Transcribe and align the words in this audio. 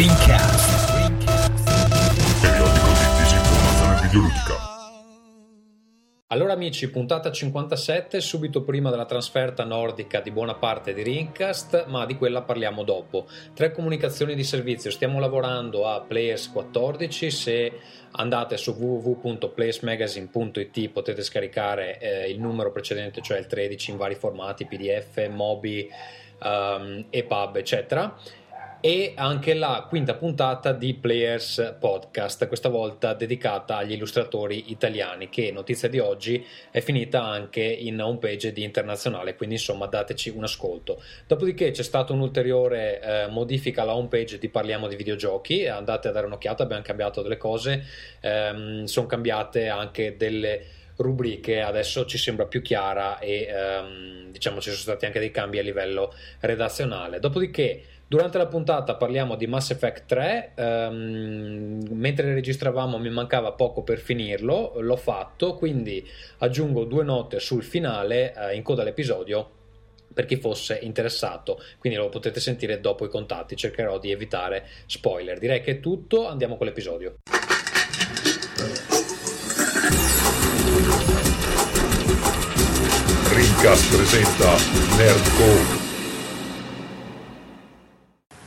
Rincast. 0.00 0.96
Periodico 2.40 2.88
di 2.88 3.04
disinformazione 3.18 4.00
videoludica. 4.00 4.56
Allora 6.28 6.54
amici, 6.54 6.88
puntata 6.88 7.30
57, 7.30 8.18
subito 8.22 8.62
prima 8.62 8.88
della 8.88 9.04
trasferta 9.04 9.62
nordica 9.64 10.20
di 10.20 10.30
buona 10.30 10.54
parte 10.54 10.94
di 10.94 11.02
Rincast, 11.02 11.84
ma 11.88 12.06
di 12.06 12.16
quella 12.16 12.40
parliamo 12.40 12.82
dopo. 12.82 13.26
Tre 13.52 13.72
comunicazioni 13.72 14.34
di 14.34 14.42
servizio, 14.42 14.90
stiamo 14.90 15.20
lavorando 15.20 15.86
a 15.86 16.00
Players 16.00 16.50
14, 16.50 17.30
se 17.30 17.78
andate 18.12 18.56
su 18.56 18.70
www.playersmagazine.it 18.70 20.88
potete 20.88 21.22
scaricare 21.22 21.98
eh, 21.98 22.30
il 22.30 22.40
numero 22.40 22.72
precedente, 22.72 23.20
cioè 23.20 23.36
il 23.36 23.46
13 23.46 23.90
in 23.90 23.98
vari 23.98 24.14
formati, 24.14 24.64
PDF, 24.64 25.28
Mobi 25.28 25.86
um, 26.42 27.04
EPUB, 27.10 27.56
eccetera 27.56 28.16
e 28.80 29.12
anche 29.14 29.52
la 29.52 29.84
quinta 29.86 30.14
puntata 30.14 30.72
di 30.72 30.94
Players 30.94 31.76
Podcast, 31.78 32.48
questa 32.48 32.70
volta 32.70 33.12
dedicata 33.12 33.76
agli 33.76 33.92
illustratori 33.92 34.70
italiani, 34.70 35.28
che 35.28 35.52
notizia 35.52 35.88
di 35.88 35.98
oggi 35.98 36.44
è 36.70 36.80
finita 36.80 37.22
anche 37.22 37.60
in 37.60 38.00
homepage 38.00 38.52
di 38.52 38.62
Internazionale, 38.62 39.36
quindi 39.36 39.56
insomma 39.56 39.86
dateci 39.86 40.30
un 40.30 40.44
ascolto. 40.44 41.02
Dopodiché 41.26 41.72
c'è 41.72 41.82
stata 41.82 42.14
un'ulteriore 42.14 43.00
eh, 43.00 43.26
modifica 43.28 43.82
alla 43.82 43.94
homepage 43.94 44.38
di 44.38 44.48
Parliamo 44.48 44.88
di 44.88 44.96
videogiochi, 44.96 45.66
andate 45.68 46.08
a 46.08 46.12
dare 46.12 46.24
un'occhiata, 46.24 46.62
abbiamo 46.62 46.82
cambiato 46.82 47.20
delle 47.20 47.36
cose, 47.36 47.84
ehm, 48.20 48.84
sono 48.84 49.06
cambiate 49.06 49.68
anche 49.68 50.16
delle 50.16 50.78
rubriche 51.00 51.62
adesso 51.62 52.04
ci 52.04 52.18
sembra 52.18 52.44
più 52.44 52.60
chiara 52.60 53.18
e 53.20 53.48
ehm, 53.48 54.30
diciamo 54.30 54.60
ci 54.60 54.68
sono 54.68 54.82
stati 54.82 55.06
anche 55.06 55.18
dei 55.18 55.30
cambi 55.30 55.58
a 55.58 55.62
livello 55.62 56.14
redazionale. 56.40 57.20
Dopodiché 57.20 57.84
Durante 58.10 58.38
la 58.38 58.48
puntata 58.48 58.96
parliamo 58.96 59.36
di 59.36 59.46
Mass 59.46 59.70
Effect 59.70 60.06
3, 60.06 60.54
um, 60.56 61.78
mentre 61.90 62.34
registravamo 62.34 62.98
mi 62.98 63.08
mancava 63.08 63.52
poco 63.52 63.84
per 63.84 64.00
finirlo, 64.00 64.72
l'ho 64.80 64.96
fatto, 64.96 65.54
quindi 65.54 66.04
aggiungo 66.38 66.86
due 66.86 67.04
note 67.04 67.38
sul 67.38 67.62
finale 67.62 68.34
uh, 68.34 68.52
in 68.52 68.64
coda 68.64 68.82
all'episodio 68.82 69.48
per 70.12 70.26
chi 70.26 70.34
fosse 70.34 70.80
interessato, 70.82 71.62
quindi 71.78 72.00
lo 72.00 72.08
potete 72.08 72.40
sentire 72.40 72.80
dopo 72.80 73.04
i 73.04 73.08
contatti, 73.08 73.54
cercherò 73.54 74.00
di 74.00 74.10
evitare 74.10 74.66
spoiler. 74.86 75.38
Direi 75.38 75.60
che 75.60 75.70
è 75.70 75.78
tutto, 75.78 76.26
andiamo 76.26 76.56
con 76.56 76.66
l'episodio. 76.66 77.14
Rincast 83.28 83.94
presenta 83.94 84.56
Nerdcore. 84.96 85.89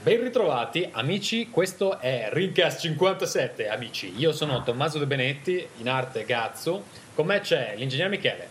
Ben 0.03 0.21
ritrovati 0.21 0.89
amici, 0.91 1.49
questo 1.49 1.97
è 1.97 2.27
Rincast 2.31 2.81
57 2.81 3.69
amici, 3.69 4.13
io 4.17 4.33
sono 4.33 4.61
Tommaso 4.61 4.99
De 4.99 5.05
Benetti, 5.07 5.65
in 5.77 5.87
arte 5.87 6.25
Gazzo, 6.25 6.83
con 7.15 7.25
me 7.25 7.39
c'è 7.39 7.73
l'ingegnere 7.77 8.09
Michele, 8.09 8.47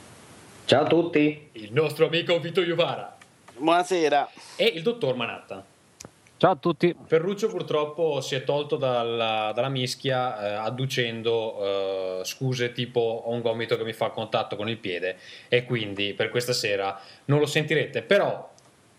Ciao 0.65 0.85
a 0.85 0.87
tutti. 0.87 1.51
il 1.53 1.73
nostro 1.73 2.07
amico 2.07 2.39
Vito 2.41 2.63
Iuvara 2.63 3.15
Buonasera. 3.59 4.31
e 4.57 4.65
il 4.65 4.81
dottor 4.83 5.15
Manatta. 5.15 5.63
Ciao 6.39 6.53
a 6.53 6.57
tutti. 6.57 6.93
Ferruccio 7.05 7.49
purtroppo 7.49 8.21
si 8.21 8.35
è 8.35 8.43
tolto 8.43 8.77
dalla, 8.77 9.53
dalla 9.55 9.69
mischia 9.69 10.41
eh, 10.41 10.53
adducendo 10.55 12.21
eh, 12.21 12.25
scuse 12.25 12.73
tipo 12.73 12.99
ho 13.27 13.31
un 13.31 13.43
gomito 13.43 13.77
che 13.77 13.85
mi 13.85 13.93
fa 13.93 14.09
contatto 14.09 14.57
con 14.57 14.69
il 14.69 14.79
piede 14.79 15.19
e 15.47 15.65
quindi 15.65 16.15
per 16.15 16.31
questa 16.31 16.53
sera 16.53 16.99
non 17.27 17.39
lo 17.39 17.47
sentirete, 17.47 18.03
però 18.03 18.51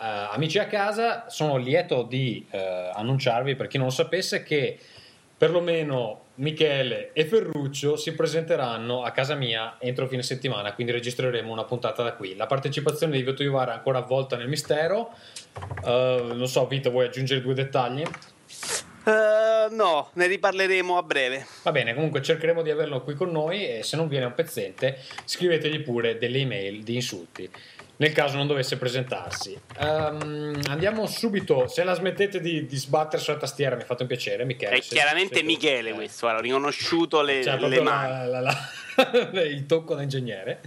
Uh, 0.03 0.33
amici 0.33 0.59
a 0.59 0.67
casa, 0.67 1.29
sono 1.29 1.55
lieto 1.55 2.03
di 2.03 2.45
uh, 2.51 2.57
annunciarvi, 2.93 3.55
per 3.55 3.67
chi 3.67 3.77
non 3.77 3.85
lo 3.85 3.93
sapesse, 3.93 4.43
che 4.43 4.77
perlomeno 5.37 6.25
Michele 6.35 7.13
e 7.13 7.23
Ferruccio 7.23 7.95
si 7.95 8.13
presenteranno 8.13 9.03
a 9.03 9.11
casa 9.11 9.35
mia 9.35 9.77
entro 9.79 10.05
fine 10.07 10.21
settimana, 10.21 10.73
quindi 10.73 10.91
registreremo 10.91 11.49
una 11.49 11.63
puntata 11.63 12.03
da 12.03 12.15
qui. 12.15 12.35
La 12.35 12.47
partecipazione 12.47 13.15
di 13.15 13.23
Vito 13.23 13.43
Ivara 13.43 13.71
è 13.71 13.75
ancora 13.75 13.99
avvolta 13.99 14.35
nel 14.35 14.49
mistero. 14.49 15.11
Uh, 15.83 16.33
non 16.33 16.47
so, 16.47 16.67
Vito, 16.67 16.91
vuoi 16.91 17.05
aggiungere 17.05 17.39
due 17.39 17.53
dettagli? 17.53 18.03
Uh, 19.05 19.73
no, 19.73 20.09
ne 20.15 20.27
riparleremo 20.27 20.97
a 20.97 21.03
breve. 21.03 21.45
Va 21.63 21.71
bene, 21.71 21.93
comunque 21.93 22.21
cercheremo 22.21 22.61
di 22.61 22.71
averlo 22.71 23.01
qui 23.03 23.13
con 23.13 23.31
noi 23.31 23.65
e 23.65 23.83
se 23.83 23.95
non 23.95 24.09
viene 24.09 24.25
un 24.25 24.33
pezzente 24.33 24.99
scrivetegli 25.23 25.81
pure 25.81 26.17
delle 26.17 26.39
email 26.39 26.83
di 26.83 26.95
insulti 26.95 27.49
nel 27.97 28.11
caso 28.11 28.37
non 28.37 28.47
dovesse 28.47 28.77
presentarsi. 28.77 29.59
Um, 29.79 30.59
andiamo 30.67 31.05
subito, 31.05 31.67
se 31.67 31.83
la 31.83 31.93
smettete 31.93 32.39
di, 32.39 32.65
di, 32.65 32.75
sbattere 32.75 33.21
sulla 33.21 33.37
tastiera, 33.37 33.75
mi 33.75 33.83
fate 33.83 34.01
un 34.03 34.07
piacere, 34.07 34.45
Michele. 34.45 34.77
È 34.77 34.81
se, 34.81 34.95
chiaramente 34.95 35.37
se 35.37 35.43
Michele 35.43 35.91
tu, 35.91 35.95
questo, 35.97 36.29
eh. 36.29 36.33
ho 36.33 36.39
riconosciuto 36.39 37.21
le, 37.21 37.43
cioè, 37.43 37.57
le 37.57 37.81
mani. 37.81 38.29
La, 38.29 38.39
la, 38.39 38.57
la, 39.31 39.41
il 39.43 39.65
tocco 39.65 39.95
da 39.95 40.01
ingegnere. 40.01 40.61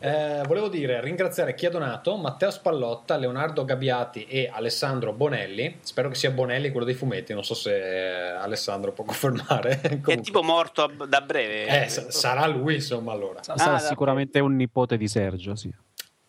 Eh, 0.00 0.42
volevo 0.46 0.68
dire, 0.68 1.00
ringraziare 1.00 1.54
chi 1.54 1.66
ha 1.66 1.70
donato, 1.70 2.16
Matteo 2.16 2.50
Spallotta, 2.50 3.16
Leonardo 3.16 3.64
Gabbiati 3.64 4.26
e 4.26 4.48
Alessandro 4.52 5.12
Bonelli. 5.12 5.78
Spero 5.80 6.08
che 6.08 6.14
sia 6.14 6.30
Bonelli 6.30 6.70
quello 6.70 6.86
dei 6.86 6.94
fumetti, 6.94 7.34
non 7.34 7.44
so 7.44 7.54
se 7.54 7.74
eh, 7.74 8.30
Alessandro 8.30 8.92
può 8.92 9.04
confermare. 9.04 9.80
È 10.04 10.20
tipo 10.20 10.42
morto 10.42 10.90
da 11.08 11.20
breve. 11.20 11.84
Eh, 11.84 11.88
sarà 11.88 12.46
lui, 12.46 12.76
insomma, 12.76 13.12
allora. 13.12 13.42
Sarà 13.42 13.74
ah, 13.74 13.78
sicuramente 13.78 14.38
un 14.38 14.54
nipote 14.54 14.96
di 14.96 15.08
Sergio, 15.08 15.56
sì. 15.56 15.72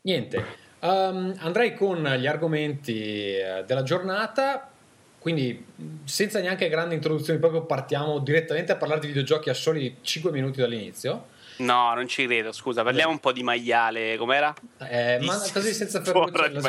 Niente, 0.01 0.45
um, 0.79 1.35
andrei 1.39 1.73
con 1.73 2.01
gli 2.01 2.25
argomenti 2.25 3.35
eh, 3.35 3.63
della 3.65 3.83
giornata. 3.83 4.71
Quindi, 5.19 5.65
senza 6.05 6.39
neanche 6.39 6.69
grandi 6.69 6.95
introduzioni, 6.95 7.39
proprio 7.39 7.63
partiamo 7.63 8.19
direttamente 8.19 8.71
a 8.71 8.77
parlare 8.77 9.01
di 9.01 9.07
videogiochi 9.07 9.49
a 9.49 9.53
soli 9.53 9.97
5 10.01 10.31
minuti 10.31 10.61
dall'inizio. 10.61 11.25
No, 11.57 11.93
non 11.93 12.07
ci 12.07 12.25
credo, 12.25 12.53
scusa, 12.53 12.83
parliamo 12.83 13.11
un 13.11 13.19
po' 13.19 13.33
di 13.33 13.43
maiale, 13.43 14.15
com'era? 14.15 14.53
Eh, 14.89 15.19
ma 15.21 15.37
così 15.51 15.73
senza 15.73 16.01
Ferruccio. 16.01 16.61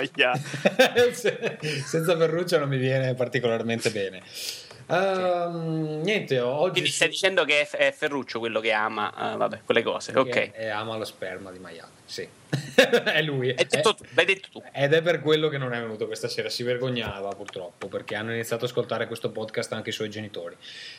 senza 1.87 2.17
Ferruccio 2.17 2.59
non 2.59 2.69
mi 2.69 2.79
viene 2.79 3.15
particolarmente 3.15 3.91
bene. 3.91 4.21
Uh, 4.91 6.01
niente, 6.03 6.41
oggi. 6.41 6.73
Quindi 6.73 6.91
stai 6.91 7.09
dicendo 7.09 7.45
che 7.45 7.69
è, 7.69 7.93
Ferruccio 7.93 8.41
quello 8.41 8.59
che 8.59 8.73
ama, 8.73 9.13
uh, 9.35 9.37
vabbè, 9.37 9.61
quelle 9.65 9.83
cose, 9.83 10.13
ok. 10.17 10.51
E 10.53 10.69
ama 10.69 10.97
lo 10.97 11.05
sperma 11.05 11.53
di 11.53 11.59
maiale, 11.61 11.93
sì. 12.05 12.29
è 13.05 13.23
lui. 13.23 13.51
È 13.51 13.65
detto 13.65 13.95
tu, 13.95 14.05
l'hai 14.15 14.25
detto 14.25 14.49
tu. 14.51 14.63
Ed 14.73 14.93
è 14.93 15.03
per 15.03 15.21
quello 15.21 15.49
che 15.49 15.59
non 15.59 15.73
è 15.73 15.81
venuto 15.81 16.07
questa 16.07 16.27
sera. 16.27 16.49
Si 16.49 16.65
vergognava 16.65 17.29
purtroppo 17.31 17.87
perché 17.87 18.17
hanno 18.17 18.33
iniziato 18.33 18.65
ad 18.65 18.71
ascoltare 18.71 19.07
questo 19.07 19.31
podcast 19.31 19.73
anche 19.73 19.91
i 19.91 19.93
suoi 19.93 20.11
genitori. 20.11 20.57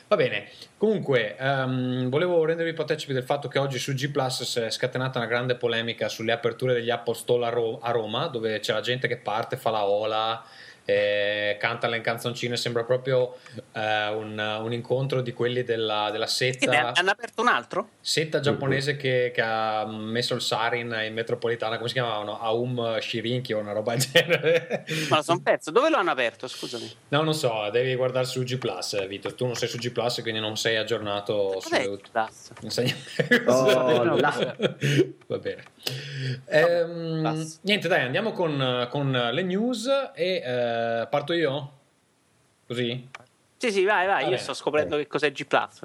Va 0.08 0.16
bene. 0.16 0.48
Comunque, 0.78 1.36
um, 1.38 2.08
volevo 2.08 2.42
rendervi 2.44 2.72
partecipi 2.72 3.12
del 3.12 3.24
fatto 3.24 3.48
che 3.48 3.58
oggi 3.58 3.78
su 3.78 3.92
G 3.92 4.10
Plus 4.10 4.42
si 4.44 4.60
è 4.60 4.70
scatenata 4.70 5.18
una 5.18 5.28
grande 5.28 5.56
polemica 5.56 6.08
sulle 6.08 6.32
aperture 6.32 6.72
degli 6.72 6.90
Apple 6.90 7.14
Store 7.14 7.44
a, 7.44 7.50
Ro- 7.50 7.80
a 7.80 7.90
Roma, 7.90 8.28
dove 8.28 8.60
c'è 8.60 8.72
la 8.72 8.80
gente 8.80 9.06
che 9.06 9.18
parte, 9.18 9.56
fa 9.56 9.70
la 9.70 9.84
ola 9.84 10.42
eh, 10.84 11.56
canta 11.60 11.86
le 11.86 12.00
canzoncine, 12.00 12.56
sembra 12.56 12.82
proprio 12.82 13.36
eh, 13.72 14.08
un, 14.08 14.38
un, 14.38 14.72
incontro 14.72 15.20
di 15.20 15.32
quelli 15.32 15.62
della, 15.62 16.10
della 16.10 16.26
setta. 16.26 16.92
hanno 16.92 17.10
aperto 17.10 17.42
un 17.42 17.48
altro? 17.48 17.88
Setta 18.00 18.40
giapponese 18.40 18.96
che, 18.96 19.30
che, 19.32 19.40
ha 19.40 19.86
messo 19.86 20.34
il 20.34 20.40
Sarin 20.40 21.02
in 21.06 21.14
metropolitana, 21.14 21.76
come 21.76 21.88
si 21.88 21.94
chiamavano? 21.94 22.40
Aum 22.40 22.98
Shirinki 22.98 23.52
o 23.52 23.58
una 23.58 23.72
roba 23.72 23.94
del 23.94 24.04
genere. 24.10 24.84
Ma 25.08 25.16
lo 25.16 25.22
sono 25.22 25.40
perso, 25.40 25.70
dove 25.70 25.88
lo 25.88 25.98
hanno 25.98 26.10
aperto? 26.10 26.48
Scusami. 26.48 26.90
No, 27.08 27.22
non 27.22 27.34
so, 27.34 27.68
devi 27.70 27.94
guardare 27.94 28.26
su 28.26 28.42
G 28.42 28.58
Plus, 28.58 29.06
Vito. 29.06 29.34
Tu 29.34 29.46
non 29.46 29.54
sei 29.54 29.68
su 29.68 29.78
G 29.78 29.90
Plus, 29.92 30.20
quindi 30.22 30.40
non 30.40 30.56
sei 30.56 30.76
aggiornato 30.76 31.60
su 31.60 31.68
Non 31.70 32.70
sei 32.70 32.92
oh, 33.46 34.16
Va 35.26 35.38
bene. 35.38 35.62
Ehm, 36.46 37.50
niente, 37.62 37.88
dai, 37.88 38.02
andiamo 38.02 38.32
con, 38.32 38.88
con 38.90 39.10
le 39.10 39.42
news 39.42 39.88
e 40.14 40.42
eh, 40.44 40.71
parto 41.08 41.32
io? 41.32 41.72
Così? 42.66 43.08
Sì, 43.62 43.70
sì, 43.70 43.84
vai, 43.84 44.06
vai. 44.06 44.28
Io 44.28 44.36
sto 44.38 44.54
scoprendo 44.54 44.96
che 44.96 45.06
cos'è 45.06 45.30
G 45.30 45.44
Plus. 45.44 45.80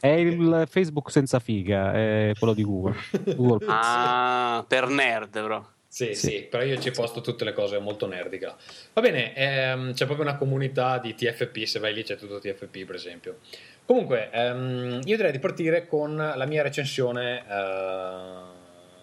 È 0.00 0.06
il 0.06 0.64
Facebook 0.66 1.10
senza 1.10 1.38
figa, 1.38 1.92
è 1.92 2.32
quello 2.38 2.54
di 2.54 2.62
Google. 2.62 2.96
Google 3.36 3.66
ah, 3.68 4.64
per 4.66 4.88
nerd, 4.88 5.30
però. 5.32 5.62
Sì, 5.86 6.14
sì, 6.14 6.28
sì, 6.28 6.40
però 6.42 6.62
io 6.62 6.78
ci 6.78 6.90
posto 6.90 7.20
tutte 7.20 7.44
le 7.44 7.52
cose 7.52 7.78
molto 7.78 8.06
nerdica. 8.06 8.56
Va 8.92 9.00
bene, 9.00 9.34
ehm, 9.34 9.92
c'è 9.92 10.06
proprio 10.06 10.26
una 10.26 10.36
comunità 10.36 10.98
di 10.98 11.14
TFP, 11.14 11.64
se 11.64 11.78
vai 11.78 11.92
lì 11.92 12.02
c'è 12.02 12.16
tutto 12.16 12.38
TFP 12.38 12.84
per 12.84 12.94
esempio. 12.94 13.38
Comunque, 13.84 14.30
ehm, 14.30 15.00
io 15.04 15.16
direi 15.16 15.32
di 15.32 15.38
partire 15.38 15.86
con 15.86 16.14
la 16.16 16.46
mia 16.46 16.62
recensione 16.62 17.44
eh, 17.46 18.42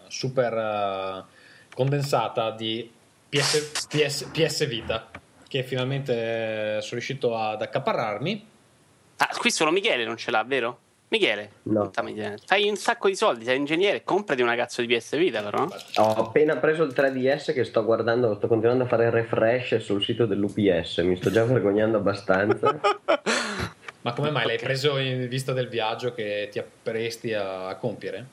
super 0.07 0.53
eh, 0.53 1.23
condensata 1.73 2.51
di 2.51 2.91
PS, 3.29 3.87
PS, 3.87 4.23
PS 4.31 4.67
Vita, 4.67 5.09
che 5.47 5.63
finalmente 5.63 6.79
sono 6.81 6.91
riuscito 6.91 7.37
ad 7.37 7.61
accaparrarmi. 7.61 8.47
Ah, 9.17 9.29
qui 9.37 9.51
solo 9.51 9.71
Michele 9.71 10.05
non 10.05 10.17
ce 10.17 10.31
l'ha, 10.31 10.43
vero? 10.43 10.79
Michele, 11.07 11.51
No. 11.63 11.91
eh, 11.93 12.37
fai 12.45 12.67
un 12.67 12.75
sacco 12.75 13.07
di 13.07 13.15
soldi, 13.15 13.45
sei 13.45 13.57
ingegnere, 13.57 14.03
comprati 14.03 14.41
una 14.41 14.55
cazzo 14.55 14.81
di 14.81 14.93
PS 14.93 15.15
Vita 15.17 15.41
però. 15.43 15.67
Ho 15.97 16.13
appena 16.15 16.57
preso 16.57 16.83
il 16.83 16.93
3DS 16.93 17.53
che 17.53 17.63
sto 17.63 17.85
guardando, 17.85 18.35
sto 18.35 18.47
continuando 18.47 18.83
a 18.85 18.87
fare 18.87 19.09
refresh 19.11 19.77
sul 19.77 20.03
sito 20.03 20.25
dell'UPS, 20.25 20.97
mi 20.99 21.15
sto 21.15 21.29
già 21.31 21.45
vergognando 21.45 21.97
abbastanza. 21.97 22.79
Ma 24.01 24.13
come 24.13 24.29
mai 24.31 24.45
l'hai 24.45 24.57
preso 24.59 24.97
in 24.97 25.27
vista 25.27 25.53
del 25.53 25.67
viaggio 25.67 26.13
che 26.13 26.49
ti 26.51 26.59
appresti 26.59 27.33
a 27.33 27.75
compiere? 27.79 28.25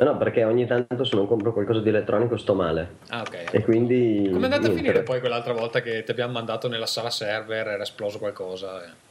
No, 0.00 0.12
no, 0.12 0.16
perché 0.16 0.44
ogni 0.44 0.66
tanto 0.66 1.04
se 1.04 1.14
non 1.14 1.26
compro 1.26 1.52
qualcosa 1.52 1.80
di 1.80 1.90
elettronico 1.90 2.38
sto 2.38 2.54
male. 2.54 2.96
Ah, 3.08 3.20
ok. 3.20 3.52
E 3.52 3.62
quindi... 3.62 4.30
Come 4.32 4.48
è 4.48 4.50
andata 4.50 4.72
a 4.72 4.74
finire 4.74 5.02
poi 5.02 5.20
quell'altra 5.20 5.52
volta 5.52 5.82
che 5.82 6.02
ti 6.04 6.10
abbiamo 6.10 6.32
mandato 6.32 6.68
nella 6.68 6.86
sala 6.86 7.10
server, 7.10 7.66
era 7.68 7.82
esploso 7.82 8.18
qualcosa? 8.18 8.82
eh? 8.82 9.08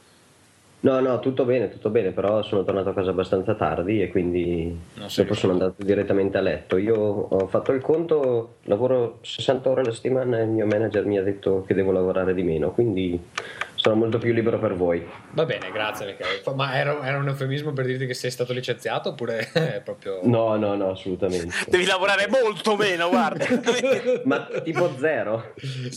No, 0.82 1.00
no, 1.00 1.20
tutto 1.20 1.46
bene, 1.46 1.70
tutto 1.70 1.90
bene, 1.90 2.10
però 2.10 2.42
sono 2.42 2.64
tornato 2.64 2.90
a 2.90 2.94
casa 2.94 3.12
abbastanza 3.12 3.54
tardi 3.54 4.02
e 4.02 4.10
quindi 4.10 4.76
dopo 4.96 5.10
sono 5.10 5.28
riuscito. 5.28 5.52
andato 5.52 5.76
direttamente 5.84 6.38
a 6.38 6.42
letto. 6.42 6.78
Io 6.78 6.96
ho 6.96 7.48
fatto 7.48 7.72
il 7.74 7.82
conto, 7.82 8.56
lavoro 8.64 9.20
60 9.22 9.70
ore 9.70 9.82
alla 9.82 9.92
settimana 9.92 10.40
e 10.40 10.44
il 10.44 10.50
mio 10.50 10.66
manager 10.66 11.06
mi 11.06 11.18
ha 11.20 11.24
detto 11.24 11.66
che 11.68 11.76
devo 11.76 11.92
lavorare 11.92 12.34
di 12.34 12.44
meno, 12.44 12.72
quindi 12.72 13.22
sono 13.80 13.96
molto 13.96 14.18
più 14.18 14.34
libero 14.34 14.60
per 14.60 14.76
voi. 14.76 15.08
Va 15.32 15.46
bene, 15.46 15.72
grazie 15.72 16.06
Michele. 16.06 16.42
Ma 16.54 16.76
era, 16.76 17.02
era 17.06 17.18
un 17.18 17.28
eufemismo 17.30 17.72
per 17.72 17.86
dirti 17.86 18.06
che 18.06 18.14
sei 18.14 18.30
stato 18.30 18.52
licenziato 18.52 19.10
oppure 19.10 19.50
è 19.54 19.82
proprio... 19.82 20.20
No, 20.24 20.58
no, 20.58 20.76
no, 20.76 20.92
assolutamente. 20.92 21.56
Devi 21.68 21.86
lavorare 21.86 22.28
molto 22.28 22.76
meno, 22.76 23.08
guarda. 23.08 23.46
Ma 24.26 24.48
tipo 24.64 24.94
zero. 24.98 25.54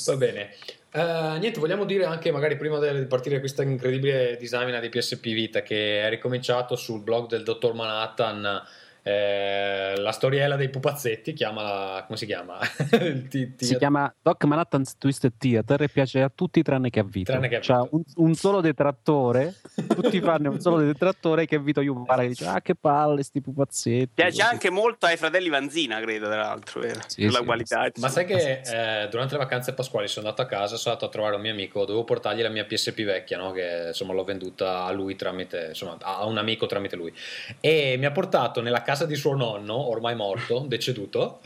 Va 0.07 0.17
bene. 0.17 0.51
Eh, 0.93 1.39
niente, 1.41 1.59
vogliamo 1.59 1.85
dire 1.85 2.05
anche, 2.05 2.31
magari 2.31 2.57
prima 2.57 2.79
di 2.79 3.07
partire, 3.07 3.41
questa 3.41 3.63
incredibile 3.63 4.37
disamina 4.37 4.79
di 4.79 4.89
PSP 4.89 5.25
Vita 5.33 5.63
che 5.63 6.03
è 6.03 6.09
ricominciato 6.09 6.77
sul 6.77 7.03
blog 7.03 7.29
del 7.29 7.43
dottor 7.43 7.75
Manhattan. 7.75 8.63
Eh, 9.03 9.95
la 9.97 10.13
storiella 10.13 10.57
dei 10.57 10.69
pupazzetti, 10.69 11.33
chiamala 11.33 12.05
come 12.05 12.17
si 12.17 12.27
chiama? 12.27 12.59
Ti- 13.29 13.55
ti- 13.57 13.65
Si 13.65 13.77
chiama 13.77 14.13
Doc 14.23 14.45
Manhattan's 14.45 14.97
Twisted 14.97 15.33
Theater 15.39 15.83
e 15.83 15.89
piace 15.89 16.23
a 16.23 16.31
tutti 16.33 16.63
tranne 16.63 16.91
che 16.91 17.01
a 17.01 17.05
Vito. 17.05 17.33
Tranne 17.33 17.49
che 17.49 17.57
a 17.57 17.61
C'ha 17.61 17.83
Vito. 17.83 17.97
un, 17.97 18.03
un 18.17 18.35
solo 18.35 18.61
detrattore, 18.61 19.55
tutti 19.95 20.21
fanno 20.21 20.51
un 20.51 20.61
solo 20.61 20.79
detrattore 20.79 21.47
che 21.47 21.57
è 21.57 21.61
Vito 21.61 21.81
Iuvara 21.81 22.23
che 22.23 22.29
dice 22.29 22.47
ah 22.47 22.61
che 22.61 22.75
palle 22.75 23.23
sti 23.23 23.41
pupazzetti. 23.41 24.11
Piace 24.15 24.43
anche 24.43 24.71
molto 24.71 25.07
ai 25.07 25.17
fratelli 25.17 25.49
Vanzina, 25.49 26.01
credo, 26.01 26.27
tra 26.27 26.37
l'altro, 26.37 26.81
vero? 26.81 27.01
Sì, 27.07 27.23
Per 27.23 27.33
la 27.33 27.39
sì, 27.39 27.45
qualità. 27.45 27.79
Ma 27.79 27.87
insomma. 27.87 28.09
sai 28.09 28.25
che 28.25 28.61
eh, 28.65 29.09
durante 29.09 29.33
le 29.35 29.39
vacanze 29.41 29.75
pasquali 29.75 30.07
sono 30.07 30.29
andato 30.29 30.43
a 30.43 30.47
casa, 30.47 30.77
sono 30.77 30.95
andato 30.95 31.09
a 31.11 31.13
trovare 31.13 31.35
un 31.37 31.43
mio 31.43 31.53
amico, 31.53 31.81
dovevo 31.85 32.05
portargli 32.05 32.41
la 32.43 32.49
mia 32.51 32.65
PSP 32.65 33.03
vecchia, 33.03 33.37
no? 33.39 33.51
che 33.51 33.87
insomma 33.89 34.13
l'ho 34.13 34.25
venduta 34.25 34.85
a 34.85 34.93
lui 34.93 35.17
tramite, 35.17 35.67
insomma 35.71 35.97
a 36.01 36.25
un 36.25 36.39
amico 36.39 36.67
tramite 36.67 36.95
lui. 36.97 37.13
E 37.61 37.97
mi 37.99 38.05
ha 38.05 38.11
portato 38.13 38.61
nella 38.61 38.83
casa 38.83 38.91
di 39.07 39.17
suo 39.17 39.35
nonno, 39.35 39.89
ormai 39.89 40.15
morto, 40.15 40.65
deceduto, 40.69 41.41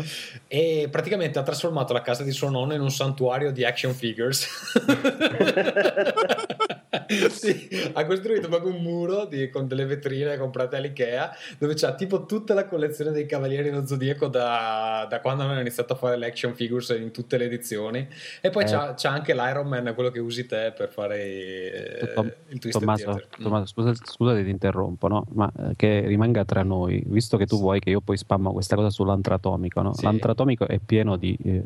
e 0.48 0.88
praticamente 0.90 1.38
ha 1.38 1.42
trasformato 1.42 1.92
la 1.92 2.02
casa 2.02 2.22
di 2.22 2.32
suo 2.32 2.50
nonno 2.50 2.74
in 2.74 2.80
un 2.80 2.90
santuario 2.90 3.50
di 3.52 3.64
action 3.64 3.92
figures. 3.94 4.46
Sì, 7.30 7.68
ha 7.92 8.04
costruito 8.04 8.48
proprio 8.48 8.72
un 8.74 8.82
muro 8.82 9.26
di- 9.26 9.48
con 9.50 9.68
delle 9.68 9.84
vetrine 9.84 10.36
comprate 10.38 10.76
all'Ikea 10.76 11.30
dove 11.58 11.74
c'ha 11.74 11.94
tipo 11.94 12.26
tutta 12.26 12.52
la 12.54 12.64
collezione 12.64 13.12
dei 13.12 13.26
Cavalieri 13.26 13.70
dello 13.70 13.86
Zodiaco 13.86 14.26
da, 14.28 15.06
da 15.08 15.20
quando 15.20 15.44
hanno 15.44 15.60
iniziato 15.60 15.92
a 15.92 15.96
fare 15.96 16.16
le 16.16 16.26
action 16.26 16.54
figures 16.54 16.88
in 16.98 17.12
tutte 17.12 17.36
le 17.38 17.44
edizioni 17.44 18.06
e 18.40 18.50
poi 18.50 18.64
Eh. 18.64 18.66
c'ha, 18.66 18.94
c'ha 18.96 19.10
anche 19.10 19.34
l'Iron 19.34 19.68
Man, 19.68 19.92
quello 19.94 20.10
che 20.10 20.18
usi 20.18 20.46
te 20.46 20.72
per 20.76 20.88
fare 20.88 21.98
eh, 22.00 22.12
Tom- 22.14 22.32
il 22.48 22.58
Twisted 22.58 22.82
Tommaso. 22.82 23.10
Mm. 23.12 23.42
Tommaso, 23.42 23.66
scusa, 23.66 23.94
scusate 23.94 24.42
ti 24.42 24.50
interrompo, 24.50 25.06
no? 25.08 25.26
ma 25.34 25.50
eh, 25.58 25.76
che 25.76 26.00
rimanga 26.06 26.44
tra 26.44 26.62
noi, 26.62 27.02
visto 27.06 27.35
che 27.36 27.46
tu 27.46 27.58
vuoi 27.58 27.80
che 27.80 27.90
io 27.90 28.00
poi 28.00 28.16
spammo 28.16 28.52
questa 28.52 28.76
cosa 28.76 28.90
sull'antratomico, 28.90 29.82
no? 29.82 29.94
Sì. 29.94 30.02
Gente 30.02 30.66
è 30.66 30.78
pieno 30.78 31.16
di, 31.16 31.36
eh, 31.44 31.62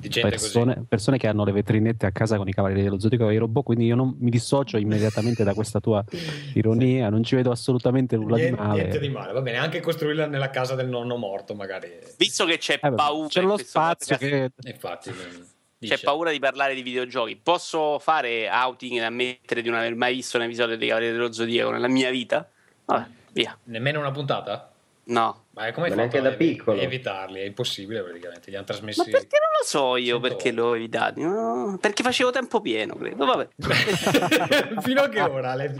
gente 0.00 0.28
persone, 0.28 0.84
persone 0.88 1.18
che 1.18 1.26
hanno 1.26 1.44
le 1.44 1.52
vetrinette 1.52 2.06
a 2.06 2.10
casa 2.10 2.36
con 2.36 2.48
i 2.48 2.52
cavalieri 2.52 2.82
dello 2.82 2.98
zodiaco 2.98 3.28
e 3.28 3.34
i 3.34 3.38
robot, 3.38 3.64
quindi 3.64 3.86
io 3.86 3.94
non 3.96 4.14
mi 4.18 4.30
dissocio 4.30 4.76
immediatamente 4.76 5.44
da 5.44 5.54
questa 5.54 5.80
tua 5.80 6.04
ironia, 6.54 7.08
non 7.08 7.22
ci 7.22 7.34
vedo 7.36 7.50
assolutamente 7.50 8.16
nulla 8.16 8.36
Niente, 8.36 8.54
di 8.56 8.62
male. 8.62 8.80
niente 8.80 8.98
di 8.98 9.08
male, 9.08 9.32
va 9.32 9.40
bene, 9.42 9.58
anche 9.58 9.80
costruirla 9.80 10.26
nella 10.26 10.50
casa 10.50 10.74
del 10.74 10.88
nonno 10.88 11.16
morto 11.16 11.54
magari. 11.54 11.88
Visto 12.16 12.44
che 12.44 12.58
c'è 12.58 12.78
Eh, 12.82 12.92
paura 12.92 13.28
c'è 13.28 13.42
lo 13.42 13.56
spazio 13.56 14.16
che 14.16 14.50
Infatti, 14.66 15.10
mm, 15.10 15.42
c'è 15.80 15.98
paura 16.00 16.30
di 16.30 16.38
parlare 16.38 16.74
di 16.74 16.82
videogiochi. 16.82 17.36
Posso 17.36 17.98
fare 17.98 18.48
outing 18.50 18.98
e 18.98 19.02
ammettere 19.02 19.62
di 19.62 19.68
non 19.68 19.78
aver 19.78 19.94
mai 19.94 20.14
visto 20.14 20.36
un 20.36 20.44
episodio 20.44 20.76
dei 20.76 20.88
Cavalieri 20.88 21.16
dello 21.16 21.32
Zodiaco 21.32 21.70
nella 21.70 21.88
mia 21.88 22.10
vita? 22.10 22.48
Vabbè, 22.86 23.06
via. 23.32 23.56
Nemmeno 23.64 24.00
una 24.00 24.10
puntata? 24.10 24.73
No. 25.06 25.44
Ma 25.50 25.70
come 25.72 25.88
Ma 25.88 25.94
fatto 25.94 25.94
neanche 25.96 26.18
a 26.18 26.22
da 26.22 26.32
piccolo. 26.32 26.80
evitarli? 26.80 27.40
È 27.40 27.44
impossibile 27.44 28.02
praticamente, 28.02 28.50
li 28.50 28.56
hanno 28.56 28.64
trasmessi... 28.64 28.98
Ma 29.00 29.04
perché 29.04 29.38
non 29.38 29.48
lo 29.60 29.64
so 29.64 29.96
io 29.96 30.14
Cento 30.14 30.20
perché 30.20 30.50
volte. 30.50 30.52
l'ho 30.52 30.74
evitato? 30.74 31.20
No, 31.20 31.78
perché 31.80 32.02
facevo 32.02 32.30
tempo 32.30 32.60
pieno, 32.60 32.94
credo. 32.96 33.24
Vabbè. 33.24 33.48
Fino 34.80 35.02
a 35.02 35.08
che 35.08 35.20
ora? 35.20 35.50
Alle 35.52 35.74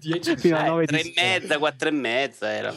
10 0.00 0.36
Fino 0.36 0.56
a 0.56 0.64
nove 0.64 0.86
tre 0.86 1.02
di 1.02 1.12
e 1.14 1.22
mezza, 1.22 1.58
quattro 1.58 1.88
e 1.88 1.92
mezza 1.92 2.50
era. 2.52 2.74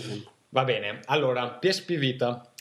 Va 0.49 0.63
bene, 0.63 0.99
allora, 1.05 1.47
PSP 1.49 1.93
Vita. 1.95 2.52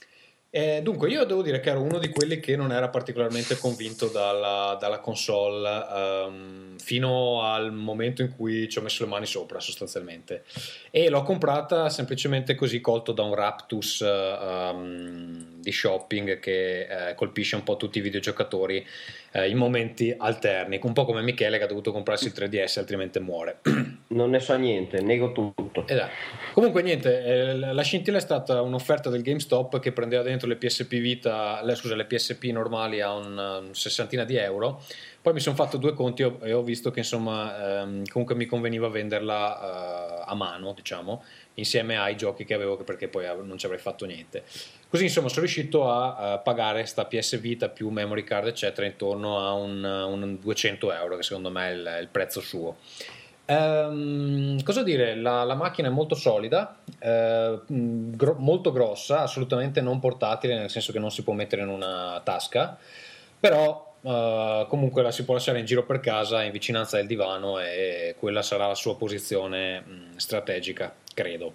Eh, 0.55 0.83
dunque, 0.83 1.09
io 1.09 1.25
devo 1.25 1.41
dire 1.41 1.61
che 1.61 1.71
ero 1.71 1.81
uno 1.81 1.99
di 1.99 2.11
quelli 2.11 2.39
che 2.39 2.57
non 2.57 2.73
era 2.73 2.91
particolarmente 2.91 3.57
convinto 3.57 4.09
dalla, 4.09 4.77
dalla 4.79 4.99
console 4.99 5.87
ehm, 5.91 6.79
fino 6.79 7.41
al 7.43 7.73
momento 7.73 8.21
in 8.21 8.37
cui 8.37 8.69
ci 8.69 8.77
ho 8.77 8.83
messo 8.83 9.03
le 9.03 9.09
mani 9.09 9.25
sopra, 9.25 9.61
sostanzialmente. 9.61 10.45
E 10.91 11.09
l'ho 11.09 11.23
comprata 11.23 11.89
semplicemente 11.89 12.55
così, 12.55 12.83
colto 12.83 13.13
da 13.13 13.23
un 13.23 13.35
raptus 13.35 14.03
ehm, 14.03 15.61
di 15.63 15.73
shopping 15.73 16.39
che 16.39 17.09
eh, 17.09 17.15
colpisce 17.15 17.57
un 17.57 17.63
po' 17.63 17.79
tutti 17.79 17.97
i 17.97 18.03
videogiocatori 18.03 18.87
eh, 19.33 19.49
in 19.49 19.57
momenti 19.57 20.15
alterni, 20.17 20.79
un 20.83 20.93
po' 20.93 21.05
come 21.05 21.23
Michele 21.23 21.59
che 21.59 21.65
ha 21.65 21.67
dovuto 21.67 21.91
comprarsi 21.93 22.27
il 22.27 22.33
3DS, 22.37 22.79
altrimenti 22.79 23.19
muore. 23.19 23.59
Non 24.13 24.29
ne 24.29 24.41
so 24.41 24.55
niente, 24.59 25.01
nego 25.01 25.33
tutto. 25.33 25.87
Eh 25.87 25.95
dai. 25.95 26.11
Comunque 26.53 26.83
niente, 26.83 27.25
eh, 27.25 27.55
la 27.55 27.81
scintilla 27.81 28.19
è 28.19 28.21
stata 28.21 28.61
un'offerta 28.61 29.09
del 29.09 29.23
GameStop 29.23 29.79
che 29.79 29.93
prendeva 29.93 30.23
dentro 30.23 30.47
le 30.49 30.57
PSP 30.57 30.97
Vita, 30.97 31.63
le, 31.65 31.75
scusa, 31.75 31.95
le 31.95 32.05
PSP 32.05 32.45
normali 32.53 33.01
a 33.01 33.15
un, 33.15 33.39
un 33.39 33.75
sessantina 33.75 34.25
di 34.25 34.37
euro. 34.37 34.83
Poi 35.23 35.33
mi 35.33 35.41
sono 35.41 35.57
fatto 35.57 35.79
due 35.79 35.95
conti 35.95 36.21
e 36.21 36.25
ho- 36.27 36.39
e 36.43 36.53
ho 36.53 36.63
visto 36.63 36.91
che 36.91 36.99
insomma 36.99 37.81
ehm, 37.81 38.03
comunque 38.11 38.35
mi 38.35 38.45
conveniva 38.45 38.89
venderla 38.89 40.19
eh, 40.19 40.25
a 40.27 40.35
mano, 40.35 40.75
diciamo, 40.75 41.25
insieme 41.55 41.99
ai 41.99 42.17
giochi 42.17 42.45
che 42.45 42.55
avevo 42.55 42.77
perché 42.77 43.09
poi 43.09 43.27
non 43.43 43.59
ci 43.59 43.67
avrei 43.67 43.81
fatto 43.81 44.05
niente. 44.05 44.45
Così 44.89 45.05
insomma 45.05 45.29
sono 45.29 45.41
riuscito 45.41 45.91
a, 45.91 46.39
pagare 46.39 46.85
sta 46.87 47.05
PS 47.05 47.41
Vita 47.41 47.69
più 47.69 47.89
memory 47.89 48.25
card 48.25 48.49
eccetera 48.49 48.87
intorno 48.87 49.39
a 49.39 49.53
un, 49.53 49.83
un 49.83 50.39
200 50.41 50.93
euro 50.93 51.17
che 51.17 51.23
secondo 51.23 51.51
me 51.51 51.69
è 51.69 51.73
il, 51.73 51.99
il 52.03 52.09
prezzo 52.09 52.41
suo. 52.41 52.77
Ehm, 53.47 54.63
cosa 54.63 54.83
dire? 54.83 55.15
La, 55.17 55.45
la 55.45 55.55
macchina 55.55 55.89
è 55.89 55.91
molto 55.91 56.15
solida, 56.15 56.79
eh, 56.99 57.61
gro- 57.67 58.37
molto 58.39 58.73
grossa, 58.73 59.21
assolutamente 59.21 59.81
non 59.81 59.99
portatile, 59.99 60.57
nel 60.57 60.71
senso 60.71 60.93
che 60.93 60.99
non 60.99 61.11
si 61.11 61.23
può 61.23 61.33
mettere 61.33 61.63
in 61.63 61.69
una 61.69 62.21
tasca, 62.25 62.79
però 63.39 63.95
eh, 64.03 64.67
comunque 64.69 65.03
la 65.03 65.11
si 65.11 65.25
può 65.25 65.35
lasciare 65.35 65.59
in 65.59 65.65
giro 65.65 65.85
per 65.85 66.01
casa 66.01 66.43
in 66.43 66.53
vicinanza 66.53 66.97
del 66.97 67.07
divano 67.07 67.59
e 67.61 68.15
quella 68.19 68.43
sarà 68.43 68.67
la 68.67 68.75
sua 68.75 68.97
posizione 68.97 69.81
mh, 69.81 70.17
strategica, 70.17 70.95
credo. 71.15 71.55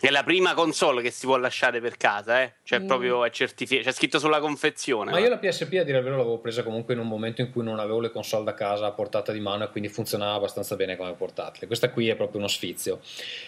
È 0.00 0.10
la 0.10 0.22
prima 0.22 0.52
console 0.52 1.00
che 1.00 1.10
si 1.10 1.24
può 1.24 1.38
lasciare 1.38 1.80
per 1.80 1.96
casa, 1.96 2.42
eh? 2.42 2.54
Cioè, 2.62 2.80
Mm. 2.80 2.86
proprio 2.86 3.24
è 3.24 3.30
certificato. 3.30 3.88
C'è 3.88 3.94
scritto 3.94 4.18
sulla 4.18 4.38
confezione. 4.38 5.10
Ma 5.10 5.18
io 5.18 5.30
la 5.30 5.38
PSP 5.38 5.72
a 5.80 5.82
dire 5.82 5.96
il 5.98 6.04
vero 6.04 6.18
l'avevo 6.18 6.38
presa 6.38 6.62
comunque 6.62 6.92
in 6.92 7.00
un 7.00 7.06
momento 7.06 7.40
in 7.40 7.50
cui 7.50 7.62
non 7.64 7.78
avevo 7.78 8.00
le 8.00 8.10
console 8.10 8.44
da 8.44 8.52
casa 8.52 8.84
a 8.86 8.90
portata 8.90 9.32
di 9.32 9.40
mano 9.40 9.64
e 9.64 9.70
quindi 9.70 9.88
funzionava 9.88 10.34
abbastanza 10.34 10.76
bene 10.76 10.96
come 10.96 11.12
portatile. 11.14 11.66
Questa 11.66 11.88
qui 11.90 12.08
è 12.08 12.16
proprio 12.16 12.38
uno 12.38 12.48
sfizio. 12.48 13.00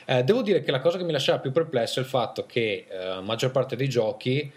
Eh, 0.07 0.23
devo 0.25 0.41
dire 0.41 0.63
che 0.63 0.71
la 0.71 0.81
cosa 0.81 0.97
che 0.97 1.05
mi 1.05 1.13
lasciava 1.13 1.41
più 1.41 1.53
perplesso 1.53 1.99
è 2.01 2.03
il 2.03 2.09
fatto 2.09 2.47
che 2.47 2.87
eh, 2.89 2.97
la 3.07 3.21
maggior 3.21 3.51
parte 3.51 3.77
dei 3.77 3.89
giochi 3.91 4.51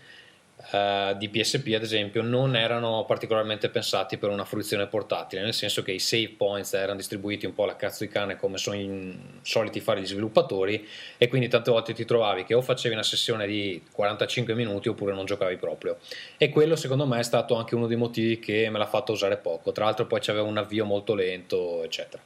eh, 0.71 1.15
di 1.17 1.29
PSP 1.29 1.71
ad 1.73 1.83
esempio 1.83 2.21
non 2.21 2.55
erano 2.55 3.05
particolarmente 3.05 3.69
pensati 3.69 4.17
per 4.17 4.29
una 4.29 4.43
fruizione 4.43 4.87
portatile, 4.87 5.41
nel 5.41 5.53
senso 5.53 5.81
che 5.83 5.91
i 5.91 5.99
save 5.99 6.33
points 6.37 6.73
erano 6.73 6.97
distribuiti 6.97 7.45
un 7.45 7.53
po' 7.53 7.63
alla 7.63 7.75
cazzo 7.75 8.03
di 8.03 8.09
cane 8.09 8.35
come 8.35 8.57
sono 8.57 8.75
in- 8.75 9.17
soliti 9.41 9.79
fare 9.79 10.01
gli 10.01 10.05
sviluppatori 10.05 10.85
e 11.17 11.27
quindi 11.29 11.47
tante 11.47 11.71
volte 11.71 11.93
ti 11.93 12.03
trovavi 12.03 12.43
che 12.43 12.53
o 12.53 12.61
facevi 12.61 12.93
una 12.93 13.03
sessione 13.03 13.47
di 13.47 13.81
45 13.91 14.53
minuti 14.53 14.89
oppure 14.89 15.13
non 15.13 15.25
giocavi 15.25 15.55
proprio. 15.55 15.97
E 16.37 16.49
quello 16.49 16.75
secondo 16.75 17.05
me 17.05 17.19
è 17.19 17.23
stato 17.23 17.55
anche 17.55 17.75
uno 17.75 17.87
dei 17.87 17.97
motivi 17.97 18.39
che 18.39 18.69
me 18.69 18.77
l'ha 18.77 18.85
fatto 18.85 19.13
usare 19.13 19.37
poco. 19.37 19.71
Tra 19.71 19.85
l'altro 19.85 20.05
poi 20.07 20.19
c'aveva 20.19 20.45
un 20.45 20.57
avvio 20.57 20.85
molto 20.85 21.15
lento 21.15 21.83
eccetera 21.83 22.21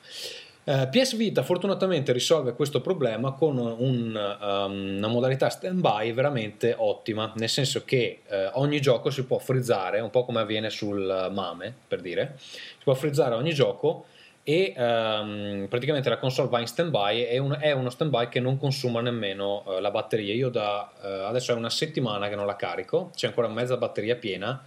Eh, 0.65 0.87
PS 0.89 1.17
Vita 1.17 1.43
fortunatamente 1.43 2.13
risolve 2.13 2.53
questo 2.53 2.79
problema 2.79 3.33
con 3.33 3.57
un, 3.57 4.37
um, 4.41 4.95
una 4.97 5.07
modalità 5.07 5.49
stand-by 5.49 6.13
veramente 6.13 6.73
ottima, 6.77 7.33
nel 7.35 7.49
senso 7.49 7.83
che 7.83 8.21
eh, 8.25 8.49
ogni 8.53 8.79
gioco 8.79 9.09
si 9.09 9.25
può 9.25 9.39
frizzare, 9.39 9.99
un 9.99 10.09
po' 10.09 10.23
come 10.23 10.39
avviene 10.39 10.69
sul 10.69 11.29
MAME, 11.33 11.73
per 11.85 11.99
dire, 11.99 12.35
si 12.37 12.83
può 12.83 12.93
frizzare 12.93 13.35
ogni 13.35 13.53
gioco 13.53 14.05
e 14.41 14.73
ehm, 14.75 15.67
praticamente 15.69 16.07
la 16.07 16.17
console 16.17 16.47
va 16.47 16.61
in 16.61 16.67
stand-by 16.67 17.23
è, 17.23 17.37
un- 17.39 17.57
è 17.59 17.71
uno 17.71 17.89
stand-by 17.89 18.29
che 18.29 18.39
non 18.39 18.57
consuma 18.57 19.01
nemmeno 19.01 19.65
eh, 19.67 19.81
la 19.81 19.91
batteria. 19.91 20.33
Io 20.33 20.47
da 20.47 20.91
adesso 21.27 21.51
è 21.51 21.55
una 21.55 21.69
settimana 21.69 22.29
che 22.29 22.35
non 22.35 22.45
la 22.45 22.55
carico, 22.55 23.11
c'è 23.13 23.27
ancora 23.27 23.49
mezza 23.49 23.75
batteria 23.75 24.15
piena 24.15 24.63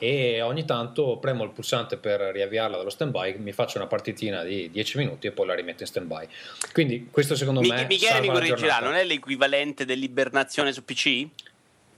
e 0.00 0.40
ogni 0.40 0.64
tanto 0.64 1.18
premo 1.18 1.44
il 1.44 1.50
pulsante 1.50 1.98
per 1.98 2.20
riavviarla 2.20 2.78
dallo 2.78 2.88
stand-by, 2.88 3.36
mi 3.36 3.52
faccio 3.52 3.76
una 3.76 3.86
partitina 3.86 4.42
di 4.42 4.70
10 4.70 4.96
minuti 4.96 5.26
e 5.26 5.30
poi 5.30 5.46
la 5.46 5.54
rimetto 5.54 5.82
in 5.82 5.88
stand-by. 5.88 6.26
Quindi 6.72 7.08
questo 7.10 7.36
secondo 7.36 7.60
Mi- 7.60 7.68
me 7.68 7.84
Michele 7.86 8.10
salva 8.12 8.20
mi 8.20 8.28
correggerà, 8.32 8.78
non 8.78 8.94
è 8.94 9.04
l'equivalente 9.04 9.84
dell'ibernazione 9.84 10.72
su 10.72 10.84
PC? 10.86 11.26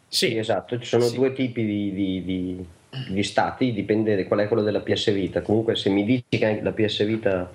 Sì, 0.08 0.36
esatto, 0.36 0.78
ci 0.80 0.84
sono 0.86 1.04
Sì. 1.06 1.14
due 1.14 1.32
tipi 1.32 1.64
di, 1.64 1.92
di- 1.94 2.24
di- 2.24 2.66
di 3.08 3.22
stati, 3.22 3.72
dipende 3.72 4.16
da 4.16 4.24
qual 4.26 4.40
è 4.40 4.48
quello 4.48 4.62
della 4.62 4.80
PS 4.80 5.12
Vita. 5.12 5.40
Comunque 5.40 5.76
se 5.76 5.88
mi 5.88 6.04
dici 6.04 6.24
che 6.28 6.44
anche 6.44 6.62
la 6.62 6.72
PS 6.72 7.04
Vita 7.04 7.50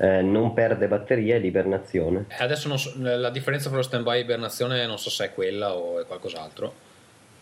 eh, 0.00 0.22
non 0.22 0.54
perde 0.54 0.86
batteria 0.86 1.34
è 1.34 1.38
l'ibernazione. 1.40 2.26
Eh, 2.28 2.44
Adesso 2.44 2.68
non 2.68 2.78
so- 2.78 2.92
la 2.98 3.30
differenza 3.30 3.66
tra 3.68 3.76
lo 3.78 3.82
stand-by 3.82 4.18
e 4.18 4.20
ibernazione 4.20 4.86
non 4.86 4.96
so 4.96 5.10
se 5.10 5.24
è 5.24 5.34
quella 5.34 5.74
o 5.74 5.98
è 6.00 6.06
qualcos'altro. 6.06 6.86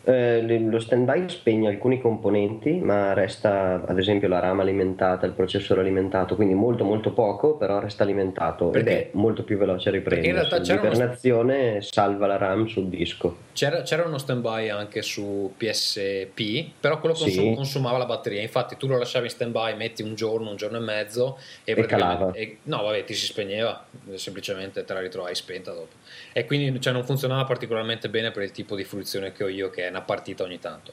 Eh, 0.09 0.61
lo 0.61 0.79
stand-by 0.79 1.29
spegne 1.29 1.67
alcuni 1.67 2.01
componenti, 2.01 2.79
ma 2.79 3.13
resta 3.13 3.83
ad 3.85 3.99
esempio 3.99 4.29
la 4.29 4.39
RAM 4.39 4.61
alimentata, 4.61 5.27
il 5.27 5.33
processore 5.33 5.81
alimentato, 5.81 6.37
quindi 6.37 6.55
molto 6.55 6.85
molto 6.85 7.11
poco, 7.13 7.57
però 7.57 7.81
resta 7.81 8.05
alimentato 8.05 8.69
Perché- 8.69 8.91
ed 8.91 8.97
è 8.97 9.09
molto 9.15 9.43
più 9.43 9.59
veloce 9.59 9.89
a 9.89 9.93
riprendere. 9.93 10.29
in 10.29 10.35
realtà 10.37 10.61
c'era 10.61 10.81
uno- 10.81 10.91
L'ibernazione 10.91 11.83
salva 11.83 12.29
la 12.29 12.37
RAM 12.37 12.67
sul 12.69 12.87
disco. 12.87 13.37
C'era, 13.53 13.83
c'era 13.83 14.05
uno 14.05 14.19
stand-by 14.19 14.69
anche 14.69 15.03
su 15.03 15.53
PSP, 15.57 16.71
però 16.79 17.01
quello 17.01 17.17
Sì. 17.17 17.25
consum- 17.25 17.55
consumava 17.57 17.99
la 17.99 18.07
batteria. 18.07 18.43
Infatti, 18.43 18.77
tu 18.77 18.87
lo 18.87 18.99
lasciavi 18.99 19.25
in 19.25 19.31
stand-by, 19.33 19.75
metti 19.77 20.03
un 20.03 20.15
giorno, 20.15 20.51
un 20.51 20.57
giorno 20.57 20.77
e 20.77 20.81
mezzo 20.83 21.37
e, 21.65 21.73
E 21.77 21.85
calava. 21.87 22.31
e- 22.33 22.59
no, 22.65 22.83
vabbè, 22.85 23.03
ti 23.03 23.15
si 23.15 23.27
spegneva, 23.27 23.85
semplicemente 24.15 24.85
te 24.85 24.93
la 24.93 25.01
ritrovavi 25.01 25.35
spenta 25.35 25.73
dopo. 25.73 25.95
E 26.33 26.45
quindi 26.45 26.81
cioè, 26.81 26.93
non 26.93 27.03
funzionava 27.05 27.45
particolarmente 27.45 28.09
bene 28.09 28.31
per 28.31 28.45
il 28.45 28.53
tipo 28.53 28.77
di 28.77 28.85
fruizione 28.85 29.33
che 29.33 29.43
ho 29.43 29.49
io, 29.49 29.69
che 29.71 29.89
è 29.89 29.91
una 29.97 30.05
partita 30.05 30.45
ogni 30.45 30.59
tanto. 30.59 30.93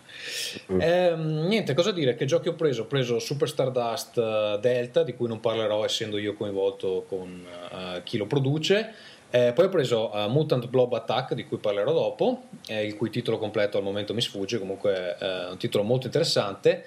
Mm. 0.71 0.81
Ehm, 0.81 1.47
niente, 1.47 1.73
cosa 1.73 1.91
dire? 1.91 2.15
Che 2.15 2.25
giochi 2.25 2.47
ho 2.47 2.53
preso? 2.53 2.83
Ho 2.83 2.85
preso 2.85 3.19
Super 3.19 3.49
Stardust 3.49 4.17
eh, 4.17 4.57
Delta, 4.61 5.03
di 5.03 5.13
cui 5.13 5.27
non 5.27 5.39
parlerò 5.39 5.83
essendo 5.83 6.17
io 6.17 6.33
coinvolto 6.33 7.05
con 7.07 7.45
eh, 7.71 8.01
chi 8.03 8.17
lo 8.17 8.25
produce. 8.25 9.11
Eh, 9.29 9.51
poi 9.53 9.65
ho 9.65 9.69
preso 9.69 10.13
eh, 10.13 10.27
Mutant 10.27 10.67
Blob 10.67 10.93
Attack, 10.93 11.33
di 11.33 11.45
cui 11.45 11.57
parlerò 11.57 11.91
dopo, 11.91 12.43
eh, 12.67 12.85
il 12.85 12.95
cui 12.95 13.09
titolo 13.09 13.39
completo 13.39 13.77
al 13.77 13.83
momento 13.83 14.13
mi 14.13 14.21
sfugge, 14.21 14.59
comunque 14.59 15.17
è 15.17 15.47
un 15.49 15.57
titolo 15.57 15.83
molto 15.83 16.05
interessante. 16.05 16.85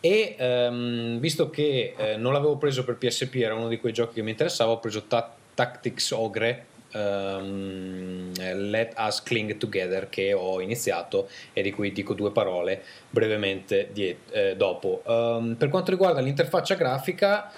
E 0.00 0.36
ehm, 0.38 1.18
visto 1.18 1.50
che 1.50 1.94
eh, 1.96 2.16
non 2.16 2.32
l'avevo 2.32 2.56
preso 2.56 2.84
per 2.84 2.96
PSP, 2.96 3.34
era 3.36 3.54
uno 3.54 3.66
di 3.66 3.78
quei 3.78 3.92
giochi 3.92 4.14
che 4.14 4.22
mi 4.22 4.30
interessava, 4.30 4.70
ho 4.70 4.78
preso 4.78 5.06
Ta- 5.06 5.34
Tactics 5.54 6.12
Ogre. 6.12 6.66
Ehm, 6.92 8.32
Let 8.70 8.94
Us 8.98 9.22
Cling 9.22 9.56
Together 9.56 10.08
che 10.08 10.32
ho 10.32 10.60
iniziato 10.60 11.28
e 11.52 11.62
di 11.62 11.70
cui 11.72 11.92
dico 11.92 12.14
due 12.14 12.30
parole 12.32 12.82
brevemente 13.10 13.88
die- 13.92 14.18
eh, 14.30 14.56
dopo. 14.56 15.02
Ehm, 15.06 15.54
per 15.58 15.68
quanto 15.68 15.90
riguarda 15.90 16.20
l'interfaccia 16.20 16.74
grafica, 16.74 17.52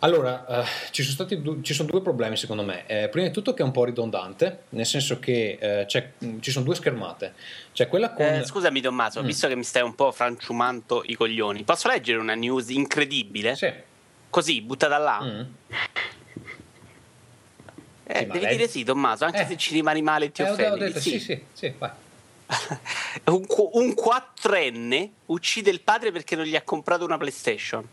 allora, 0.00 0.44
eh, 0.46 0.64
ci, 0.90 1.02
sono 1.02 1.14
stati 1.14 1.40
du- 1.40 1.62
ci 1.62 1.72
sono 1.72 1.88
due 1.88 2.02
problemi 2.02 2.36
secondo 2.36 2.62
me. 2.62 2.84
Eh, 2.86 3.08
prima 3.08 3.26
di 3.26 3.32
tutto 3.32 3.54
che 3.54 3.62
è 3.62 3.64
un 3.64 3.70
po' 3.70 3.84
ridondante, 3.84 4.64
nel 4.70 4.84
senso 4.84 5.18
che 5.18 5.56
eh, 5.58 5.84
c'è- 5.86 6.10
ci 6.40 6.50
sono 6.50 6.64
due 6.64 6.74
schermate. 6.74 7.32
C'è 7.72 7.88
quella 7.88 8.12
con... 8.12 8.26
Eh, 8.26 8.44
scusami 8.44 8.80
Tommaso, 8.82 9.22
Mm. 9.22 9.26
visto 9.26 9.48
che 9.48 9.56
mi 9.56 9.64
stai 9.64 9.82
un 9.82 9.94
po' 9.94 10.12
franciumando 10.12 11.02
i 11.06 11.14
coglioni, 11.14 11.62
posso 11.62 11.88
leggere 11.88 12.18
una 12.18 12.34
news 12.34 12.68
incredibile? 12.68 13.56
Sì. 13.56 13.72
Così, 14.28 14.60
buttata 14.60 14.98
là? 14.98 15.20
Mm. 15.22 15.40
Eh, 18.06 18.18
Sì, 18.18 18.26
devi 18.26 18.40
lei- 18.40 18.56
dire 18.56 18.68
sì, 18.68 18.84
Tommaso, 18.84 19.24
anche 19.24 19.42
Eh. 19.42 19.46
se 19.46 19.56
ci 19.56 19.72
rimani 19.74 20.02
male 20.02 20.26
e 20.26 20.32
ti 20.32 20.42
Eh, 20.42 20.50
offendi. 20.50 20.78
detto, 20.78 21.00
sì. 21.00 21.10
sì, 21.10 21.20
sì, 21.20 21.42
sì, 21.52 21.72
vai. 21.78 21.90
un, 23.26 23.46
qu- 23.46 23.70
un 23.74 23.94
4enne 23.94 25.08
uccide 25.26 25.70
il 25.70 25.80
padre 25.80 26.12
perché 26.12 26.36
non 26.36 26.44
gli 26.44 26.54
ha 26.56 26.62
comprato 26.62 27.04
una 27.04 27.16
PlayStation. 27.16 27.86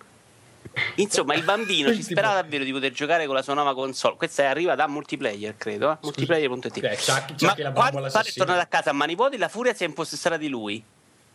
Insomma, 0.96 1.34
il 1.36 1.44
bambino 1.44 1.92
ci 1.96 2.04
sperava 2.04 2.36
davvero 2.36 2.64
di 2.64 2.72
poter 2.72 2.92
giocare 2.92 3.26
con 3.26 3.36
la 3.36 3.42
sua 3.42 3.54
nuova 3.54 3.74
console. 3.74 4.16
Questa 4.18 4.44
è 4.44 4.46
arriva 4.46 4.76
da 4.76 4.88
multiplayer, 4.88 5.56
credo. 5.58 5.92
Eh? 5.94 5.98
Multiplayer.it. 6.02 6.78
Eh, 6.84 6.98
Chucky- 6.98 7.36
Chucky 7.38 7.64
Ma 7.64 7.72
quando 7.72 8.06
il 8.06 8.12
padre 8.12 8.30
è 8.30 8.34
tornato 8.34 8.60
a 8.60 8.66
casa 8.66 8.90
a 8.90 8.94
mani 8.94 9.16
vuote, 9.16 9.38
la 9.38 9.48
furia 9.50 9.74
si 9.74 9.84
è 9.84 9.88
impossessata 9.88 10.38
di 10.38 10.48
lui. 10.50 10.84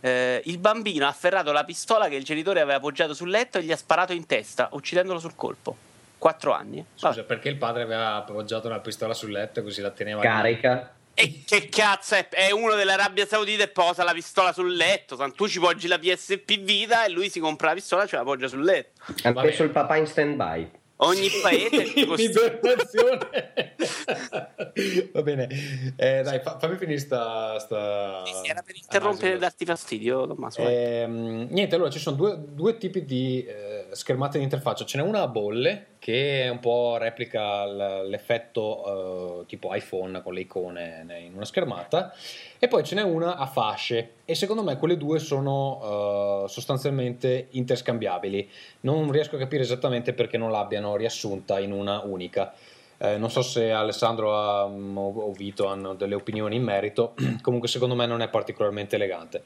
Eh, 0.00 0.42
il 0.44 0.58
bambino 0.58 1.06
ha 1.06 1.08
afferrato 1.08 1.52
la 1.52 1.64
pistola 1.64 2.08
che 2.08 2.14
il 2.16 2.24
genitore 2.24 2.60
aveva 2.60 2.76
appoggiato 2.76 3.14
sul 3.14 3.30
letto 3.30 3.58
e 3.58 3.62
gli 3.62 3.72
ha 3.72 3.76
sparato 3.76 4.12
in 4.12 4.26
testa, 4.26 4.68
uccidendolo 4.72 5.18
sul 5.18 5.34
colpo. 5.34 5.76
Quattro 6.18 6.52
anni. 6.52 6.84
Scusa, 6.94 7.10
Vabbè. 7.10 7.24
perché 7.24 7.48
il 7.48 7.56
padre 7.56 7.82
aveva 7.82 8.14
appoggiato 8.14 8.68
la 8.68 8.80
pistola 8.80 9.14
sul 9.14 9.30
letto 9.30 9.60
e 9.60 9.62
così 9.62 9.80
la 9.80 9.90
teneva... 9.90 10.20
Carica. 10.22 10.94
E 11.18 11.44
che 11.46 11.68
cazzo 11.70 12.14
è? 12.14 12.28
È 12.28 12.50
uno 12.50 12.74
dell'Arabia 12.74 13.24
Saudita 13.24 13.62
e 13.62 13.68
posa 13.68 14.04
la 14.04 14.12
pistola 14.12 14.52
sul 14.52 14.74
letto. 14.74 15.16
Tu 15.34 15.48
ci 15.48 15.58
poggi 15.58 15.88
la 15.88 15.98
PSP 15.98 16.58
Vita 16.58 17.06
e 17.06 17.10
lui 17.10 17.30
si 17.30 17.40
compra 17.40 17.68
la 17.68 17.74
pistola 17.74 18.04
e 18.04 18.06
ce 18.06 18.16
la 18.16 18.22
poggia 18.22 18.48
sul 18.48 18.62
letto. 18.62 19.00
Ha 19.22 19.30
messo 19.32 19.62
il 19.62 19.70
papà 19.70 19.96
in 19.96 20.06
stand-by. 20.06 20.70
Ogni 20.98 21.28
paese 21.42 21.82
ibernazione. 22.22 23.74
Va 25.12 25.22
bene, 25.22 25.48
eh, 25.96 26.22
dai, 26.22 26.40
fa- 26.40 26.58
fammi 26.58 26.76
finire 26.76 26.98
sta... 26.98 27.58
sta 27.58 28.22
Era 28.44 28.62
per 28.62 28.76
interrompere 28.76 29.34
e 29.34 29.38
darti 29.38 29.64
fastidio, 29.66 30.26
Tommaso. 30.26 30.62
Ehm, 30.62 31.48
niente, 31.50 31.74
allora 31.74 31.90
ci 31.90 31.98
sono 31.98 32.16
due, 32.16 32.38
due 32.38 32.78
tipi 32.78 33.04
di 33.04 33.44
eh, 33.44 33.88
schermate 33.92 34.38
di 34.38 34.44
interfaccia. 34.44 34.84
Ce 34.84 34.96
n'è 34.96 35.02
una 35.04 35.20
a 35.22 35.28
bolle 35.28 35.86
che 35.98 36.44
è 36.44 36.48
un 36.48 36.60
po' 36.60 36.98
replica 36.98 37.64
l'effetto 38.04 39.40
eh, 39.40 39.46
tipo 39.46 39.74
iPhone 39.74 40.22
con 40.22 40.34
le 40.34 40.40
icone 40.40 41.02
ne- 41.04 41.20
in 41.20 41.34
una 41.34 41.44
schermata, 41.44 42.14
e 42.58 42.68
poi 42.68 42.84
ce 42.84 42.94
n'è 42.94 43.02
una 43.02 43.36
a 43.36 43.46
fasce. 43.46 44.12
E 44.24 44.34
secondo 44.34 44.62
me 44.62 44.76
quelle 44.76 44.96
due 44.96 45.18
sono 45.18 46.44
eh, 46.44 46.48
sostanzialmente 46.48 47.48
interscambiabili. 47.50 48.48
Non 48.80 49.10
riesco 49.10 49.36
a 49.36 49.38
capire 49.38 49.62
esattamente 49.62 50.12
perché 50.12 50.38
non 50.38 50.50
l'abbiano 50.50 50.85
riassunta 50.94 51.58
in 51.58 51.72
una 51.72 52.02
unica. 52.04 52.54
Eh, 52.98 53.18
non 53.18 53.30
so 53.30 53.42
se 53.42 53.72
Alessandro 53.72 54.38
ha, 54.38 54.68
mm, 54.68 54.96
o 54.96 55.32
Vito 55.32 55.66
hanno 55.66 55.94
delle 55.94 56.14
opinioni 56.14 56.54
in 56.56 56.62
merito, 56.62 57.14
comunque 57.42 57.68
secondo 57.68 57.94
me 57.96 58.06
non 58.06 58.22
è 58.22 58.28
particolarmente 58.28 58.94
elegante. 58.94 59.42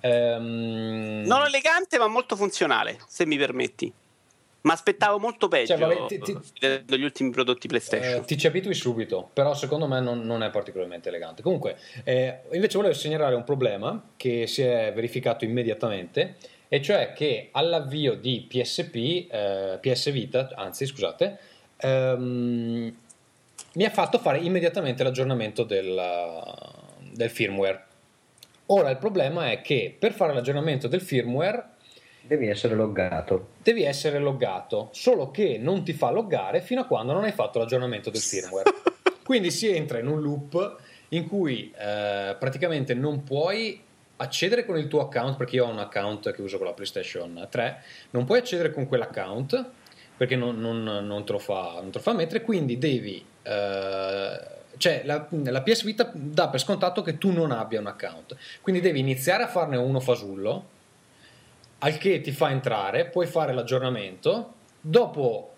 Ehm, 0.00 1.24
Non 1.26 1.44
elegante, 1.44 1.98
ma 1.98 2.06
molto 2.06 2.36
funzionale, 2.36 2.98
se 3.06 3.26
mi 3.26 3.36
permetti. 3.36 3.92
Ma 4.62 4.72
aspettavo 4.72 5.20
molto 5.20 5.46
peggio 5.46 5.76
Cioè, 5.76 5.86
vabbè, 5.86 6.06
ti- 6.06 6.18
ti- 6.18 6.36
vedendo 6.58 6.96
gli 6.96 7.04
ultimi 7.04 7.30
prodotti 7.30 7.66
eh, 7.66 7.68
PlayStation. 7.68 8.24
ti 8.24 8.36
ci 8.36 8.48
abitui 8.48 8.74
subito, 8.74 9.28
però 9.32 9.54
secondo 9.54 9.86
me 9.86 10.00
non, 10.00 10.22
non 10.26 10.42
è 10.42 10.50
particolarmente 10.50 11.08
elegante. 11.08 11.40
Comunque, 11.42 11.76
eh, 12.02 12.40
invece 12.50 12.76
volevo 12.76 12.94
segnalare 12.94 13.36
un 13.36 13.44
problema 13.44 14.02
che 14.16 14.48
si 14.48 14.62
è 14.62 14.90
verificato 14.92 15.44
immediatamente, 15.44 16.34
e 16.68 16.82
cioè 16.82 17.12
che 17.12 17.48
all'avvio 17.52 18.14
di 18.14 18.44
PSP, 18.48 18.94
eh, 19.30 19.78
PS 19.80 20.10
Vita, 20.10 20.50
anzi 20.54 20.86
scusate, 20.86 21.38
ehm, 21.76 22.96
mi 23.74 23.84
ha 23.84 23.90
fatto 23.90 24.18
fare 24.18 24.38
immediatamente 24.38 25.02
l'aggiornamento 25.02 25.62
del, 25.62 26.00
del 27.12 27.30
firmware. 27.30 27.84
Ora 28.66 28.90
il 28.90 28.96
problema 28.96 29.50
è 29.50 29.60
che 29.60 29.94
per 29.96 30.12
fare 30.12 30.34
l'aggiornamento 30.34 30.88
del 30.88 31.00
firmware 31.00 31.74
Devi 32.26 32.48
essere 32.48 32.74
loggato. 32.74 33.50
devi 33.62 33.84
essere 33.84 34.18
loggato, 34.18 34.88
solo 34.92 35.30
che 35.30 35.58
non 35.58 35.84
ti 35.84 35.92
fa 35.92 36.10
loggare 36.10 36.60
fino 36.60 36.80
a 36.80 36.84
quando 36.84 37.12
non 37.12 37.22
hai 37.22 37.30
fatto 37.30 37.60
l'aggiornamento 37.60 38.10
del 38.10 38.20
firmware. 38.20 38.72
Quindi 39.22 39.52
si 39.52 39.68
entra 39.68 40.00
in 40.00 40.08
un 40.08 40.20
loop 40.20 40.76
in 41.10 41.28
cui 41.28 41.72
eh, 41.78 42.34
praticamente 42.36 42.94
non 42.94 43.22
puoi 43.22 43.80
accedere 44.16 44.64
con 44.64 44.78
il 44.78 44.88
tuo 44.88 45.00
account, 45.00 45.36
perché 45.36 45.56
io 45.56 45.66
ho 45.66 45.70
un 45.70 45.78
account 45.78 46.32
che 46.32 46.42
uso 46.42 46.56
con 46.56 46.66
la 46.66 46.72
PlayStation 46.72 47.46
3, 47.50 47.82
non 48.10 48.24
puoi 48.24 48.38
accedere 48.38 48.72
con 48.72 48.86
quell'account 48.86 49.70
perché 50.16 50.34
non, 50.34 50.58
non- 50.58 50.82
non 50.82 51.24
te 51.24 51.32
lo 51.32 51.38
fa, 51.38 51.74
non 51.74 51.90
te 51.90 51.98
lo 51.98 52.02
fa 52.02 52.14
mettere, 52.14 52.42
quindi 52.42 52.78
devi... 52.78 53.24
eh, 53.42 54.54
cioè 54.78 55.02
la, 55.04 55.26
la 55.30 55.62
PS 55.62 55.84
Vita 55.84 56.10
dà 56.14 56.48
per 56.48 56.60
scontato 56.60 57.02
che 57.02 57.18
tu 57.18 57.32
non 57.32 57.50
abbia 57.50 57.80
un 57.80 57.86
account, 57.86 58.36
quindi 58.62 58.80
devi 58.80 58.98
iniziare 58.98 59.42
a 59.42 59.48
farne 59.48 59.76
uno 59.76 60.00
fasullo, 60.00 60.74
al 61.78 61.98
che 61.98 62.20
ti 62.22 62.32
fa 62.32 62.50
entrare, 62.50 63.06
puoi 63.06 63.26
fare 63.26 63.52
l'aggiornamento, 63.52 64.54
dopo 64.80 65.52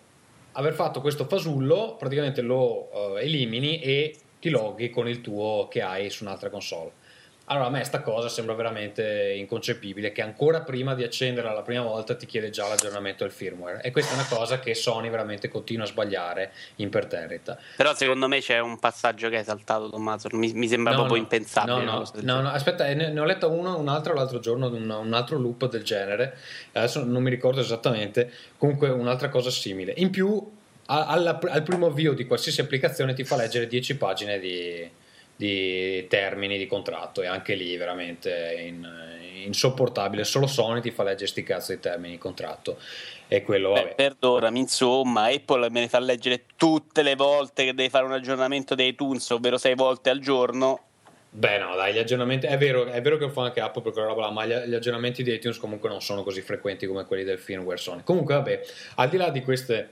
aver 0.52 0.72
fatto 0.74 1.00
questo 1.00 1.26
fasullo 1.26 1.94
praticamente 1.96 2.40
lo 2.40 3.16
eh, 3.16 3.24
elimini 3.24 3.80
e 3.80 4.16
ti 4.40 4.50
loghi 4.50 4.90
con 4.90 5.08
il 5.08 5.20
tuo 5.20 5.68
che 5.70 5.82
hai 5.82 6.10
su 6.10 6.24
un'altra 6.24 6.50
console. 6.50 6.92
Allora, 7.48 7.66
a 7.66 7.70
me 7.70 7.82
sta 7.84 8.00
cosa 8.00 8.28
sembra 8.28 8.54
veramente 8.54 9.34
inconcepibile 9.36 10.12
che 10.12 10.22
ancora 10.22 10.60
prima 10.60 10.94
di 10.94 11.02
accenderla 11.02 11.52
la 11.52 11.62
prima 11.62 11.82
volta 11.82 12.14
ti 12.14 12.26
chiede 12.26 12.50
già 12.50 12.68
l'aggiornamento 12.68 13.24
del 13.24 13.32
firmware 13.32 13.80
e 13.82 13.90
questa 13.90 14.12
è 14.12 14.14
una 14.14 14.26
cosa 14.26 14.58
che 14.58 14.74
Sony 14.74 15.08
veramente 15.08 15.48
continua 15.48 15.84
a 15.84 15.88
sbagliare 15.88 16.52
imperterrita. 16.76 17.58
Però 17.76 17.94
secondo 17.94 18.28
me 18.28 18.40
c'è 18.40 18.58
un 18.58 18.78
passaggio 18.78 19.28
che 19.28 19.38
hai 19.38 19.44
saltato 19.44 19.88
Tommaso, 19.88 20.28
mi, 20.32 20.52
mi 20.52 20.68
sembra 20.68 20.92
No, 20.92 20.98
proprio 20.98 21.16
no, 21.16 21.22
impensabile. 21.22 21.84
No, 21.84 21.92
no, 21.92 22.10
no, 22.20 22.40
no, 22.42 22.48
aspetta, 22.50 22.86
eh, 22.86 22.94
ne, 22.94 23.10
ne 23.10 23.20
ho 23.20 23.24
letta 23.24 23.46
uno, 23.46 23.78
un 23.78 23.88
altro 23.88 24.12
l'altro 24.14 24.40
giorno, 24.40 24.66
un, 24.68 24.90
un 24.90 25.12
altro 25.14 25.38
loop 25.38 25.68
del 25.68 25.82
genere, 25.82 26.36
adesso 26.72 27.02
non 27.04 27.22
mi 27.22 27.30
ricordo 27.30 27.60
esattamente, 27.60 28.30
comunque 28.58 28.88
un'altra 28.90 29.28
cosa 29.30 29.50
simile. 29.50 29.94
In 29.96 30.10
più, 30.10 30.56
alla- 30.86 31.38
al 31.48 31.62
primo 31.62 31.86
avvio 31.86 32.12
di 32.12 32.26
qualsiasi 32.26 32.60
applicazione 32.60 33.14
ti 33.14 33.24
fa 33.24 33.36
leggere 33.36 33.66
10 33.66 33.96
pagine 33.96 34.38
di, 34.38 34.90
di 35.38 36.04
termini 36.08 36.58
di 36.58 36.66
contratto 36.66 37.22
e 37.22 37.26
anche 37.28 37.54
lì 37.54 37.76
veramente 37.76 38.60
in- 38.66 39.16
insopportabile, 39.44 40.24
solo 40.24 40.48
Sony 40.48 40.80
ti 40.80 40.90
fa 40.90 41.04
leggere 41.04 41.28
sti 41.28 41.44
cazzo 41.44 41.72
di 41.72 41.78
termini 41.78 42.14
di 42.14 42.18
contratto 42.18 42.76
e 43.28 43.42
quello, 43.42 43.72
Beh, 43.72 43.82
vabbè. 43.82 43.94
perdonami, 43.94 44.58
insomma, 44.58 45.26
Apple 45.26 45.70
me 45.70 45.80
ne 45.80 45.88
fa 45.88 46.00
leggere 46.00 46.44
tutte 46.56 47.02
le 47.02 47.14
volte 47.14 47.64
che 47.64 47.72
devi 47.72 47.88
fare 47.88 48.04
un 48.04 48.12
aggiornamento 48.12 48.74
dei 48.74 48.88
iTunes, 48.88 49.30
ovvero 49.30 49.58
sei 49.58 49.76
volte 49.76 50.10
al 50.10 50.18
giorno. 50.18 50.80
Beh, 51.30 51.58
no, 51.58 51.76
dai, 51.76 51.94
gli 51.94 51.98
aggiornamenti. 51.98 52.46
È 52.46 52.58
vero, 52.58 52.86
è 52.86 53.00
vero 53.00 53.16
che 53.16 53.26
lo 53.26 53.30
fa 53.30 53.44
anche 53.44 53.60
Apple 53.60 53.82
per 53.82 53.92
quella 53.92 54.08
roba 54.08 54.22
là, 54.22 54.30
ma 54.32 54.44
gli, 54.44 54.54
gli 54.66 54.74
aggiornamenti 54.74 55.22
di 55.22 55.32
iTunes 55.32 55.58
comunque 55.58 55.88
non 55.88 56.02
sono 56.02 56.24
così 56.24 56.40
frequenti 56.40 56.84
come 56.88 57.04
quelli 57.04 57.22
del 57.22 57.38
firmware 57.38 57.78
Sony. 57.78 58.00
Comunque, 58.02 58.34
vabbè, 58.34 58.60
al 58.96 59.08
di 59.08 59.16
là 59.16 59.30
di 59.30 59.42
queste 59.42 59.90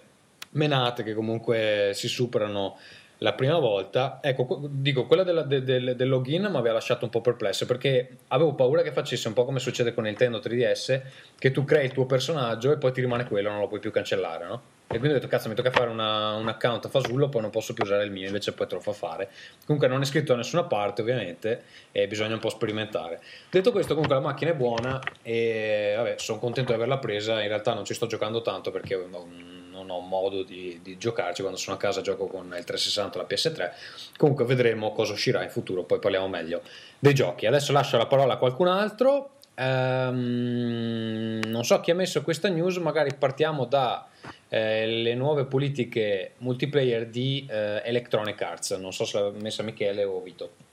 menate 0.50 1.04
che 1.04 1.14
comunque 1.14 1.92
si 1.94 2.08
superano 2.08 2.78
la 3.18 3.32
prima 3.32 3.58
volta, 3.58 4.18
ecco, 4.22 4.60
dico, 4.68 5.06
quella 5.06 5.22
della- 5.22 5.42
de- 5.42 5.62
del, 5.62 5.96
del 5.96 6.08
login 6.08 6.42
mi 6.42 6.56
aveva 6.56 6.74
lasciato 6.74 7.04
un 7.04 7.10
po' 7.10 7.20
perplesso 7.22 7.64
perché 7.64 8.18
avevo 8.28 8.54
paura 8.54 8.82
che 8.82 8.92
facesse 8.92 9.26
un 9.28 9.34
po' 9.34 9.44
come 9.46 9.58
succede 9.58 9.94
con 9.94 10.04
Nintendo 10.04 10.38
3DS, 10.38 11.00
che 11.38 11.50
tu 11.50 11.64
crei 11.64 11.86
il 11.86 11.92
tuo 11.92 12.04
personaggio 12.04 12.72
e 12.72 12.76
poi 12.76 12.92
ti 12.92 13.00
rimane 13.00 13.26
quello, 13.26 13.50
non 13.50 13.60
lo 13.60 13.68
puoi 13.68 13.80
più 13.80 13.90
cancellare, 13.90 14.44
no? 14.46 14.62
E 14.88 14.98
quindi 14.98 15.08
ho 15.08 15.14
detto, 15.14 15.26
cazzo, 15.26 15.48
mi 15.48 15.54
tocca 15.56 15.70
fare 15.72 15.90
una- 15.90 16.34
un 16.34 16.46
account 16.46 16.84
a 16.84 16.88
fasullo, 16.88 17.28
poi 17.28 17.40
non 17.40 17.50
posso 17.50 17.72
più 17.74 17.82
usare 17.82 18.04
il 18.04 18.12
mio, 18.12 18.26
invece 18.26 18.52
poi 18.52 18.68
te 18.68 18.74
lo 18.76 18.80
fa 18.80 18.92
fare. 18.92 19.30
Comunque 19.64 19.88
non 19.88 20.00
è 20.00 20.04
scritto 20.04 20.30
da 20.32 20.38
nessuna 20.38 20.62
parte, 20.64 21.00
ovviamente, 21.00 21.62
e 21.92 22.06
bisogna 22.06 22.34
un 22.34 22.40
po' 22.40 22.50
sperimentare. 22.50 23.20
Detto 23.50 23.72
questo, 23.72 23.94
comunque 23.94 24.14
la 24.14 24.22
macchina 24.22 24.52
è 24.52 24.54
buona 24.54 25.00
e 25.22 25.94
vabbè, 25.96 26.14
sono 26.18 26.38
contento 26.38 26.70
di 26.70 26.76
averla 26.76 26.98
presa. 26.98 27.40
In 27.42 27.48
realtà 27.48 27.74
non 27.74 27.84
ci 27.84 27.94
sto 27.94 28.06
giocando 28.06 28.42
tanto 28.42 28.70
perché 28.70 28.94
non 29.10 29.65
non 29.76 29.90
ho 29.90 30.00
modo 30.00 30.42
di, 30.42 30.80
di 30.82 30.96
giocarci. 30.96 31.42
Quando 31.42 31.58
sono 31.58 31.76
a 31.76 31.78
casa 31.78 32.00
gioco 32.00 32.26
con 32.26 32.46
il 32.46 32.64
360 32.64 33.18
e 33.18 33.20
la 33.20 33.28
PS3. 33.28 33.70
Comunque 34.16 34.44
vedremo 34.44 34.92
cosa 34.92 35.12
uscirà 35.12 35.42
in 35.42 35.50
futuro, 35.50 35.84
poi 35.84 35.98
parliamo 35.98 36.28
meglio 36.28 36.62
dei 36.98 37.14
giochi. 37.14 37.46
Adesso 37.46 37.72
lascio 37.72 37.96
la 37.96 38.06
parola 38.06 38.34
a 38.34 38.36
qualcun 38.38 38.68
altro. 38.68 39.30
Ehm, 39.54 41.40
non 41.46 41.64
so 41.64 41.80
chi 41.80 41.90
ha 41.90 41.94
messo 41.94 42.22
questa 42.22 42.48
news, 42.48 42.76
magari 42.78 43.14
partiamo 43.14 43.64
da 43.64 44.06
eh, 44.48 45.14
nuove 45.16 45.44
politiche 45.44 46.32
multiplayer 46.38 47.06
di 47.06 47.46
eh, 47.48 47.82
Electronic 47.84 48.40
Arts. 48.40 48.72
Non 48.72 48.92
so 48.92 49.04
se 49.04 49.20
l'ha 49.20 49.30
messa 49.40 49.62
Michele 49.62 50.04
o 50.04 50.20
Vito. 50.20 50.64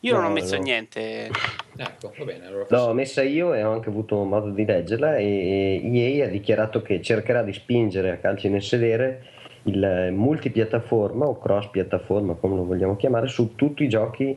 Io 0.00 0.12
non 0.14 0.24
ho 0.24 0.28
No, 0.28 0.32
messo 0.34 0.56
no. 0.56 0.62
niente. 0.62 1.30
Ecco, 1.76 2.12
va 2.18 2.24
bene. 2.24 2.46
Allora 2.46 2.66
L'ho 2.68 2.92
messa 2.92 3.22
io 3.22 3.54
e 3.54 3.62
ho 3.64 3.72
anche 3.72 3.88
avuto 3.88 4.22
modo 4.24 4.50
di 4.50 4.64
leggerla 4.64 5.16
e 5.16 5.80
EA 5.84 6.26
ha 6.26 6.28
dichiarato 6.28 6.82
che 6.82 7.00
cercherà 7.02 7.42
di 7.42 7.52
spingere 7.52 8.10
a 8.12 8.16
calci 8.16 8.48
nel 8.48 8.62
sedere 8.62 9.22
il 9.64 10.10
multipiattaforma 10.12 11.26
o 11.26 11.38
cross 11.38 11.68
piattaforma 11.68 12.34
come 12.34 12.56
lo 12.56 12.64
vogliamo 12.64 12.96
chiamare 12.96 13.26
su 13.26 13.54
tutti 13.54 13.82
i 13.82 13.88
giochi 13.88 14.36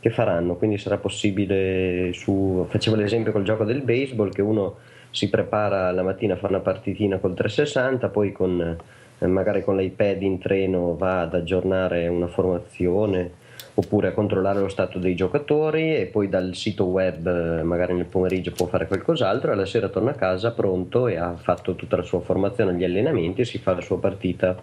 che 0.00 0.10
faranno 0.10 0.56
quindi 0.56 0.78
sarà 0.78 0.96
possibile 0.96 2.12
su 2.12 2.66
facevo 2.68 2.96
l'esempio 2.96 3.30
col 3.30 3.44
gioco 3.44 3.64
del 3.64 3.82
baseball 3.82 4.30
che 4.30 4.42
uno 4.42 4.76
si 5.10 5.28
prepara 5.28 5.92
la 5.92 6.02
mattina 6.02 6.34
fa 6.36 6.48
una 6.48 6.60
partitina 6.60 7.18
col 7.18 7.34
360 7.34 8.08
poi 8.08 8.32
con 8.32 8.76
eh, 9.18 9.26
magari 9.26 9.62
con 9.62 9.76
l'iPad 9.76 10.22
in 10.22 10.38
treno 10.40 10.96
va 10.96 11.20
ad 11.20 11.34
aggiornare 11.34 12.08
una 12.08 12.26
formazione 12.26 13.30
oppure 13.76 14.08
a 14.08 14.12
controllare 14.12 14.60
lo 14.60 14.68
stato 14.68 14.98
dei 14.98 15.16
giocatori 15.16 15.96
e 15.96 16.06
poi 16.06 16.28
dal 16.28 16.54
sito 16.54 16.84
web 16.84 17.26
eh, 17.26 17.62
magari 17.64 17.92
nel 17.94 18.04
pomeriggio 18.04 18.52
può 18.52 18.66
fare 18.66 18.86
qualcos'altro 18.86 19.50
e 19.50 19.54
alla 19.54 19.66
sera 19.66 19.88
torna 19.88 20.12
a 20.12 20.14
casa 20.14 20.52
pronto 20.52 21.08
e 21.08 21.16
ha 21.16 21.34
fatto 21.34 21.74
tutta 21.74 21.96
la 21.96 22.02
sua 22.02 22.20
formazione, 22.20 22.74
gli 22.74 22.84
allenamenti 22.84 23.40
e 23.40 23.44
si 23.44 23.58
fa 23.58 23.74
la 23.74 23.80
sua 23.80 23.98
partita 23.98 24.56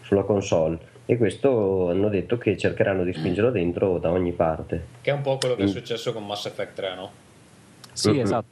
sulla 0.00 0.22
console 0.22 0.78
e 1.04 1.16
questo 1.18 1.90
hanno 1.90 2.08
detto 2.08 2.38
che 2.38 2.56
cercheranno 2.56 3.04
di 3.04 3.12
spingerlo 3.12 3.50
dentro 3.50 3.98
da 3.98 4.10
ogni 4.10 4.32
parte. 4.32 4.86
Che 5.00 5.10
è 5.10 5.14
un 5.14 5.22
po' 5.22 5.36
quello 5.38 5.54
che 5.54 5.62
è 5.62 5.66
Mm. 5.66 5.68
successo 5.68 6.12
con 6.12 6.24
Mass 6.26 6.46
Effect 6.46 6.74
3, 6.74 6.94
no? 6.94 7.10
Sì, 7.92 8.10
Mhm. 8.10 8.20
esatto. 8.20 8.46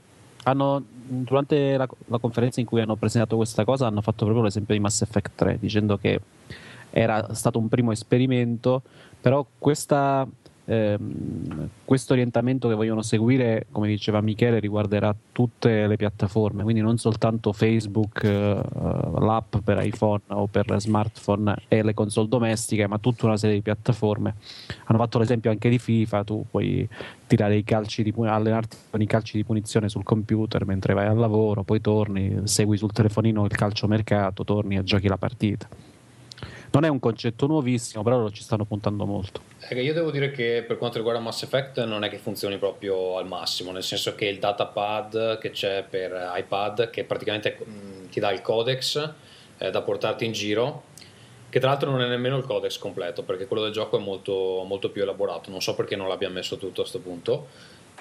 Hanno, 0.44 0.82
durante 0.86 1.76
la, 1.76 1.88
la 2.06 2.18
conferenza 2.18 2.60
in 2.60 2.66
cui 2.66 2.80
hanno 2.80 2.96
presentato 2.96 3.36
questa 3.36 3.64
cosa 3.64 3.86
hanno 3.86 4.00
fatto 4.00 4.24
proprio 4.24 4.44
l'esempio 4.44 4.74
di 4.74 4.80
Mass 4.80 5.02
Effect 5.02 5.32
3 5.34 5.56
dicendo 5.60 5.96
che 5.98 6.20
era 6.96 7.34
stato 7.34 7.58
un 7.58 7.68
primo 7.68 7.92
esperimento, 7.92 8.80
però 9.20 9.44
questa, 9.58 10.26
ehm, 10.64 11.68
questo 11.84 12.14
orientamento 12.14 12.68
che 12.68 12.74
vogliono 12.74 13.02
seguire, 13.02 13.66
come 13.70 13.86
diceva 13.88 14.22
Michele, 14.22 14.60
riguarderà 14.60 15.14
tutte 15.30 15.86
le 15.86 15.96
piattaforme, 15.96 16.62
quindi 16.62 16.80
non 16.80 16.96
soltanto 16.96 17.52
Facebook, 17.52 18.24
eh, 18.24 18.60
l'app 19.20 19.56
per 19.62 19.84
iPhone 19.84 20.22
o 20.28 20.46
per 20.46 20.74
smartphone 20.78 21.54
e 21.68 21.82
le 21.82 21.92
console 21.92 22.28
domestiche, 22.28 22.86
ma 22.86 22.96
tutta 22.96 23.26
una 23.26 23.36
serie 23.36 23.56
di 23.56 23.62
piattaforme. 23.62 24.34
Hanno 24.86 24.98
fatto 24.98 25.18
l'esempio 25.18 25.50
anche 25.50 25.68
di 25.68 25.78
FIFA, 25.78 26.24
tu 26.24 26.46
puoi 26.50 26.88
tirare 27.26 27.56
i 27.56 27.64
calci 27.64 28.02
di 28.02 28.14
allenarti 28.16 28.76
con 28.88 29.02
i 29.02 29.06
calci 29.06 29.36
di 29.36 29.44
punizione 29.44 29.90
sul 29.90 30.02
computer 30.02 30.64
mentre 30.64 30.94
vai 30.94 31.08
al 31.08 31.18
lavoro, 31.18 31.62
poi 31.62 31.82
torni, 31.82 32.40
segui 32.44 32.78
sul 32.78 32.92
telefonino 32.92 33.44
il 33.44 33.54
calciomercato, 33.54 34.44
torni 34.44 34.76
e 34.76 34.82
giochi 34.82 35.08
la 35.08 35.18
partita. 35.18 35.68
Non 36.76 36.84
è 36.84 36.88
un 36.88 37.00
concetto 37.00 37.46
nuovissimo, 37.46 38.02
però 38.02 38.18
loro 38.18 38.30
ci 38.30 38.42
stanno 38.42 38.66
puntando 38.66 39.06
molto. 39.06 39.40
Io 39.70 39.94
devo 39.94 40.10
dire 40.10 40.30
che 40.30 40.62
per 40.66 40.76
quanto 40.76 40.98
riguarda 40.98 41.22
Mass 41.22 41.42
Effect 41.42 41.82
non 41.86 42.04
è 42.04 42.10
che 42.10 42.18
funzioni 42.18 42.58
proprio 42.58 43.16
al 43.16 43.26
massimo, 43.26 43.72
nel 43.72 43.82
senso 43.82 44.14
che 44.14 44.26
il 44.26 44.38
datapad 44.38 45.38
che 45.38 45.52
c'è 45.52 45.86
per 45.88 46.34
iPad, 46.36 46.90
che 46.90 47.04
praticamente 47.04 47.56
mh, 47.58 48.10
ti 48.10 48.20
dà 48.20 48.30
il 48.30 48.42
codex 48.42 49.10
eh, 49.56 49.70
da 49.70 49.80
portarti 49.80 50.26
in 50.26 50.32
giro, 50.32 50.82
che 51.48 51.60
tra 51.60 51.70
l'altro 51.70 51.90
non 51.90 52.02
è 52.02 52.08
nemmeno 52.08 52.36
il 52.36 52.44
codex 52.44 52.76
completo, 52.76 53.22
perché 53.22 53.46
quello 53.46 53.62
del 53.62 53.72
gioco 53.72 53.96
è 53.96 54.02
molto, 54.02 54.62
molto 54.66 54.90
più 54.90 55.00
elaborato, 55.00 55.48
non 55.50 55.62
so 55.62 55.74
perché 55.74 55.96
non 55.96 56.08
l'abbia 56.08 56.28
messo 56.28 56.58
tutto 56.58 56.82
a 56.82 56.84
questo 56.84 56.98
punto. 56.98 57.46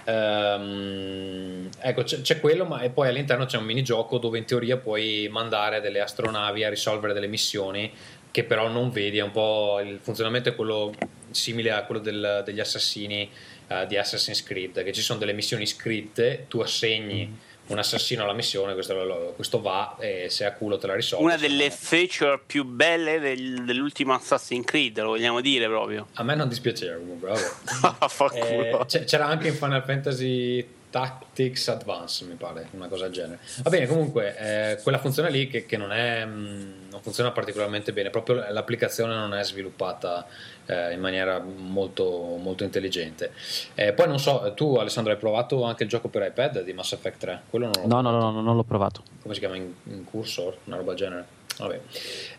Ehm, 0.07 1.69
ecco, 1.79 2.03
c'è, 2.03 2.21
c'è 2.21 2.39
quello, 2.39 2.65
ma 2.65 2.81
e 2.81 2.89
poi 2.89 3.07
all'interno 3.07 3.45
c'è 3.45 3.57
un 3.57 3.65
minigioco 3.65 4.17
dove 4.19 4.37
in 4.37 4.45
teoria 4.45 4.77
puoi 4.77 5.27
mandare 5.31 5.81
delle 5.81 5.99
astronavi 5.99 6.63
a 6.63 6.69
risolvere 6.69 7.13
delle 7.13 7.27
missioni 7.27 7.91
che 8.35 8.43
però 8.43 8.67
non 8.67 8.89
vedi, 8.91 9.19
è 9.19 9.21
un 9.23 9.31
po' 9.31 9.79
il 9.81 9.97
funzionamento 10.01 10.49
è 10.49 10.55
quello 10.55 10.93
simile 11.31 11.71
a 11.71 11.85
quello 11.85 12.01
del- 12.01 12.41
degli 12.43 12.59
assassini 12.59 13.31
eh, 13.69 13.85
di 13.87 13.95
Assassin's 13.95 14.43
Creed, 14.43 14.83
che 14.83 14.91
ci 14.91 14.99
sono 14.99 15.19
delle 15.19 15.31
missioni 15.31 15.65
scritte, 15.65 16.43
tu 16.49 16.59
assegni 16.59 17.33
un 17.67 17.79
assassino 17.79 18.23
alla 18.23 18.33
missione, 18.33 18.73
questo, 18.73 19.31
questo 19.37 19.61
va 19.61 19.95
e 20.01 20.25
se 20.29 20.43
a 20.43 20.51
culo 20.51 20.77
te 20.77 20.85
la 20.85 20.95
risolve. 20.95 21.23
Una 21.23 21.37
delle 21.37 21.67
no- 21.69 21.73
feature 21.73 22.37
più 22.45 22.65
belle 22.65 23.19
del- 23.19 23.63
dell'ultimo 23.63 24.13
Assassin's 24.13 24.65
Creed, 24.65 24.99
lo 24.99 25.07
vogliamo 25.07 25.39
dire 25.39 25.67
proprio. 25.67 26.07
A 26.15 26.23
me 26.23 26.35
non 26.35 26.49
dispiaceva 26.49 26.97
comunque, 26.97 27.29
vabbè. 27.29 28.83
Eh, 28.97 29.03
c'era 29.05 29.27
anche 29.27 29.47
in 29.47 29.53
Final 29.55 29.81
Fantasy 29.85 30.67
Tactics 30.95 31.67
Advance, 31.67 32.23
mi 32.23 32.35
pare, 32.35 32.69
una 32.71 32.87
cosa 32.87 33.03
del 33.03 33.11
genere. 33.11 33.39
Va 33.63 33.69
bene, 33.69 33.85
comunque, 33.85 34.37
eh, 34.37 34.81
quella 34.81 34.97
funzione 34.97 35.29
lì 35.29 35.49
che, 35.49 35.65
che 35.65 35.75
non, 35.75 35.91
è, 35.91 36.23
mh, 36.23 36.87
non 36.89 37.01
funziona 37.01 37.31
particolarmente 37.31 37.91
bene, 37.91 38.09
proprio 38.09 38.35
l'applicazione 38.49 39.13
non 39.13 39.33
è 39.33 39.43
sviluppata 39.43 40.25
eh, 40.65 40.93
in 40.93 41.01
maniera 41.01 41.39
molto, 41.39 42.37
molto 42.39 42.63
intelligente. 42.63 43.33
Eh, 43.73 43.91
poi 43.91 44.07
non 44.07 44.19
so, 44.19 44.53
tu 44.55 44.75
Alessandro 44.75 45.11
hai 45.11 45.19
provato 45.19 45.63
anche 45.63 45.83
il 45.83 45.89
gioco 45.89 46.07
per 46.07 46.25
iPad 46.27 46.63
di 46.63 46.71
Mass 46.71 46.93
Effect 46.93 47.17
3? 47.17 47.41
Quello 47.49 47.69
non 47.73 47.87
No, 47.87 47.99
no, 47.99 48.11
no, 48.11 48.31
no, 48.31 48.39
non 48.39 48.55
l'ho 48.55 48.63
provato. 48.63 49.03
come 49.21 49.33
si 49.33 49.41
chiama 49.41 49.57
in, 49.57 49.69
in 49.87 50.05
cursor, 50.05 50.59
una 50.63 50.77
roba 50.77 50.93
del 50.93 50.97
genere. 50.97 51.25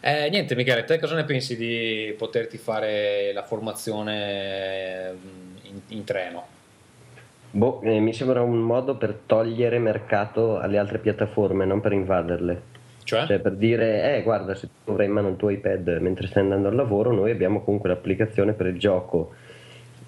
Eh, 0.00 0.30
niente, 0.30 0.54
Michele, 0.54 0.84
te 0.84 0.98
cosa 0.98 1.14
ne 1.14 1.24
pensi 1.24 1.58
di 1.58 2.14
poterti 2.16 2.56
fare 2.56 3.34
la 3.34 3.42
formazione 3.42 5.12
mm, 5.12 5.56
in, 5.64 5.80
in 5.88 6.04
treno? 6.04 6.54
Boh, 7.56 7.80
eh, 7.80 8.00
mi 8.00 8.12
sembra 8.12 8.42
un 8.42 8.58
modo 8.58 8.96
per 8.96 9.18
togliere 9.24 9.78
mercato 9.78 10.58
alle 10.58 10.76
altre 10.76 10.98
piattaforme, 10.98 11.64
non 11.64 11.80
per 11.80 11.92
invaderle. 11.92 12.74
Cioè? 13.02 13.24
Cioè 13.24 13.38
per 13.38 13.52
dire, 13.54 14.14
eh 14.14 14.22
guarda, 14.22 14.54
se 14.54 14.68
tu 14.84 14.90
avrai 14.90 15.06
in 15.06 15.12
mano 15.12 15.28
il 15.28 15.36
tuo 15.36 15.48
iPad 15.48 15.98
mentre 16.02 16.26
stai 16.26 16.42
andando 16.42 16.68
al 16.68 16.74
lavoro, 16.74 17.12
noi 17.12 17.30
abbiamo 17.30 17.62
comunque 17.62 17.88
l'applicazione 17.88 18.52
per 18.52 18.66
il 18.66 18.78
gioco 18.78 19.32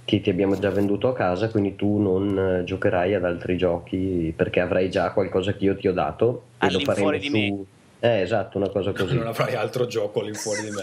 che 0.04 0.20
ti 0.20 0.28
abbiamo 0.28 0.58
già 0.58 0.68
venduto 0.70 1.08
a 1.08 1.14
casa, 1.14 1.48
quindi 1.48 1.74
tu 1.74 1.96
non 1.98 2.38
eh, 2.38 2.64
giocherai 2.64 3.14
ad 3.14 3.24
altri 3.24 3.56
giochi 3.56 4.32
perché 4.36 4.60
avrai 4.60 4.90
già 4.90 5.12
qualcosa 5.12 5.54
che 5.54 5.64
io 5.64 5.76
ti 5.76 5.88
ho 5.88 5.92
dato 5.94 6.42
e 6.60 6.70
lo 6.70 6.80
faremo 6.80 7.10
di 7.12 7.26
su... 7.26 7.32
me. 7.32 7.64
Eh, 8.00 8.20
esatto, 8.20 8.58
una 8.58 8.68
cosa 8.68 8.92
così. 8.92 9.16
Non 9.16 9.26
avrai 9.26 9.54
altro 9.54 9.86
gioco 9.86 10.20
all'infuori 10.20 10.62
di 10.62 10.70
me. 10.70 10.82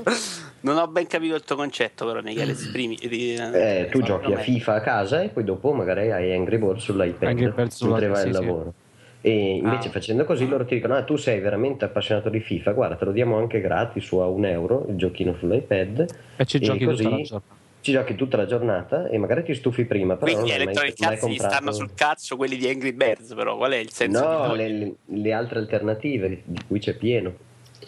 non 0.60 0.78
ho 0.78 0.86
ben 0.86 1.06
capito 1.06 1.34
il 1.34 1.42
tuo 1.44 1.56
concetto, 1.56 2.06
però, 2.06 2.22
Michele. 2.22 2.52
Esprimi. 2.52 2.96
Eh, 2.96 3.88
tu 3.90 4.00
giochi 4.02 4.32
a 4.32 4.38
FIFA 4.38 4.74
a 4.74 4.80
casa 4.80 5.22
e 5.22 5.28
poi 5.28 5.44
dopo 5.44 5.72
magari 5.72 6.10
hai 6.12 6.34
Angry 6.34 6.56
Birds 6.58 6.84
sull'iPad 6.84 7.28
Angry 7.28 7.50
Birds 7.50 7.80
mentre 7.82 8.06
vai 8.08 8.22
sì, 8.22 8.28
al 8.28 8.34
sì. 8.34 8.40
lavoro. 8.40 8.74
E 9.20 9.56
invece 9.56 9.88
Ah. 9.88 9.90
facendo 9.90 10.24
così 10.24 10.48
loro 10.48 10.64
ti 10.64 10.76
dicono: 10.76 10.94
Ah, 10.94 11.02
tu 11.02 11.16
sei 11.16 11.40
veramente 11.40 11.84
appassionato 11.84 12.28
di 12.30 12.40
FIFA, 12.40 12.72
guarda, 12.72 12.94
te 12.96 13.04
lo 13.04 13.12
diamo 13.12 13.36
anche 13.36 13.60
gratis 13.60 14.04
su 14.04 14.18
a 14.18 14.26
un 14.26 14.44
euro 14.46 14.86
il 14.88 14.96
giochino 14.96 15.34
sull'iPad. 15.38 16.06
E 16.36 16.44
ci 16.46 16.56
E 16.56 16.60
giochi 16.60 16.84
così 16.84 17.02
tutta 17.02 17.16
la 17.16 17.22
giornata. 17.22 17.54
Ci 17.86 17.92
giochi 17.92 18.16
tutta 18.16 18.36
la 18.36 18.46
giornata 18.46 19.06
e 19.06 19.16
magari 19.16 19.44
ti 19.44 19.54
stufi 19.54 19.84
prima. 19.84 20.16
Però 20.16 20.32
Quindi 20.32 20.50
Electronic 20.50 21.00
Arts 21.02 21.18
gli 21.18 21.20
comprato... 21.20 21.54
stanno 21.54 21.70
sul 21.70 21.90
cazzo 21.94 22.36
quelli 22.36 22.56
di 22.56 22.66
Angry 22.66 22.90
Birds, 22.90 23.32
però 23.32 23.56
qual 23.56 23.70
è 23.70 23.76
il 23.76 23.92
senso 23.92 24.24
No, 24.24 24.56
di 24.56 24.56
le, 24.56 24.94
le- 25.04 25.32
altre 25.32 25.60
alternative 25.60 26.42
di, 26.42 26.58
cui 26.66 26.80
c'è 26.80 26.94
pieno. 26.94 27.32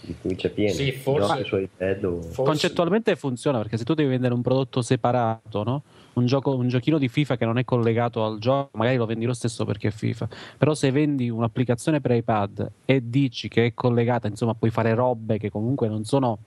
Di 0.01 0.15
cui 0.21 0.37
c'è 0.37 0.51
pieno. 0.51 0.73
Sì, 0.73 0.93
forse- 0.93 1.43
su 1.43 1.57
iPad 1.57 2.05
o... 2.05 2.21
Forse- 2.21 2.43
Concettualmente 2.45 3.17
funziona 3.17 3.59
perché 3.59 3.77
se 3.77 3.83
tu 3.83 3.95
devi 3.95 4.09
vendere 4.09 4.35
un 4.35 4.41
prodotto 4.41 4.83
separato, 4.83 5.65
no? 5.65 5.83
Un, 6.19 6.27
gioco, 6.27 6.55
un 6.55 6.69
giochino 6.69 6.99
di 6.99 7.09
FIFA 7.09 7.37
che 7.37 7.45
non 7.45 7.59
è 7.59 7.65
collegato 7.65 8.25
al 8.25 8.39
gioco, 8.39 8.77
magari 8.77 8.97
lo 8.97 9.07
vendi 9.07 9.25
lo 9.25 9.33
stesso 9.33 9.65
perché 9.65 9.89
è 9.89 9.91
FIFA. 9.91 10.29
Però 10.59 10.75
se 10.75 10.91
vendi 10.91 11.31
un'applicazione 11.31 12.01
per 12.01 12.11
iPad 12.13 12.71
e 12.85 13.03
dici 13.09 13.49
che 13.49 13.67
è 13.67 13.75
collegata, 13.75 14.29
insomma, 14.29 14.55
puoi 14.55 14.71
fare 14.71 14.95
robe 14.95 15.39
che 15.39 15.51
comunque 15.51 15.89
non 15.89 16.05
sono 16.05 16.39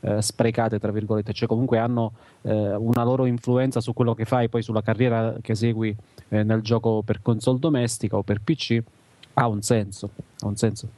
eh, 0.00 0.20
sprecate, 0.20 0.78
tra 0.78 0.90
virgolette, 0.90 1.32
cioè 1.32 1.48
comunque 1.48 1.78
hanno 1.78 2.12
eh, 2.42 2.74
una 2.74 3.04
loro 3.04 3.26
influenza 3.26 3.80
su 3.80 3.92
quello 3.92 4.14
che 4.14 4.24
fai, 4.24 4.48
poi 4.48 4.62
sulla 4.62 4.82
carriera 4.82 5.34
che 5.40 5.54
segui 5.54 5.94
eh, 6.28 6.42
nel 6.42 6.60
gioco 6.62 7.02
per 7.02 7.22
console 7.22 7.58
domestica 7.58 8.16
o 8.16 8.22
per 8.22 8.40
PC, 8.40 8.82
ha 9.34 9.46
un 9.46 9.62
senso. 9.62 10.10
Ha 10.40 10.46
un 10.46 10.56
senso. 10.56 10.88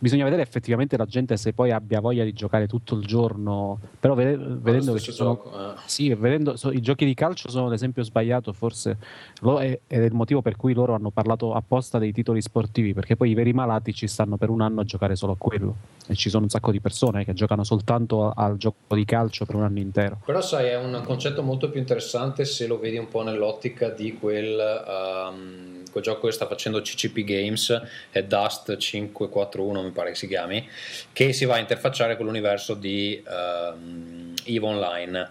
Bisogna 0.00 0.22
vedere 0.24 0.42
effettivamente 0.42 0.96
la 0.96 1.06
gente 1.06 1.36
se 1.36 1.52
poi 1.52 1.72
abbia 1.72 1.98
voglia 2.00 2.22
di 2.22 2.32
giocare 2.32 2.68
tutto 2.68 2.94
il 2.94 3.04
giorno, 3.04 3.80
però 3.98 4.14
vede- 4.14 4.36
vedendo 4.38 4.92
che 4.92 5.00
ci 5.00 5.10
sono 5.10 5.34
gioco, 5.34 5.70
eh. 5.72 5.74
sì, 5.86 6.14
vedendo, 6.14 6.56
so- 6.56 6.70
i 6.70 6.80
giochi 6.80 7.04
di 7.04 7.14
calcio 7.14 7.50
sono 7.50 7.68
l'esempio 7.68 8.04
sbagliato, 8.04 8.52
forse 8.52 8.96
lo- 9.40 9.58
è- 9.58 9.80
ed 9.88 10.02
è 10.02 10.04
il 10.04 10.12
motivo 10.14 10.40
per 10.40 10.54
cui 10.54 10.72
loro 10.72 10.94
hanno 10.94 11.10
parlato 11.10 11.52
apposta 11.52 11.98
dei 11.98 12.12
titoli 12.12 12.40
sportivi, 12.40 12.94
perché 12.94 13.16
poi 13.16 13.30
i 13.30 13.34
veri 13.34 13.52
malati 13.52 13.92
ci 13.92 14.06
stanno 14.06 14.36
per 14.36 14.50
un 14.50 14.60
anno 14.60 14.82
a 14.82 14.84
giocare 14.84 15.16
solo 15.16 15.32
a 15.32 15.36
quello. 15.36 15.74
E 16.06 16.14
ci 16.14 16.30
sono 16.30 16.44
un 16.44 16.48
sacco 16.48 16.70
di 16.70 16.80
persone 16.80 17.24
che 17.24 17.34
giocano 17.34 17.64
soltanto 17.64 18.30
al 18.34 18.56
gioco 18.56 18.94
di 18.94 19.04
calcio 19.04 19.44
per 19.46 19.56
un 19.56 19.64
anno 19.64 19.80
intero. 19.80 20.20
Però 20.24 20.40
sai, 20.40 20.68
è 20.68 20.76
un 20.78 21.02
concetto 21.04 21.42
molto 21.42 21.68
più 21.70 21.80
interessante 21.80 22.44
se 22.44 22.66
lo 22.68 22.78
vedi 22.78 22.98
un 22.98 23.08
po' 23.08 23.22
nell'ottica 23.24 23.88
di 23.90 24.14
quel, 24.16 24.58
ehm, 24.58 25.90
quel 25.90 26.02
gioco 26.04 26.26
che 26.26 26.32
sta 26.32 26.46
facendo 26.46 26.80
CCP 26.80 27.24
Games, 27.24 27.82
è 28.10 28.22
Dust 28.22 28.76
541 28.76 29.87
mi 29.88 29.94
pare 29.94 30.10
che 30.10 30.16
si 30.16 30.28
chiami, 30.28 30.68
che 31.12 31.32
si 31.32 31.44
va 31.44 31.56
a 31.56 31.58
interfacciare 31.58 32.16
con 32.16 32.26
l'universo 32.26 32.74
di 32.74 33.22
ehm, 33.26 34.34
EVE 34.44 34.66
Online. 34.66 35.30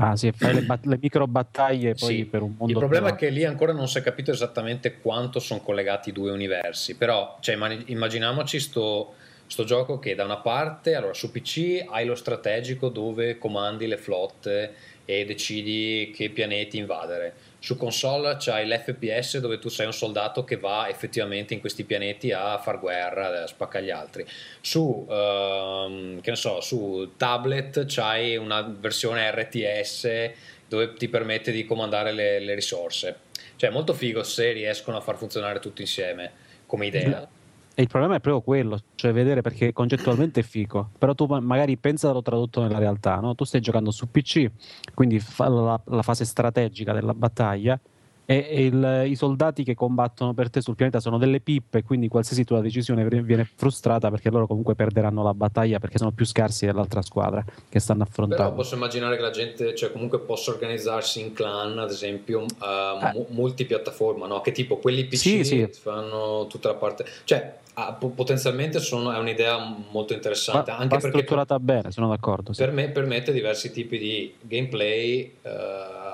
Ah, 0.00 0.14
sì, 0.14 0.30
fai 0.30 0.54
le, 0.54 0.62
bat- 0.62 0.86
le 0.86 0.96
micro 1.00 1.26
battaglie 1.26 1.94
poi 1.94 2.18
Sì. 2.18 2.24
per 2.24 2.42
un 2.42 2.54
mondo. 2.56 2.72
Il 2.72 2.78
problema 2.78 3.08
è 3.08 3.14
privato. 3.14 3.24
che 3.24 3.30
lì 3.30 3.44
ancora 3.44 3.72
non 3.72 3.88
si 3.88 3.98
è 3.98 4.00
capito 4.00 4.30
esattamente 4.30 4.98
quanto 5.00 5.40
sono 5.40 5.60
collegati 5.60 6.10
i 6.10 6.12
due 6.12 6.30
universi, 6.30 6.94
però 6.94 7.36
cioè, 7.40 7.56
immag- 7.56 7.88
immaginiamoci 7.88 8.60
sto, 8.60 9.14
sto 9.48 9.64
gioco 9.64 9.98
che 9.98 10.14
da 10.14 10.22
una 10.24 10.36
parte, 10.38 10.94
allora 10.94 11.14
su 11.14 11.32
PC 11.32 11.84
hai 11.88 12.06
lo 12.06 12.14
strategico 12.14 12.90
dove 12.90 13.38
comandi 13.38 13.88
le 13.88 13.96
flotte 13.96 14.74
e 15.04 15.24
decidi 15.24 16.12
che 16.14 16.30
pianeti 16.30 16.78
invadere. 16.78 17.34
Su 17.60 17.76
console 17.76 18.36
c'hai 18.38 18.68
l'FPS 18.68 19.38
dove 19.38 19.58
tu 19.58 19.68
sei 19.68 19.86
un 19.86 19.92
soldato 19.92 20.44
che 20.44 20.56
va 20.56 20.88
effettivamente 20.88 21.54
in 21.54 21.60
questi 21.60 21.84
pianeti 21.84 22.30
a 22.30 22.58
far 22.58 22.78
guerra, 22.78 23.42
a 23.42 23.46
spaccare 23.46 23.84
gli 23.84 23.90
altri. 23.90 24.24
Su, 24.60 25.06
ehm, 25.08 26.32
so, 26.32 26.60
su 26.60 27.12
tablet 27.16 27.84
c'hai 27.86 28.36
una 28.36 28.62
versione 28.62 29.30
RTS 29.30 30.30
dove 30.68 30.94
ti 30.94 31.08
permette 31.08 31.50
di 31.50 31.64
comandare 31.64 32.12
le, 32.12 32.38
le 32.38 32.54
risorse. 32.54 33.26
Cioè 33.56 33.70
è 33.70 33.72
molto 33.72 33.92
figo 33.92 34.22
se 34.22 34.52
riescono 34.52 34.98
a 34.98 35.00
far 35.00 35.16
funzionare 35.16 35.58
tutto 35.58 35.80
insieme 35.80 36.30
come 36.66 36.86
idea. 36.86 37.28
E 37.78 37.82
il 37.82 37.86
problema 37.86 38.16
è 38.16 38.20
proprio 38.20 38.42
quello, 38.42 38.80
cioè 38.96 39.12
vedere 39.12 39.40
perché 39.40 39.72
concettualmente 39.72 40.40
è 40.40 40.42
figo, 40.42 40.90
però 40.98 41.14
tu 41.14 41.26
ma- 41.26 41.38
magari 41.38 41.76
pensalo 41.76 42.22
tradotto 42.22 42.60
nella 42.60 42.78
realtà, 42.78 43.20
no? 43.20 43.36
Tu 43.36 43.44
stai 43.44 43.60
giocando 43.60 43.92
su 43.92 44.10
PC, 44.10 44.50
quindi 44.94 45.20
fa 45.20 45.46
la, 45.48 45.80
la 45.84 46.02
fase 46.02 46.24
strategica 46.24 46.92
della 46.92 47.14
battaglia 47.14 47.78
e, 48.24 48.46
e 48.50 48.64
il- 48.64 49.04
i 49.06 49.14
soldati 49.14 49.62
che 49.62 49.76
combattono 49.76 50.34
per 50.34 50.50
te 50.50 50.60
sul 50.60 50.74
pianeta 50.74 50.98
sono 50.98 51.18
delle 51.18 51.38
pippe, 51.38 51.84
quindi 51.84 52.08
qualsiasi 52.08 52.42
tua 52.42 52.60
decisione 52.60 53.06
viene- 53.06 53.44
frustrata 53.54 54.10
perché 54.10 54.28
loro 54.28 54.48
comunque 54.48 54.74
perderanno 54.74 55.22
la 55.22 55.32
battaglia 55.32 55.78
perché 55.78 55.98
sono 55.98 56.10
più 56.10 56.26
scarsi 56.26 56.66
dell'altra 56.66 57.00
squadra 57.00 57.44
che 57.68 57.78
stanno 57.78 58.00
Però 58.02 58.10
affrontando. 58.10 58.54
posso 58.56 58.74
immaginare 58.74 59.14
che 59.14 59.22
la 59.22 59.30
gente, 59.30 59.76
cioè 59.76 59.92
comunque 59.92 60.18
possa 60.18 60.50
organizzarsi 60.50 61.20
in 61.20 61.32
clan, 61.32 61.78
ad 61.78 61.90
esempio, 61.90 62.40
eh, 62.42 63.12
mu- 63.14 63.26
multipiattaforma, 63.28 64.26
no? 64.26 64.40
Che 64.40 64.50
tipo 64.50 64.78
quelli 64.78 65.04
PC 65.04 65.16
Sì, 65.16 65.44
sì. 65.44 65.68
fanno 65.80 66.48
tutta 66.48 66.66
la 66.70 66.74
parte... 66.74 67.04
Cioè, 67.22 67.54
ah, 67.80 67.92
po- 67.94 68.10
potenzialmente 68.10 68.78
sono- 68.80 69.12
è 69.12 69.18
un'idea 69.18 69.56
molto 69.90 70.12
interessante, 70.14 70.70
Va, 70.70 70.76
anche 70.78 70.94
va 70.94 71.00
perché 71.00 71.08
strutturata 71.10 71.58
bene, 71.60 71.90
sono 71.90 72.08
d'accordo. 72.08 72.52
sì. 72.52 72.62
per 72.64 72.72
me 72.72 72.90
permette 72.90 73.32
diversi 73.32 73.70
tipi 73.72 73.98
di 73.98 74.34
gameplay 74.40 75.36
eh, 75.42 75.50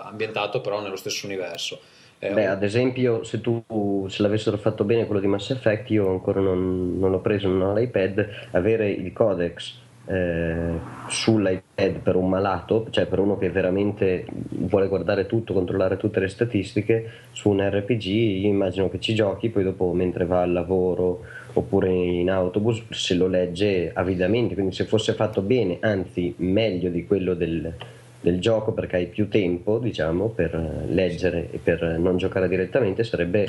ambientato 0.04 0.60
però 0.60 0.80
nello 0.80 0.96
stesso 0.96 1.26
universo. 1.26 1.80
È 2.18 2.32
Beh, 2.32 2.46
un- 2.46 2.46
ad 2.46 2.62
esempio, 2.62 3.22
se 3.22 3.40
tu 3.40 3.62
se 4.08 4.22
l'avessero 4.22 4.56
fatto 4.56 4.84
bene 4.84 5.04
quello 5.06 5.20
di 5.20 5.26
Mass 5.26 5.50
Effect, 5.50 5.90
io 5.90 6.10
ancora 6.10 6.40
non, 6.40 6.98
non 6.98 7.10
l'ho 7.10 7.20
preso, 7.20 7.48
non 7.48 7.60
ho 7.62 7.74
l'iPad, 7.74 8.48
avere 8.52 8.90
il 8.90 9.12
codex 9.12 9.82
eh, 10.06 10.80
sull'iPad 11.06 11.98
per 12.00 12.16
un 12.16 12.28
malato, 12.28 12.86
cioè 12.90 13.06
per 13.06 13.18
uno 13.18 13.36
che 13.36 13.50
veramente 13.50 14.24
vuole 14.48 14.88
guardare 14.88 15.26
tutto, 15.26 15.52
controllare 15.52 15.96
tutte 15.98 16.18
le 16.20 16.28
statistiche, 16.28 17.10
su 17.32 17.50
un 17.50 17.60
RPG 17.60 18.04
io 18.06 18.48
immagino 18.48 18.88
che 18.88 19.00
ci 19.00 19.14
giochi, 19.14 19.50
poi 19.50 19.62
dopo 19.62 19.92
mentre 19.92 20.24
va 20.24 20.40
al 20.42 20.52
lavoro 20.52 21.22
oppure 21.54 21.90
in 21.90 22.30
autobus 22.30 22.82
se 22.90 23.14
lo 23.14 23.26
legge 23.26 23.90
avidamente, 23.94 24.54
quindi 24.54 24.74
se 24.74 24.84
fosse 24.84 25.12
fatto 25.14 25.40
bene, 25.40 25.78
anzi 25.80 26.34
meglio 26.38 26.90
di 26.90 27.06
quello 27.06 27.34
del, 27.34 27.72
del 28.20 28.40
gioco 28.40 28.72
perché 28.72 28.96
hai 28.96 29.06
più 29.06 29.28
tempo 29.28 29.78
diciamo 29.78 30.28
per 30.28 30.84
leggere 30.88 31.48
e 31.50 31.58
per 31.62 31.82
non 31.98 32.16
giocare 32.16 32.48
direttamente 32.48 33.04
sarebbe 33.04 33.46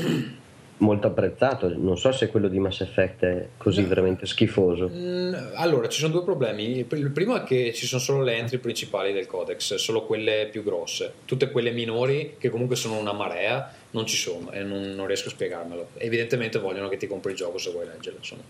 molto 0.80 1.08
apprezzato 1.08 1.74
non 1.74 1.98
so 1.98 2.12
se 2.12 2.28
quello 2.28 2.50
di 2.50 2.60
Mass 2.60 2.82
Effect 2.82 3.24
è 3.24 3.48
così 3.56 3.82
No. 3.82 3.88
veramente 3.88 4.26
schifoso 4.26 4.90
Mm, 4.94 5.34
Allora, 5.56 5.88
ci 5.88 6.00
sono 6.02 6.12
due 6.12 6.24
problemi. 6.24 6.78
Il 6.80 6.84
pr- 6.86 7.00
il 7.00 7.12
primo 7.12 7.36
è 7.38 7.44
che 7.44 7.72
ci 7.74 7.86
sono 7.86 8.02
solo 8.02 8.22
le 8.24 8.36
entry 8.36 8.58
principali 8.58 9.14
del 9.14 9.26
codex, 9.26 9.76
solo 9.76 10.04
quelle 10.06 10.50
più 10.52 10.64
grosse. 10.64 11.14
Tutte 11.24 11.50
quelle 11.50 11.72
minori, 11.72 12.36
che 12.38 12.50
comunque 12.50 12.76
sono 12.76 13.00
una 13.00 13.14
marea, 13.14 13.72
non 13.96 14.06
ci 14.06 14.18
sono 14.18 14.52
e 14.52 14.62
non, 14.62 14.92
non 14.92 15.08
riesco 15.08 15.30
a 15.30 15.32
spiegarmelo. 15.32 15.92
Evidentemente 15.96 16.60
vogliono 16.60 16.90
che 16.90 16.98
ti 16.98 17.08
compri 17.08 17.32
il 17.32 17.38
gioco 17.38 17.58
se 17.58 17.72
vuoi 17.72 17.88
leggerlo. 17.88 18.20
Insomma. 18.20 18.44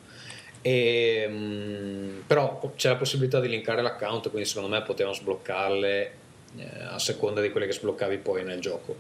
E, 0.62 1.26
mm, 1.30 2.22
però 2.26 2.74
c'è 2.76 2.90
la 2.90 2.96
possibilità 2.96 3.40
di 3.40 3.48
linkare 3.48 3.84
l'account, 3.84 4.30
quindi 4.32 4.50
secondo 4.50 4.70
me 4.70 4.82
potevano 4.82 5.16
sbloccarle 5.16 6.12
eh, 6.58 6.68
a 6.90 6.98
seconda 6.98 7.42
di 7.42 7.52
quelle 7.52 7.68
che 7.68 7.74
sbloccavi 7.74 8.18
poi 8.18 8.44
nel 8.44 8.60
gioco 8.60 8.98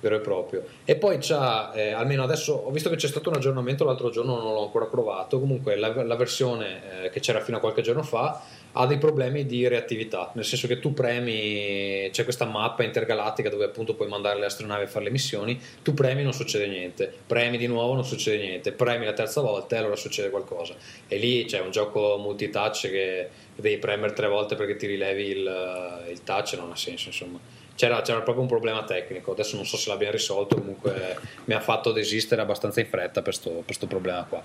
vero 0.00 0.16
e 0.16 0.20
proprio. 0.20 0.64
E 0.84 0.96
poi 0.96 1.18
c'ha, 1.20 1.72
eh, 1.74 1.92
almeno 1.92 2.24
adesso 2.24 2.54
ho 2.54 2.70
visto 2.70 2.90
che 2.90 2.96
c'è 2.96 3.06
stato 3.06 3.28
un 3.28 3.36
aggiornamento 3.36 3.84
l'altro 3.84 4.10
giorno, 4.10 4.40
non 4.40 4.54
l'ho 4.54 4.64
ancora 4.64 4.86
provato. 4.86 5.38
Comunque 5.38 5.76
la, 5.76 6.02
la 6.02 6.16
versione 6.16 7.04
eh, 7.04 7.10
che 7.10 7.20
c'era 7.20 7.40
fino 7.40 7.58
a 7.58 7.60
qualche 7.60 7.82
giorno 7.82 8.02
fa 8.02 8.42
ha 8.72 8.86
dei 8.86 8.98
problemi 8.98 9.44
di 9.44 9.66
reattività, 9.68 10.30
nel 10.34 10.44
senso 10.44 10.66
che 10.66 10.78
tu 10.78 10.92
premi, 10.94 12.08
c'è 12.10 12.24
questa 12.24 12.44
mappa 12.44 12.82
intergalattica 12.82 13.50
dove 13.50 13.64
appunto 13.64 13.94
puoi 13.94 14.08
mandare 14.08 14.38
le 14.38 14.46
astronavi 14.46 14.84
a 14.84 14.86
fare 14.86 15.04
le 15.04 15.10
missioni, 15.10 15.60
tu 15.82 15.92
premi 15.94 16.22
non 16.22 16.32
succede 16.32 16.66
niente, 16.66 17.12
premi 17.26 17.58
di 17.58 17.66
nuovo 17.66 17.94
non 17.94 18.04
succede 18.04 18.42
niente, 18.42 18.72
premi 18.72 19.04
la 19.04 19.12
terza 19.12 19.40
volta 19.40 19.76
e 19.76 19.78
allora 19.78 19.96
succede 19.96 20.30
qualcosa. 20.30 20.74
E 21.06 21.16
lì 21.18 21.44
c'è 21.44 21.60
un 21.60 21.70
gioco 21.70 22.16
multitouch 22.18 22.88
che 22.88 23.28
devi 23.54 23.76
premere 23.78 24.12
tre 24.14 24.28
volte 24.28 24.54
perché 24.54 24.76
ti 24.76 24.86
rilevi 24.86 25.24
il, 25.24 26.04
il 26.10 26.22
touch, 26.22 26.54
non 26.54 26.70
ha 26.70 26.76
senso 26.76 27.08
insomma 27.08 27.60
c'era, 27.74 28.00
c'era 28.02 28.20
proprio 28.20 28.42
un 28.42 28.48
problema 28.48 28.84
tecnico. 28.84 29.32
Adesso 29.32 29.56
non 29.56 29.66
so 29.66 29.76
se 29.76 29.88
l'abbiamo 29.90 30.12
risolto, 30.12 30.56
comunque 30.56 31.16
mi 31.44 31.54
ha 31.54 31.60
fatto 31.60 31.92
desistere 31.92 32.42
abbastanza 32.42 32.80
in 32.80 32.86
fretta 32.86 33.22
per 33.22 33.34
questo 33.64 33.86
problema 33.86 34.24
qua. 34.24 34.42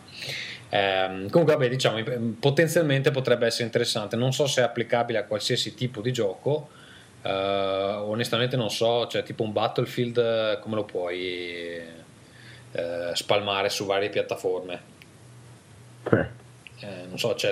Ehm, 0.69 1.29
comunque, 1.29 1.55
vabbè, 1.55 1.69
diciamo, 1.69 2.03
potenzialmente 2.39 3.11
potrebbe 3.11 3.45
essere 3.45 3.65
interessante. 3.65 4.15
Non 4.15 4.33
so 4.33 4.47
se 4.47 4.61
è 4.61 4.63
applicabile 4.63 5.19
a 5.19 5.23
qualsiasi 5.25 5.73
tipo 5.73 6.01
di 6.01 6.11
gioco. 6.11 6.69
eh, 7.23 7.29
onestamente 7.29 8.55
non 8.55 8.69
so, 8.69 9.07
cioè 9.07 9.23
tipo 9.23 9.43
un 9.43 9.51
Battlefield 9.51 10.17
eh, 10.17 10.59
come 10.61 10.75
lo 10.75 10.83
puoi 10.85 11.81
eh, 12.71 13.11
spalmare 13.13 13.69
su 13.69 13.85
varie 13.85 14.09
piattaforme. 14.09 14.81
Eh, 16.11 16.25
Eh, 16.79 17.05
non 17.07 17.17
so, 17.17 17.33
cioè, 17.35 17.51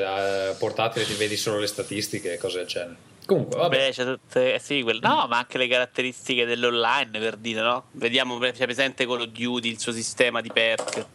eh, 0.52 0.56
portatile 0.58 1.04
ti 1.04 1.16
vedi 1.16 1.36
solo 1.36 1.60
le 1.60 1.68
statistiche 1.68 2.34
e 2.34 2.38
cose 2.38 2.60
del 2.60 2.68
genere. 2.68 2.96
Comunque, 3.26 3.58
vabbè. 3.58 3.78
Beh, 3.78 3.92
c'è 3.92 4.06
tutte, 4.06 4.54
eh 4.54 4.60
sì, 4.60 4.84
quel- 4.84 5.00
no, 5.02 5.26
ma 5.28 5.38
anche 5.38 5.58
le 5.58 5.68
caratteristiche 5.68 6.46
dell'online 6.46 7.10
per 7.20 7.38
dire, 7.38 7.62
no? 7.62 7.86
Vediamo, 7.92 8.38
c'è 8.38 8.66
presente 8.66 9.06
Call 9.08 9.22
of 9.22 9.28
Duty, 9.30 9.70
il 9.70 9.80
suo 9.80 9.92
sistema 9.92 10.42
di 10.42 10.52
perk. 10.52 11.06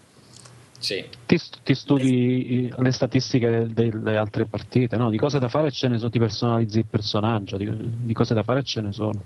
Sì. 0.79 1.05
Ti, 1.27 1.39
ti 1.63 1.75
studi 1.75 2.65
i- 2.65 2.75
le 2.77 2.91
statistiche 2.91 3.51
del- 3.51 4.01
delle 4.01 4.17
altre 4.17 4.47
partite, 4.47 4.97
no? 4.97 5.11
Di 5.11 5.19
cose 5.19 5.39
da 5.39 5.49
fare 5.49 5.71
ce 5.71 5.89
ne 5.89 5.99
sono, 5.99 6.11
ti 6.11 6.19
personalizzi 6.19 6.79
il 6.79 6.87
personaggio, 6.87 7.57
di, 7.57 7.69
di 7.71 8.13
cose 8.15 8.35
da 8.35 8.43
fare 8.43 8.63
ce 8.65 8.81
ne 8.81 8.93
sono. 8.93 9.23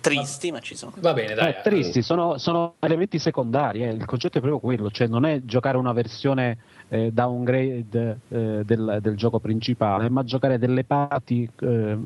Tristi, 0.00 0.50
ma 0.50 0.58
ci 0.60 0.76
sono. 0.76 0.92
Va 0.98 1.14
bene, 1.14 1.32
dai. 1.32 1.50
Eh, 1.50 1.60
tristi, 1.62 2.02
sono, 2.02 2.36
sono 2.36 2.74
elementi 2.80 3.18
secondari, 3.18 3.84
eh. 3.84 3.88
il 3.88 4.04
concetto 4.04 4.36
è 4.36 4.40
proprio 4.42 4.60
quello, 4.60 4.90
cioè 4.90 5.06
non 5.06 5.24
è 5.24 5.40
giocare 5.44 5.78
una 5.78 5.92
versione 5.94 6.58
eh, 6.88 7.10
downgrade 7.12 8.18
eh, 8.28 8.62
del, 8.64 8.98
del 9.00 9.16
gioco 9.16 9.38
principale, 9.38 10.08
ma 10.08 10.24
giocare 10.24 10.58
delle 10.58 10.84
parti 10.84 11.48
eh, 11.60 11.96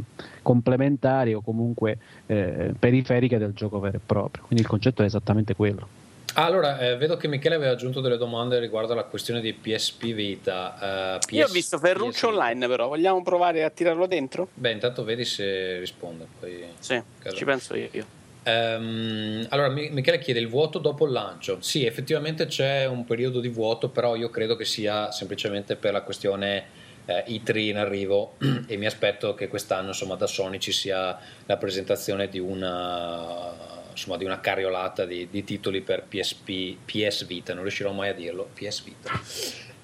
complementari 0.43 1.35
o 1.35 1.41
comunque 1.41 1.99
eh, 2.27 2.75
periferiche 2.79 3.39
del 3.39 3.53
gioco 3.53 3.81
vero 3.81 3.97
e 3.97 4.01
proprio. 4.05 4.45
Quindi 4.45 4.65
il 4.65 4.71
concetto 4.71 5.03
è 5.03 5.07
esattamente 5.07 5.55
quello. 5.55 6.07
Allora, 6.35 6.79
eh, 6.79 6.97
vedo 6.97 7.17
che 7.17 7.27
Michele 7.27 7.57
aveva 7.57 7.73
aggiunto 7.73 8.01
delle 8.01 8.17
domande 8.17 8.61
riguardo 8.61 8.93
alla 8.93 9.05
questione 9.05 9.41
di 9.41 9.53
PSP 9.53 10.13
Vita. 10.13 11.17
eh, 11.17 11.19
PS 11.19 11.33
Io 11.33 11.47
ho 11.47 11.49
visto 11.49 11.79
Ferruccio 11.79 12.29
PS 12.29 12.35
online, 12.35 12.69
però 12.69 12.87
vogliamo 12.87 13.23
provare 13.23 13.65
a 13.65 13.71
tirarlo 13.71 14.07
dentro? 14.07 14.49
Beh, 14.55 14.71
intanto 14.71 15.03
vedi 15.03 15.25
se 15.25 15.79
risponde. 15.81 16.27
Poi... 16.39 16.65
Sì, 16.79 17.03
ci 17.35 17.45
penso 17.45 17.75
io. 17.75 17.89
io. 17.91 18.18
Ehm, 18.49 19.47
allora, 19.51 19.69
Mi- 19.69 19.91
Michele 19.91 20.19
chiede 20.19 20.41
il 20.41 20.49
vuoto 20.49 20.79
dopo 20.79 21.05
il 21.05 21.13
lancio. 21.13 21.59
Sì, 21.61 21.85
effettivamente 21.85 22.47
c'è 22.47 22.87
un 22.87 23.05
periodo 23.05 23.41
di 23.41 23.49
vuoto, 23.49 23.91
però 23.91 24.17
io 24.17 24.31
credo 24.31 24.57
che 24.57 24.65
sia 24.65 25.11
semplicemente 25.11 25.77
per 25.77 25.93
la 25.93 26.01
questione 26.01 26.65
eh, 27.05 27.25
i3 27.29 27.59
in 27.59 27.77
arrivo 27.77 28.37
e 28.67 28.77
mi 28.79 28.87
aspetto 28.87 29.35
che 29.35 29.49
quest'anno 29.49 29.89
insomma, 29.89 30.15
da 30.15 30.27
Sony 30.27 30.59
ci 30.59 30.73
sia 30.73 31.19
la 31.45 31.57
presentazione 31.59 32.29
di 32.29 32.39
una, 32.39 33.53
insomma, 33.91 34.17
di 34.17 34.25
una 34.25 34.41
cariolata 34.41 35.05
di, 35.05 35.29
di 35.31 35.45
titoli 35.45 35.83
per 35.83 36.05
PSP, 36.09 36.77
PS 36.87 37.27
Vita, 37.27 37.53
non 37.53 37.63
riuscirò 37.63 37.93
mai 37.93 38.09
a 38.09 38.15
dirlo, 38.15 38.49
PS 38.55 38.83
Vita. 38.85 39.11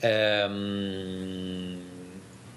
Ehm, 0.01 1.84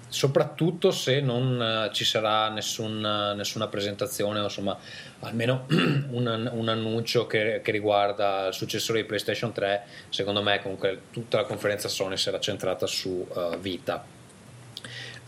soprattutto 0.08 0.90
se 0.90 1.20
non 1.20 1.60
eh, 1.60 1.92
ci 1.92 2.04
sarà 2.04 2.48
nessun- 2.48 3.34
nessuna 3.36 3.68
presentazione 3.68 4.40
o 4.40 4.44
insomma 4.44 4.76
almeno 5.20 5.66
un, 6.10 6.50
un 6.52 6.68
annuncio 6.68 7.26
che, 7.26 7.60
che 7.62 7.70
riguarda 7.70 8.48
il 8.48 8.54
successore 8.54 9.00
di 9.00 9.06
PlayStation 9.06 9.52
3 9.52 9.82
secondo 10.08 10.42
me 10.42 10.60
comunque 10.62 11.02
tutta 11.10 11.38
la 11.38 11.44
conferenza 11.44 11.88
Sony 11.88 12.16
sarà 12.16 12.40
centrata 12.40 12.86
su 12.86 13.26
eh, 13.34 13.56
Vita. 13.60 14.16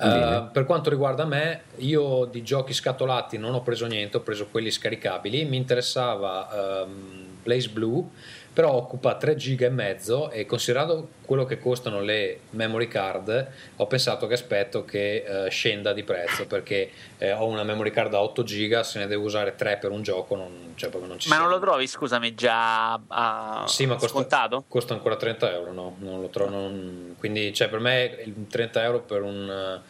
Uh, 0.01 0.51
per 0.51 0.65
quanto 0.65 0.89
riguarda 0.89 1.27
me, 1.27 1.65
io 1.77 2.25
di 2.25 2.43
giochi 2.43 2.73
scatolati 2.73 3.37
non 3.37 3.53
ho 3.53 3.61
preso 3.61 3.85
niente, 3.85 4.17
ho 4.17 4.21
preso 4.21 4.47
quelli 4.47 4.71
scaricabili. 4.71 5.45
Mi 5.45 5.59
interessava 5.59 6.85
ehm, 6.85 7.37
Blaze 7.43 7.69
Blue, 7.69 8.05
però 8.53 8.73
occupa 8.73 9.15
3 9.17 9.37
giga 9.37 9.67
e 9.67 9.71
mezzo 9.71 10.31
e 10.31 10.45
considerato 10.45 11.09
quello 11.25 11.45
che 11.45 11.59
costano 11.61 12.01
le 12.01 12.41
memory 12.51 12.89
card, 12.89 13.49
ho 13.77 13.87
pensato 13.87 14.27
che 14.27 14.35
aspetto 14.35 14.85
che 14.85 15.45
eh, 15.47 15.51
scenda 15.51 15.93
di 15.93 16.03
prezzo 16.03 16.47
perché 16.47 16.91
eh, 17.19 17.33
ho 17.33 17.47
una 17.47 17.63
memory 17.63 17.91
card 17.91 18.11
da 18.11 18.21
8 18.21 18.43
giga, 18.43 18.83
se 18.83 18.99
ne 18.99 19.07
devo 19.07 19.25
usare 19.25 19.55
3 19.55 19.77
per 19.79 19.93
un 19.93 20.03
gioco, 20.03 20.35
non, 20.35 20.73
cioè 20.75 20.91
proprio 20.91 21.09
non 21.11 21.21
ci 21.21 21.29
Ma 21.29 21.37
non 21.37 21.47
siamo. 21.49 21.61
lo 21.61 21.65
trovi, 21.65 21.87
scusami, 21.87 22.35
già 22.35 22.95
ah, 23.07 23.65
Sì, 23.69 23.87
ma 23.87 23.95
costa, 23.95 24.09
scontato? 24.09 24.65
costa 24.67 24.95
ancora 24.95 25.17
30 25.17 25.53
euro, 25.53 25.73
no? 25.73 25.95
Non 26.01 26.21
lo 26.21 26.29
trovo, 26.29 26.51
non- 26.51 27.15
quindi 27.19 27.55
cioè, 27.55 27.69
per 27.69 27.79
me 27.79 28.19
il 28.25 28.47
30 28.49 28.83
euro 28.83 29.01
per 29.01 29.23
un, 29.23 29.81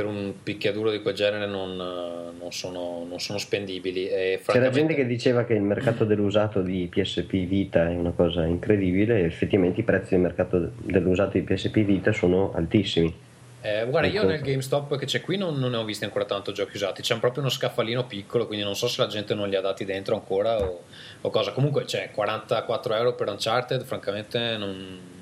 per 0.00 0.08
un 0.08 0.32
picchiaduro 0.42 0.90
di 0.90 1.02
quel 1.02 1.14
genere 1.14 1.44
non, 1.46 1.72
eh, 1.72 2.38
non 2.40 2.52
sono, 2.52 3.04
non 3.06 3.20
sono 3.20 3.38
spendibili. 3.38 4.08
E 4.08 4.40
C'era 4.40 4.42
francamente- 4.42 4.78
gente 4.78 4.94
che 4.94 5.06
diceva 5.06 5.44
che 5.44 5.52
il 5.52 5.60
mercato 5.60 6.06
dell'usato 6.06 6.62
di 6.62 6.88
PSP 6.90 7.46
Vita 7.46 7.86
è 7.90 7.94
una 7.94 8.12
cosa 8.12 8.44
incredibile 8.46 9.20
e 9.20 9.24
effettivamente 9.24 9.80
i 9.80 9.84
prezzi 9.84 10.10
del 10.10 10.20
mercato 10.20 10.70
dell'usato 10.78 11.32
di 11.36 11.42
PSP 11.42 11.80
Vita 11.80 12.12
sono 12.12 12.52
altissimi. 12.54 13.14
Eh, 13.62 13.84
guarda, 13.90 14.08
io 14.08 14.20
Ecco. 14.22 14.30
nel 14.30 14.40
GameStop 14.40 14.96
che 14.96 15.04
c'è 15.04 15.20
qui 15.20 15.36
non, 15.36 15.58
non 15.58 15.72
ne 15.72 15.76
ho 15.76 15.84
visti 15.84 16.04
ancora 16.04 16.24
tanto 16.24 16.50
giochi 16.50 16.76
usati. 16.76 17.02
C'è 17.02 17.18
proprio 17.18 17.42
uno 17.42 17.50
scaffalino 17.50 18.06
piccolo, 18.06 18.46
quindi 18.46 18.64
non 18.64 18.74
so 18.74 18.88
se 18.88 19.02
la 19.02 19.06
gente 19.06 19.34
non 19.34 19.50
li 19.50 19.56
ha 19.56 19.60
dati 19.60 19.84
dentro 19.84 20.14
ancora 20.14 20.62
o, 20.62 20.84
o 21.20 21.28
cosa. 21.28 21.52
Comunque, 21.52 21.84
c'è 21.84 22.10
44 22.10 22.94
euro 22.94 23.14
per 23.14 23.28
Uncharted, 23.28 23.84
francamente 23.84 24.56
non. 24.56 25.18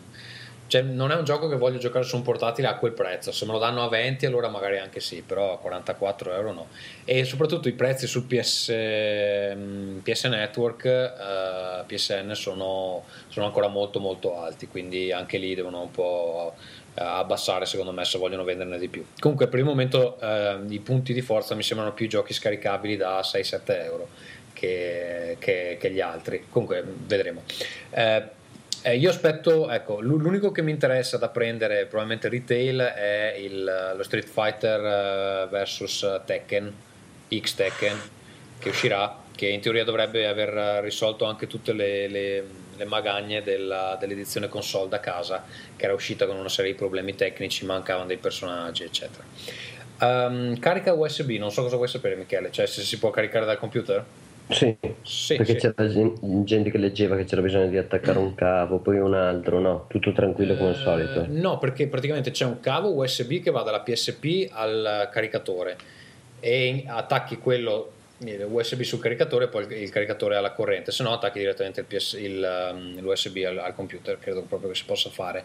Cioè, 0.69 0.83
non 0.83 1.11
è 1.11 1.15
un 1.17 1.25
gioco 1.25 1.49
che 1.49 1.57
voglio 1.57 1.79
giocare 1.79 2.05
su 2.05 2.15
un 2.15 2.23
portatile 2.23 2.69
a 2.69 2.77
quel 2.77 2.93
prezzo. 2.93 3.33
Se 3.33 3.45
me 3.47 3.53
lo 3.53 3.59
danno 3.59 3.83
a 3.83 3.89
20, 3.89 4.27
allora 4.27 4.49
magari 4.49 4.79
anche 4.79 5.01
sì, 5.01 5.23
però 5.23 5.55
a 5.55 5.59
44 5.59 6.35
euro 6.35 6.53
no. 6.53 6.67
E 7.05 7.25
soprattutto 7.25 7.69
i 7.69 7.73
prezzi 7.73 8.07
sul 8.07 8.25
PS, 8.25 8.71
mm, 9.55 9.99
PS 9.99 10.25
Network, 10.25 10.85
eh, 10.85 11.85
PSN 11.87 12.33
sono, 12.35 13.05
sono 13.29 13.47
ancora 13.47 13.69
molto 13.69 13.99
molto 13.99 14.39
alti, 14.39 14.69
quindi 14.69 15.11
anche 15.11 15.39
lì 15.39 15.55
devono 15.55 15.81
un 15.81 15.91
po' 15.91 16.55
eh, 16.95 17.03
abbassare 17.03 17.65
secondo 17.65 17.93
me 17.93 18.05
se 18.05 18.19
vogliono 18.19 18.45
venderne 18.45 18.79
di 18.79 18.89
più. 18.89 19.05
Comunque 19.19 19.49
per 19.49 19.59
il 19.61 19.65
momento 19.65 20.19
eh, 20.21 20.59
i 20.69 20.81
punti 20.81 21.13
di 21.13 21.23
forza 21.23 21.55
mi 21.55 21.63
sembrano 21.63 21.93
più 21.95 22.07
giochi 22.09 22.35
scaricabili 22.35 22.97
da 22.97 23.21
6-7 23.21 23.61
euro 23.85 24.09
che, 24.53 25.37
che- 25.39 25.77
che 25.81 25.91
gli 25.91 26.01
altri. 26.01 26.47
Comunque 26.51 26.85
vedremo. 26.85 27.43
Eh, 27.91 28.37
eh, 28.83 28.97
io 28.97 29.11
aspetto, 29.11 29.71
ecco, 29.71 30.01
l'u- 30.01 30.19
l'unico 30.19 30.51
che 30.53 30.63
mi 30.63 30.71
interessa 30.71 31.17
da 31.19 31.29
prendere 31.29 31.85
probabilmente 31.87 32.29
retail 32.29 32.79
è 32.79 33.35
il- 33.39 33.93
lo 33.97 34.03
Street 34.03 34.27
Fighter 34.27 34.81
eh, 34.81 35.49
vs 35.51 36.21
Tekken, 36.25 36.75
X 37.35 37.55
Tekken, 37.55 37.97
che 38.59 38.69
uscirà, 38.69 39.17
che 39.35 39.47
in 39.49 39.61
teoria 39.61 39.85
dovrebbe 39.85 40.27
aver 40.27 40.83
risolto 40.83 41.25
anche 41.25 41.47
tutte 41.47 41.73
le, 41.73 42.09
le- 42.09 42.45
le 42.77 42.85
magagne 42.85 43.43
della- 43.43 43.97
dell'edizione 43.99 44.49
console 44.49 44.89
da 44.89 45.01
casa, 45.01 45.45
che 45.77 45.85
era 45.85 45.95
uscita 45.95 46.27
con 46.27 46.37
una 46.37 46.49
serie 46.49 46.73
di 46.73 46.77
problemi 46.79 47.15
tecnici, 47.15 47.65
mancavano 47.67 48.07
dei 48.07 48.19
personaggi, 48.19 48.85
eccetera. 48.85 49.25
Ehm, 50.01 50.59
carica 50.61 50.93
USB, 50.93 51.31
non 51.33 51.51
so 51.51 51.63
cosa 51.63 51.75
vuoi 51.77 51.89
sapere 51.89 52.15
Michele, 52.15 52.53
cioè 52.53 52.67
se 52.67 52.83
si 52.83 52.99
può 52.99 53.11
caricare 53.11 53.45
dal 53.45 53.59
computer? 53.59 54.05
Sì, 54.51 54.77
Sì, 55.03 55.37
perché 55.37 55.53
sì. 55.53 55.59
c'era 55.59 55.89
gen- 55.89 56.45
gente 56.45 56.71
che 56.71 56.79
leggeva 56.79 57.17
che 57.17 57.25
c'era 57.25 57.43
bisogno 57.43 57.69
di 57.69 57.77
attaccare 57.77 58.19
un 58.19 58.35
cavo, 58.35 58.79
poi 58.79 58.99
un 58.99 59.15
altro, 59.15 59.59
no, 59.61 59.85
tutto 59.89 60.13
tranquillo 60.13 60.57
come 60.57 60.71
al 60.71 60.75
Eh, 60.75 60.79
solito. 60.79 61.27
No, 61.29 61.59
perché 61.59 61.87
praticamente 61.87 62.31
c'è 62.31 62.45
un 62.47 62.61
cavo 62.61 62.91
USB 62.95 63.41
che 63.43 63.51
va 63.51 63.63
dalla 63.63 63.81
PSP 63.81 64.49
al 64.51 65.09
caricatore 65.13 65.77
e 66.41 66.85
attacchi 66.87 67.39
quello 67.39 67.93
USB 68.21 68.81
sul 68.83 68.99
caricatore 68.99 69.45
e 69.45 69.49
poi 69.49 69.67
il, 69.81 69.91
caricatore 69.91 70.37
alla 70.37 70.53
corrente, 70.53 70.91
se 70.91 71.03
no 71.05 71.13
attacchi 71.13 71.39
direttamente 71.39 71.81
il 71.81 71.87
PS 71.87 72.13
il, 72.15 72.71
um, 72.73 73.01
l'USB 73.01 73.45
al, 73.47 73.59
al 73.59 73.75
computer, 73.75 74.19
credo 74.19 74.43
proprio 74.43 74.71
che 74.71 74.77
si 74.77 74.85
possa 74.85 75.09
fare. 75.11 75.45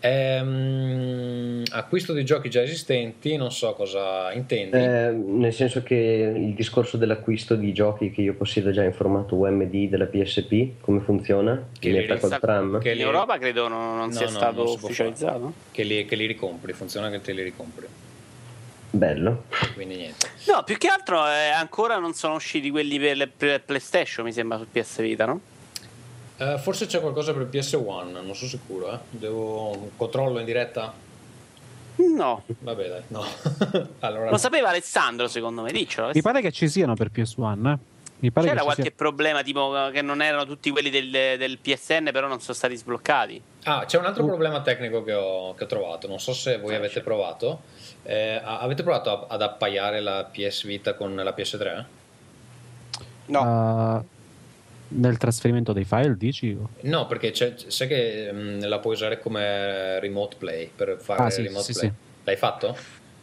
Ehm, 0.00 1.62
acquisto 1.70 2.12
di 2.12 2.24
giochi 2.24 2.48
già 2.50 2.62
esistenti, 2.62 3.36
non 3.36 3.50
so 3.50 3.72
cosa 3.74 4.32
intendi. 4.32 4.76
Eh, 4.76 5.10
nel 5.10 5.52
senso 5.52 5.82
che 5.82 5.94
il 6.36 6.54
discorso 6.54 6.96
dell'acquisto 6.96 7.54
di 7.54 7.72
giochi 7.72 8.10
che 8.10 8.20
io 8.20 8.34
possiedo 8.34 8.70
già 8.70 8.82
in 8.82 8.92
formato 8.92 9.34
UMD 9.36 9.88
della 9.88 10.06
PSP, 10.06 10.80
come 10.80 11.00
funziona? 11.00 11.66
Che 11.78 11.88
li 11.90 11.98
attacco 11.98 12.26
al 12.26 12.32
sta- 12.32 12.38
tram? 12.40 12.78
che 12.80 12.90
In 12.90 12.96
li- 12.96 13.02
Europa 13.02 13.38
credo 13.38 13.68
non, 13.68 13.96
non 13.96 14.08
No, 14.08 14.12
sia 14.12 14.26
no, 14.26 14.30
stato 14.32 14.62
non 14.64 14.72
ufficializzato. 14.72 15.52
Che 15.70 15.82
li, 15.82 16.04
che 16.04 16.14
li 16.16 16.26
ricompri, 16.26 16.72
funziona 16.72 17.10
che 17.10 17.20
te 17.20 17.32
li 17.32 17.42
ricompri, 17.42 17.86
Bello. 18.94 19.44
quindi 19.74 19.96
niente. 19.96 20.30
No, 20.46 20.62
più 20.62 20.78
che 20.78 20.86
altro 20.86 21.26
eh, 21.26 21.48
ancora 21.48 21.98
non 21.98 22.14
sono 22.14 22.34
usciti 22.34 22.70
quelli 22.70 22.98
per 22.98 23.16
le 23.16 23.26
per 23.26 23.62
PlayStation, 23.62 24.24
mi 24.24 24.32
sembra, 24.32 24.56
su 24.58 24.66
PS 24.70 25.00
Vita, 25.00 25.26
no? 25.26 25.40
Eh, 26.36 26.58
forse 26.58 26.86
c'è 26.86 27.00
qualcosa 27.00 27.32
per 27.32 27.48
PS1, 27.50 28.10
non 28.10 28.34
sono 28.34 28.48
sicuro, 28.48 28.92
eh. 28.92 28.98
Devo 29.10 29.76
un 29.76 29.88
controllo 29.96 30.38
in 30.38 30.44
diretta? 30.44 30.92
No. 31.96 32.42
Vabbè, 32.46 32.88
dai, 32.88 33.02
no. 33.08 33.24
allora, 34.00 34.30
Lo 34.30 34.36
sapeva 34.36 34.68
Alessandro, 34.68 35.26
secondo 35.26 35.62
me, 35.62 35.72
diccelo. 35.72 36.10
Mi 36.14 36.22
pare 36.22 36.40
che 36.40 36.52
ci 36.52 36.68
siano 36.68 36.94
per 36.94 37.10
PS1. 37.12 37.72
Eh? 37.72 37.78
Mi 38.20 38.30
pare 38.30 38.46
C'era 38.48 38.62
qualche 38.62 38.82
sia- 38.82 38.92
problema, 38.94 39.42
tipo 39.42 39.90
che 39.92 40.00
non 40.00 40.22
erano 40.22 40.46
tutti 40.46 40.70
quelli 40.70 40.88
del, 40.88 41.10
del 41.10 41.58
PSN, 41.58 42.08
però 42.12 42.26
non 42.26 42.40
sono 42.40 42.54
stati 42.54 42.74
sbloccati. 42.76 43.42
Ah, 43.64 43.84
c'è 43.86 43.98
un 43.98 44.06
altro 44.06 44.24
problema 44.24 44.62
tecnico 44.62 45.02
che 45.04 45.12
ho, 45.12 45.54
che 45.54 45.64
ho 45.64 45.66
trovato. 45.66 46.06
Non 46.08 46.18
so 46.20 46.32
se 46.32 46.58
voi 46.58 46.74
avete 46.74 47.00
provato. 47.02 47.62
Eh, 48.02 48.40
avete 48.42 48.82
provato 48.82 49.10
a- 49.10 49.34
ad 49.34 49.42
appaiare 49.42 50.00
la 50.00 50.24
PS 50.30 50.64
Vita 50.64 50.94
con 50.94 51.14
la 51.14 51.34
PS3? 51.36 51.84
No. 53.26 53.40
Ah, 53.40 54.04
nel 54.88 55.16
trasferimento 55.18 55.72
dei 55.72 55.84
file, 55.84 56.16
dici? 56.16 56.56
No, 56.82 57.06
perché 57.06 57.30
c'è, 57.30 57.54
sai 57.66 57.88
che 57.88 58.30
mm, 58.32 58.62
la 58.64 58.78
puoi 58.78 58.94
usare 58.94 59.18
come 59.20 59.98
remote 60.00 60.36
play 60.38 60.70
per 60.74 60.98
fare 61.00 61.22
Ah, 61.24 61.30
sì, 61.30 61.42
remote 61.42 61.64
sì, 61.72 61.78
play. 61.78 61.88
sì. 61.88 61.94
L'hai 62.24 62.36
fatto? 62.36 62.76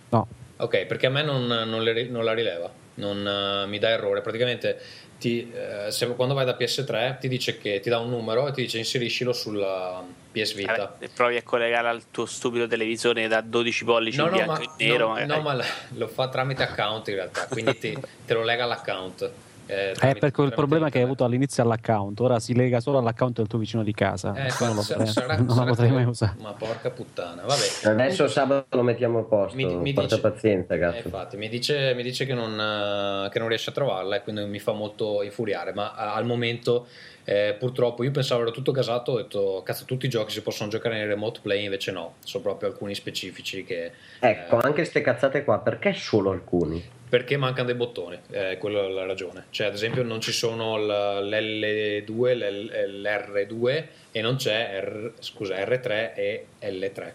No. 0.10 0.28
Ok, 0.58 0.86
perché 0.86 1.08
a 1.08 1.10
me 1.10 1.24
non, 1.24 1.46
non 1.46 1.82
le- 1.82 2.08
non 2.08 2.24
la 2.24 2.34
rileva, 2.34 2.70
non 2.96 3.26
eh, 3.26 3.68
mi 3.68 3.80
dà 3.80 3.90
errore. 3.90 4.22
Praticamente 4.22 4.80
ti, 5.18 5.52
eh, 5.54 5.92
se- 5.92 6.08
quando 6.16 6.34
vai 6.34 6.46
da 6.46 6.56
PS3 6.56 7.18
ti 7.20 7.28
dice 7.28 7.58
che 7.58 7.80
ti 7.80 7.90
dà 7.90 8.00
un 8.00 8.10
numero 8.10 8.48
e 8.48 8.52
ti 8.52 8.62
dice 8.62 8.78
inseriscilo 8.78 9.34
sulla 9.34 10.04
PS 10.32 10.54
Vita. 10.54 10.74
Vabbè, 10.76 11.06
e 11.06 11.10
provi 11.10 11.38
a 11.38 11.44
collegare 11.44 11.88
al 11.90 12.04
tuo 12.10 12.26
stupido 12.26 12.68
televisore 12.68 13.28
da 13.28 13.42
12 13.42 13.84
pollici 13.86 14.18
No, 14.18 14.24
in 14.26 14.30
no, 14.30 14.36
bianco 14.36 14.54
ma, 14.54 14.74
e 14.78 14.86
nero. 14.86 15.08
no, 15.08 15.14
magari. 15.14 15.28
no, 15.28 15.42
ma 15.42 15.64
lo 15.98 16.08
fa 16.08 16.30
tramite 16.30 16.64
account 16.64 17.08
in 17.10 17.16
realtà, 17.16 17.48
quindi 17.48 17.78
ti- 17.78 17.98
te 18.26 18.34
lo 18.34 18.44
lega 18.44 18.64
all'account. 18.64 19.32
Eh, 19.68 19.92
È 19.92 19.94
tramite- 19.94 20.20
per 20.20 20.20
quel 20.20 20.32
tramite 20.34 20.56
problema 20.56 20.90
che 20.90 20.98
hai 20.98 21.04
avuto 21.04 21.24
all'inizio 21.24 21.64
all'account, 21.64 22.20
ora 22.20 22.40
si 22.40 22.54
lega 22.54 22.80
solo 22.82 22.98
all'account 22.98 23.38
del 23.38 23.48
tuo 23.48 23.58
vicino 23.60 23.84
di 23.84 23.94
casa. 23.94 24.34
Eh, 24.36 24.52
non, 24.60 24.76
lo 24.76 24.82
sa- 24.82 24.96
potrei, 24.96 25.14
sarà- 25.14 25.36
non 25.38 25.46
la 25.48 25.54
sarà 25.54 25.66
potrei 25.66 25.92
mai 25.92 26.04
usare. 26.04 26.36
Ma 26.42 26.52
porca 26.54 26.90
puttana, 26.90 27.44
vabbè. 27.46 27.88
Adesso 27.90 28.28
sabato 28.28 28.76
lo 28.76 28.84
mettiamo 28.84 29.20
a 29.20 29.24
posto. 29.24 29.56
Mi- 29.56 29.66
mi 29.76 29.94
Porta 29.94 30.16
dice- 30.16 30.30
pazienza, 30.30 30.74
Eh, 30.74 30.80
cazzo. 30.80 31.02
infatti, 31.06 31.38
mi 31.38 31.48
dice, 31.50 31.94
mi 31.94 32.04
dice 32.04 32.26
che, 32.26 32.34
non, 32.34 32.52
eh, 32.60 33.30
che 33.30 33.40
non 33.40 33.48
riesce 33.48 33.70
a 33.70 33.74
trovarla 33.74 34.18
e 34.18 34.22
quindi 34.24 34.44
mi 34.46 34.60
fa 34.60 34.74
molto 34.74 35.22
infuriare. 35.24 35.74
Ma 35.74 35.92
eh, 35.92 36.18
al 36.18 36.26
momento, 36.26 36.88
eh, 37.24 37.56
purtroppo, 37.58 38.04
io 38.04 38.12
pensavo 38.12 38.42
era 38.42 38.52
tutto 38.52 38.72
gasato. 38.72 39.12
Ho 39.14 39.18
detto, 39.18 39.62
cazzo, 39.64 39.86
tutti 39.86 40.06
i 40.08 40.10
giochi 40.10 40.32
si 40.32 40.42
possono 40.42 40.70
giocare 40.70 41.00
in 41.00 41.08
remote 41.08 41.40
play. 41.42 41.64
Invece, 41.64 41.92
no, 41.92 42.16
sono 42.24 42.44
proprio 42.44 42.68
alcuni 42.70 42.94
specifici 42.96 43.64
che. 43.64 43.92
Ecco, 44.20 44.58
eh, 44.62 44.66
anche 44.66 44.84
ste 44.86 45.02
cazzate 45.02 45.44
qua, 45.46 45.60
perché 45.60 45.94
solo 45.94 46.32
alcuni? 46.32 47.00
Perché 47.12 47.36
mancano 47.36 47.66
dei 47.68 47.76
bottoni, 47.76 48.18
eh, 48.30 48.56
quella 48.58 48.86
è 48.86 48.90
la 48.90 49.06
ragione. 49.06 49.48
Cioè, 49.50 49.68
ad 49.68 49.74
esempio, 49.74 50.02
non 50.02 50.22
ci 50.22 50.32
sono 50.32 50.78
l- 50.78 51.28
l'L2, 51.28 52.34
l'L- 52.38 53.02
l'R2 53.02 53.84
e 54.14 54.22
non 54.22 54.38
c'è 54.38 54.80
R, 54.82 55.12
scusa, 55.20 55.58
R3 55.58 56.14
e 56.16 56.46
L3. 56.62 57.12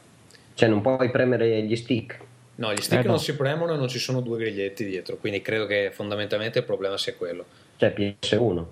Cioè, 0.52 0.68
non 0.68 0.82
puoi 0.82 1.10
premere 1.10 1.62
gli 1.62 1.74
stick. 1.76 2.18
No, 2.56 2.74
gli 2.74 2.80
stick 2.82 3.00
Eh, 3.00 3.04
no. 3.06 3.12
non 3.12 3.18
si 3.20 3.34
premono 3.36 3.72
e 3.72 3.76
non 3.78 3.88
ci 3.88 3.98
sono 3.98 4.20
due 4.20 4.36
griglietti 4.36 4.84
dietro, 4.84 5.16
quindi 5.16 5.40
credo 5.40 5.64
che 5.64 5.90
fondamentalmente 5.94 6.58
il 6.58 6.64
problema 6.66 6.98
sia 6.98 7.14
quello. 7.14 7.46
Cioè, 7.78 7.94
PS1. 7.96 8.64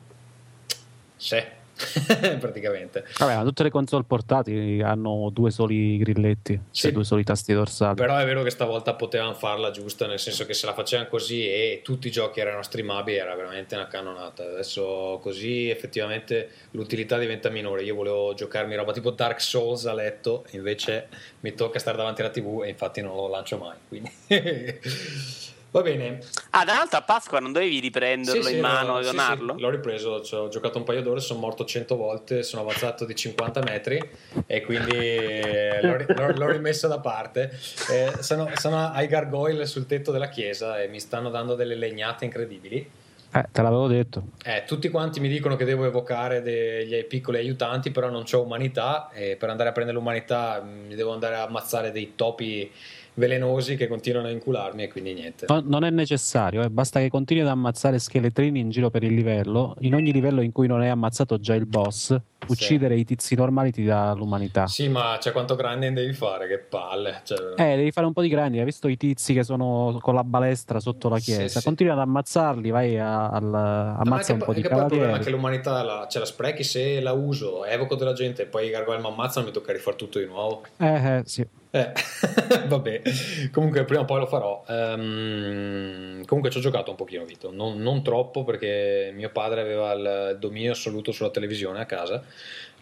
Sì, 1.17 1.43
praticamente. 2.39 3.05
Vabbè, 3.19 3.43
tutte 3.45 3.63
le 3.65 3.71
console 3.71 4.05
portatili 4.05 4.83
hanno 4.83 5.31
due 5.33 5.51
soli 5.51 5.99
grilletti, 5.99 6.55
cioè 6.55 6.91
Sì. 6.91 6.93
due 6.93 7.05
soli 7.05 7.25
tasti 7.25 7.53
dorsali. 7.53 7.97
Però 7.97 8.17
è 8.17 8.25
vero 8.25 8.43
che 8.43 8.51
stavolta 8.51 8.95
potevano 8.95 9.35
farla 9.35 9.71
giusta, 9.71 10.07
nel 10.07 10.19
senso 10.19 10.47
che 10.47 10.55
se 10.55 10.67
la 10.67 10.75
facevano 10.75 11.09
così 11.09 11.47
e 11.47 11.81
tutti 11.83 12.09
i 12.09 12.11
giochi 12.11 12.41
erano 12.41 12.63
streamabili 12.63 13.17
era 13.17 13.35
veramente 13.35 13.75
una 13.75 13.89
cannonata. 13.89 14.45
Adesso 14.45 15.19
così 15.21 15.69
effettivamente 15.69 16.51
l'utilità 16.73 17.19
diventa 17.19 17.49
minore. 17.51 17.83
Io 17.83 17.95
volevo 17.95 18.35
giocarmi 18.35 18.75
roba 18.77 18.93
tipo 18.93 19.11
Dark 19.11 19.41
Souls 19.41 19.87
a 19.87 19.93
letto, 19.95 20.45
invece 20.53 21.09
mi 21.41 21.55
tocca 21.55 21.79
stare 21.79 21.97
davanti 21.97 22.21
alla 22.21 22.31
TV 22.31 22.63
e 22.65 22.69
infatti 22.69 23.01
non 23.01 23.15
lo 23.17 23.29
lancio 23.29 23.59
mai. 23.59 23.77
Quindi... 23.89 24.13
Va 25.75 25.83
bene, 25.83 26.21
Ah, 26.51 26.63
tra 26.65 26.75
l'altro 26.75 26.99
a 26.99 27.03
Pasqua 27.03 27.41
non 27.41 27.51
dovevi 27.51 27.81
riprenderlo 27.81 28.43
Sì, 28.43 28.49
sì, 28.51 28.55
in 28.55 28.61
mano 28.61 28.93
no, 28.93 28.99
e 29.01 29.03
sì, 29.03 29.09
sì, 29.09 29.17
donarlo? 29.17 29.57
l'ho 29.59 29.71
ripreso, 29.71 30.23
ci 30.23 30.37
ho 30.37 30.47
giocato 30.47 30.79
un 30.79 30.85
paio 30.85 31.03
d'ore, 31.03 31.19
sono 31.19 31.41
morto 31.41 31.65
100 31.65 31.97
volte, 31.97 32.45
sono 32.45 32.63
avanzato 32.63 33.05
di 33.05 33.13
50 33.17 33.61
metri 33.61 33.99
e 34.47 34.61
quindi 34.63 34.93
eh, 34.95 35.81
l'ho, 35.83 35.97
l'ho- 36.15 36.33
l'ho 36.37 36.53
rimesso 36.53 36.87
da 36.87 37.01
parte. 37.01 37.51
Eh, 37.91 38.13
sono, 38.21 38.49
sono 38.55 38.93
ai 38.93 39.09
gargoyle 39.09 39.67
sul 39.67 39.87
tetto 39.87 40.13
della 40.13 40.29
chiesa 40.29 40.81
e 40.81 40.87
mi 40.87 41.01
stanno 41.01 41.29
dando 41.29 41.57
delle 41.57 41.75
legnate 41.75 42.25
incredibili. 42.25 42.89
Eh, 43.33 43.45
te 43.51 43.63
l'avevo 43.63 43.89
detto. 43.89 44.23
Eh, 44.45 44.63
tutti 44.65 44.89
quanti 44.91 45.19
mi 45.19 45.27
dicono 45.29 45.57
che 45.57 45.65
devo 45.65 45.85
evocare 45.87 46.41
degli 46.41 47.03
piccoli 47.07 47.39
aiutanti, 47.39 47.91
però 47.91 48.11
non 48.11 48.23
ho 48.31 48.41
umanità 48.43 49.11
e 49.13 49.35
per 49.35 49.49
andare 49.51 49.71
a 49.71 49.73
prendere 49.73 49.99
l'umanità 49.99 50.63
mm, 50.65 50.87
mi 50.87 50.95
devo 50.95 51.13
andare 51.13 51.35
a 51.35 51.43
ammazzare 51.43 51.91
dei 51.91 52.13
topi 52.15 52.71
velenosi 53.15 53.77
che 53.77 53.87
continuano 53.87 54.27
a 54.29 54.31
incularmi 54.31 54.83
e 54.85 54.89
quindi 54.89 55.13
niente. 55.15 55.47
No- 55.49 55.63
non 55.65 55.85
è 55.85 55.91
necessario, 55.91 56.63
eh, 56.63 56.71
basta 56.71 57.01
che 57.01 57.09
continui 57.09 57.43
ad 57.43 57.49
ammazzare 57.49 57.99
scheletrini 57.99 58.59
in 58.61 58.71
giro 58.71 58.91
per 58.91 59.03
il 59.05 59.15
livello. 59.15 59.77
In 59.81 59.95
ogni 59.95 60.13
livello 60.13 60.41
in 60.41 60.53
cui 60.53 60.67
non 60.67 60.81
hai 60.81 60.89
ammazzato 60.89 61.39
già 61.39 61.55
il 61.55 61.67
boss, 61.67 62.17
uccidere 62.47 62.97
i 62.97 63.05
tizi 63.05 63.35
normali 63.37 63.71
ti 63.73 63.85
dà 63.85 64.13
l'umanità. 64.15 64.67
Sì, 64.67 64.89
ma 64.89 65.17
c'è 65.19 65.33
quanto 65.33 65.55
grinding 65.55 65.95
devi 65.95 66.13
fare, 66.13 66.47
che 66.49 66.59
palle. 66.59 67.21
Cioè, 67.25 67.55
Eh, 67.57 67.77
devi 67.77 67.91
fare 67.93 68.07
un 68.07 68.13
po' 68.13 68.21
di 68.23 68.29
grandi. 68.29 68.59
Hai 68.59 68.65
visto 68.65 68.89
i 68.89 68.97
tizi 68.97 69.33
che 69.33 69.45
sono 69.45 69.99
con 70.01 70.15
la 70.15 70.25
balestra 70.25 70.81
sotto 70.81 71.09
la 71.09 71.19
Sì, 71.19 71.33
chiesa? 71.33 71.61
sì. 71.61 71.65
Continui 71.67 71.93
ad 71.93 71.99
ammazzarli, 72.01 72.71
vai 72.71 72.99
a, 72.99 73.29
al, 73.31 73.43
No, 73.45 73.51
ma 73.51 73.97
ammazza 73.99 74.33
un 74.33 74.41
po' 74.41 74.53
di 74.53 74.61
che 74.61 74.69
poi 74.69 74.79
il 74.79 74.85
problema 74.87 75.05
è 75.05 75.07
cavalieri. 75.09 75.25
che 75.25 75.31
l'umanità 75.31 75.83
la, 75.83 76.07
ce 76.11 76.19
la 76.19 76.25
sprechi 76.27 76.63
se 76.65 77.01
la 77.01 77.13
uso, 77.13 77.65
evoco 77.65 77.95
della 77.95 78.13
gente 78.13 78.43
e 78.43 78.47
poi 78.47 78.67
i 78.67 78.71
gargoyle 78.71 79.01
mi 79.01 79.07
ammazzano 79.09 79.47
mi 79.47 79.53
tocca 79.53 79.73
rifare 79.73 79.97
tutto 79.97 80.19
di 80.19 80.27
nuovo. 80.27 80.63
Eh, 80.79 81.17
eh, 81.19 81.23
sì. 81.25 81.47
Eh, 81.75 81.91
vabbè, 82.69 83.03
comunque 83.51 83.83
prima 83.83 84.03
o 84.03 84.05
poi 84.05 84.21
lo 84.21 84.27
farò. 84.27 84.63
Ehm, 84.69 86.25
comunque 86.25 86.49
ci 86.49 86.59
ho 86.59 86.61
giocato 86.61 86.91
un 86.91 86.97
pochino, 86.97 87.25
Vito, 87.25 87.51
non, 87.51 87.79
non 87.81 88.05
troppo 88.05 88.45
perché 88.45 89.11
mio 89.13 89.31
padre 89.31 89.61
aveva 89.61 89.93
il 89.93 90.37
dominio 90.39 90.71
assoluto 90.71 91.11
sulla 91.11 91.31
televisione 91.31 91.81
a 91.81 91.85
casa, 91.85 92.23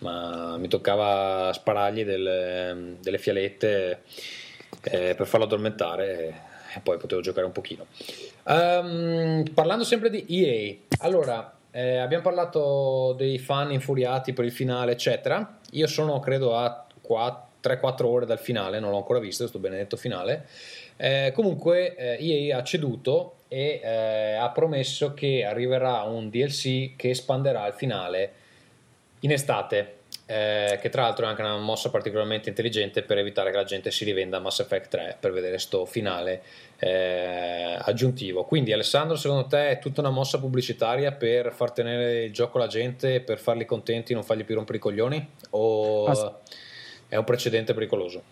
ma 0.00 0.59
mi 0.59 0.68
toccava 0.68 1.50
sparargli 1.55 2.05
delle, 2.05 2.96
delle 3.00 3.16
fialette 3.16 4.02
eh, 4.83 5.14
per 5.14 5.26
farlo 5.26 5.46
addormentare 5.46 6.42
e, 6.76 6.81
poi 6.81 6.98
potevo 6.98 7.22
giocare 7.22 7.46
un 7.46 7.52
pochino. 7.52 7.87
Ehm, 8.46 9.44
parlando 9.55 9.85
sempre 9.85 10.11
di 10.11 10.26
EA, 10.28 10.74
allora 10.98 11.50
eh, 11.70 11.96
abbiamo 11.96 12.24
parlato 12.24 13.14
dei 13.16 13.38
fan 13.38 13.72
infuriati 13.72 14.35
per 14.35 14.44
il 14.44 14.52
finale, 14.52 14.92
eccetera. 14.92 15.61
Io 15.70 15.87
sono 15.87 16.20
credo 16.20 16.55
a 16.55 16.85
3-4 17.62 18.05
ore 18.05 18.27
dal 18.27 18.38
finale, 18.38 18.81
non 18.81 18.90
l'ho 18.90 18.96
ancora 18.96 19.18
visto, 19.18 19.42
questo 19.42 19.59
benedetto 19.61 19.96
finale. 19.96 20.46
Eh, 20.96 21.33
comunque 21.35 21.94
eh, 21.96 22.18
EA 22.20 22.59
ha 22.59 22.62
ceduto 22.62 23.37
e 23.48 23.81
eh, 23.83 24.35
ha 24.35 24.51
promesso 24.51 25.14
che 25.14 25.44
arriverà 25.44 26.03
un 26.03 26.31
DLC 26.31 26.96
che 26.96 27.11
espanderà 27.11 27.66
il 27.66 27.75
finale 27.75 28.33
in 29.20 29.31
estate. 29.31 29.96
eh, 30.27 30.79
che 30.81 30.88
tra 30.88 31.03
l'altro 31.03 31.27
è 31.27 31.29
anche 31.29 31.42
una 31.42 31.59
mossa 31.59 31.90
particolarmente 31.90 32.48
intelligente 32.48 33.03
per 33.03 33.18
evitare 33.18 33.51
che 33.51 33.57
la 33.57 33.64
gente 33.64 33.90
si 33.90 34.05
rivenda 34.05 34.38
Mass 34.38 34.61
Effect 34.61 34.88
3 34.88 35.16
per 35.20 35.33
vedere 35.33 35.59
sto 35.59 35.85
finale 35.85 36.42
eh, 36.79 37.77
aggiuntivo. 37.79 38.44
Quindi, 38.44 38.72
Alessandro, 38.72 39.16
secondo 39.16 39.46
te 39.46 39.70
è 39.70 39.79
tutta 39.79 40.01
una 40.01 40.11
mossa 40.11 40.38
pubblicitaria 40.38 41.12
per 41.12 41.53
far 41.53 41.72
tenere 41.72 42.25
il 42.25 42.33
gioco 42.33 42.57
alla 42.59 42.66
gente, 42.66 43.20
per 43.20 43.38
farli 43.38 43.64
contenti, 43.64 44.14
non 44.14 44.22
fargli 44.22 44.44
più 44.44 44.55
rompere 44.55 44.79
i 44.79 44.81
coglioni? 44.81 45.29
O 45.51 46.07
As- 46.07 46.33
è 47.12 47.16
un 47.16 47.25
precedente 47.25 47.75
pericoloso? 47.75 48.22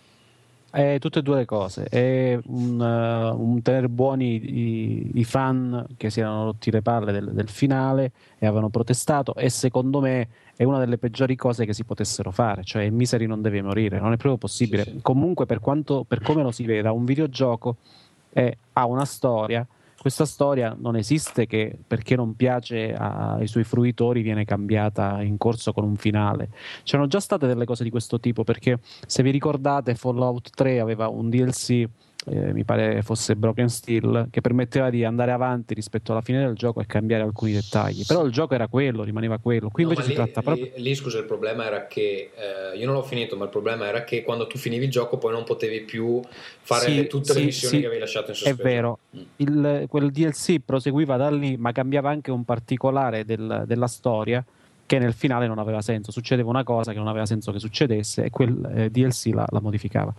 È 0.70 0.96
tutte 1.00 1.18
e 1.18 1.22
due 1.22 1.36
le 1.36 1.44
cose. 1.44 1.84
È 1.84 2.38
un, 2.46 2.80
eh, 2.80 3.28
un 3.28 3.60
tenere 3.60 3.90
buoni 3.90 4.36
i, 4.36 5.10
i 5.16 5.24
fan 5.24 5.84
che 5.98 6.08
si 6.08 6.20
erano 6.20 6.44
rotti 6.44 6.70
le 6.70 6.80
palle 6.80 7.12
del, 7.12 7.30
del 7.30 7.50
finale 7.50 8.12
e 8.38 8.46
avevano 8.46 8.70
protestato. 8.70 9.34
E 9.34 9.50
secondo 9.50 10.00
me 10.00 10.28
è 10.56 10.64
una 10.64 10.78
delle 10.78 10.96
peggiori 10.96 11.36
cose 11.36 11.66
che 11.66 11.74
si 11.74 11.84
potessero 11.84 12.30
fare. 12.30 12.64
Cioè, 12.64 12.84
il 12.84 12.92
Misery 12.92 13.26
non 13.26 13.42
deve 13.42 13.60
morire, 13.60 14.00
non 14.00 14.14
è 14.14 14.16
proprio 14.16 14.38
possibile. 14.38 14.84
Sì, 14.84 14.90
sì. 14.92 14.98
Comunque, 15.02 15.44
per, 15.44 15.60
quanto, 15.60 16.06
per 16.08 16.22
come 16.22 16.42
lo 16.42 16.50
si 16.50 16.64
veda, 16.64 16.90
un 16.90 17.04
videogioco 17.04 17.76
è- 18.30 18.56
ha 18.72 18.86
una 18.86 19.04
storia. 19.04 19.66
Questa 20.00 20.24
storia 20.24 20.74
non 20.78 20.96
esiste 20.96 21.44
che 21.44 21.78
perché 21.86 22.16
non 22.16 22.34
piace 22.34 22.94
ai 22.94 23.46
suoi 23.46 23.64
fruitori 23.64 24.22
viene 24.22 24.46
cambiata 24.46 25.20
in 25.20 25.36
corso 25.36 25.74
con 25.74 25.84
un 25.84 25.96
finale. 25.96 26.48
C'erano 26.84 27.06
già 27.06 27.20
state 27.20 27.46
delle 27.46 27.66
cose 27.66 27.84
di 27.84 27.90
questo 27.90 28.18
tipo 28.18 28.42
perché 28.42 28.78
se 29.06 29.22
vi 29.22 29.30
ricordate 29.30 29.94
Fallout 29.94 30.52
3 30.54 30.80
aveva 30.80 31.08
un 31.08 31.28
DLC 31.28 31.86
eh, 32.26 32.52
mi 32.52 32.64
pare 32.64 33.00
fosse 33.02 33.34
Broken 33.34 33.68
Steel 33.70 34.26
che 34.30 34.42
permetteva 34.42 34.90
di 34.90 35.04
andare 35.04 35.32
avanti 35.32 35.72
rispetto 35.72 36.12
alla 36.12 36.20
fine 36.20 36.44
del 36.44 36.54
gioco 36.54 36.80
e 36.80 36.86
cambiare 36.86 37.22
alcuni 37.22 37.52
dettagli 37.52 38.04
però 38.06 38.24
il 38.24 38.30
gioco 38.30 38.52
era 38.54 38.68
quello, 38.68 39.04
rimaneva 39.04 39.38
quello 39.38 39.70
qui 39.70 39.84
No, 39.84 39.90
invece 39.90 40.08
ma 40.08 40.14
si 40.14 40.20
lì, 40.20 40.30
tratta 40.30 40.42
proprio 40.42 40.70
lì- 40.76 40.82
lì, 40.82 40.94
scusa, 40.94 41.18
il 41.18 41.24
problema 41.24 41.64
era 41.64 41.86
che 41.86 42.30
eh, 42.34 42.76
io 42.76 42.84
non 42.84 42.94
l'ho 42.96 43.02
finito, 43.02 43.36
ma 43.36 43.44
il 43.44 43.50
problema 43.50 43.86
era 43.86 44.04
che 44.04 44.22
quando 44.22 44.46
tu 44.46 44.58
finivi 44.58 44.84
il 44.84 44.90
gioco 44.90 45.16
poi 45.16 45.32
non 45.32 45.44
potevi 45.44 45.80
più 45.80 46.20
fare 46.60 46.84
Sì, 46.90 46.94
le- 46.96 47.06
tutte 47.06 47.32
le 47.32 47.38
sì, 47.40 47.44
missioni 47.46 47.74
sì, 47.76 47.80
che 47.80 47.86
avevi 47.86 48.00
lasciato 48.00 48.30
in 48.30 48.36
è 48.36 48.38
sospeso. 48.38 48.62
vero 48.62 48.98
Mm. 49.16 49.22
il- 49.36 49.84
quel 49.88 50.10
DLC 50.10 50.60
proseguiva 50.64 51.16
da 51.16 51.30
lì 51.30 51.56
ma 51.56 51.72
cambiava 51.72 52.10
anche 52.10 52.30
un 52.30 52.44
particolare 52.44 53.24
del- 53.24 53.64
della 53.66 53.86
storia 53.88 54.44
che 54.90 54.98
nel 54.98 55.12
finale 55.12 55.46
non 55.46 55.60
aveva 55.60 55.82
senso, 55.82 56.10
succedeva 56.10 56.50
una 56.50 56.64
cosa 56.64 56.90
che 56.90 56.98
non 56.98 57.06
aveva 57.06 57.24
senso 57.24 57.52
che 57.52 57.60
succedesse 57.60 58.24
e 58.24 58.30
quel 58.30 58.72
eh, 58.74 58.90
DLC 58.90 59.26
la, 59.32 59.46
la 59.48 59.60
modificava. 59.60 60.12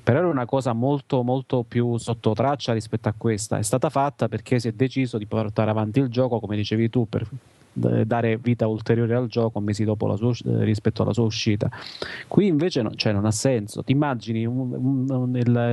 Però 0.00 0.18
era 0.20 0.28
una 0.28 0.44
cosa 0.44 0.72
molto 0.72 1.24
molto 1.24 1.64
più 1.66 1.96
sotto 1.96 2.32
traccia 2.32 2.72
rispetto 2.72 3.08
a 3.08 3.14
questa, 3.16 3.58
è 3.58 3.62
stata 3.62 3.90
fatta 3.90 4.28
perché 4.28 4.60
si 4.60 4.68
è 4.68 4.72
deciso 4.74 5.18
di 5.18 5.26
portare 5.26 5.70
avanti 5.70 5.98
il 5.98 6.06
gioco, 6.06 6.38
come 6.38 6.54
dicevi 6.54 6.88
tu, 6.88 7.08
per 7.08 7.26
dare 7.72 8.36
vita 8.36 8.66
ulteriore 8.66 9.14
al 9.14 9.26
gioco 9.28 9.60
mesi 9.60 9.84
dopo 9.84 10.06
la 10.06 10.16
sua 10.16 10.32
eh, 10.32 10.64
rispetto 10.64 11.02
alla 11.02 11.12
sua 11.12 11.24
uscita. 11.24 11.70
Qui 12.28 12.46
invece 12.46 12.82
no- 12.82 12.94
cioè, 12.94 13.12
non 13.12 13.24
ha 13.24 13.30
senso. 13.30 13.82
Ti 13.82 13.92
immagini 13.92 14.46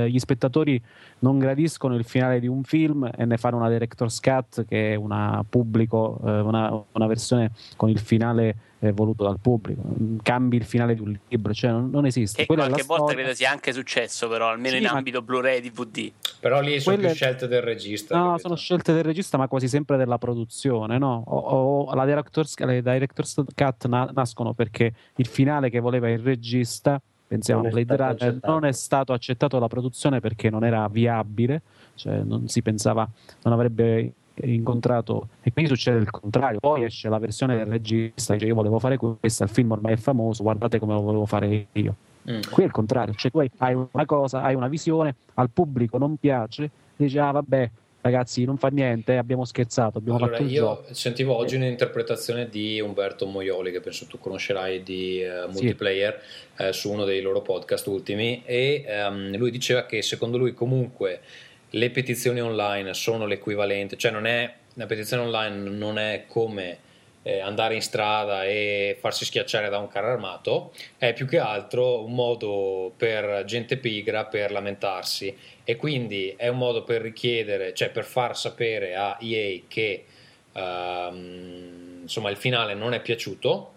gli 0.08 0.18
spettatori 0.18 0.80
non 1.20 1.38
gradiscono 1.38 1.94
il 1.96 2.04
finale 2.04 2.40
di 2.40 2.46
un 2.46 2.62
film 2.62 3.10
e 3.14 3.24
ne 3.24 3.36
fanno 3.36 3.56
una 3.56 3.68
director's 3.68 4.20
cut 4.20 4.64
che 4.64 4.92
è 4.92 4.94
una 4.94 5.44
pubblico, 5.48 6.20
eh, 6.24 6.40
una, 6.40 6.82
una 6.92 7.06
versione 7.06 7.52
con 7.76 7.88
il 7.88 7.98
finale 7.98 8.68
eh, 8.80 8.92
voluto 8.92 9.24
dal 9.24 9.38
pubblico. 9.40 9.82
Cambi 10.22 10.56
il 10.56 10.64
finale 10.64 10.94
di 10.94 11.00
un 11.00 11.16
libro, 11.28 11.52
cioè 11.54 11.70
non, 11.70 11.90
non 11.90 12.06
esiste. 12.06 12.42
Che 12.42 12.46
Quella 12.46 12.64
è 12.64 12.68
qualche 12.68 12.86
volta 12.86 13.04
storia. 13.04 13.22
credo 13.22 13.36
sia 13.36 13.50
anche 13.50 13.72
successo, 13.72 14.28
però 14.28 14.48
almeno 14.48 14.76
Sì, 14.76 14.82
in 14.82 14.88
ma- 14.90 14.96
ambito 14.96 15.22
Blu-ray 15.22 15.58
e 15.58 15.60
DVD. 15.60 16.10
Però 16.40 16.60
lì 16.60 16.80
sono 16.80 16.96
Quelle- 16.96 17.10
più 17.12 17.16
scelte 17.16 17.46
del 17.46 17.62
regista. 17.62 18.18
No, 18.18 18.38
sono 18.38 18.56
scelte 18.56 18.92
del 18.92 19.04
regista, 19.04 19.36
ma 19.38 19.48
quasi 19.48 19.68
sempre 19.68 19.96
della 19.96 20.18
produzione. 20.18 20.98
No? 20.98 21.22
O, 21.26 21.36
o- 21.88 21.94
la 21.94 22.04
director's, 22.06 22.56
le 22.58 22.82
director's 22.82 23.34
cut 23.54 23.86
na- 23.86 24.10
nascono 24.14 24.52
perché 24.54 24.92
il 25.16 25.26
finale 25.26 25.68
che 25.70 25.80
voleva 25.80 26.08
il 26.08 26.18
regista, 26.18 27.00
pensiamo 27.26 27.60
a 27.60 27.62
Non 27.64 27.70
è 27.70 27.74
Blade 27.84 27.94
stato 27.94 28.02
Runner, 28.12 28.28
accettato. 28.28 28.52
non 28.52 28.64
è 28.64 28.72
stato 28.72 29.12
accettato 29.12 29.54
dalla 29.56 29.68
produzione 29.68 30.20
perché 30.20 30.50
non 30.50 30.64
era 30.64 30.88
viabile, 30.88 31.62
cioè 31.94 32.22
non 32.22 32.48
si 32.48 32.62
pensava, 32.62 33.06
non 33.42 33.52
avrebbe 33.52 34.12
incontrato 34.44 35.28
e 35.42 35.52
quindi 35.52 35.70
succede 35.70 35.98
il 35.98 36.10
contrario. 36.10 36.58
Poi 36.60 36.84
esce 36.84 37.08
la 37.08 37.18
versione 37.18 37.56
del 37.56 37.66
regista, 37.66 38.34
dice 38.34 38.46
io 38.46 38.54
volevo 38.54 38.78
fare 38.78 38.96
questo, 38.96 39.44
il 39.44 39.48
film 39.48 39.72
ormai 39.72 39.94
è 39.94 39.96
famoso, 39.96 40.42
guardate 40.42 40.78
come 40.78 40.94
lo 40.94 41.02
volevo 41.02 41.26
fare 41.26 41.66
io. 41.72 41.94
Mm. 42.30 42.40
Qui 42.50 42.62
è 42.62 42.66
il 42.66 42.72
contrario, 42.72 43.14
cioè 43.14 43.30
tu 43.30 43.38
hai 43.38 43.74
una 43.74 44.06
cosa, 44.06 44.42
hai 44.42 44.54
una 44.54 44.68
visione, 44.68 45.14
al 45.34 45.50
pubblico 45.50 45.98
non 45.98 46.16
piace, 46.16 46.70
dici 46.96 47.18
ah 47.18 47.30
vabbè 47.30 47.70
ragazzi 48.02 48.44
non 48.44 48.56
fa 48.56 48.68
niente, 48.68 49.16
abbiamo 49.16 49.44
scherzato, 49.44 49.98
abbiamo 49.98 50.18
allora, 50.18 50.32
fatto 50.32 50.44
il 50.44 50.52
io 50.52 50.62
gioco. 50.62 50.94
sentivo 50.94 51.36
oggi 51.36 51.56
un'interpretazione 51.56 52.48
di 52.48 52.80
Umberto 52.80 53.26
Moioli, 53.26 53.70
che 53.70 53.80
penso 53.80 54.06
tu 54.06 54.18
conoscerai 54.18 54.82
di 54.82 55.22
uh, 55.22 55.50
multiplayer, 55.50 56.20
sì. 56.54 56.62
uh, 56.62 56.72
su 56.72 56.90
uno 56.90 57.04
dei 57.04 57.20
loro 57.20 57.42
podcast 57.42 57.86
ultimi, 57.88 58.42
e 58.44 58.84
um, 59.06 59.36
lui 59.36 59.50
diceva 59.50 59.84
che 59.84 60.02
secondo 60.02 60.38
lui 60.38 60.54
comunque 60.54 61.20
le 61.70 61.90
petizioni 61.90 62.40
online 62.40 62.94
sono 62.94 63.26
l'equivalente, 63.26 63.96
cioè 63.96 64.10
non 64.10 64.26
è, 64.26 64.52
la 64.74 64.86
petizione 64.86 65.22
online 65.22 65.70
non 65.70 65.98
è 65.98 66.24
come 66.26 66.78
eh, 67.22 67.40
andare 67.40 67.74
in 67.74 67.82
strada 67.82 68.44
e 68.44 68.96
farsi 68.98 69.24
schiacciare 69.24 69.68
da 69.68 69.78
un 69.78 69.88
carro 69.88 70.10
armato, 70.10 70.72
è 70.98 71.12
più 71.12 71.26
che 71.26 71.38
altro 71.38 72.04
un 72.04 72.14
modo 72.14 72.92
per 72.96 73.44
gente 73.44 73.76
pigra 73.76 74.24
per 74.24 74.50
lamentarsi. 74.50 75.36
E 75.64 75.76
quindi 75.76 76.34
è 76.36 76.48
un 76.48 76.58
modo 76.58 76.82
per 76.82 77.02
richiedere, 77.02 77.74
cioè 77.74 77.90
per 77.90 78.04
far 78.04 78.36
sapere 78.36 78.96
a 78.96 79.16
EA 79.20 79.60
che 79.68 80.04
uh, 80.52 81.14
insomma 82.02 82.30
il 82.30 82.36
finale 82.36 82.74
non 82.74 82.94
è 82.94 83.00
piaciuto 83.00 83.74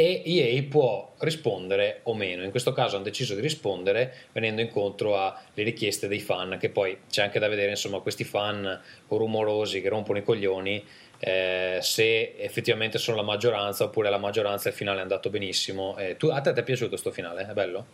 e 0.00 0.22
EA 0.24 0.62
può 0.62 1.12
rispondere 1.18 2.02
o 2.04 2.14
meno. 2.14 2.44
In 2.44 2.50
questo 2.50 2.72
caso 2.72 2.94
hanno 2.94 3.04
deciso 3.04 3.34
di 3.34 3.40
rispondere 3.40 4.28
venendo 4.30 4.60
incontro 4.60 5.18
alle 5.18 5.42
richieste 5.64 6.06
dei 6.06 6.20
fan, 6.20 6.56
che 6.60 6.70
poi 6.70 6.98
c'è 7.10 7.24
anche 7.24 7.40
da 7.40 7.48
vedere, 7.48 7.70
insomma, 7.70 7.98
questi 7.98 8.22
fan 8.22 8.80
rumorosi 9.08 9.80
che 9.80 9.88
rompono 9.88 10.18
i 10.18 10.22
coglioni 10.22 10.84
eh, 11.18 11.80
se 11.82 12.36
effettivamente 12.38 12.96
sono 12.98 13.16
la 13.16 13.24
maggioranza 13.24 13.82
oppure 13.82 14.08
la 14.08 14.18
maggioranza 14.18 14.68
il 14.68 14.74
finale 14.76 15.00
è 15.00 15.02
andato 15.02 15.30
benissimo. 15.30 15.96
Eh, 15.98 16.16
tu, 16.16 16.28
a 16.28 16.40
te 16.40 16.52
ti 16.52 16.60
è 16.60 16.62
piaciuto 16.62 16.90
questo 16.90 17.10
finale? 17.10 17.48
È 17.48 17.52
bello? 17.52 17.86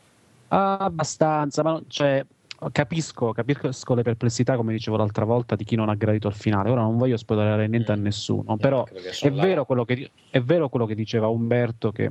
abbastanza, 0.49 1.63
ma 1.63 1.81
cioè, 1.89 2.25
capisco, 2.73 3.33
capisco 3.33 3.95
le 3.95 4.03
perplessità, 4.03 4.57
come 4.57 4.73
dicevo 4.73 4.97
l'altra 4.97 5.25
volta, 5.25 5.57
di 5.57 5.65
chi 5.65 5.77
non 5.77 5.89
ha 5.89 5.95
gradito 5.95 6.29
il 6.29 6.35
finale. 6.35 6.71
Ora 6.71 6.83
non 6.83 6.97
voglio 6.97 7.17
spoilerare 7.17 7.67
niente 7.69 7.93
mm. 7.93 7.95
a 7.95 7.99
nessuno, 7.99 8.57
però 8.57 8.85
è 8.85 9.31
vero, 9.31 9.65
che, 9.85 10.11
è 10.31 10.41
vero, 10.41 10.69
quello 10.69 10.87
che, 10.87 10.95
diceva 10.95 11.29
Umberto 11.29 11.93
che 11.93 12.11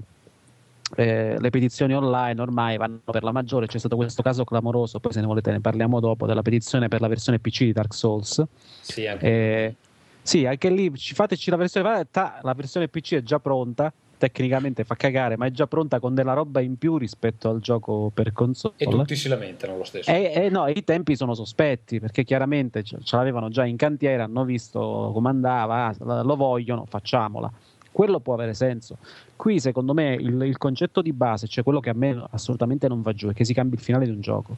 eh, 0.96 1.38
le 1.40 1.50
petizioni 1.50 1.96
online 1.96 2.42
ormai 2.42 2.78
vanno 2.78 3.00
per 3.06 3.24
la 3.24 3.32
maggiore. 3.32 3.68
C'è 3.68 3.80
stato 3.80 3.96
questo 3.96 4.22
caso 4.22 4.44
clamoroso, 4.44 5.00
poi 5.00 5.12
se 5.12 5.22
ne 5.22 5.28
volete 5.28 5.52
ne 5.52 5.62
parliamo 5.62 6.00
dopo, 6.00 6.26
della 6.26 6.42
petizione 6.42 6.88
per 6.88 7.02
la 7.02 7.08
versione 7.08 7.40
PC 7.40 7.64
di 7.64 7.74
Dark 7.74 7.94
Souls. 7.94 8.44
Sì, 8.82 9.08
anche 9.08 9.26
eh, 9.26 9.76
sì, 10.24 10.46
anche 10.46 10.70
lì 10.70 10.90
fateci 10.96 11.50
la 11.50 11.58
versione, 11.58 12.08
la 12.12 12.54
versione 12.56 12.88
PC 12.88 13.16
è 13.16 13.22
già 13.22 13.40
pronta, 13.40 13.92
tecnicamente 14.30 14.86
fa 14.86 14.96
cagare, 14.96 15.36
ma 15.36 15.48
è 15.48 15.52
già 15.52 15.68
pronta 15.68 16.00
con 16.00 16.14
della 16.14 16.34
roba 16.34 16.62
in 16.62 16.78
più 16.78 16.98
rispetto 16.98 17.50
al 17.50 17.60
gioco 17.60 18.10
per 18.14 18.32
console. 18.32 18.76
E 18.78 18.86
tutti 18.86 19.16
si 19.16 19.28
lamentano 19.28 19.78
lo 19.78 19.84
stesso. 19.84 20.10
E, 20.10 20.32
e 20.34 20.50
no, 20.50 20.68
i 20.68 20.84
tempi 20.84 21.16
sono 21.16 21.34
sospetti, 21.34 22.00
perché 22.00 22.24
chiaramente 22.24 22.84
ce, 22.84 23.00
ce 23.04 23.16
l'avevano 23.18 23.50
già 23.50 23.66
in 23.66 23.76
cantiere, 23.76 24.22
hanno 24.24 24.46
visto 24.46 25.12
come 25.14 25.30
andava, 25.30 25.94
lo 26.00 26.36
vogliono, 26.36 26.86
facciamola. 26.86 27.52
Quello 27.92 28.20
può 28.22 28.34
avere 28.34 28.54
senso. 28.54 28.98
Qui, 29.36 29.60
secondo 29.60 29.94
me, 29.94 30.14
il, 30.14 30.42
il 30.42 30.58
concetto 30.58 31.02
di 31.02 31.12
base, 31.12 31.48
cioè 31.48 31.64
quello 31.64 31.80
che 31.80 31.90
a 31.90 31.94
me 31.94 32.26
assolutamente 32.32 32.88
non 32.88 33.02
va 33.02 33.12
giù, 33.14 33.30
è 33.30 33.34
che 33.34 33.44
si 33.44 33.54
cambi 33.54 33.76
il 33.76 33.82
finale 33.82 34.06
di 34.06 34.12
un 34.12 34.22
gioco 34.22 34.56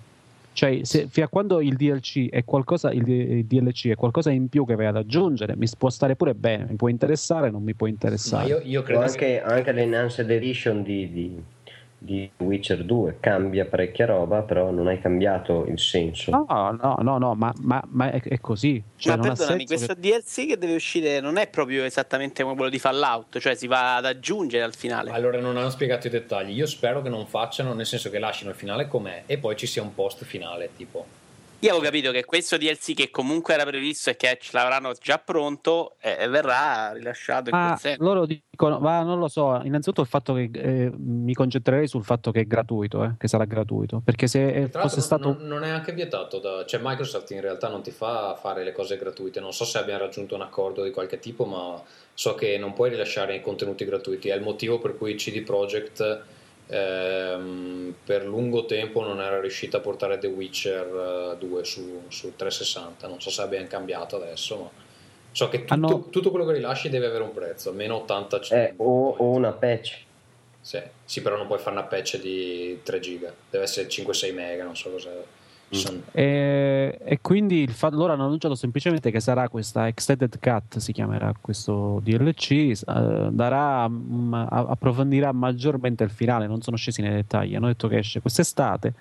cioè, 0.55 0.79
se, 0.83 1.07
fino 1.09 1.25
a 1.25 1.29
quando 1.29 1.59
il 1.59 1.75
DLC, 1.75 2.29
è 2.29 2.45
qualcosa, 2.45 2.89
il, 2.89 3.05
il 3.09 3.45
DLC 3.45 3.89
è 3.89 3.95
qualcosa 3.95 4.31
in 4.31 4.47
più 4.47 4.65
che 4.65 4.75
vai 4.75 4.85
ad 4.85 4.95
aggiungere, 4.95 5.53
mi 5.57 5.67
può 5.77 5.89
stare 5.89 6.15
pure 6.15 6.33
bene, 6.33 6.67
mi 6.69 6.77
può 6.77 6.87
interessare, 6.87 7.51
non 7.51 7.61
mi 7.61 7.73
può 7.73 7.87
interessare. 7.87 8.47
Io, 8.47 8.61
io, 8.63 8.81
credo 8.81 9.01
anche, 9.01 9.17
che... 9.17 9.41
anche 9.41 9.73
l'Enhanced 9.73 10.31
Edition 10.31 10.81
di, 10.81 11.11
di, 11.11 11.43
di 12.05 12.29
Witcher 12.37 12.83
2 12.83 13.17
cambia 13.19 13.65
parecchia 13.65 14.05
roba, 14.05 14.43
però 14.43 14.69
non 14.71 14.87
hai 14.87 15.01
cambiato 15.01 15.65
il 15.65 15.79
senso. 15.79 16.31
No, 16.31 16.45
no, 16.47 16.97
no, 17.01 17.17
no 17.17 17.33
ma, 17.33 17.53
ma, 17.61 17.83
ma 17.89 18.11
è, 18.11 18.21
è, 18.21 18.39
così. 18.39 18.81
Cioè, 18.95 19.17
ma 19.17 19.23
perdonami, 19.23 19.65
questo 19.65 19.95
che... 19.95 19.99
DLC 19.99 20.47
che 20.47 20.57
deve 20.57 20.75
uscire 20.75 21.19
non 21.19 21.37
è 21.37 21.49
proprio 21.49 21.83
esattamente 21.83 22.43
come 22.43 22.55
quello 22.55 22.69
di 22.69 22.79
Fallout, 22.79 23.39
cioè 23.39 23.55
si 23.55 23.67
va 23.67 23.97
ad 23.97 24.05
aggiungere 24.05 24.63
al 24.63 24.75
finale. 24.75 25.11
Allora 25.11 25.39
non 25.39 25.57
hanno 25.57 25.69
spiegato 25.69 26.07
i 26.07 26.11
dettagli. 26.11 26.55
Io 26.55 26.67
spero 26.67 27.01
che 27.01 27.09
non 27.09 27.25
facciano, 27.25 27.73
nel 27.73 27.85
senso 27.85 28.09
che 28.09 28.19
lasciano 28.19 28.51
il 28.51 28.55
finale 28.55 28.87
com'è 28.87 29.23
e 29.25 29.37
poi 29.37 29.55
ci 29.55 29.65
sia 29.65 29.81
un 29.81 29.93
post 29.93 30.23
finale, 30.23 30.69
tipo 30.75 31.23
io 31.59 31.69
avevo 31.69 31.83
capito 31.83 32.11
che 32.11 32.25
questo 32.25 32.57
DLC 32.57 32.93
che 32.93 33.09
comunque 33.09 33.53
era 33.53 33.65
previsto 33.65 34.09
e 34.09 34.15
che 34.15 34.37
ce 34.39 34.51
l'avranno 34.53 34.93
già 34.93 35.17
pronto 35.17 35.95
eh, 36.01 36.27
verrà 36.27 36.91
rilasciato 36.91 37.49
in 37.49 37.55
ah, 37.55 37.79
loro 37.97 38.25
dicono, 38.25 38.79
ma 38.79 39.01
non 39.01 39.19
lo 39.19 39.27
so, 39.27 39.61
innanzitutto 39.63 40.01
il 40.01 40.07
fatto 40.07 40.33
che 40.33 40.49
eh, 40.53 40.91
mi 40.95 41.33
concentrerei 41.33 41.87
sul 41.87 42.03
fatto 42.03 42.31
che 42.31 42.41
è 42.41 42.45
gratuito, 42.45 43.03
eh, 43.03 43.15
che 43.17 43.27
sarà 43.27 43.45
gratuito, 43.45 44.01
perché 44.03 44.27
se 44.27 44.69
fosse 44.71 45.01
stato... 45.01 45.33
Non, 45.33 45.47
non, 45.47 45.63
è 45.63 45.69
anche 45.69 45.93
vietato, 45.93 46.39
da... 46.39 46.65
cioè 46.65 46.79
Microsoft 46.83 47.31
in 47.31 47.41
realtà 47.41 47.69
non 47.69 47.81
ti 47.81 47.91
fa 47.91 48.37
fare 48.39 48.63
le 48.63 48.71
cose 48.71 48.97
gratuite, 48.97 49.39
non 49.39 49.53
so 49.53 49.65
se 49.65 49.77
abbiamo 49.77 50.01
raggiunto 50.01 50.35
un 50.35 50.41
accordo 50.41 50.83
di 50.83 50.91
qualche 50.91 51.19
tipo, 51.19 51.45
ma 51.45 51.81
so 52.13 52.35
che 52.35 52.57
non 52.57 52.73
puoi 52.73 52.89
rilasciare 52.89 53.35
i 53.35 53.41
contenuti 53.41 53.85
gratuiti, 53.85 54.29
è 54.29 54.35
il 54.35 54.41
motivo 54.41 54.79
per 54.79 54.97
cui 54.97 55.15
CD 55.15 55.41
Projekt 55.41 56.23
ehm, 56.67 57.95
per 58.03 58.25
lungo 58.25 58.65
tempo 58.65 59.03
non 59.03 59.21
era 59.21 59.39
riuscita 59.39 59.77
a 59.77 59.79
portare 59.81 60.17
The 60.17 60.27
Witcher 60.27 61.37
2 61.39 61.59
eh, 61.59 61.63
su, 61.63 62.03
su 62.07 62.35
360 62.35 63.07
non 63.07 63.21
so 63.21 63.29
se 63.29 63.41
abbiamo 63.41 63.67
cambiato 63.67 64.15
adesso 64.15 64.57
ma 64.57 64.69
so 65.31 65.49
che 65.49 65.59
tutto, 65.59 65.73
Hanno... 65.73 66.09
tutto 66.09 66.29
quello 66.29 66.45
che 66.45 66.53
rilasci 66.53 66.89
deve 66.89 67.07
avere 67.07 67.23
un 67.23 67.33
prezzo 67.33 67.69
almeno 67.69 67.95
80 67.97 68.39
eh, 68.49 68.73
o, 68.77 69.09
o, 69.09 69.29
una 69.31 69.51
patch 69.51 70.03
sì. 70.61 70.81
sì, 71.03 71.21
però 71.21 71.37
non 71.37 71.45
puoi 71.45 71.59
fare 71.59 71.75
una 71.75 71.85
patch 71.85 72.19
di 72.19 72.79
3 72.81 72.99
giga 72.99 73.33
deve 73.49 73.65
essere 73.65 73.87
5-6 73.87 74.33
mega 74.33 74.63
non 74.63 74.75
so 74.75 74.89
cos'è. 74.89 75.11
E, 76.11 76.97
e, 77.03 77.19
quindi 77.21 77.61
il 77.61 77.71
fa- 77.71 77.89
loro 77.89 78.13
hanno 78.13 78.25
annunciato 78.25 78.55
semplicemente 78.55 79.11
che 79.11 79.19
sarà 79.19 79.49
questa 79.49 79.87
Extended 79.87 80.39
Cut, 80.39 80.77
si 80.77 80.91
chiamerà 80.91 81.33
questo 81.39 81.99
DLC, 82.03 82.51
eh, 82.51 83.29
darà, 83.31 83.87
mm, 83.89 84.33
approfondirà 84.33 85.31
maggiormente 85.31 86.03
il 86.03 86.11
finale, 86.11 86.47
non 86.47 86.61
sono 86.61 86.77
scesi 86.77 87.01
nei 87.01 87.11
dettagli, 87.11 87.55
hanno 87.55 87.67
detto 87.67 87.87
che 87.87 87.97
esce 87.97 88.21
quest'estate. 88.21 88.93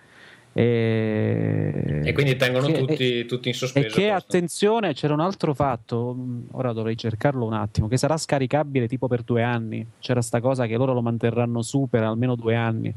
E, 0.56 2.00
e 2.04 2.12
quindi 2.12 2.36
tengono 2.36 2.66
che, 2.66 2.78
tutti, 2.78 3.18
e, 3.18 3.26
tutti, 3.26 3.48
in 3.48 3.54
sospeso. 3.54 3.88
E 3.88 3.90
che 3.90 4.10
attenzione, 4.10 4.94
c'era 4.94 5.12
un 5.12 5.20
altro 5.20 5.52
fatto, 5.52 6.14
mm, 6.16 6.42
ora 6.52 6.72
dovrei 6.72 6.96
cercarlo 6.96 7.44
un 7.44 7.54
attimo, 7.54 7.88
che 7.88 7.96
sarà 7.96 8.16
scaricabile 8.16 8.88
tipo 8.88 9.06
per 9.08 9.22
due 9.22 9.42
anni. 9.42 9.84
C'era 9.98 10.22
sta 10.22 10.40
cosa 10.40 10.66
che 10.66 10.76
loro 10.76 10.92
lo 10.92 11.02
manterranno 11.02 11.60
su 11.62 11.88
per 11.90 12.04
almeno 12.04 12.36
due 12.36 12.54
anni 12.54 12.94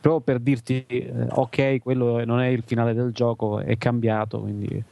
proprio 0.00 0.20
per 0.20 0.38
dirti 0.38 0.84
eh, 0.88 1.12
ok, 1.28 1.80
quello 1.82 2.24
non 2.24 2.40
è 2.40 2.48
il 2.48 2.62
finale 2.64 2.94
del 2.94 3.12
gioco, 3.12 3.60
è 3.60 3.76
cambiato, 3.76 4.40
quindi... 4.40 4.82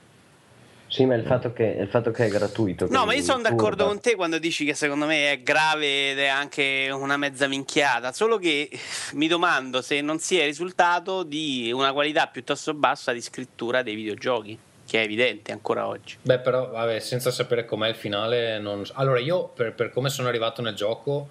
Sì, 0.91 1.05
ma 1.05 1.17
il 1.17 1.25
fatto 1.25 1.53
che, 1.53 1.65
il 1.65 1.89
fatto 1.89 2.11
che 2.11 2.25
è 2.25 2.29
gratuito. 2.31 2.87
No, 2.89 3.05
ma 3.05 3.13
io 3.13 3.21
sono 3.21 3.43
d'accordo 3.43 3.87
con 3.87 4.01
te 4.01 4.17
quando 4.17 4.39
dici 4.39 4.65
che 4.65 4.73
secondo 4.73 5.05
me 5.05 5.33
è 5.33 5.43
grave 5.43 6.13
ed 6.13 6.19
è 6.19 6.29
anche 6.29 6.89
una 6.91 7.19
mezza 7.19 7.47
minchiata. 7.47 8.11
Solo 8.11 8.39
che 8.39 8.71
mi 9.13 9.29
domando 9.29 9.83
se 9.83 10.01
non 10.01 10.19
sia 10.19 10.41
il 10.41 10.47
risultato 10.47 11.25
di 11.25 11.71
una 11.75 11.93
qualità 11.93 12.27
piuttosto 12.29 12.73
bassa 12.73 13.13
di 13.13 13.21
scrittura 13.21 13.83
dei 13.83 13.95
videogiochi, 13.95 14.59
che 14.87 15.01
è 15.01 15.05
evidente 15.05 15.53
ancora 15.53 15.87
oggi. 15.87 16.17
Beh, 16.23 16.39
però, 16.39 16.71
vabbè, 16.71 17.01
senza 17.01 17.31
sapere 17.31 17.67
com'è 17.67 17.89
il 17.91 17.95
finale, 17.95 18.59
non... 18.59 18.83
allora 18.95 19.21
io 19.21 19.45
per, 19.49 19.75
per 19.75 19.91
come 19.91 20.09
sono 20.09 20.29
arrivato 20.29 20.63
nel 20.63 20.75
gioco, 20.75 21.29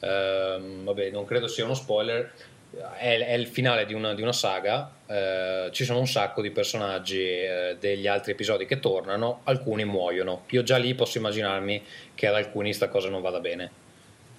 ehm, 0.00 0.84
vabbè, 0.84 1.10
non 1.12 1.24
credo 1.24 1.48
sia 1.48 1.64
uno 1.64 1.72
spoiler 1.72 2.30
è, 2.70 3.18
è 3.18 3.32
il 3.32 3.46
finale 3.46 3.86
di 3.86 3.94
una, 3.94 4.14
di 4.14 4.22
una 4.22 4.32
saga, 4.32 4.90
eh, 5.06 5.68
ci 5.72 5.84
sono 5.84 5.98
un 5.98 6.06
sacco 6.06 6.42
di 6.42 6.50
personaggi 6.50 7.20
eh, 7.20 7.76
degli 7.80 8.06
altri 8.06 8.32
episodi 8.32 8.66
che 8.66 8.78
tornano, 8.78 9.40
alcuni 9.44 9.84
muoiono. 9.84 10.44
Io 10.50 10.62
già 10.62 10.76
lì 10.76 10.94
posso 10.94 11.18
immaginarmi 11.18 11.82
che 12.14 12.26
ad 12.26 12.34
alcuni 12.34 12.72
sta 12.72 12.88
cosa 12.88 13.08
non 13.08 13.22
vada 13.22 13.40
bene. 13.40 13.86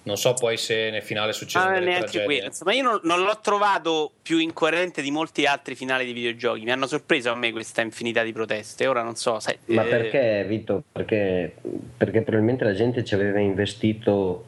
Non 0.02 0.18
so 0.18 0.34
poi 0.34 0.58
se 0.58 0.90
nel 0.90 1.04
finale 1.04 1.34
succede 1.34 1.66
ah, 1.66 1.80
neanche 1.80 2.24
qui. 2.24 2.42
Insomma, 2.44 2.74
io 2.74 2.84
non, 2.84 3.00
non, 3.04 3.22
l'ho 3.22 3.38
trovato 3.42 4.12
più 4.22 4.38
incoerente 4.38 5.02
di 5.02 5.12
molti 5.12 5.46
altri 5.46 5.76
finali 5.76 6.06
di 6.06 6.14
videogiochi. 6.14 6.64
Mi 6.64 6.72
hanno 6.72 6.88
sorpreso 6.88 7.30
a 7.32 7.36
me 7.36 7.52
questa 7.52 7.82
infinità 7.82 8.24
di 8.24 8.32
proteste. 8.32 8.88
Ora 8.88 9.04
non 9.04 9.16
so. 9.16 9.40
Sai, 9.40 9.58
Ma 9.66 9.84
eh... 9.84 9.88
perché, 9.88 10.46
Vito? 10.48 10.84
Perché, 10.92 11.54
perché 11.98 12.22
probabilmente 12.22 12.64
la 12.64 12.74
gente 12.74 13.04
ci 13.04 13.14
aveva 13.14 13.40
investito 13.40 14.46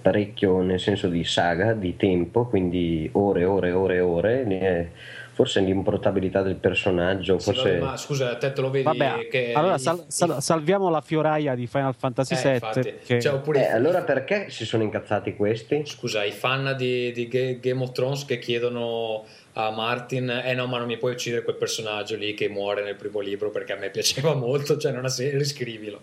parecchio 0.00 0.60
nel 0.60 0.80
senso 0.80 1.08
di 1.08 1.24
saga, 1.24 1.72
di 1.72 1.96
tempo, 1.96 2.46
quindi 2.46 3.08
ore, 3.12 3.44
ore, 3.44 3.72
ore, 3.72 4.00
ore. 4.00 4.90
forse 5.32 5.60
l'importabilità 5.60 6.42
del 6.42 6.56
personaggio. 6.56 7.38
Sì, 7.38 7.44
forse... 7.52 7.78
vabbè, 7.78 7.90
ma 7.92 7.96
scusa, 7.96 8.36
te 8.36 8.52
te 8.52 8.60
lo 8.60 8.68
vedi 8.68 8.84
Vabbè, 8.84 9.28
che 9.28 9.52
allora 9.54 9.78
sal- 9.78 10.04
sal- 10.08 10.42
salviamo 10.42 10.90
la 10.90 11.00
fioraia 11.00 11.54
di 11.54 11.66
Final 11.66 11.94
Fantasy 11.96 12.34
eh, 12.34 12.58
VII. 12.60 12.82
perché- 12.82 13.20
Cioè, 13.22 13.32
oppure 13.32 13.66
Eh, 13.66 13.72
allora 13.72 14.02
perché 14.02 14.50
si 14.50 14.66
sono 14.66 14.82
incazzati 14.82 15.34
questi? 15.36 15.82
Scusa, 15.86 16.24
i 16.24 16.32
fan 16.32 16.74
di, 16.76 17.10
di 17.12 17.26
Ga- 17.28 17.54
Game 17.58 17.82
of 17.82 17.92
Thrones 17.92 18.26
che 18.26 18.38
chiedono 18.38 19.24
a 19.54 19.70
Martin, 19.70 20.28
eh 20.44 20.52
no, 20.52 20.66
ma 20.66 20.76
non 20.78 20.86
mi 20.86 20.98
puoi 20.98 21.12
uccidere 21.12 21.42
quel 21.42 21.56
personaggio 21.56 22.16
lì 22.16 22.34
che 22.34 22.48
muore 22.50 22.84
nel 22.84 22.96
primo 22.96 23.20
libro 23.20 23.48
perché 23.50 23.72
a 23.72 23.76
me 23.76 23.88
piaceva 23.90 24.34
molto, 24.34 24.76
cioè 24.76 24.92
non 24.92 25.06
ha 25.06 25.08
senso, 25.08 25.38
riscrivilo. 25.38 26.02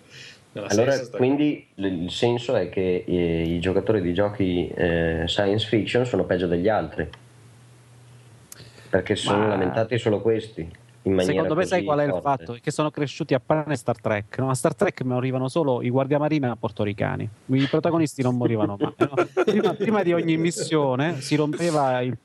Allora, 0.54 0.98
quindi 1.12 1.68
il 1.76 2.10
senso 2.10 2.56
è 2.56 2.70
che 2.70 3.04
eh, 3.08 3.42
i 3.44 3.60
giocatori 3.60 4.02
di 4.02 4.14
giochi 4.14 4.68
eh, 4.70 5.24
science 5.28 5.68
fiction 5.68 6.06
sono 6.06 6.24
peggio 6.24 6.48
degli 6.48 6.68
altri. 6.68 7.08
Perché 8.90 9.16
sono 9.16 9.40
Ma- 9.40 9.48
lamentati 9.48 9.98
solo 9.98 10.22
questi. 10.22 10.86
In 11.08 11.14
maniera 11.14 11.34
Secondo 11.36 11.56
me, 11.56 11.66
sai 11.66 11.84
qual 11.84 12.00
è 12.00 12.04
il 12.04 12.10
forte. 12.10 12.28
fatto? 12.28 12.54
È 12.56 12.60
che 12.60 12.72
sono 12.72 12.92
cresciuti 12.92 13.34
a 13.34 13.40
pane 13.44 13.76
Star 13.78 14.00
Trek. 14.00 14.38
No? 14.40 14.50
A 14.50 14.56
Star 14.56 14.76
Trek 14.76 15.02
morivano 15.04 15.48
solo 15.48 15.82
i 15.82 15.90
guardiamarina 15.90 16.56
portoricani. 16.58 17.30
I 17.46 17.68
protagonisti 17.70 18.22
non 18.22 18.36
morivano 18.36 18.78
mai. 18.78 18.94
no? 18.98 19.14
Prima, 19.46 19.74
prima 19.74 20.04
di 20.04 20.12
ogni 20.12 20.36
missione 20.36 21.22
si 21.22 21.36
rompeva 21.36 22.02
il, 22.02 22.18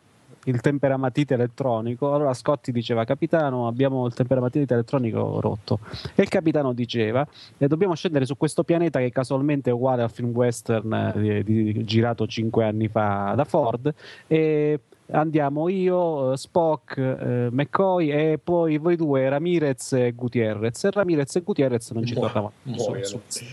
il 0.44 0.60
temperamatite 0.60 1.34
elettronico. 1.34 2.14
Allora 2.14 2.34
Scotti 2.34 2.72
diceva: 2.72 3.04
Capitano, 3.04 3.66
abbiamo 3.66 4.06
il 4.06 4.14
temperamatite 4.14 4.72
elettronico 4.72 5.40
rotto. 5.40 5.80
E 6.14 6.22
il 6.22 6.28
capitano 6.28 6.72
diceva: 6.72 7.26
eh, 7.58 7.68
Dobbiamo 7.68 7.94
scendere 7.94 8.24
su 8.24 8.36
questo 8.36 8.64
pianeta 8.64 8.98
che 8.98 9.10
casualmente 9.10 9.70
è 9.70 9.72
uguale 9.72 10.02
al 10.02 10.10
film 10.10 10.30
western 10.30 11.12
eh, 11.14 11.42
di- 11.44 11.72
di- 11.72 11.84
girato 11.84 12.26
cinque 12.26 12.64
anni 12.64 12.88
fa 12.88 13.34
da 13.36 13.44
Ford. 13.44 13.92
E 14.26 14.80
andiamo 15.10 15.68
io, 15.68 16.32
eh, 16.32 16.36
Spock, 16.36 16.96
eh, 16.96 17.48
McCoy 17.50 18.10
e 18.10 18.38
poi 18.42 18.78
voi 18.78 18.96
due, 18.96 19.28
Ramirez 19.28 19.92
e 19.92 20.12
Gutierrez. 20.12 20.84
E 20.84 20.90
Ramirez 20.90 21.36
e 21.36 21.40
Gutierrez 21.40 21.90
non 21.90 22.04
ci 22.04 22.14
Mu- 22.14 22.20
tornavano. 22.20 22.52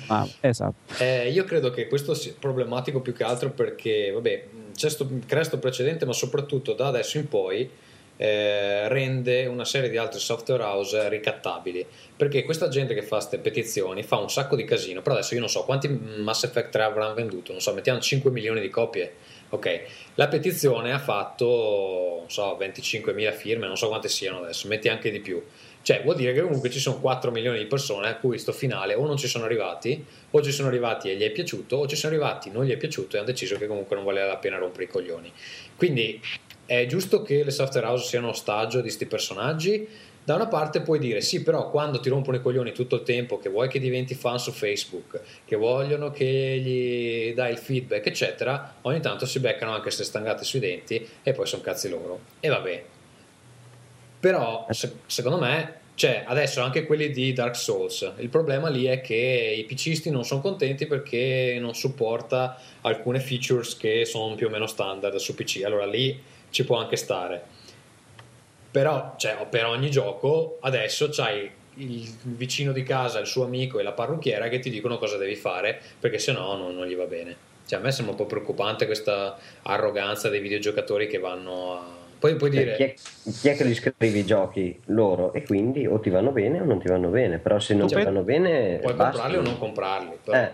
ah, 0.08 0.28
esatto. 0.42 0.94
Eh, 1.04 1.30
io 1.30 1.44
credo 1.44 1.72
che 1.72 1.88
questo 1.88 2.14
sia 2.14 2.34
problematico 2.38 3.02
più 3.02 3.14
che 3.14 3.24
altro 3.24 3.50
perché, 3.50 4.12
vabbè, 4.12 4.46
c'è 4.76 4.90
sto, 4.90 5.08
crea 5.26 5.44
sto 5.44 5.60
precedente, 5.60 6.06
ma 6.06 6.14
soprattutto 6.14 6.74
da 6.74 6.88
adesso 6.88 7.18
in 7.18 7.28
poi 7.28 7.70
eh, 8.22 8.90
rende 8.90 9.46
una 9.46 9.64
serie 9.64 9.90
di 9.90 9.96
altre 9.96 10.20
software 10.20 10.62
house 10.64 11.08
ricattabili. 11.08 11.86
Perché 12.16 12.44
questa 12.44 12.68
gente 12.68 12.94
che 12.94 13.02
fa 13.02 13.16
queste 13.18 13.38
petizioni 13.40 14.04
fa 14.04 14.18
un 14.18 14.30
sacco 14.30 14.58
di 14.58 14.66
casino, 14.66 15.02
però 15.02 15.16
adesso 15.16 15.34
io 15.36 15.40
non 15.40 15.50
so 15.50 15.64
quanti 15.64 15.88
Mass 15.88 16.44
Effect 16.44 16.70
3 16.70 16.84
avranno 16.84 17.14
venduto, 17.14 17.54
non 17.54 17.62
so, 17.62 17.74
mettiamo 17.74 18.00
5 18.00 18.30
milioni 18.30 18.60
di 18.60 18.70
copie. 18.70 19.14
Ok, 19.52 19.82
la 20.16 20.28
petizione 20.28 20.94
ha 20.94 21.00
fatto, 21.00 22.26
so, 22.28 22.58
25.000 22.60 23.34
firme, 23.34 23.66
non 23.66 23.78
so 23.78 23.88
quante 23.88 24.08
siano 24.08 24.40
adesso, 24.40 24.68
metti 24.68 24.90
anche 24.90 25.10
di 25.10 25.20
più. 25.20 25.44
Cioè, 25.82 26.04
vuol 26.04 26.18
dire 26.18 26.34
che 26.34 26.42
comunque 26.42 26.70
ci 26.70 26.80
sono 26.80 27.00
4 27.00 27.32
milioni 27.32 27.58
di 27.58 27.66
persone 27.66 28.10
a 28.10 28.16
cui 28.18 28.38
sto 28.38 28.52
finale 28.52 28.94
o 28.94 29.08
non 29.08 29.18
ci 29.18 29.28
sono 29.28 29.46
arrivati, 29.46 30.06
o 30.30 30.42
ci 30.42 30.52
sono 30.52 30.68
arrivati 30.68 31.10
e 31.10 31.16
gli 31.16 31.24
è 31.24 31.32
piaciuto, 31.32 31.78
o 31.78 31.88
ci 31.88 31.96
sono 31.96 32.14
arrivati, 32.14 32.52
non 32.52 32.66
gli 32.66 32.72
è 32.72 32.78
piaciuto 32.78 33.16
e 33.16 33.20
hanno 33.20 33.28
deciso 33.28 33.58
che 33.58 33.66
comunque 33.66 33.96
non 33.96 34.06
valeva 34.06 34.28
la 34.28 34.38
pena 34.38 34.58
rompere 34.58 34.84
i 34.84 34.88
coglioni. 34.88 35.32
Quindi 35.76 36.22
è 36.66 36.86
giusto 36.86 37.24
che 37.24 37.44
le 37.44 37.50
software 37.50 37.88
house 37.88 38.06
siano 38.06 38.30
ostaggio 38.30 38.78
di 38.78 38.84
questi 38.84 39.08
personaggi. 39.08 39.88
Da 40.30 40.36
una 40.36 40.46
parte 40.46 40.82
puoi 40.82 41.00
dire 41.00 41.22
sì, 41.22 41.42
però 41.42 41.72
quando 41.72 42.00
ti 42.00 42.08
rompono 42.08 42.38
i 42.38 42.42
coglioni 42.44 42.72
tutto 42.72 42.98
il 42.98 43.02
tempo, 43.02 43.40
che 43.40 43.50
vuoi 43.50 43.68
che 43.68 43.80
diventi 43.80 44.14
fan 44.14 44.38
su 44.38 44.52
Facebook, 44.52 45.20
che 45.44 45.56
vogliono 45.56 46.12
che 46.12 46.62
gli 46.64 47.34
dai 47.34 47.52
il 47.52 47.58
feedback, 47.58 48.06
eccetera, 48.06 48.76
ogni 48.82 49.00
tanto 49.00 49.26
si 49.26 49.40
beccano 49.40 49.74
anche 49.74 49.90
se 49.90 50.04
stangate 50.04 50.44
sui 50.44 50.60
denti 50.60 51.04
e 51.24 51.32
poi 51.32 51.48
sono 51.48 51.64
cazzi 51.64 51.90
loro. 51.90 52.20
E 52.42 52.48
vabbè. 52.48 52.84
Però 54.20 54.68
se- 54.70 54.98
secondo 55.08 55.40
me, 55.40 55.80
cioè 55.96 56.26
adesso 56.28 56.62
anche 56.62 56.86
quelli 56.86 57.10
di 57.10 57.34
Dark 57.34 57.56
Souls, 57.56 58.12
il 58.20 58.30
problema 58.30 58.70
lì 58.70 58.86
è 58.86 59.02
che 59.02 59.56
i 59.58 59.64
PCisti 59.64 60.12
non 60.12 60.26
sono 60.26 60.42
contenti 60.42 60.86
perché 60.86 61.58
non 61.60 61.74
supporta 61.74 62.56
alcune 62.82 63.20
features 63.20 63.76
che 63.76 64.06
sono 64.06 64.36
più 64.36 64.46
o 64.46 64.52
meno 64.52 64.68
standard 64.68 65.16
su 65.16 65.34
PC. 65.34 65.64
Allora 65.64 65.88
lì 65.88 66.22
ci 66.52 66.66
può 66.66 66.78
anche 66.78 66.98
stare. 66.98 67.58
Però 68.72 69.16
cioè, 69.18 69.36
per 69.50 69.66
ogni 69.66 69.90
gioco 69.90 70.58
adesso 70.62 71.10
c'hai 71.12 71.50
il 71.76 72.10
vicino 72.24 72.72
di 72.72 72.84
casa, 72.84 73.20
il 73.20 73.26
suo 73.28 73.46
amico 73.46 73.80
e 73.80 73.84
la 73.84 73.94
parrucchiera 73.94 74.48
che 74.50 74.60
ti 74.60 74.70
dicono 74.70 74.98
cosa 74.98 75.16
devi 75.18 75.36
fare 75.36 75.80
perché 76.00 76.20
se 76.20 76.34
no 76.34 76.56
non, 76.56 76.76
non 76.76 76.86
gli 76.86 76.96
va 76.96 77.06
bene. 77.06 77.36
Cioè, 77.66 77.80
a 77.80 77.82
me 77.82 77.92
sembra 77.92 78.14
un 78.14 78.20
po' 78.20 78.26
preoccupante 78.26 78.86
questa 78.86 79.38
arroganza 79.64 80.28
dei 80.30 80.40
videogiocatori 80.42 81.08
che 81.08 81.20
vanno 81.20 81.74
a... 81.74 81.98
Poi 82.20 82.36
puoi 82.36 82.52
Cioè, 82.52 82.64
dire... 82.64 82.76
chi, 82.76 82.84
è, 82.84 82.94
chi 83.32 83.48
è 83.50 83.56
che 83.56 83.64
li 83.64 83.74
scrive 83.76 84.18
i 84.18 84.26
giochi? 84.26 84.78
Loro. 84.88 85.32
E 85.34 85.44
quindi 85.44 85.86
o 85.88 86.00
ti 86.00 86.10
vanno 86.10 86.32
bene 86.32 86.60
o 86.60 86.66
non 86.66 86.80
ti 86.80 86.88
vanno 86.88 87.10
bene. 87.10 87.38
Però 87.38 87.60
se 87.60 87.76
non 87.76 87.88
Tu 87.88 87.96
ti 87.96 88.04
vanno 88.04 88.24
bene... 88.24 88.80
Puoi 88.82 88.94
basta. 88.94 89.12
comprarli 89.22 89.38
o 89.38 89.42
non 89.42 89.58
comprarli. 89.58 90.18
però- 90.24 90.38
Eh, 90.38 90.52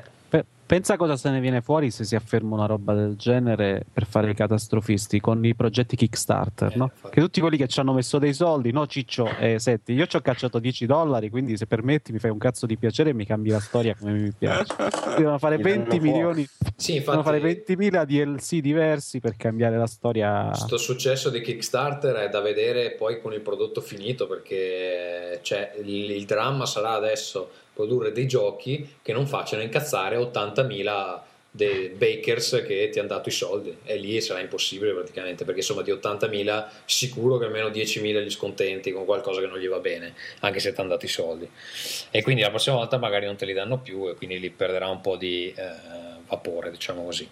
Pensa 0.68 0.98
cosa 0.98 1.16
se 1.16 1.30
ne 1.30 1.40
viene 1.40 1.62
fuori 1.62 1.92
se 1.92 2.04
si 2.04 2.16
afferma 2.16 2.56
una 2.56 2.66
roba 2.66 2.96
del 2.96 3.16
genere 3.16 3.86
per 3.94 4.08
fare 4.08 4.32
i 4.32 4.34
catastrofisti 4.34 5.20
con 5.20 5.46
i 5.46 5.54
progetti 5.54 5.96
Kickstarter, 5.96 6.72
Eh, 6.74 6.78
no? 6.78 6.86
infatti. 6.86 7.14
Che 7.14 7.22
tutti 7.22 7.40
quelli 7.40 7.56
che 7.56 7.68
ci 7.68 7.80
hanno 7.80 7.94
messo 7.94 8.18
dei 8.18 8.34
soldi, 8.34 8.72
no 8.72 8.88
Ciccio, 8.88 9.28
eh, 9.38 9.60
senti, 9.60 9.94
io 9.94 10.08
ci 10.08 10.16
ho 10.16 10.22
cacciato 10.22 10.58
10 10.58 10.88
dollari, 10.88 11.30
quindi 11.30 11.56
se 11.56 11.68
permetti 11.68 12.12
mi 12.12 12.18
fai 12.18 12.32
un 12.32 12.40
cazzo 12.40 12.66
di 12.66 12.78
piacere 12.78 13.12
e 13.12 13.14
mi 13.14 13.26
cambi 13.28 13.50
la 13.52 13.60
storia 13.60 13.96
come 13.96 14.14
mi 14.14 14.32
piace. 14.36 14.74
Devono 15.18 15.38
fare 15.38 15.58
Gli 15.58 15.62
danno 15.62 15.76
20 15.76 15.90
fuoco. 16.00 16.04
milioni, 16.04 16.48
Sì, 16.76 16.94
devono 16.98 17.22
fare 17.22 17.38
infatti 17.38 17.76
20.000 17.76 18.04
DLC 18.06 18.56
diversi 18.60 19.20
per 19.20 19.36
cambiare 19.38 19.78
la 19.78 19.88
storia. 19.88 20.52
sto 20.56 20.78
successo 20.78 21.30
di 21.30 21.42
Kickstarter 21.42 22.16
è 22.16 22.30
da 22.30 22.42
vedere 22.42 22.92
poi 22.98 23.22
con 23.22 23.34
il 23.34 23.42
prodotto 23.42 23.82
finito 23.82 24.26
perché 24.28 25.40
cioè, 25.44 25.74
il, 25.84 26.10
il 26.10 26.26
dramma 26.26 26.66
sarà 26.66 26.94
adesso 26.94 27.50
produrre 27.76 28.14
dei 28.14 28.26
giochi 28.26 28.96
che 29.02 29.12
non 29.12 29.28
facciano 29.28 29.62
incazzare 29.62 30.16
80.000 30.18 31.20
dei 31.56 31.88
bakers 31.88 32.64
che 32.68 32.90
ti 32.92 33.00
hanno 33.00 33.08
dato 33.08 33.30
i 33.30 33.32
soldi. 33.32 33.76
E 33.84 33.98
lì 33.98 34.20
sarà 34.20 34.42
impossibile 34.42 34.94
praticamente 34.94 35.46
perché 35.46 35.62
insomma 35.62 35.82
di 35.82 35.92
80.000 35.92 36.66
sicuro 36.86 37.38
che 37.38 37.46
almeno 37.46 37.70
10.000 37.70 38.24
gli 38.24 38.30
scontenti 38.30 38.92
con 38.92 39.06
qualcosa 39.06 39.40
che 39.40 39.48
non 39.48 39.58
gli 39.58 39.68
va 39.68 39.80
bene 39.80 40.14
anche 40.42 40.60
se 40.60 40.74
ti 40.74 40.80
hanno 40.80 40.90
dato 40.90 41.06
i 41.06 41.10
soldi. 41.10 41.50
E 42.12 42.22
quindi 42.24 42.42
la 42.42 42.50
prossima 42.50 42.76
volta 42.76 42.98
magari 42.98 43.26
non 43.26 43.38
te 43.38 43.46
li 43.46 43.54
danno 43.54 43.78
più 43.78 44.10
e 44.10 44.16
quindi 44.16 44.40
lì 44.40 44.50
perderà 44.50 44.88
un 44.88 45.00
po' 45.00 45.16
di 45.16 45.54
eh, 45.56 45.72
vapore 46.28 46.72
diciamo 46.72 47.06
così. 47.06 47.30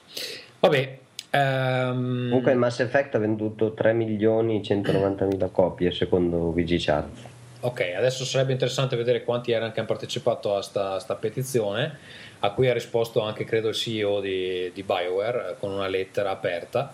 Vabbè 0.60 0.98
ehm, 1.32 2.28
Comunque 2.30 2.54
Mass 2.54 2.80
Effect 2.80 3.16
ha 3.16 3.20
venduto 3.20 3.74
3 3.74 3.92
milioni 3.92 4.64
190 4.64 5.26
mila 5.26 5.48
copie 5.48 5.92
secondo 5.92 6.52
VG 6.54 6.76
Charts. 6.80 7.32
Ok, 7.64 7.94
adesso 7.96 8.26
sarebbe 8.26 8.52
interessante 8.52 8.98
vedere 8.98 9.24
quanti 9.24 9.54
erano 9.54 9.72
che 9.72 9.80
hanno 9.80 9.88
partecipato 9.88 10.58
a 10.58 10.62
sta, 10.62 11.00
sta 11.00 11.16
petizione, 11.16 11.98
a 12.40 12.52
cui 12.52 12.68
ha 12.68 12.74
risposto 12.74 13.22
anche 13.22 13.46
credo 13.46 13.70
il 13.70 13.74
CEO 13.74 14.20
di, 14.20 14.70
di 14.74 14.84
BioWare 14.84 15.52
eh, 15.52 15.56
con 15.58 15.72
una 15.72 15.88
lettera 15.88 16.32
aperta. 16.32 16.94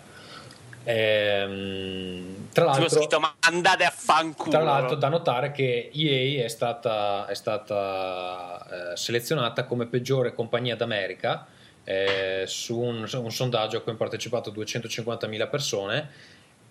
Ehm, 0.84 2.49
tra 2.53 2.65
l'altro, 2.65 2.88
scritto, 2.88 3.20
ma 3.20 3.34
andate 3.39 3.84
a 3.84 3.89
fanculo. 3.89 4.51
tra 4.51 4.61
l'altro 4.61 4.95
da 4.95 5.09
notare 5.09 5.51
che 5.51 5.89
EA 5.91 6.43
è 6.43 6.47
stata, 6.47 7.26
è 7.26 7.34
stata 7.34 8.91
eh, 8.91 8.95
selezionata 8.95 9.63
come 9.63 9.88
peggiore 9.88 10.36
compagnia 10.36 10.76
d'America 10.76 11.47
eh, 11.84 12.43
su 12.45 12.80
un, 12.80 13.09
un 13.11 13.32
sondaggio 13.32 13.78
a 13.78 13.82
cui 13.82 13.89
hanno 13.89 13.97
partecipato 13.97 14.51
250.000 14.51 15.49
persone 15.49 16.09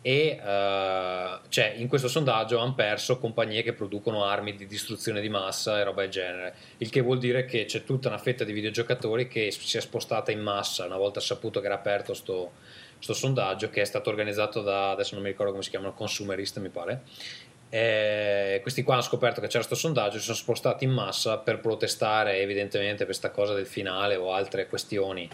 e 0.00 0.38
eh, 0.40 1.38
cioè, 1.48 1.74
in 1.76 1.88
questo 1.88 2.08
sondaggio 2.08 2.58
hanno 2.58 2.74
perso 2.74 3.18
compagnie 3.18 3.62
che 3.62 3.72
producono 3.72 4.24
armi 4.24 4.54
di 4.54 4.66
distruzione 4.66 5.20
di 5.20 5.28
massa 5.28 5.78
e 5.78 5.84
roba 5.84 6.02
del 6.02 6.10
genere, 6.10 6.54
il 6.78 6.88
che 6.88 7.00
vuol 7.00 7.18
dire 7.18 7.44
che 7.44 7.64
c'è 7.64 7.82
tutta 7.84 8.08
una 8.08 8.18
fetta 8.18 8.44
di 8.44 8.52
videogiocatori 8.52 9.26
che 9.26 9.50
si 9.50 9.76
è 9.76 9.80
spostata 9.80 10.30
in 10.30 10.40
massa 10.40 10.84
una 10.84 10.96
volta 10.96 11.20
saputo 11.20 11.60
che 11.60 11.66
era 11.66 11.74
aperto 11.74 12.14
sto, 12.14 12.52
sto 12.98 13.12
sondaggio 13.12 13.70
che 13.70 13.80
è 13.80 13.84
stato 13.84 14.08
organizzato 14.08 14.62
da, 14.62 14.90
adesso 14.92 15.14
non 15.14 15.24
mi 15.24 15.30
ricordo 15.30 15.50
come 15.50 15.64
si 15.64 15.70
chiamano, 15.70 15.94
Consumerist 15.94 16.58
mi 16.58 16.68
pare. 16.68 17.02
E 17.70 18.60
questi 18.62 18.82
qua 18.82 18.94
hanno 18.94 19.02
scoperto 19.02 19.42
che 19.42 19.46
c'era 19.48 19.64
questo 19.64 19.74
sondaggio, 19.74 20.18
si 20.18 20.24
sono 20.24 20.36
spostati 20.36 20.84
in 20.84 20.90
massa 20.90 21.36
per 21.38 21.60
protestare 21.60 22.38
evidentemente 22.38 22.98
per 22.98 23.06
questa 23.06 23.30
cosa 23.30 23.52
del 23.52 23.66
finale 23.66 24.16
o 24.16 24.32
altre 24.32 24.68
questioni 24.68 25.28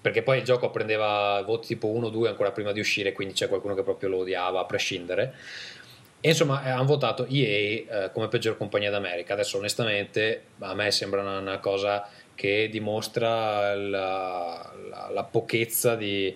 perché 0.00 0.22
poi 0.22 0.38
il 0.38 0.44
gioco 0.44 0.70
prendeva 0.70 1.42
voti 1.42 1.68
tipo 1.68 1.88
1-2 1.88 2.28
ancora 2.28 2.52
prima 2.52 2.72
di 2.72 2.80
uscire, 2.80 3.12
quindi 3.12 3.34
c'è 3.34 3.48
qualcuno 3.48 3.74
che 3.74 3.82
proprio 3.82 4.08
lo 4.08 4.18
odiava 4.18 4.60
a 4.60 4.64
prescindere. 4.64 5.34
E 6.22 6.28
insomma, 6.28 6.64
eh, 6.64 6.70
hanno 6.70 6.84
votato 6.84 7.26
EA 7.26 8.04
eh, 8.04 8.10
come 8.12 8.28
peggior 8.28 8.56
compagnia 8.56 8.90
d'America. 8.90 9.32
Adesso, 9.32 9.56
onestamente, 9.56 10.42
a 10.58 10.74
me 10.74 10.90
sembra 10.90 11.22
una, 11.22 11.38
una 11.38 11.58
cosa 11.58 12.06
che 12.34 12.68
dimostra 12.70 13.74
la, 13.74 14.72
la, 14.90 15.10
la 15.12 15.24
pochezza 15.24 15.94
di, 15.94 16.34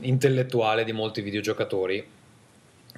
intellettuale 0.00 0.84
di 0.84 0.92
molti 0.92 1.20
videogiocatori. 1.20 2.04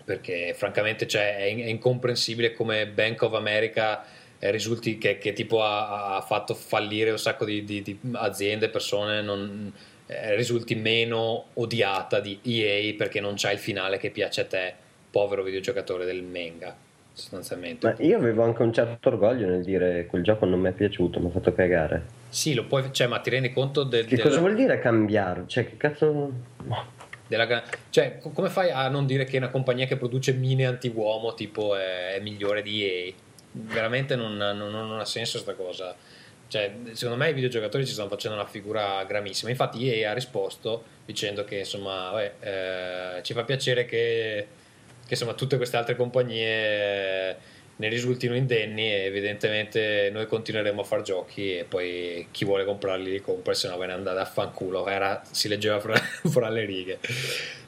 Perché 0.04 0.54
francamente 0.54 1.06
cioè, 1.06 1.36
è, 1.36 1.42
è 1.42 1.68
incomprensibile 1.68 2.52
come 2.52 2.86
Bank 2.86 3.22
of 3.22 3.34
America 3.34 4.04
eh, 4.38 4.50
risulti 4.50 4.98
che, 4.98 5.18
che 5.18 5.32
tipo 5.32 5.62
ha, 5.62 6.16
ha, 6.16 6.20
fatto 6.20 6.54
fallire 6.54 7.10
un 7.10 7.18
sacco 7.18 7.44
di, 7.44 7.64
di, 7.64 7.82
di 7.82 7.98
aziende, 8.12 8.68
persone, 8.68 9.22
non, 9.22 9.72
eh, 10.06 10.34
risulti 10.36 10.74
meno 10.74 11.46
odiata 11.54 12.20
di 12.20 12.38
EA 12.42 12.94
perché 12.94 13.20
non 13.20 13.34
c'è 13.34 13.52
il 13.52 13.58
finale 13.58 13.96
che 13.98 14.10
piace 14.10 14.42
a 14.42 14.44
te 14.44 14.74
povero 15.10 15.42
videogiocatore 15.42 16.04
del 16.04 16.22
manga, 16.22 16.74
sostanzialmente. 17.12 17.86
Ma 17.86 18.04
io 18.04 18.16
avevo 18.18 18.42
anche 18.42 18.62
un 18.62 18.72
certo 18.72 19.08
orgoglio 19.08 19.46
nel 19.46 19.62
dire 19.64 20.06
quel 20.06 20.22
gioco 20.22 20.44
non 20.44 20.60
mi 20.60 20.68
è 20.68 20.72
piaciuto, 20.72 21.20
mi 21.20 21.26
ha 21.26 21.30
fatto 21.30 21.52
cagare. 21.54 22.02
Sì, 22.28 22.52
lo 22.54 22.64
puoi, 22.64 22.92
cioè, 22.92 23.06
ma 23.06 23.20
ti 23.20 23.30
rendi 23.30 23.52
conto 23.52 23.84
del, 23.84 24.06
Che 24.06 24.16
del- 24.16 24.24
cosa 24.24 24.40
vuol 24.40 24.56
dire 24.56 24.78
cambiare? 24.80 25.44
Cioè, 25.46 25.68
che 25.68 25.76
cazzo. 25.76 26.32
della 27.26 27.62
cioè, 27.90 28.18
co- 28.18 28.30
come 28.30 28.48
fai 28.50 28.70
a 28.70 28.88
non 28.88 29.06
dire 29.06 29.24
che 29.24 29.36
una 29.36 29.48
compagnia 29.50 29.86
che 29.86 29.96
produce 29.96 30.32
mine 30.32 30.66
anti-uomo 30.66 31.34
tipo 31.34 31.76
è, 31.76 32.14
è 32.14 32.20
migliore 32.20 32.62
di 32.62 32.82
EA? 32.84 33.12
Veramente 33.52 34.16
non, 34.16 34.36
non- 34.36 34.56
non 34.70 34.98
ha 34.98 35.04
senso 35.04 35.40
questa 35.42 35.54
cosa. 35.62 35.94
Cioè, 36.48 36.72
secondo 36.92 37.22
me 37.22 37.30
i 37.30 37.34
videogiocatori 37.34 37.86
ci 37.86 37.92
stanno 37.92 38.08
facendo 38.08 38.36
una 38.36 38.46
figura 38.46 39.02
gramissima. 39.04 39.50
Infatti 39.50 39.90
EA 39.90 40.10
ha 40.10 40.14
risposto 40.14 40.84
dicendo 41.04 41.44
che 41.44 41.58
insomma, 41.58 42.10
vabbè, 42.10 42.34
eh, 43.18 43.22
ci 43.22 43.32
fa 43.32 43.44
piacere 43.44 43.84
che, 43.84 44.46
che, 45.04 45.14
insomma, 45.14 45.34
tutte 45.34 45.56
queste 45.56 45.76
altre 45.76 45.96
compagnie 45.96 47.52
ne 47.76 47.88
risultino 47.88 48.36
indenni 48.36 48.92
e 48.92 49.04
evidentemente 49.06 50.08
noi 50.12 50.26
continueremo 50.26 50.82
a 50.82 50.84
fare 50.84 51.02
giochi 51.02 51.58
e 51.58 51.64
poi 51.64 52.28
chi 52.30 52.44
vuole 52.44 52.64
comprarli 52.64 53.10
li 53.10 53.20
compra 53.20 53.52
se 53.52 53.66
no 53.66 53.76
ve 53.76 53.86
ne 53.86 53.92
andate 53.92 54.20
a 54.20 54.24
fanculo. 54.24 54.86
Era, 54.86 55.22
si 55.30 55.48
leggeva 55.48 55.80
fra, 55.80 55.94
fra 56.30 56.48
le 56.48 56.64
righe. 56.64 56.98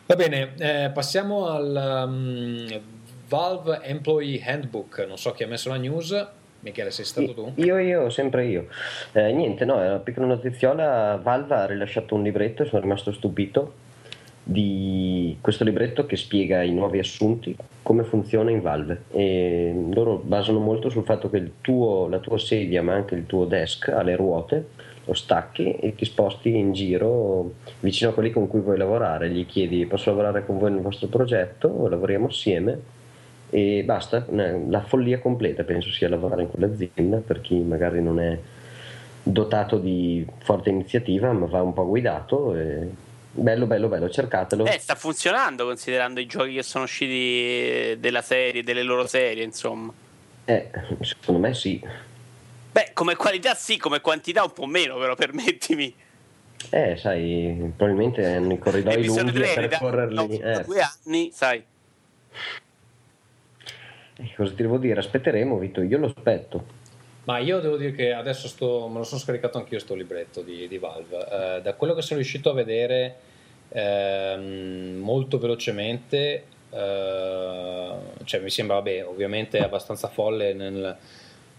Va 0.06 0.14
bene, 0.14 0.54
eh, 0.58 0.90
passiamo 0.94 1.48
al 1.48 2.04
um, 2.06 2.80
Valve 3.26 3.80
Employee 3.82 4.40
Handbook. 4.44 5.04
Non 5.08 5.18
so 5.18 5.32
chi 5.32 5.42
ha 5.42 5.48
messo 5.48 5.68
la 5.68 5.76
news. 5.76 6.26
Michele, 6.66 6.90
sei 6.90 7.04
stato 7.04 7.32
tu? 7.32 7.52
Io, 7.56 7.78
io, 7.78 8.10
sempre 8.10 8.46
io. 8.46 8.66
Eh, 9.12 9.32
niente, 9.32 9.64
no, 9.64 9.80
è 9.80 9.86
una 9.86 9.98
piccola 9.98 10.26
notiziola. 10.26 11.16
Valve 11.22 11.54
ha 11.54 11.66
rilasciato 11.66 12.16
un 12.16 12.24
libretto 12.24 12.64
e 12.64 12.66
sono 12.66 12.82
rimasto 12.82 13.12
stupito 13.12 13.84
di 14.42 15.38
questo 15.40 15.62
libretto 15.62 16.06
che 16.06 16.16
spiega 16.16 16.62
i 16.62 16.72
nuovi 16.72 16.98
assunti, 16.98 17.56
come 17.82 18.02
funziona 18.02 18.50
in 18.50 18.62
Valve. 18.62 19.02
E 19.12 19.72
loro 19.92 20.16
basano 20.16 20.58
molto 20.58 20.88
sul 20.88 21.04
fatto 21.04 21.30
che 21.30 21.36
il 21.36 21.52
tuo, 21.60 22.08
la 22.08 22.18
tua 22.18 22.38
sedia, 22.38 22.82
ma 22.82 22.94
anche 22.94 23.14
il 23.14 23.26
tuo 23.26 23.44
desk 23.44 23.88
ha 23.88 24.02
le 24.02 24.16
ruote, 24.16 24.66
lo 25.04 25.14
stacchi 25.14 25.70
e 25.70 25.94
ti 25.94 26.04
sposti 26.04 26.56
in 26.56 26.72
giro 26.72 27.52
vicino 27.78 28.10
a 28.10 28.12
quelli 28.12 28.32
con 28.32 28.48
cui 28.48 28.58
vuoi 28.58 28.76
lavorare. 28.76 29.30
Gli 29.30 29.46
chiedi 29.46 29.86
posso 29.86 30.10
lavorare 30.10 30.44
con 30.44 30.58
voi 30.58 30.72
nel 30.72 30.82
vostro 30.82 31.06
progetto, 31.06 31.86
lavoriamo 31.86 32.26
assieme 32.26 32.94
e 33.50 33.82
basta, 33.84 34.26
la 34.28 34.82
follia 34.82 35.18
completa 35.20 35.62
penso 35.62 35.90
sia 35.90 36.08
lavorare 36.08 36.42
in 36.42 36.50
quell'azienda 36.50 37.18
per 37.18 37.40
chi 37.40 37.56
magari 37.56 38.02
non 38.02 38.18
è 38.20 38.38
dotato 39.22 39.78
di 39.78 40.26
forte 40.42 40.70
iniziativa 40.70 41.32
ma 41.32 41.46
va 41.46 41.62
un 41.62 41.72
po' 41.72 41.86
guidato 41.86 42.56
e 42.56 42.88
bello 43.30 43.66
bello 43.66 43.88
bello 43.88 44.08
cercatelo 44.08 44.66
Eh, 44.66 44.78
sta 44.78 44.94
funzionando 44.94 45.64
considerando 45.64 46.20
i 46.20 46.26
giochi 46.26 46.54
che 46.54 46.62
sono 46.62 46.84
usciti 46.84 47.98
della 47.98 48.22
serie, 48.22 48.62
delle 48.62 48.82
loro 48.82 49.06
serie, 49.06 49.44
insomma. 49.44 49.92
eh, 50.44 50.70
secondo 51.00 51.40
me 51.40 51.54
sì 51.54 51.80
Beh, 52.76 52.90
come 52.92 53.16
qualità 53.16 53.54
sì, 53.54 53.78
come 53.78 54.02
quantità 54.02 54.42
un 54.42 54.52
po' 54.52 54.66
meno, 54.66 54.98
però 54.98 55.14
permettimi. 55.14 55.94
eh 56.68 56.96
sai 56.98 57.72
probabilmente 57.74 58.22
hanno 58.26 58.52
i 58.52 58.58
corridoi 58.58 59.02
lunghi 59.06 59.42
a 59.42 59.52
3 59.54 59.68
da, 59.68 59.78
percorrerli 59.78 60.38
da 60.38 60.60
eh. 60.60 60.64
due 60.64 60.80
anni, 60.82 61.30
sai. 61.32 61.64
Eh, 64.18 64.32
cosa 64.34 64.50
ti 64.54 64.62
devo 64.62 64.78
dire 64.78 64.98
aspetteremo 64.98 65.58
Vito 65.58 65.82
io 65.82 65.98
lo 65.98 66.06
aspetto 66.06 66.64
Ma 67.24 67.38
io 67.38 67.60
devo 67.60 67.76
dire 67.76 67.92
che 67.92 68.12
adesso 68.12 68.48
sto, 68.48 68.88
me 68.88 68.98
lo 68.98 69.04
sono 69.04 69.20
scaricato 69.20 69.58
anch'io 69.58 69.78
sto 69.78 69.94
libretto 69.94 70.42
di, 70.42 70.66
di 70.68 70.78
Valve. 70.78 71.56
Eh, 71.56 71.60
da 71.62 71.74
quello 71.74 71.92
che 71.92 72.02
sono 72.02 72.20
riuscito 72.20 72.50
a 72.50 72.54
vedere 72.54 73.16
ehm, 73.68 74.96
molto 74.96 75.38
velocemente, 75.38 76.44
eh, 76.70 77.90
cioè 78.24 78.40
mi 78.40 78.50
sembra, 78.50 78.76
vabbè, 78.76 79.06
ovviamente 79.06 79.58
abbastanza 79.58 80.08
folle 80.08 80.52
nel, 80.52 80.96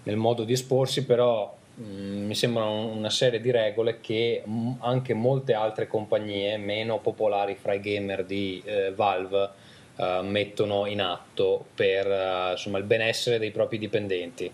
nel 0.04 0.16
modo 0.16 0.46
di 0.46 0.54
esporsi, 0.54 1.06
però 1.06 1.54
mh, 1.76 1.84
mi 1.84 2.36
sembrano 2.36 2.86
una 2.88 3.10
serie 3.10 3.42
di 3.42 3.52
regole 3.52 4.00
che 4.00 4.42
mh, 4.46 4.76
anche 4.80 5.14
molte 5.14 5.54
altre 5.54 5.88
compagnie 5.88 6.58
meno 6.58 7.00
popolari 7.00 7.56
fra 7.56 7.74
i 7.74 7.82
gamer 7.82 8.24
di 8.24 8.62
eh, 8.64 8.94
Valve 8.96 9.50
eh, 9.98 10.22
mettono 10.22 10.86
in 10.86 11.02
atto 11.02 11.66
per 11.74 12.06
eh, 12.06 12.52
insomma, 12.52 12.78
il 12.78 12.84
benessere 12.84 13.40
dei 13.40 13.52
propri 13.52 13.78
dipendenti. 13.78 14.52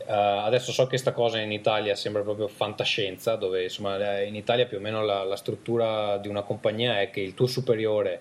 Uh, 0.00 0.42
adesso 0.42 0.72
so 0.72 0.82
che 0.82 0.88
questa 0.88 1.12
cosa 1.12 1.38
in 1.38 1.52
Italia 1.52 1.94
sembra 1.94 2.22
proprio 2.22 2.48
fantascienza, 2.48 3.36
dove 3.36 3.64
insomma 3.64 4.20
in 4.22 4.34
Italia 4.34 4.66
più 4.66 4.78
o 4.78 4.80
meno 4.80 5.04
la, 5.04 5.22
la, 5.22 5.36
struttura 5.36 6.16
di 6.16 6.26
una 6.26 6.42
compagnia 6.42 7.00
è 7.00 7.10
che 7.10 7.20
il 7.20 7.34
tuo 7.34 7.46
superiore 7.46 8.20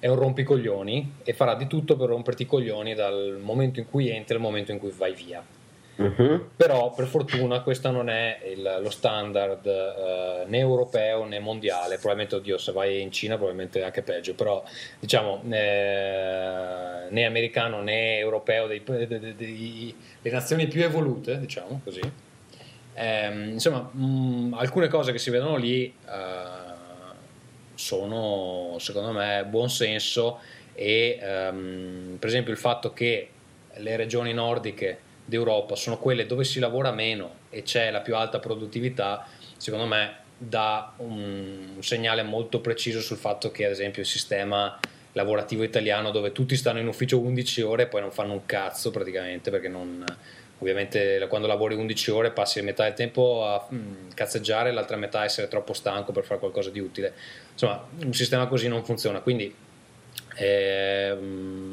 è 0.00 0.08
un 0.08 0.16
rompicoglioni 0.16 1.14
e 1.24 1.32
farà 1.32 1.54
di 1.54 1.66
tutto 1.66 1.96
per 1.96 2.08
romperti 2.08 2.42
i 2.42 2.46
coglioni 2.46 2.92
dal 2.92 3.38
momento 3.40 3.80
in 3.80 3.88
cui 3.88 4.10
entri 4.10 4.34
al 4.34 4.40
momento 4.42 4.72
in 4.72 4.78
cui 4.78 4.92
vai 4.94 5.14
via. 5.14 5.42
Uh-huh. 5.96 6.50
Però 6.56 6.92
per 6.92 7.06
fortuna 7.06 7.60
questo 7.60 7.90
non 7.90 8.08
è 8.08 8.38
il, 8.52 8.78
lo 8.80 8.90
standard 8.90 9.64
uh, 9.64 10.48
né 10.48 10.58
europeo 10.58 11.24
né 11.24 11.38
mondiale, 11.38 11.96
probabilmente 11.96 12.36
oddio 12.36 12.58
se 12.58 12.72
vai 12.72 13.00
in 13.00 13.12
Cina 13.12 13.36
probabilmente 13.36 13.80
è 13.80 13.84
anche 13.84 14.02
peggio, 14.02 14.34
però 14.34 14.62
diciamo 14.98 15.42
eh, 15.50 17.06
né 17.08 17.24
americano 17.24 17.82
né 17.82 18.18
europeo 18.18 18.66
dei, 18.66 18.82
dei, 18.84 19.34
dei, 19.34 19.96
le 20.20 20.30
nazioni 20.30 20.66
più 20.66 20.82
evolute, 20.82 21.38
diciamo 21.38 21.80
così. 21.84 22.00
Eh, 22.96 23.48
insomma, 23.50 23.80
mh, 23.90 24.54
alcune 24.54 24.86
cose 24.88 25.10
che 25.10 25.18
si 25.18 25.30
vedono 25.30 25.56
lì 25.56 25.92
uh, 26.06 26.72
sono 27.74 28.76
secondo 28.78 29.10
me 29.10 29.44
buon 29.48 29.68
senso 29.68 30.38
e 30.74 31.18
um, 31.20 32.16
per 32.18 32.28
esempio 32.28 32.52
il 32.52 32.58
fatto 32.58 32.92
che 32.92 33.28
le 33.74 33.96
regioni 33.96 34.32
nordiche 34.32 34.98
d'Europa 35.24 35.74
sono 35.74 35.98
quelle 35.98 36.26
dove 36.26 36.44
si 36.44 36.60
lavora 36.60 36.92
meno 36.92 37.42
e 37.50 37.62
c'è 37.62 37.90
la 37.90 38.00
più 38.00 38.14
alta 38.16 38.38
produttività, 38.38 39.26
secondo 39.56 39.86
me 39.86 40.22
dà 40.36 40.92
un, 40.98 41.76
segnale 41.80 42.22
molto 42.22 42.60
preciso 42.60 43.00
sul 43.00 43.16
fatto 43.16 43.50
che 43.50 43.64
ad 43.64 43.70
esempio 43.70 44.02
il 44.02 44.08
sistema 44.08 44.78
lavorativo 45.12 45.62
italiano 45.62 46.10
dove 46.10 46.32
tutti 46.32 46.56
stanno 46.56 46.80
in 46.80 46.88
ufficio 46.88 47.20
11 47.20 47.62
ore 47.62 47.82
e 47.84 47.86
poi 47.86 48.00
non 48.00 48.10
fanno 48.10 48.32
un 48.32 48.46
cazzo 48.46 48.90
praticamente 48.90 49.50
perché 49.50 49.68
non, 49.68 50.04
ovviamente 50.58 51.24
quando 51.28 51.46
lavori 51.46 51.74
11 51.74 52.10
ore 52.10 52.30
passi 52.32 52.60
metà 52.62 52.84
del 52.84 52.94
tempo 52.94 53.46
a 53.46 53.66
mm, 53.72 54.10
cazzeggiare 54.14 54.70
e 54.70 54.72
l'altra 54.72 54.96
metà 54.96 55.20
a 55.20 55.24
essere 55.24 55.48
troppo 55.48 55.72
stanco 55.72 56.12
per 56.12 56.24
fare 56.24 56.40
qualcosa 56.40 56.70
di 56.70 56.80
utile. 56.80 57.12
Insomma 57.52 57.86
un 58.04 58.12
sistema 58.12 58.46
così 58.46 58.66
non 58.66 58.84
funziona. 58.84 59.20
Quindi 59.20 59.54
eh, 60.34 61.16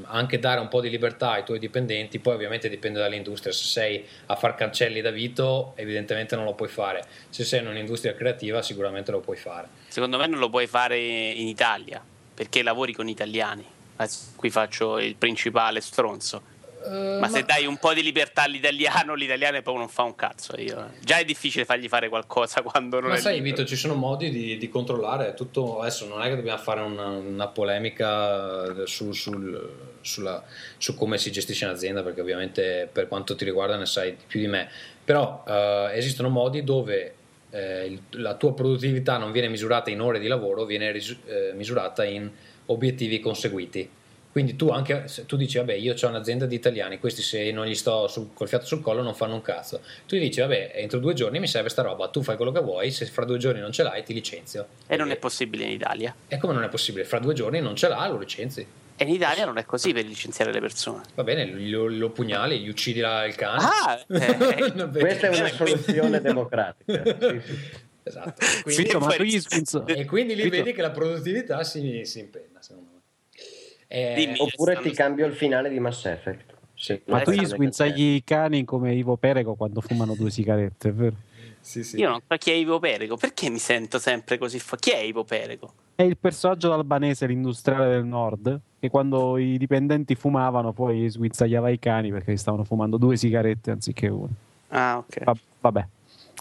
anche 0.03 0.39
dare 0.39 0.59
un 0.59 0.67
po' 0.67 0.81
di 0.81 0.89
libertà 0.89 1.31
ai 1.31 1.43
tuoi 1.43 1.59
dipendenti 1.59 2.19
poi 2.19 2.35
ovviamente 2.35 2.69
dipende 2.69 2.99
dall'industria. 2.99 3.53
Se 3.53 3.65
sei 3.65 4.05
a 4.27 4.35
far 4.35 4.55
cancelli 4.55 5.01
da 5.01 5.11
Vito 5.11 5.73
evidentemente 5.75 6.35
non 6.35 6.45
lo 6.45 6.53
puoi 6.53 6.69
fare. 6.69 7.03
Se 7.29 7.43
sei 7.43 7.61
in 7.61 7.67
un'industria 7.67 8.13
creativa 8.13 8.61
sicuramente 8.61 9.11
lo 9.11 9.19
puoi 9.19 9.37
fare. 9.37 9.67
Secondo 9.87 10.17
me 10.17 10.27
non 10.27 10.39
lo 10.39 10.49
puoi 10.49 10.67
fare 10.67 10.97
in 10.99 11.47
Italia 11.47 12.03
perché 12.33 12.63
lavori 12.63 12.93
con 12.93 13.07
italiani. 13.07 13.65
Qui 14.35 14.49
faccio 14.49 14.97
il 14.97 15.15
principale 15.15 15.79
stronzo 15.79 16.50
Uh, 16.83 17.19
ma 17.19 17.27
se 17.27 17.43
dai 17.43 17.65
un 17.65 17.77
po' 17.77 17.93
di 17.93 18.01
libertà 18.01 18.43
all'italiano, 18.43 19.13
l'italiano 19.13 19.61
poi 19.61 19.77
non 19.77 19.89
fa 19.89 20.03
un 20.03 20.15
cazzo. 20.15 20.59
Io. 20.59 20.91
Già 21.01 21.17
è 21.17 21.25
difficile 21.25 21.65
fargli 21.65 21.87
fare 21.87 22.09
qualcosa 22.09 22.61
quando 22.63 22.99
non 22.99 23.09
ma 23.09 23.15
è 23.15 23.19
sai, 23.19 23.35
libero. 23.35 23.55
Vito, 23.55 23.67
ci 23.67 23.75
sono 23.75 23.93
modi 23.95 24.29
di, 24.29 24.57
di, 24.57 24.69
controllare 24.69 25.33
tutto. 25.33 25.79
Adesso 25.79 26.07
non 26.07 26.21
è 26.21 26.29
che 26.29 26.35
dobbiamo 26.35 26.61
fare 26.61 26.81
una, 26.81 27.07
una 27.07 27.47
polemica 27.47 28.85
su, 28.85 29.11
sul, 29.11 29.97
sulla, 30.01 30.43
su, 30.77 30.95
come 30.95 31.17
si 31.17 31.31
gestisce 31.31 31.65
un'azienda, 31.65 32.03
perché 32.03 32.21
ovviamente 32.21 32.89
per 32.91 33.07
quanto 33.07 33.35
ti 33.35 33.45
riguarda 33.45 33.77
ne 33.77 33.85
sai 33.85 34.15
più 34.27 34.39
di 34.39 34.47
me. 34.47 34.69
Però 35.03 35.43
uh, 35.45 35.89
esistono 35.93 36.29
modi 36.29 36.63
dove 36.63 37.15
eh, 37.51 37.85
il, 37.85 38.01
la 38.21 38.35
tua 38.35 38.53
produttività 38.53 39.17
non 39.17 39.31
viene 39.31 39.47
misurata 39.47 39.89
in 39.89 40.01
ore 40.01 40.19
di 40.19 40.27
lavoro, 40.27 40.65
viene 40.65 40.91
risu- 40.91 41.17
eh, 41.27 41.51
misurata 41.53 42.03
in 42.03 42.29
obiettivi 42.67 43.19
conseguiti. 43.19 43.89
Quindi 44.31 44.55
tu 44.55 44.69
anche 44.69 45.07
se 45.07 45.25
tu 45.25 45.35
dici, 45.35 45.57
vabbè, 45.57 45.73
io 45.73 45.93
ho 45.99 46.07
un'azienda 46.07 46.45
di 46.45 46.55
italiani, 46.55 46.99
questi 46.99 47.21
se 47.21 47.51
non 47.51 47.65
gli 47.65 47.75
sto 47.75 48.07
sul, 48.07 48.29
col 48.33 48.47
fiato 48.47 48.65
sul 48.65 48.81
collo 48.81 49.01
non 49.01 49.13
fanno 49.13 49.33
un 49.33 49.41
cazzo. 49.41 49.81
Tu 50.07 50.15
gli 50.15 50.21
dici, 50.21 50.39
vabbè, 50.39 50.71
entro 50.75 50.99
due 50.99 51.13
giorni 51.13 51.39
mi 51.39 51.47
serve 51.47 51.69
sta 51.69 51.81
roba, 51.81 52.07
tu 52.07 52.23
fai 52.23 52.37
quello 52.37 52.51
che 52.51 52.61
vuoi, 52.61 52.91
se 52.91 53.05
fra 53.07 53.25
due 53.25 53.37
giorni 53.37 53.59
non 53.59 53.71
ce 53.71 53.83
l'hai 53.83 54.03
ti 54.03 54.13
licenzio. 54.13 54.67
E 54.87 54.95
non 54.95 55.11
è 55.11 55.17
possibile 55.17 55.65
in 55.65 55.71
Italia. 55.71 56.15
E 56.27 56.37
come 56.37 56.53
non 56.53 56.63
è 56.63 56.69
possibile? 56.69 57.03
Fra 57.03 57.19
due 57.19 57.33
giorni 57.33 57.59
non 57.59 57.75
ce 57.75 57.89
l'ha, 57.89 58.07
lo 58.07 58.17
licenzi. 58.17 58.65
E 58.95 59.03
in 59.03 59.09
Italia 59.09 59.45
non 59.45 59.57
è 59.57 59.65
così 59.65 59.93
per 59.93 60.05
licenziare 60.05 60.53
le 60.53 60.59
persone. 60.59 61.01
Va 61.15 61.23
bene, 61.23 61.45
lo, 61.45 61.87
lo 61.87 62.09
pugnali, 62.11 62.59
gli 62.59 62.69
uccidi 62.69 62.99
la, 62.99 63.25
il 63.25 63.35
cane. 63.35 63.63
Ah, 63.63 63.99
eh, 64.07 64.89
Questa 64.91 65.27
è 65.27 65.39
una 65.39 65.49
soluzione 65.49 66.21
democratica. 66.21 67.03
Sì, 67.03 67.41
sì. 67.43 67.89
Esatto. 68.03 68.45
Quindi, 68.63 68.89
Sì, 68.89 69.99
e 69.99 70.05
quindi 70.05 70.35
lì 70.35 70.49
vedi 70.49 70.73
che 70.73 70.81
la 70.81 70.91
produttività 70.91 71.63
si, 71.63 72.01
si 72.05 72.19
impenna, 72.19 72.61
secondo 72.61 72.89
me. 72.90 72.90
Eh, 73.93 74.13
Dimmi. 74.15 74.37
Oppure 74.39 74.79
ti 74.79 74.91
cambio 74.91 75.25
il 75.25 75.33
finale 75.33 75.69
di 75.69 75.77
Mass 75.79 76.05
Effect. 76.05 76.53
Sì, 76.73 76.99
Ma 77.07 77.19
tu 77.19 77.31
gli 77.31 77.45
sguinzagli 77.45 78.15
i 78.15 78.23
cani 78.23 78.63
come 78.63 78.93
Ivo 78.93 79.17
Perego 79.17 79.55
quando 79.55 79.81
fumano 79.81 80.15
due 80.15 80.31
sigarette, 80.31 80.89
è 80.89 80.93
vero? 80.93 81.15
sì, 81.59 81.83
sì. 81.83 81.97
Io 81.97 82.09
non 82.09 82.21
so 82.25 82.37
chi 82.37 82.51
è 82.51 82.53
Ivo 82.53 82.79
Perego. 82.79 83.17
Perché 83.17 83.49
mi 83.49 83.59
sento 83.59 83.99
sempre 83.99 84.37
così? 84.37 84.59
Fa... 84.59 84.77
Chi 84.77 84.91
è 84.91 84.99
Ivo 84.99 85.25
Perego? 85.25 85.73
È 85.93 86.03
il 86.03 86.17
personaggio 86.17 86.71
albanese, 86.73 87.27
l'industriale 87.27 87.89
del 87.89 88.05
nord, 88.05 88.59
che 88.79 88.89
quando 88.89 89.37
i 89.37 89.57
dipendenti 89.57 90.15
fumavano 90.15 90.71
poi 90.71 91.09
sguizzagliava 91.09 91.69
i 91.69 91.77
cani 91.77 92.11
perché 92.11 92.37
stavano 92.37 92.63
fumando 92.63 92.95
due 92.95 93.17
sigarette 93.17 93.71
anziché 93.71 94.07
una. 94.07 94.31
Ah, 94.69 94.97
ok. 94.99 95.23
Va- 95.25 95.37
vabbè. 95.59 95.87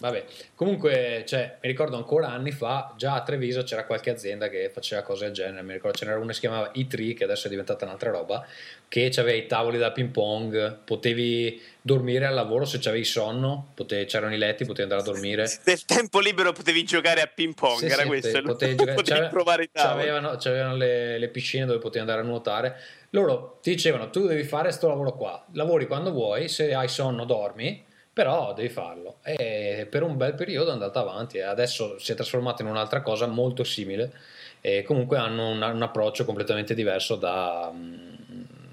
Vabbè, 0.01 0.25
comunque, 0.55 1.23
cioè, 1.27 1.57
mi 1.61 1.69
ricordo 1.69 1.95
ancora 1.95 2.29
anni 2.29 2.49
fa, 2.49 2.91
già 2.97 3.13
a 3.13 3.21
Treviso 3.21 3.61
c'era 3.61 3.85
qualche 3.85 4.09
azienda 4.09 4.49
che 4.49 4.71
faceva 4.73 5.03
cose 5.03 5.25
del 5.25 5.33
genere. 5.33 5.61
Mi 5.61 5.73
ricordo 5.73 5.95
ce 5.95 6.05
n'era 6.05 6.17
una 6.17 6.25
che 6.29 6.33
si 6.33 6.39
chiamava 6.39 6.71
E3, 6.73 7.13
che 7.13 7.23
adesso 7.23 7.45
è 7.45 7.49
diventata 7.51 7.85
un'altra 7.85 8.09
roba, 8.09 8.43
che 8.87 9.11
aveva 9.17 9.37
i 9.37 9.45
tavoli 9.45 9.77
da 9.77 9.91
ping 9.91 10.09
pong, 10.09 10.79
potevi 10.83 11.61
dormire 11.83 12.25
al 12.25 12.33
lavoro 12.33 12.65
se 12.65 12.77
avevi 12.89 13.03
sonno, 13.03 13.73
potevi, 13.75 14.05
c'erano 14.05 14.33
i 14.33 14.39
letti, 14.39 14.65
potevi 14.65 14.91
andare 14.91 15.01
a 15.01 15.03
dormire. 15.13 15.45
Nel 15.65 15.85
tempo 15.85 16.19
libero 16.19 16.51
potevi 16.51 16.83
giocare 16.83 17.21
a 17.21 17.27
ping 17.27 17.53
pong, 17.53 17.77
Sì, 17.77 17.85
era 17.85 18.01
sì, 18.01 18.07
questo. 18.07 18.31
te- 18.31 18.41
potevi, 18.41 18.75
giocare- 18.77 18.95
potevi 18.95 19.27
provare 19.29 19.63
i 19.65 19.69
tavoli. 19.71 20.05
c'avevano, 20.07 20.35
c'avevano 20.37 20.75
le, 20.77 21.19
le 21.19 21.27
piscine 21.29 21.65
dove 21.67 21.77
potevi 21.77 21.99
andare 21.99 22.21
a 22.21 22.23
nuotare. 22.23 22.75
Loro 23.11 23.59
ti 23.61 23.69
dicevano: 23.69 24.09
Tu 24.09 24.25
devi 24.25 24.43
fare 24.45 24.63
questo 24.69 24.87
lavoro 24.87 25.13
qua, 25.15 25.45
lavori 25.53 25.85
quando 25.85 26.11
vuoi, 26.11 26.47
se 26.49 26.73
hai 26.73 26.87
sonno 26.87 27.23
dormi, 27.25 27.85
però 28.13 28.53
devi 28.53 28.69
farlo. 28.69 29.17
E 29.23 29.87
per 29.89 30.03
un 30.03 30.17
bel 30.17 30.33
periodo 30.35 30.69
è 30.69 30.73
andata 30.73 30.99
avanti. 30.99 31.37
E 31.37 31.41
adesso 31.43 31.97
si 31.99 32.11
è 32.11 32.15
trasformato 32.15 32.61
in 32.61 32.67
un'altra 32.67 33.01
cosa 33.01 33.27
molto 33.27 33.63
simile. 33.63 34.11
E 34.61 34.83
comunque 34.83 35.17
hanno 35.17 35.49
un, 35.49 35.61
un 35.61 35.81
approccio 35.81 36.23
completamente 36.25 36.73
diverso 36.75 37.15
da, 37.15 37.71
mm, 37.73 38.09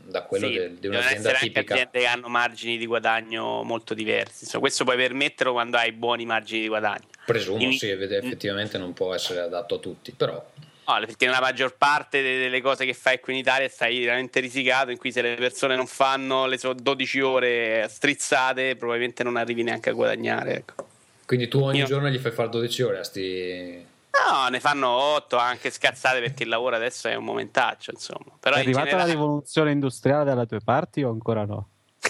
da 0.09 0.23
quello 0.23 0.49
Sì, 0.49 0.55
de- 0.55 0.75
di 0.79 0.87
un'azienda 0.89 1.33
tipica. 1.33 1.61
anche 1.61 1.73
aziende 1.73 1.99
che 2.01 2.07
hanno 2.07 2.29
margini 2.29 2.77
di 2.77 2.87
guadagno 2.87 3.63
molto 3.63 3.95
diversi. 3.95 4.45
Insomma, 4.45 4.63
questo 4.65 4.85
puoi 4.85 4.97
permetterlo 4.97 5.53
quando 5.53 5.77
hai 5.79 5.93
buoni 5.93 6.27
margini 6.27 6.63
di 6.63 6.69
guadagno. 6.69 7.07
Presumo, 7.25 7.63
In- 7.63 7.73
sì, 7.79 7.89
effettivamente 7.91 8.77
non 8.77 8.93
può 8.93 9.15
essere 9.15 9.41
adatto 9.41 9.77
a 9.77 9.79
tutti, 9.79 10.13
però 10.13 10.45
No, 10.89 10.99
perché 11.01 11.27
nella 11.27 11.41
maggior 11.41 11.77
parte 11.77 12.23
de- 12.23 12.39
delle 12.39 12.63
cose 12.63 12.87
che 12.87 12.95
fai 12.95 13.21
qui 13.21 13.35
in 13.35 13.41
Italia 13.41 13.69
stai 13.69 14.01
veramente 14.01 14.41
risicato, 14.41 14.91
in 14.91 14.97
cui 14.97 15.13
se 15.13 15.21
le 15.21 15.35
persone 15.35 15.77
non 15.77 15.87
fanno 15.87 16.47
le 16.47 16.57
so 16.57 16.73
12 16.73 17.21
ore 17.21 17.87
strizzate, 17.91 18.75
probabilmente 18.75 19.23
non 19.23 19.37
arrivi 19.37 19.63
neanche 19.63 19.91
a 19.91 19.93
guadagnare. 19.93 20.55
Ecco. 20.57 20.87
quindi 21.27 21.47
tu 21.49 21.61
ogni 21.61 21.81
Io- 21.81 21.85
giorno 21.87 22.09
gli 22.09 22.17
fai 22.17 22.33
fare 22.33 22.49
12 22.49 22.83
ore 22.83 22.99
a 23.01 23.05
sti... 23.05 23.87
No, 24.31 24.49
ne 24.49 24.61
fanno 24.61 24.89
8 24.89 25.37
anche 25.37 25.71
scazzate 25.71 26.21
perché 26.21 26.45
il 26.45 26.49
lavoro 26.49 26.75
adesso 26.77 27.07
è 27.07 27.15
un 27.15 27.25
momentaccio, 27.25 27.91
insomma. 27.91 28.33
Però 28.41 28.57
è 28.57 28.61
in 28.61 28.65
arrivata 28.65 28.85
la 28.85 28.91
generale- 28.93 29.13
rivoluzione 29.13 29.71
industriale 29.73 30.25
dalle 30.25 30.47
tue 30.47 30.61
parti 30.65 31.03
o 31.03 31.11
ancora 31.11 31.45
no? 31.45 31.69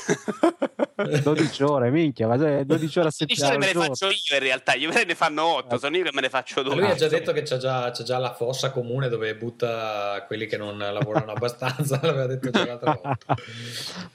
12 1.23 1.63
ore, 1.63 1.91
minchia, 1.91 2.27
ma 2.27 2.39
se- 2.39 2.65
12 2.65 2.65
ore 2.65 2.65
a 2.65 2.65
12 2.65 2.99
ore 2.99 3.11
settimana. 3.11 3.59
me 3.59 3.67
le 3.67 3.73
faccio 3.73 4.07
io 4.07 4.35
in 4.35 4.39
realtà, 4.39 4.75
gli 4.75 4.87
ne 4.87 5.15
fanno 5.15 5.45
8, 5.45 5.79
sono 5.79 5.97
io 5.97 6.05
che 6.05 6.11
me 6.13 6.21
ne 6.23 6.29
faccio 6.29 6.63
Lui 6.63 6.73
ha 6.73 6.77
12. 6.77 6.99
già 6.99 7.09
detto 7.09 7.33
che 7.33 7.43
c'ha 7.43 7.57
già, 7.57 7.91
c'ha 7.91 8.03
già 8.03 8.19
la 8.19 8.35
fossa 8.35 8.71
comune 8.71 9.09
dove 9.09 9.35
butta 9.37 10.25
quelli 10.27 10.47
che 10.47 10.57
non 10.57 10.79
lavorano 10.79 11.33
abbastanza, 11.33 11.99
l'aveva 12.03 12.27
detto 12.27 12.51
già 12.51 12.65
l'altra 12.65 12.99
volta. 13.01 13.35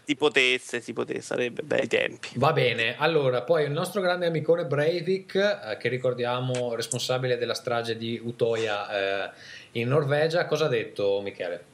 Si 0.06 0.16
potesse, 0.16 0.82
si 0.82 0.91
potesse, 0.91 1.22
sarebbe 1.22 1.62
bei 1.64 1.88
tempi. 1.88 2.30
Va 2.36 2.52
bene, 2.52 2.98
allora 2.98 3.41
poi 3.44 3.64
il 3.64 3.72
nostro 3.72 4.02
grande 4.02 4.26
amicone 4.26 4.66
Breivik, 4.66 5.36
eh, 5.36 5.78
che 5.78 5.88
ricordiamo 5.88 6.76
responsabile 6.76 7.38
della 7.38 7.54
strage 7.54 7.96
di 7.96 8.20
Utoya 8.22 9.28
eh, 9.28 9.32
in 9.74 9.88
Norvegia, 9.88 10.46
cosa 10.46 10.66
ha 10.66 10.68
detto 10.68 11.22
Michele? 11.22 11.72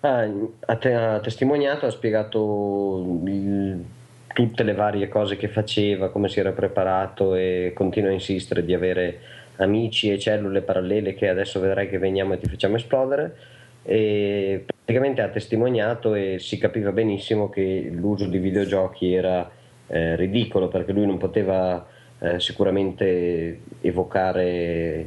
Ah, 0.00 0.22
ha, 0.66 0.78
ha 1.14 1.20
testimoniato, 1.20 1.86
ha 1.86 1.90
spiegato 1.90 3.20
il- 3.26 3.84
tutte 4.32 4.62
le 4.62 4.74
varie 4.74 5.08
cose 5.08 5.36
che 5.36 5.48
faceva, 5.48 6.10
come 6.10 6.28
si 6.28 6.38
era 6.38 6.52
preparato 6.52 7.34
e 7.34 7.72
continua 7.74 8.10
a 8.10 8.12
insistere 8.12 8.64
di 8.64 8.72
avere 8.74 9.18
amici 9.56 10.12
e 10.12 10.18
cellule 10.18 10.60
parallele 10.62 11.14
che 11.14 11.28
adesso 11.28 11.58
vedrai 11.58 11.88
che 11.88 11.98
veniamo 11.98 12.34
e 12.34 12.38
ti 12.38 12.48
facciamo 12.48 12.76
esplodere. 12.76 13.36
E 13.82 14.64
praticamente 14.66 15.22
ha 15.22 15.28
testimoniato 15.28 16.14
e 16.14 16.36
si 16.38 16.58
capiva 16.58 16.92
benissimo 16.92 17.48
che 17.48 17.88
l'uso 17.92 18.26
di 18.26 18.38
videogiochi 18.38 19.12
era 19.14 19.50
eh, 19.88 20.14
ridicolo 20.14 20.68
perché 20.68 20.92
lui 20.92 21.06
non 21.06 21.18
poteva 21.18 21.84
eh, 22.20 22.38
sicuramente 22.38 23.60
evocare 23.80 25.06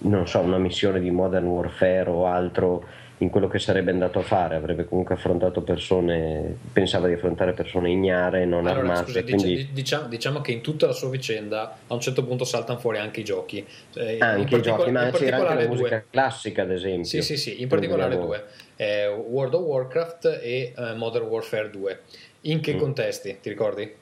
non 0.00 0.26
so, 0.26 0.40
una 0.40 0.58
missione 0.58 1.00
di 1.00 1.10
Modern 1.10 1.46
Warfare 1.46 2.08
o 2.10 2.26
altro 2.26 2.84
in 3.20 3.28
quello 3.28 3.48
che 3.48 3.58
sarebbe 3.58 3.90
andato 3.90 4.18
a 4.18 4.22
fare, 4.22 4.54
avrebbe 4.54 4.86
comunque 4.86 5.14
affrontato 5.14 5.60
persone, 5.60 6.56
pensava 6.72 7.06
di 7.06 7.12
affrontare 7.12 7.52
persone 7.52 7.90
ignare, 7.90 8.46
non 8.46 8.66
Allora, 8.66 8.80
armate, 8.80 9.04
scusa, 9.04 9.22
quindi 9.22 9.54
di- 9.56 9.72
diciamo, 9.72 10.08
diciamo 10.08 10.40
che 10.40 10.52
in 10.52 10.62
tutta 10.62 10.86
la 10.86 10.92
sua 10.94 11.10
vicenda 11.10 11.76
a 11.86 11.92
un 11.94 12.00
certo 12.00 12.24
punto 12.24 12.44
saltano 12.44 12.78
fuori 12.78 12.96
anche 12.96 13.20
i 13.20 13.24
giochi. 13.24 13.66
Eh, 13.94 14.18
anche 14.20 14.56
i 14.56 14.62
giochi, 14.62 14.90
ma 14.90 15.04
in 15.04 15.10
c'era 15.12 15.36
anche 15.36 15.44
particolare 15.44 15.62
la 15.62 15.68
musica 15.68 15.88
due. 15.98 16.06
classica 16.10 16.62
ad 16.62 16.70
esempio. 16.70 17.04
Sì, 17.04 17.20
sì, 17.22 17.36
sì, 17.36 17.60
in 17.60 17.68
particolare 17.68 18.16
due, 18.18 18.44
eh, 18.76 19.06
World 19.08 19.52
of 19.52 19.62
Warcraft 19.64 20.40
e 20.42 20.72
eh, 20.74 20.94
Modern 20.94 21.26
Warfare 21.26 21.68
2. 21.68 22.00
In 22.42 22.60
che 22.60 22.74
Mm. 22.74 22.78
contesti, 22.78 23.36
ti 23.42 23.50
ricordi? 23.50 23.94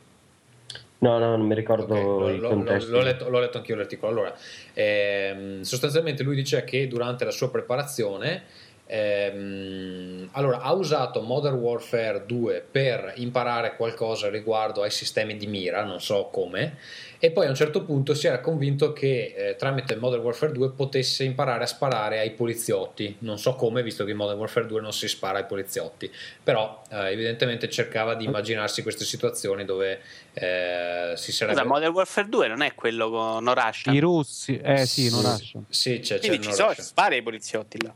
No, 1.01 1.19
no, 1.19 1.37
non 1.37 1.47
mi 1.47 1.55
ricordo 1.55 1.95
Ok, 1.95 2.19
l'ho, 2.21 2.29
i 2.31 2.39
l'ho- 2.39 2.49
contesti. 2.49 2.91
l'ho 2.91 3.01
letto, 3.01 3.29
l'ho 3.29 3.39
letto 3.41 3.59
anch'io 3.59 3.75
l'articolo. 3.77 4.13
Allora, 4.13 4.35
ehm, 4.75 5.61
sostanzialmente 5.63 6.23
lui 6.23 6.35
dice 6.37 6.63
che 6.65 6.87
durante 6.89 7.25
la 7.25 7.31
sua 7.31 7.51
preparazione 7.51 8.43
ehm, 8.89 10.29
allora, 10.33 10.61
ha 10.61 10.73
usato 10.73 11.21
Modern 11.23 11.57
Warfare 11.57 12.25
2 12.27 12.67
per 12.71 13.13
imparare 13.17 13.77
qualcosa 13.77 14.29
riguardo 14.31 14.83
ai 14.83 14.91
sistemi 14.91 15.37
di 15.37 15.47
mira, 15.47 15.85
non 15.85 16.01
so 16.01 16.29
come, 16.33 16.77
e 17.21 17.31
poi 17.33 17.47
a 17.47 17.49
un 17.49 17.55
certo 17.55 17.83
punto 17.85 18.15
si 18.15 18.27
era 18.29 18.41
convinto 18.41 18.93
che 18.93 19.35
eh, 19.37 19.57
tramite 19.57 19.97
Modern 19.97 20.23
Warfare 20.23 20.53
2 20.53 20.71
potesse 20.73 21.25
imparare 21.25 21.65
a 21.65 21.67
sparare 21.67 22.21
ai 22.21 22.31
poliziotti, 22.33 23.17
non 23.21 23.39
so 23.39 23.55
come, 23.55 23.83
visto 23.83 24.05
che 24.05 24.13
in 24.13 24.17
Modern 24.17 24.39
Warfare 24.39 24.67
2 24.67 24.81
non 24.81 24.93
si 24.93 25.09
spara 25.09 25.39
ai 25.39 25.47
poliziotti, 25.47 26.11
però 26.43 26.83
eh, 26.91 27.11
evidentemente 27.11 27.69
cercava 27.69 28.15
di 28.15 28.25
immaginarsi 28.25 28.83
queste 28.83 29.05
situazioni 29.05 29.65
dove 29.65 30.01
eh, 30.35 31.13
si 31.17 31.33
sarebbe... 31.33 31.59
Scusa, 31.59 31.69
Modern 31.69 31.93
Warfare 31.93 32.29
2 32.29 32.49
non 32.49 32.63
è 32.63 32.75
quello 32.75 33.11
con 33.11 33.43
No 33.43 33.55
Russia? 33.55 33.93
I 33.93 33.99
russi, 33.99 34.59
eh 34.63 34.87
sì, 34.87 35.09
Sì, 35.09 35.23
lasciano. 35.23 35.65
Sì, 35.69 35.99
c'è, 36.01 36.19
c'è 36.19 36.27
Quindi 36.29 36.43
ci 36.43 36.49
no 36.51 36.55
sono 36.55 36.69
Russia. 36.69 36.85
spari 36.85 37.17
ai 37.17 37.23
poliziotti 37.23 37.83
là. 37.83 37.93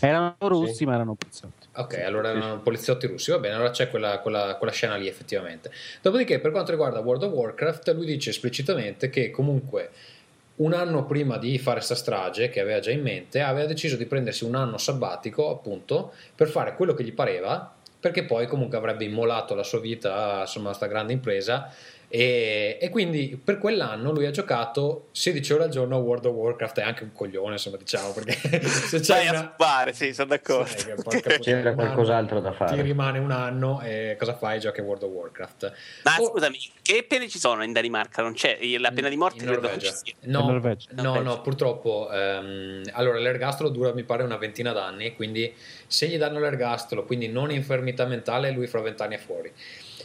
Erano 0.00 0.34
russi, 0.38 0.74
Sì. 0.74 0.84
ma 0.86 0.94
erano 0.94 1.14
poliziotti. 1.14 1.68
Ok, 1.76 1.98
allora 2.04 2.30
erano 2.30 2.58
poliziotti 2.60 3.06
russi, 3.06 3.30
va 3.30 3.38
bene, 3.38 3.54
allora 3.54 3.70
c'è 3.70 3.88
quella, 3.90 4.18
quella- 4.18 4.56
quella 4.56 4.72
scena 4.72 4.96
lì 4.96 5.06
effettivamente. 5.06 5.70
Dopodiché 6.02 6.40
per 6.40 6.50
quanto 6.50 6.70
riguarda 6.70 6.98
World 7.00 7.22
of 7.24 7.32
Warcraft, 7.32 7.90
lui 7.94 8.06
dice 8.06 8.30
esplicitamente 8.30 9.08
che 9.10 9.30
comunque 9.30 9.90
un 10.56 10.72
anno 10.74 11.06
prima 11.06 11.38
di 11.38 11.58
fare 11.58 11.80
sta 11.80 11.94
strage, 11.94 12.50
che 12.50 12.60
aveva 12.60 12.80
già 12.80 12.90
in 12.90 13.00
mente, 13.02 13.40
aveva 13.40 13.66
deciso 13.66 13.96
di 13.96 14.04
prendersi 14.06 14.44
un 14.44 14.54
anno 14.56 14.76
sabbatico 14.78 15.48
appunto 15.50 16.12
per 16.34 16.48
fare 16.48 16.74
quello 16.74 16.92
che 16.92 17.02
gli 17.04 17.12
pareva, 17.14 17.72
perché 17.98 18.24
poi 18.24 18.46
comunque 18.46 18.76
avrebbe 18.76 19.04
immolato 19.04 19.54
la 19.54 19.62
sua 19.62 19.80
vita, 19.80 20.40
insomma, 20.40 20.70
a 20.70 20.74
sta 20.74 20.86
grande 20.86 21.12
impresa. 21.12 21.72
E, 22.12 22.76
e 22.80 22.88
quindi 22.88 23.40
per 23.42 23.58
quell'anno 23.58 24.10
lui 24.10 24.26
ha 24.26 24.32
giocato 24.32 25.10
16 25.12 25.52
ore 25.52 25.62
al 25.64 25.70
giorno 25.70 25.94
a 25.94 25.98
World 26.00 26.24
of 26.24 26.34
Warcraft 26.34 26.80
è 26.80 26.82
anche 26.82 27.04
un 27.04 27.12
coglione 27.12 27.52
insomma 27.52 27.76
diciamo 27.76 28.10
perché 28.12 28.32
se 28.66 28.98
c'hai 28.98 29.26
Vai 29.26 29.26
a 29.28 29.30
una, 29.30 29.54
fare, 29.56 29.92
sì, 29.92 30.12
sono 30.12 30.26
d'accordo. 30.28 30.74
Che 30.74 31.38
C'era 31.38 31.72
qualcos'altro 31.72 32.38
anno, 32.38 32.48
da 32.48 32.52
fare. 32.52 32.74
Ti 32.74 32.82
rimane 32.82 33.20
un 33.20 33.30
anno 33.30 33.80
e 33.82 34.16
cosa 34.18 34.34
fai? 34.36 34.58
Giochi 34.58 34.80
a 34.80 34.82
World 34.82 35.04
of 35.04 35.10
Warcraft. 35.10 35.72
Ma 36.02 36.16
Oh, 36.18 36.26
scusami, 36.30 36.58
che 36.82 37.04
pene 37.08 37.28
ci 37.28 37.38
sono 37.38 37.62
in 37.62 37.72
Danimarca? 37.72 38.22
Non 38.22 38.32
c'è 38.34 38.58
la 38.78 38.90
pena 38.90 39.08
di 39.08 39.16
morte? 39.16 39.44
in 39.44 39.48
credo 39.48 39.78
ci 39.78 39.92
sia. 39.92 40.14
No, 40.22 40.40
In 40.40 40.46
Norvegia. 40.46 40.88
no, 40.94 41.02
Norvegia. 41.02 41.22
no, 41.30 41.40
purtroppo. 41.42 42.10
ehm, 42.10 42.82
allora, 42.92 43.18
l'ergastolo 43.18 43.68
dura, 43.68 43.94
mi 43.94 44.02
pare, 44.02 44.24
una 44.24 44.36
ventina 44.36 44.72
d'anni. 44.72 45.14
Quindi, 45.14 45.54
se 45.86 46.08
gli 46.08 46.18
danno 46.18 46.40
l'ergastolo, 46.40 47.04
quindi 47.04 47.28
non 47.28 47.52
infermità 47.52 48.04
mentale, 48.04 48.50
lui 48.50 48.66
fra 48.66 48.80
vent'anni 48.80 49.14
è 49.14 49.18
fuori. 49.18 49.52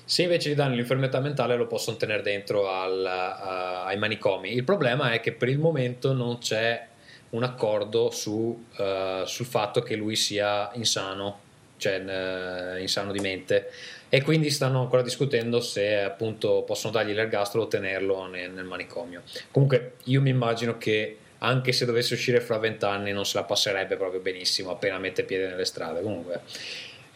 Se 0.06 0.22
invece 0.22 0.52
gli 0.52 0.56
danno 0.56 0.76
l'infermità 0.76 1.20
mentale, 1.20 1.56
lo 1.56 1.66
possono 1.66 1.98
tenere 1.98 2.22
dentro 2.22 2.70
al- 2.70 3.06
a- 3.06 3.86
ai 3.86 3.98
manicomi. 3.98 4.54
Il 4.54 4.64
problema 4.64 5.12
è 5.12 5.20
che 5.20 5.32
per 5.32 5.50
il 5.50 5.58
momento 5.58 6.14
non 6.14 6.38
c'è 6.38 6.88
un 7.32 7.44
accordo 7.44 8.12
su, 8.12 8.66
eh, 8.78 9.24
sul 9.26 9.46
fatto 9.46 9.82
che 9.82 9.96
lui 9.96 10.16
sia 10.16 10.70
insano, 10.74 11.40
cioè 11.78 12.76
eh, 12.76 12.82
insano 12.82 13.12
di 13.12 13.20
mente. 13.20 13.72
E 14.08 14.22
quindi 14.22 14.52
stanno 14.52 14.82
ancora 14.82 15.02
discutendo 15.02 15.60
se 15.60 16.00
appunto 16.00 16.62
possono 16.62 16.94
dargli 16.94 17.14
l'ergastolo 17.14 17.64
o 17.64 17.68
tenerlo 17.68 18.28
nel, 18.28 18.52
nel 18.52 18.64
manicomio. 18.64 19.24
Comunque, 19.52 19.96
io 20.06 20.22
mi 20.22 20.30
immagino 20.30 20.78
che 20.78 21.18
anche 21.40 21.72
se 21.74 21.86
dovesse 21.86 22.14
uscire 22.14 22.40
fra 22.40 22.58
vent'anni 22.58 23.12
non 23.12 23.26
se 23.26 23.38
la 23.38 23.44
passerebbe 23.44 23.98
proprio 23.98 24.22
benissimo 24.22 24.72
appena 24.72 24.98
mette 25.00 25.24
piede 25.24 25.48
nelle 25.48 25.66
strade. 25.66 26.02
Comunque, 26.02 26.42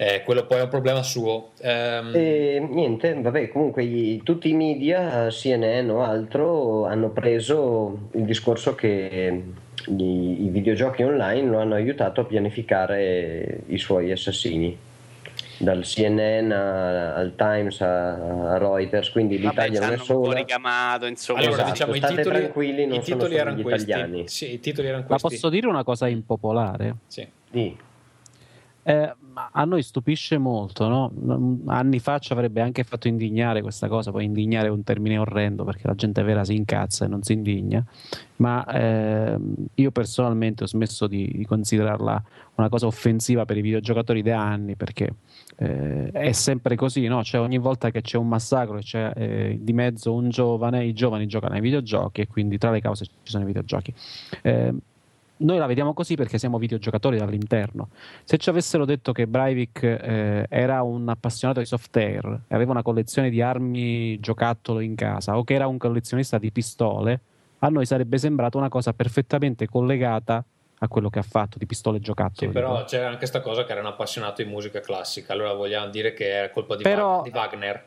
eh, 0.01 0.21
quello 0.23 0.45
poi 0.45 0.59
è 0.59 0.61
un 0.61 0.69
problema 0.69 1.03
suo. 1.03 1.49
Ehm, 1.59 2.15
E 2.15 2.65
niente, 2.69 3.13
vabbè, 3.19 3.49
comunque 3.49 3.83
i- 3.83 4.21
tutti 4.23 4.47
i 4.49 4.53
media, 4.53 5.27
CNN 5.29 5.89
o 5.89 6.01
altro, 6.03 6.85
hanno 6.85 7.09
preso 7.09 8.07
il 8.13 8.23
discorso 8.23 8.75
che 8.75 9.43
i, 9.87 10.43
i 10.45 10.47
videogiochi 10.49 11.03
online 11.03 11.49
lo 11.49 11.59
hanno 11.59 11.73
aiutato 11.75 12.21
a 12.21 12.23
pianificare 12.23 13.61
i 13.67 13.77
suoi 13.77 14.11
assassini. 14.11 14.77
dal 15.61 15.83
CNN 15.83 16.51
a- 16.53 17.15
al 17.15 17.33
Times 17.35 17.81
a, 17.81 18.53
a 18.53 18.57
Reuters, 18.57 19.09
quindi 19.09 19.37
Vabbè, 19.41 19.67
l'Italia 19.67 19.79
non 19.81 19.89
è 19.89 19.97
c'hanno 19.97 20.13
un 20.17 20.21
po' 20.23 20.29
sola. 20.29 20.37
ricamato, 20.39 21.05
insomma. 21.07 21.39
Allora, 21.39 21.53
Esatto, 21.55 21.71
diciamo 21.71 21.95
i 21.95 21.99
titoli, 21.99 22.23
tranquilli, 22.39 22.85
non 22.85 22.97
i 22.99 23.03
sono 23.03 23.15
titoli 23.17 23.31
solo 23.31 23.35
erano 23.41 23.57
gli 23.57 23.61
questi. 23.63 23.89
italiani. 23.89 24.27
Sì, 24.29 24.53
i 24.53 24.59
titoli 24.61 24.87
erano 24.87 25.01
Ma 25.01 25.07
questi. 25.19 25.27
posso 25.27 25.49
dire 25.49 25.67
una 25.67 25.83
cosa 25.83 26.07
impopolare? 26.07 26.95
Sì. 27.07 27.27
Sì. 27.51 27.75
Eh, 28.83 29.13
a 29.51 29.63
noi 29.63 29.83
stupisce 29.83 30.37
molto, 30.37 30.87
no? 30.87 31.11
Mm, 31.13 31.69
Anni 31.69 31.99
fa 31.99 32.19
ci 32.19 32.33
avrebbe 32.33 32.61
anche 32.61 32.83
fatto 32.83 33.07
indignare 33.07 33.61
questa 33.61 33.87
cosa, 33.87 34.11
poi 34.11 34.25
indignare 34.25 34.67
è 34.67 34.71
un 34.71 34.83
termine 34.83 35.17
orrendo 35.17 35.63
perché 35.63 35.87
la 35.87 35.95
gente 35.95 36.21
vera 36.23 36.43
si 36.43 36.55
incazza 36.55 37.05
e 37.05 37.07
non 37.07 37.23
si 37.23 37.33
indigna, 37.33 37.83
ma 38.37 38.65
ehm, 38.65 39.53
io 39.75 39.91
personalmente 39.91 40.63
ho 40.63 40.67
smesso 40.67 41.07
di, 41.07 41.31
di 41.33 41.45
considerarla 41.45 42.23
una 42.55 42.69
cosa 42.69 42.87
offensiva 42.87 43.45
per 43.45 43.57
i 43.57 43.61
videogiocatori 43.61 44.21
da 44.21 44.41
anni 44.41 44.75
perché 44.75 45.13
eh, 45.57 46.09
è 46.11 46.31
sempre 46.31 46.75
così, 46.75 47.07
no? 47.07 47.23
Cioè 47.23 47.41
ogni 47.41 47.57
volta 47.57 47.91
che 47.91 48.01
c'è 48.01 48.17
un 48.17 48.27
massacro 48.27 48.77
e 48.77 48.81
c'è 48.81 49.11
eh, 49.15 49.57
di 49.61 49.73
mezzo 49.73 50.13
un 50.13 50.29
giovane, 50.29 50.85
i 50.85 50.93
giovani 50.93 51.27
giocano 51.27 51.53
ai 51.53 51.61
videogiochi 51.61 52.21
e 52.21 52.27
quindi 52.27 52.57
tra 52.57 52.71
le 52.71 52.81
cause 52.81 53.05
ci 53.05 53.11
sono 53.23 53.43
i 53.43 53.47
videogiochi. 53.47 53.93
Noi 55.41 55.57
la 55.57 55.67
vediamo 55.67 55.93
così 55.93 56.15
perché 56.15 56.37
siamo 56.37 56.57
videogiocatori 56.57 57.17
dall'interno. 57.17 57.89
Se 58.23 58.37
ci 58.37 58.49
avessero 58.49 58.83
detto 58.83 59.13
che 59.13 59.25
Breivik 59.25 59.83
eh, 59.83 60.45
era 60.49 60.81
un 60.81 61.07
appassionato 61.07 61.59
di 61.59 61.65
soft 61.65 61.95
air 61.95 62.41
e 62.47 62.55
aveva 62.55 62.71
una 62.71 62.81
collezione 62.81 63.29
di 63.29 63.41
armi 63.41 64.19
giocattolo 64.19 64.81
in 64.81 64.95
casa 64.95 65.37
o 65.37 65.43
che 65.43 65.53
era 65.53 65.67
un 65.67 65.77
collezionista 65.77 66.37
di 66.37 66.51
pistole, 66.51 67.21
a 67.59 67.69
noi 67.69 67.85
sarebbe 67.85 68.17
sembrato 68.17 68.57
una 68.57 68.69
cosa 68.69 68.93
perfettamente 68.93 69.67
collegata 69.67 70.43
a 70.79 70.87
quello 70.87 71.09
che 71.09 71.19
ha 71.19 71.23
fatto 71.23 71.57
di 71.57 71.65
pistole 71.65 71.99
giocattolo. 71.99 72.51
Sì, 72.51 72.53
però 72.57 72.75
dico. 72.75 72.85
c'era 72.85 73.05
anche 73.05 73.17
questa 73.19 73.41
cosa 73.41 73.63
che 73.65 73.71
era 73.71 73.81
un 73.81 73.87
appassionato 73.87 74.41
di 74.41 74.49
musica 74.49 74.79
classica, 74.79 75.33
allora 75.33 75.53
vogliamo 75.53 75.89
dire 75.89 76.13
che 76.13 76.29
era 76.29 76.49
colpa 76.49 76.75
di, 76.75 76.83
Però- 76.83 77.23
Wagner, 77.31 77.83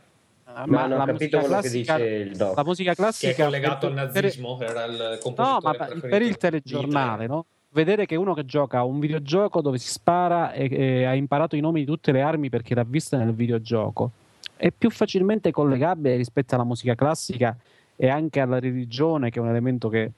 Ah, 0.55 0.65
Ma 0.67 0.83
non 0.83 0.93
ho 0.93 0.97
la 0.99 1.05
capito 1.07 1.13
musica 1.13 1.39
quello 1.41 1.55
che 1.55 1.61
classica- 1.69 1.97
dice 1.97 2.09
il 2.15 2.37
doc. 2.37 2.57
La 2.57 2.65
musica 2.65 2.91
che 2.91 2.97
classica 2.97 3.33
è 3.33 3.45
collegato 3.45 3.87
al 3.87 3.95
per- 3.95 4.11
per- 4.11 4.23
nazismo, 4.23 4.61
era 4.61 4.85
il 4.85 4.93
No, 5.13 5.19
compositore 5.21 5.61
ma 5.79 5.85
preferito 5.85 6.07
per 6.09 6.23
il 6.23 6.37
telegiornale, 6.37 7.27
no? 7.27 7.47
Vedere 7.71 8.05
che 8.05 8.17
uno 8.17 8.35
che 8.35 8.45
gioca 8.45 8.79
a 8.79 8.85
un 8.85 8.99
videogioco 9.01 9.63
dove 9.63 9.79
si 9.79 9.89
spara 9.89 10.53
e, 10.53 10.69
e 10.71 11.05
ha 11.05 11.15
imparato 11.15 11.57
i 11.57 11.61
nomi 11.61 11.81
di 11.81 11.87
tutte 11.87 12.13
le 12.13 12.21
armi 12.21 12.51
perché 12.51 12.75
l'ha 12.75 12.85
vista 12.87 13.17
nel 13.17 13.33
videogioco 13.33 14.11
è 14.57 14.71
più 14.71 14.91
facilmente 14.91 15.51
collegabile 15.51 16.17
rispetto 16.17 16.55
alla 16.55 16.65
musica 16.65 16.95
classica 16.95 17.57
e 17.97 18.09
anche 18.09 18.41
alla 18.41 18.61
religione, 18.61 19.31
che 19.31 19.39
è 19.39 19.43
un 19.43 19.49
elemento 19.49 19.89
che 19.89 20.11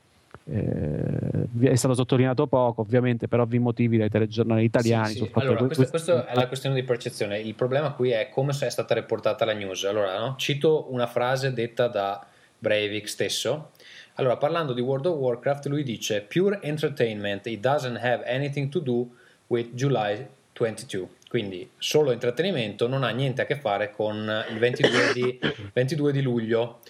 eh, 0.51 1.71
è 1.71 1.75
stato 1.75 1.95
sottolineato 1.95 2.47
poco, 2.47 2.83
ovviamente, 2.83 3.29
per 3.29 3.41
ovvi 3.41 3.59
motivi 3.59 3.97
dai 3.97 4.11
telegiornali 4.11 4.65
italiani. 4.65 5.13
Sì, 5.13 5.19
sì. 5.19 5.31
Allora, 5.35 5.65
questi- 5.65 5.87
questo 5.87 6.27
è 6.27 6.35
la 6.35 6.47
questione 6.47 6.75
di 6.75 6.83
percezione. 6.83 7.41
Il 7.41 7.55
problema 7.55 7.93
qui 7.93 8.11
è 8.11 8.29
come 8.31 8.53
è 8.59 8.71
stata 8.71 8.95
riportata 8.95 9.45
la 9.45 9.53
news. 9.53 9.85
Allora, 9.85 10.19
no? 10.19 10.35
cito 10.37 10.93
una 10.93 11.07
frase 11.07 11.53
detta 11.53 11.89
da 11.89 12.27
Breivik 12.59 13.09
stesso. 13.09 13.71
Allora, 14.15 14.37
parlando 14.37 14.73
di 14.73 14.81
World 14.81 15.07
of 15.07 15.17
Warcraft, 15.17 15.67
lui 15.67 15.83
dice: 15.83 16.23
Pure 16.23 16.61
entertainment, 16.63 17.47
it 17.47 17.61
doesn't 17.61 17.97
have 17.97 18.25
anything 18.27 18.69
to 18.69 18.81
do 18.81 19.09
with 19.49 19.75
July 19.75 20.27
22. 20.53 21.09
Quindi 21.29 21.69
solo 21.79 22.13
intrattenimento, 22.13 22.87
non 22.87 23.03
ha 23.03 23.11
niente 23.11 23.43
a 23.43 23.45
che 23.45 23.57
fare 23.57 23.91
con 23.91 24.45
il 24.51 24.59
22 24.59 25.13
di, 25.13 25.41
22 25.73 26.13
di 26.13 26.23
luglio. 26.23 26.81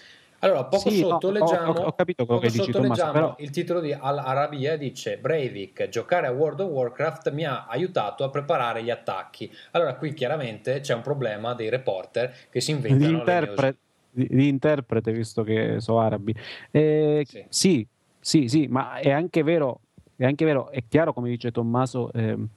Allora, 0.45 0.65
poco 0.65 0.89
Sì, 0.89 1.01
no, 1.01 1.07
sotto 1.09 1.27
ho- 1.27 1.31
leggiamo, 1.31 1.71
ho- 1.79 1.85
ho 1.87 1.93
capito 1.93 2.25
quello 2.25 2.39
che 2.39 2.49
dici, 2.49 2.71
Tommaso, 2.71 2.87
leggiamo 2.89 3.11
però- 3.11 3.35
il 3.39 3.49
titolo 3.49 3.79
di 3.81 3.91
Al 3.91 4.19
Arabiya 4.19 4.77
dice 4.77 5.17
Breivik, 5.17 5.89
giocare 5.89 6.27
a 6.27 6.31
World 6.31 6.59
of 6.59 6.69
Warcraft 6.69 7.31
mi 7.31 7.45
ha 7.45 7.65
aiutato 7.65 8.23
a 8.23 8.29
preparare 8.29 8.83
gli 8.83 8.91
attacchi. 8.91 9.51
Allora 9.71 9.95
qui 9.95 10.13
chiaramente 10.13 10.81
c'è 10.81 10.93
un 10.93 11.01
problema 11.01 11.53
dei 11.55 11.69
reporter 11.69 12.31
che 12.51 12.61
si 12.61 12.71
inventano 12.71 12.99
di, 12.99 13.11
le 13.11 13.17
interpre- 13.17 13.77
di, 14.11 14.47
interprete, 14.47 15.11
visto 15.11 15.41
che 15.43 15.79
sono 15.79 15.99
arabi. 16.01 16.35
Eh, 16.69 17.25
Sì. 17.27 17.45
sì. 17.49 17.87
sì, 18.19 18.47
sì, 18.47 18.67
ma 18.67 18.97
è 18.97 19.09
anche 19.09 19.41
vero, 19.41 19.79
è 20.15 20.25
anche 20.25 20.45
vero, 20.45 20.69
è 20.69 20.83
chiaro 20.87 21.11
come 21.11 21.29
dice 21.29 21.51
Tommaso, 21.51 22.11
ehm, 22.13 22.47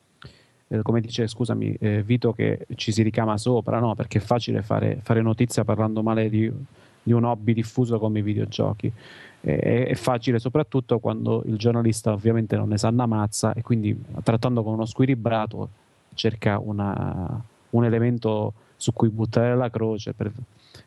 eh, 0.68 0.82
come 0.82 1.00
dice, 1.00 1.26
scusami, 1.26 1.74
eh, 1.80 2.02
Vito, 2.02 2.34
che 2.34 2.66
ci 2.74 2.92
si 2.92 3.00
ricama 3.02 3.38
sopra, 3.38 3.78
no? 3.78 3.94
Perché 3.94 4.18
è 4.18 4.20
facile 4.20 4.60
fare, 4.62 4.98
fare 5.02 5.22
notizia 5.22 5.64
parlando 5.64 6.02
male 6.02 6.28
di, 6.28 6.52
di 7.08 7.14
un 7.14 7.24
hobby 7.24 7.54
diffuso 7.54 7.98
come 7.98 8.18
i 8.18 8.22
videogiochi. 8.22 8.92
È, 9.40 9.86
è 9.88 9.94
facile 9.94 10.38
soprattutto 10.38 10.98
quando 10.98 11.42
il 11.46 11.56
giornalista 11.56 12.12
ovviamente 12.12 12.54
non 12.56 12.68
ne 12.68 12.76
sa 12.76 12.88
una 12.88 13.06
mazza 13.06 13.54
e 13.54 13.62
quindi 13.62 13.98
trattando 14.22 14.62
con 14.62 14.74
uno 14.74 14.84
squilibrato 14.84 15.68
cerca 16.14 16.58
una- 16.58 17.42
un 17.70 17.84
elemento 17.84 18.52
su 18.76 18.92
cui 18.92 19.08
buttare 19.08 19.56
la 19.56 19.70
croce 19.70 20.12
per, 20.12 20.30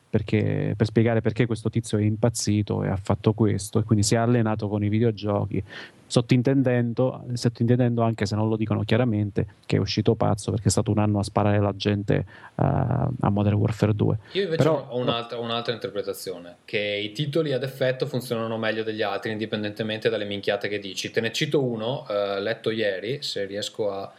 perché- 0.09 0.73
per 0.75 0.85
spiegare 0.85 1.21
perché 1.21 1.45
questo 1.45 1.69
tizio 1.69 1.97
è 1.97 2.01
impazzito 2.01 2.83
e 2.83 2.89
ha 2.89 2.97
fatto 2.97 3.33
questo 3.33 3.79
e 3.79 3.83
quindi 3.83 4.03
si 4.03 4.15
è 4.15 4.17
allenato 4.17 4.67
con 4.67 4.83
i 4.83 4.89
videogiochi 4.89 5.63
sottintendendo, 6.05 7.23
sottintendendo 7.33 8.01
anche 8.01 8.25
se 8.25 8.35
non 8.35 8.49
lo 8.49 8.57
dicono 8.57 8.83
chiaramente 8.83 9.45
che 9.65 9.77
è 9.77 9.79
uscito 9.79 10.15
pazzo 10.15 10.51
perché 10.51 10.67
è 10.67 10.71
stato 10.71 10.91
un 10.91 10.97
anno 10.97 11.19
a 11.19 11.23
sparare 11.23 11.59
la 11.59 11.73
gente 11.73 12.15
eh, 12.15 12.25
a 12.55 13.29
Modern 13.29 13.55
Warfare 13.55 13.95
2 13.95 14.17
Io 14.33 14.43
invece 14.43 14.61
Però- 14.61 14.87
ho 14.89 14.97
un'altra, 14.97 15.37
un'altra 15.39 15.71
interpretazione, 15.73 16.57
che 16.65 16.77
i 17.01 17.13
titoli 17.13 17.53
ad 17.53 17.63
effetto 17.63 18.05
funzionano 18.05 18.57
meglio 18.57 18.83
degli 18.83 19.01
altri 19.01 19.31
indipendentemente 19.31 20.09
dalle 20.09 20.25
minchiate 20.25 20.67
che 20.67 20.79
dici. 20.79 21.11
Te 21.11 21.21
ne 21.21 21.31
cito 21.31 21.63
uno, 21.63 22.05
eh, 22.09 22.41
letto 22.41 22.69
ieri, 22.71 23.21
se 23.21 23.45
riesco 23.45 23.91
a 23.91 24.11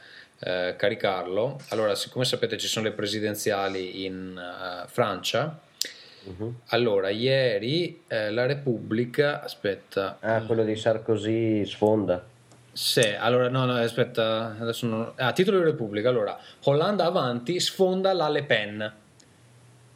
eh, 0.44 0.74
caricarlo. 0.76 1.60
Allora, 1.68 1.94
siccome 1.94 2.24
sapete 2.24 2.58
ci 2.58 2.66
sono 2.66 2.86
le 2.86 2.92
presidenziali 2.92 4.04
in 4.04 4.36
eh, 4.38 4.88
Francia, 4.88 5.58
Mhm. 6.24 6.54
allora 6.68 7.08
ieri 7.10 8.02
eh, 8.06 8.30
la 8.30 8.46
Repubblica, 8.46 9.42
aspetta, 9.42 10.18
Ah, 10.20 10.40
quello 10.42 10.62
di 10.62 10.76
Sarkozy 10.76 11.64
sfonda. 11.66 12.22
sì, 12.72 13.00
allora 13.18 13.48
no, 13.48 13.64
no, 13.64 13.74
aspetta, 13.74 14.54
adesso 14.60 14.86
non... 14.86 15.12
Ah, 15.16 15.32
titolo 15.32 15.58
di 15.58 15.64
Repubblica, 15.64 16.08
allora, 16.08 16.38
Olanda 16.64 17.06
avanti, 17.06 17.58
sfonda 17.58 18.12
la 18.12 18.28
Le 18.28 18.44
Pen. 18.44 18.92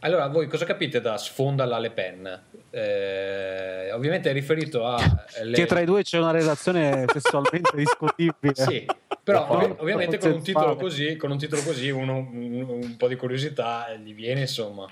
Allora, 0.07 0.29
voi 0.29 0.47
cosa 0.47 0.65
capite 0.65 1.01
da 1.01 1.19
sfonda 1.19 1.65
la 1.65 1.79
Le 1.81 1.91
Pen? 1.91 2.43
Eh, 2.71 3.91
ovviamente 3.93 4.31
è 4.31 4.33
riferito 4.33 4.87
a... 4.87 4.97
le- 5.43 5.57
che 5.57 5.67
tra 5.67 5.81
i 5.81 5.85
due 5.85 6.05
c'è 6.05 6.19
una 6.19 6.31
relazione 6.31 7.07
sessualmente 7.13 7.75
discutibile 7.75 8.55
Sì, 8.55 8.87
però 9.25 9.51
ovvi- 9.51 9.75
ovviamente 9.79 10.19
con 10.19 10.31
un 10.31 10.77
così, 10.77 11.17
con 11.17 11.33
un 11.33 11.39
titolo 11.39 11.61
così 11.63 11.91
uno 11.91 12.19
un, 12.19 12.67
un 12.69 12.97
po' 12.97 13.09
di 13.09 13.17
curiosità 13.17 13.93
gli 13.95 14.15
viene, 14.15 14.43
insomma. 14.43 14.87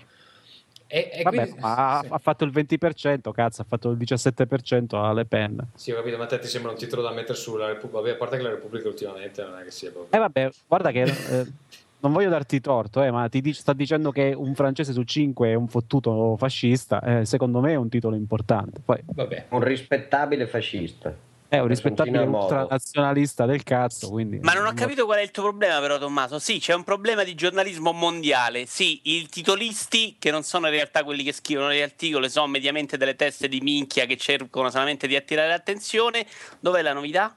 E, 0.88 1.10
e 1.12 1.22
Vabbè, 1.22 1.36
quindi- 1.42 1.60
ma 1.60 1.98
ha, 1.98 2.00
sì. 2.02 2.08
ha 2.10 2.18
fatto 2.18 2.42
il 2.44 2.50
20%, 2.50 3.30
cazzo, 3.30 3.62
ha 3.62 3.66
fatto 3.68 3.90
il 3.90 3.96
17% 3.96 4.96
alle 4.96 5.26
Pen. 5.26 5.64
Sì, 5.76 5.92
ho 5.92 5.96
capito, 5.96 6.16
ma 6.16 6.24
a 6.24 6.26
te 6.26 6.40
ti 6.40 6.48
sembra 6.48 6.72
un 6.72 6.76
titolo 6.76 7.02
da 7.02 7.12
mettere 7.12 7.38
sulla 7.38 7.68
Repubblica. 7.68 7.98
Vabbè, 8.00 8.10
a 8.14 8.16
parte 8.16 8.36
che 8.36 8.42
la 8.42 8.50
Repubblica 8.50 8.88
ultimamente 8.88 9.44
non 9.44 9.58
è 9.60 9.62
che 9.62 9.70
sia 9.70 9.92
proprio... 9.92 10.16
Eh 10.16 10.20
vabbè, 10.20 10.50
guarda 10.66 10.90
che 10.90 11.02
eh, 11.02 11.46
non 12.04 12.12
voglio 12.12 12.28
darti 12.28 12.60
torto, 12.60 13.02
eh, 13.02 13.10
ma 13.10 13.28
ti 13.28 13.40
dic- 13.40 13.56
sta 13.56 13.72
dicendo 13.72 14.10
che 14.10 14.34
un 14.36 14.54
francese 14.54 14.92
su 14.92 15.02
cinque 15.04 15.48
è 15.50 15.54
un 15.54 15.68
fottuto 15.68 16.36
fascista, 16.36 17.00
eh, 17.00 17.24
secondo 17.24 17.60
me 17.60 17.72
è 17.72 17.76
un 17.76 17.88
titolo 17.88 18.14
importante. 18.14 18.80
Poi 18.84 19.00
Vabbè. 19.04 19.46
Un 19.48 19.60
rispettabile 19.64 20.46
fascista. 20.46 21.14
è 21.54 21.60
un 21.60 21.68
rispettabile 21.68 22.18
ultranazionalista 22.18 23.46
del 23.46 23.62
cazzo, 23.62 24.10
quindi... 24.10 24.38
Ma 24.40 24.52
non 24.52 24.66
ho 24.66 24.72
capito 24.74 25.04
qual 25.04 25.18
è 25.18 25.22
il 25.22 25.30
tuo 25.30 25.44
problema, 25.44 25.78
però, 25.80 25.98
Tommaso. 25.98 26.38
Sì, 26.38 26.58
c'è 26.58 26.74
un 26.74 26.84
problema 26.84 27.22
di 27.22 27.34
giornalismo 27.34 27.92
mondiale. 27.92 28.66
Sì, 28.66 29.00
i 29.04 29.28
titolisti, 29.28 30.16
che 30.18 30.30
non 30.30 30.42
sono 30.42 30.66
in 30.66 30.72
realtà 30.72 31.04
quelli 31.04 31.22
che 31.22 31.32
scrivono 31.32 31.72
gli 31.72 31.80
articoli, 31.80 32.28
sono 32.28 32.48
mediamente 32.48 32.96
delle 32.96 33.14
teste 33.14 33.48
di 33.48 33.60
minchia 33.60 34.06
che 34.06 34.16
cercano 34.16 34.70
solamente 34.70 35.06
di 35.06 35.16
attirare 35.16 35.48
l'attenzione. 35.48 36.26
Dov'è 36.58 36.82
la 36.82 36.92
novità? 36.92 37.36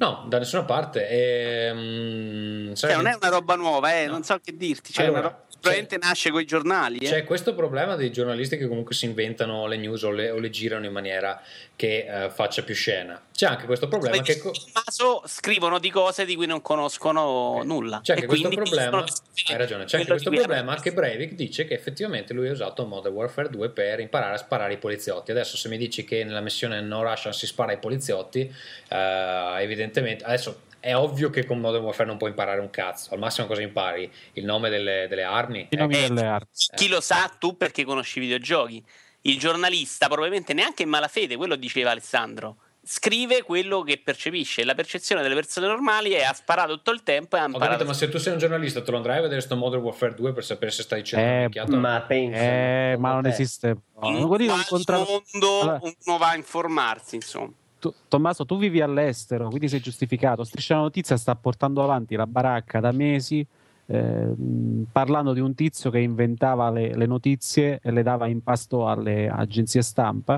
No, 0.00 0.26
da 0.28 0.38
nessuna 0.38 0.62
parte. 0.64 1.08
Ehm, 1.08 2.72
sai- 2.74 2.90
Cioè, 2.90 2.96
non 3.02 3.08
è 3.10 3.16
una 3.20 3.28
roba 3.30 3.56
nuova, 3.56 3.92
eh, 3.94 4.06
No. 4.06 4.12
non 4.12 4.22
so 4.22 4.38
che 4.42 4.56
dirti. 4.56 4.92
Cioè, 4.92 5.06
Allora, 5.06 5.44
probabilmente 5.60 5.98
nasce 5.98 6.30
con 6.30 6.40
i 6.40 6.44
giornali. 6.44 6.98
Eh. 6.98 7.08
C'è 7.08 7.24
questo 7.24 7.54
problema 7.54 7.96
dei 7.96 8.12
giornalisti 8.12 8.56
che 8.56 8.66
comunque 8.66 8.94
si 8.94 9.04
inventano 9.04 9.66
le 9.66 9.76
news 9.76 10.02
o 10.02 10.10
le, 10.10 10.30
o 10.30 10.38
le 10.38 10.50
girano 10.50 10.86
in 10.86 10.92
maniera 10.92 11.40
che 11.76 12.06
eh, 12.08 12.30
faccia 12.30 12.62
più 12.62 12.74
scena. 12.74 13.20
C'è 13.32 13.46
anche 13.46 13.66
questo 13.66 13.86
problema 13.88 14.16
Come 14.16 14.26
che... 14.26 14.38
co- 14.38 14.50
Tommaso, 14.50 15.22
scrivono 15.26 15.78
di 15.78 15.90
cose 15.90 16.24
di 16.24 16.34
cui 16.34 16.46
non 16.46 16.60
conoscono 16.60 17.62
nulla. 17.64 18.00
C'è 18.02 18.14
anche 18.14 18.26
questo 18.26 18.48
problema, 18.48 19.02
dicono- 19.02 19.04
hai 19.48 19.56
ragione, 19.56 19.84
c'è 19.84 19.98
anche 19.98 20.10
questo 20.10 20.30
problema 20.30 20.74
che 20.80 20.92
Breivik 20.92 21.34
dice 21.34 21.64
che 21.64 21.74
effettivamente 21.74 22.32
lui 22.32 22.48
ha 22.48 22.52
usato 22.52 22.84
Modern 22.84 23.14
Warfare 23.14 23.48
2 23.48 23.70
per 23.70 24.00
imparare 24.00 24.34
a 24.34 24.38
sparare 24.38 24.72
ai 24.72 24.78
poliziotti. 24.78 25.30
Adesso 25.30 25.56
se 25.56 25.68
mi 25.68 25.76
dici 25.76 26.04
che 26.04 26.24
nella 26.24 26.40
missione 26.40 26.80
No 26.80 27.02
Russian 27.02 27.32
si 27.32 27.46
spara 27.46 27.72
ai 27.72 27.78
poliziotti, 27.78 28.52
eh, 28.88 29.56
evidentemente 29.58 30.24
adesso 30.24 30.62
è 30.80 30.94
ovvio 30.94 31.30
che 31.30 31.44
con 31.44 31.58
Modern 31.60 31.84
Warfare 31.84 32.08
non 32.08 32.16
puoi 32.18 32.30
imparare 32.30 32.60
un 32.60 32.70
cazzo. 32.70 33.12
Al 33.12 33.18
massimo 33.18 33.46
cosa 33.46 33.62
impari? 33.62 34.10
Il 34.34 34.44
nome 34.44 34.68
delle, 34.70 35.06
delle 35.08 35.22
armi? 35.24 35.66
I 35.70 35.76
nomi 35.76 35.96
Eh, 35.96 36.08
delle 36.08 36.26
armi. 36.26 36.46
Chi 36.76 36.88
lo 36.88 37.00
sa 37.00 37.30
tu 37.38 37.56
perché 37.56 37.84
conosci 37.84 38.18
i 38.18 38.22
videogiochi. 38.22 38.84
Il 39.22 39.38
giornalista, 39.38 40.06
probabilmente 40.06 40.54
neanche 40.54 40.84
in 40.84 40.88
malafede, 40.88 41.36
quello 41.36 41.56
diceva 41.56 41.90
Alessandro. 41.90 42.56
scrive 42.90 43.42
quello 43.42 43.82
che 43.82 44.00
percepisce. 44.02 44.64
La 44.64 44.74
percezione 44.74 45.20
delle 45.20 45.34
persone 45.34 45.66
normali 45.66 46.12
è 46.12 46.22
ha 46.22 46.32
sparato 46.32 46.76
tutto 46.76 46.90
il 46.92 47.02
tempo 47.02 47.36
e 47.36 47.40
ha 47.40 47.44
imparato. 47.44 47.70
capito, 47.72 47.84
ma 47.86 47.92
se 47.94 48.08
tu 48.08 48.16
sei 48.16 48.32
un 48.32 48.38
giornalista, 48.38 48.80
te 48.80 48.90
lo 48.92 48.96
andrai 48.96 49.18
a 49.18 49.20
vedere 49.22 49.42
sto 49.42 49.56
Modern 49.56 49.82
Warfare 49.82 50.14
2 50.14 50.32
per 50.32 50.42
sapere 50.42 50.70
se 50.70 50.82
stai 50.84 51.02
dicendo 51.02 51.60
Eh? 51.60 51.66
Ma 51.76 52.00
pensa. 52.00 52.40
Eh, 52.40 52.96
ma 52.98 53.12
non 53.12 53.22
te. 53.24 53.28
esiste. 53.28 53.76
In 54.04 54.14
No, 54.20 54.26
quale 54.26 54.44
incontrano- 54.44 55.04
mondo 55.04 55.60
Allora, 55.60 55.80
uno 55.82 56.16
va 56.16 56.28
a 56.30 56.36
informarsi, 56.36 57.16
insomma. 57.16 57.52
Tu- 57.78 57.94
Tommaso, 58.08 58.44
tu 58.44 58.56
vivi 58.58 58.80
all'estero, 58.80 59.48
quindi 59.48 59.68
sei 59.68 59.80
giustificato. 59.80 60.44
Striscia 60.44 60.74
la 60.76 60.82
notizia 60.82 61.16
sta 61.16 61.34
portando 61.34 61.82
avanti 61.82 62.16
la 62.16 62.26
baracca 62.26 62.80
da 62.80 62.92
mesi, 62.92 63.46
ehm, 63.86 64.86
parlando 64.92 65.32
di 65.32 65.40
un 65.40 65.54
tizio 65.54 65.90
che 65.90 65.98
inventava 65.98 66.70
le, 66.70 66.94
le 66.94 67.06
notizie 67.06 67.80
e 67.82 67.90
le 67.90 68.02
dava 68.02 68.26
in 68.26 68.42
pasto 68.42 68.88
alle 68.88 69.28
agenzie 69.28 69.82
stampa, 69.82 70.36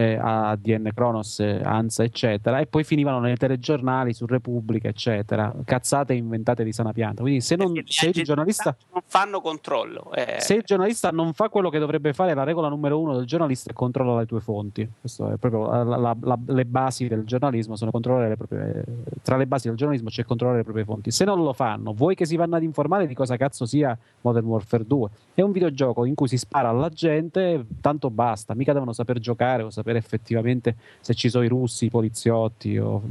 eh, 0.00 0.18
a 0.20 0.56
DN 0.56 0.90
Kronos, 0.94 1.40
eh, 1.40 1.60
ANSA, 1.62 2.02
eccetera, 2.04 2.58
e 2.58 2.66
poi 2.66 2.84
finivano 2.84 3.20
nei 3.20 3.36
telegiornali 3.36 4.12
su 4.14 4.24
Repubblica, 4.26 4.88
eccetera. 4.88 5.52
Cazzate 5.64 6.14
inventate 6.14 6.64
di 6.64 6.72
sana 6.72 6.92
pianta. 6.92 7.20
Quindi, 7.22 7.40
se, 7.42 7.56
non, 7.56 7.72
Perché 7.72 7.80
le 7.88 7.92
se 8.12 8.18
il 8.18 8.24
giornalista. 8.24 8.74
non 8.92 9.02
fanno 9.06 9.40
controllo. 9.40 10.10
eh. 10.14 10.36
Se 10.40 10.54
il 10.54 10.62
giornalista 10.64 11.10
non 11.10 11.32
fa 11.34 11.48
quello 11.50 11.68
che 11.68 11.78
dovrebbe 11.78 12.12
fare, 12.14 12.32
la 12.34 12.44
regola 12.44 12.68
numero 12.68 12.98
uno 12.98 13.14
del 13.16 13.26
giornalista 13.26 13.70
è 13.70 13.74
controlla 13.74 14.18
le 14.18 14.26
tue 14.26 14.40
fonti. 14.40 14.88
Questo 15.00 15.30
è 15.32 15.36
proprio 15.36 15.66
la- 15.70 15.96
la- 15.96 16.16
la- 16.20 16.38
le 16.46 16.64
basi 16.64 17.06
del 17.06 17.24
giornalismo 17.24 17.76
sono 17.76 17.90
controllare 17.90 18.28
le 18.30 18.36
proprie. 18.36 18.84
Tra 19.22 19.36
le 19.36 19.46
basi 19.46 19.68
del 19.68 19.76
giornalismo 19.76 20.08
c'è 20.08 20.24
controllare 20.24 20.58
le 20.58 20.64
proprie 20.64 20.84
fonti. 20.84 21.10
Se 21.10 21.24
non 21.24 21.42
lo 21.42 21.52
fanno, 21.52 21.92
vuoi 21.92 22.14
che 22.14 22.24
si 22.24 22.36
vanno 22.36 22.56
ad 22.56 22.62
informare 22.62 23.06
di 23.06 23.14
cosa 23.14 23.36
cazzo 23.36 23.66
sia 23.66 23.96
Modern 24.22 24.46
Warfare 24.46 24.86
2? 24.86 25.08
È 25.34 25.42
un 25.42 25.52
videogioco 25.52 26.04
in 26.04 26.14
cui 26.14 26.28
si 26.28 26.38
spara 26.38 26.68
alla 26.70 26.88
gente, 26.88 27.66
tanto 27.80 28.10
basta. 28.10 28.54
Mica 28.54 28.72
devono 28.72 28.92
saper 28.92 29.18
giocare 29.18 29.62
o 29.62 29.70
sapere 29.90 29.98
effettivamente 29.98 30.76
se 31.00 31.14
ci 31.14 31.28
sono 31.28 31.44
i 31.44 31.48
russi, 31.48 31.86
i 31.86 31.90
poliziotti. 31.90 32.78
O... 32.78 33.02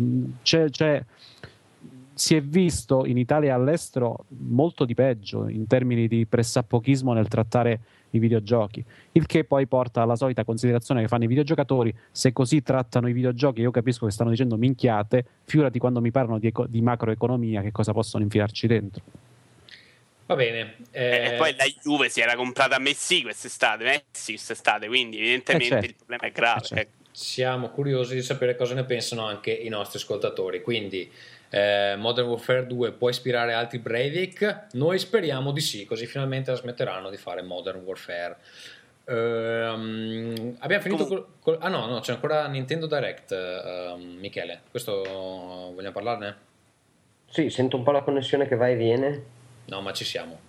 C'è, 0.41 0.69
c'è- 0.69 1.03
si 2.13 2.35
è 2.35 2.41
visto 2.41 3.05
in 3.05 3.17
Italia 3.17 3.49
e 3.49 3.53
all'estero 3.53 4.25
molto 4.39 4.83
di 4.83 4.93
peggio 4.93 5.47
in 5.47 5.67
termini 5.67 6.07
di 6.07 6.25
pressappochismo 6.25 7.13
nel 7.13 7.27
trattare 7.27 7.79
i 8.11 8.19
videogiochi, 8.19 8.83
il 9.13 9.25
che 9.27 9.43
poi 9.43 9.67
porta 9.67 10.01
alla 10.01 10.15
solita 10.15 10.43
considerazione 10.43 11.01
che 11.01 11.07
fanno 11.07 11.25
i 11.25 11.27
videogiocatori, 11.27 11.93
se 12.11 12.33
così 12.33 12.63
trattano 12.63 13.07
i 13.07 13.13
videogiochi, 13.13 13.61
io 13.61 13.71
capisco 13.71 14.05
che 14.05 14.11
stanno 14.11 14.31
dicendo 14.31 14.57
minchiate, 14.57 15.23
figurati 15.43 15.77
quando 15.77 16.01
mi 16.01 16.09
parlano 16.09 16.39
di, 16.39 16.47
eco- 16.47 16.65
di 16.65 16.81
macroeconomia, 16.81 17.61
che 17.61 17.71
cosa 17.71 17.93
possono 17.93 18.23
infilarci 18.23 18.67
dentro. 18.67 19.03
Va 20.29 20.35
bene. 20.35 20.75
Eh, 20.91 21.25
E 21.25 21.33
poi 21.37 21.55
la 21.55 21.65
Juve 21.81 22.07
si 22.07 22.21
era 22.21 22.35
comprata 22.35 22.75
a 22.75 22.79
Messi 22.79 23.23
quest'estate, 23.23 23.83
Messi 23.83 24.33
quest'estate, 24.33 24.85
quindi 24.85 25.17
evidentemente 25.17 25.65
Eh, 25.65 25.69
certo. 25.69 25.85
il 25.87 25.95
problema 25.95 26.23
è 26.27 26.31
grave. 26.31 26.59
Eh, 26.59 26.63
certo. 26.65 26.81
ecco. 26.81 26.97
siamo 27.11 27.69
curiosi 27.69 28.13
di 28.13 28.21
sapere 28.21 28.55
cosa 28.55 28.75
ne 28.75 28.83
pensano 28.83 29.25
anche 29.25 29.49
i 29.51 29.69
nostri 29.69 29.97
ascoltatori. 29.97 30.61
Quindi, 30.61 31.11
eh, 31.49 31.95
Modern 31.97 32.27
Warfare 32.27 32.67
2 32.67 32.91
può 32.91 33.09
ispirare 33.09 33.53
altri 33.53 33.79
Breivik? 33.79 34.67
Noi 34.73 34.99
speriamo 34.99 35.51
di 35.51 35.61
sì, 35.61 35.85
così 35.85 36.05
finalmente 36.05 36.51
la 36.51 36.57
smetteranno 36.57 37.09
di 37.09 37.17
fare 37.17 37.41
Modern 37.41 37.79
Warfare. 37.79 38.37
Ehm, 39.05 40.57
abbiamo 40.59 40.83
finito 40.83 41.07
col, 41.07 41.25
col- 41.41 41.57
Ah 41.59 41.69
no, 41.69 41.87
no, 41.87 42.01
c'è 42.01 42.11
ancora 42.13 42.45
Nintendo 42.47 42.85
Direct, 42.85 43.31
ehm, 43.31 44.17
Michele. 44.19 44.61
Questo 44.69 45.01
vogliamo 45.73 45.91
parlarne? 45.91 46.37
Sì, 47.31 47.49
sento 47.49 47.77
un 47.77 47.83
po' 47.83 47.91
la 47.91 48.01
connessione 48.03 48.47
che 48.47 48.55
va 48.55 48.69
e 48.69 48.75
viene. 48.75 49.37
No, 49.69 49.81
ma 49.81 49.93
ci 49.93 50.05
siamo. 50.05 50.39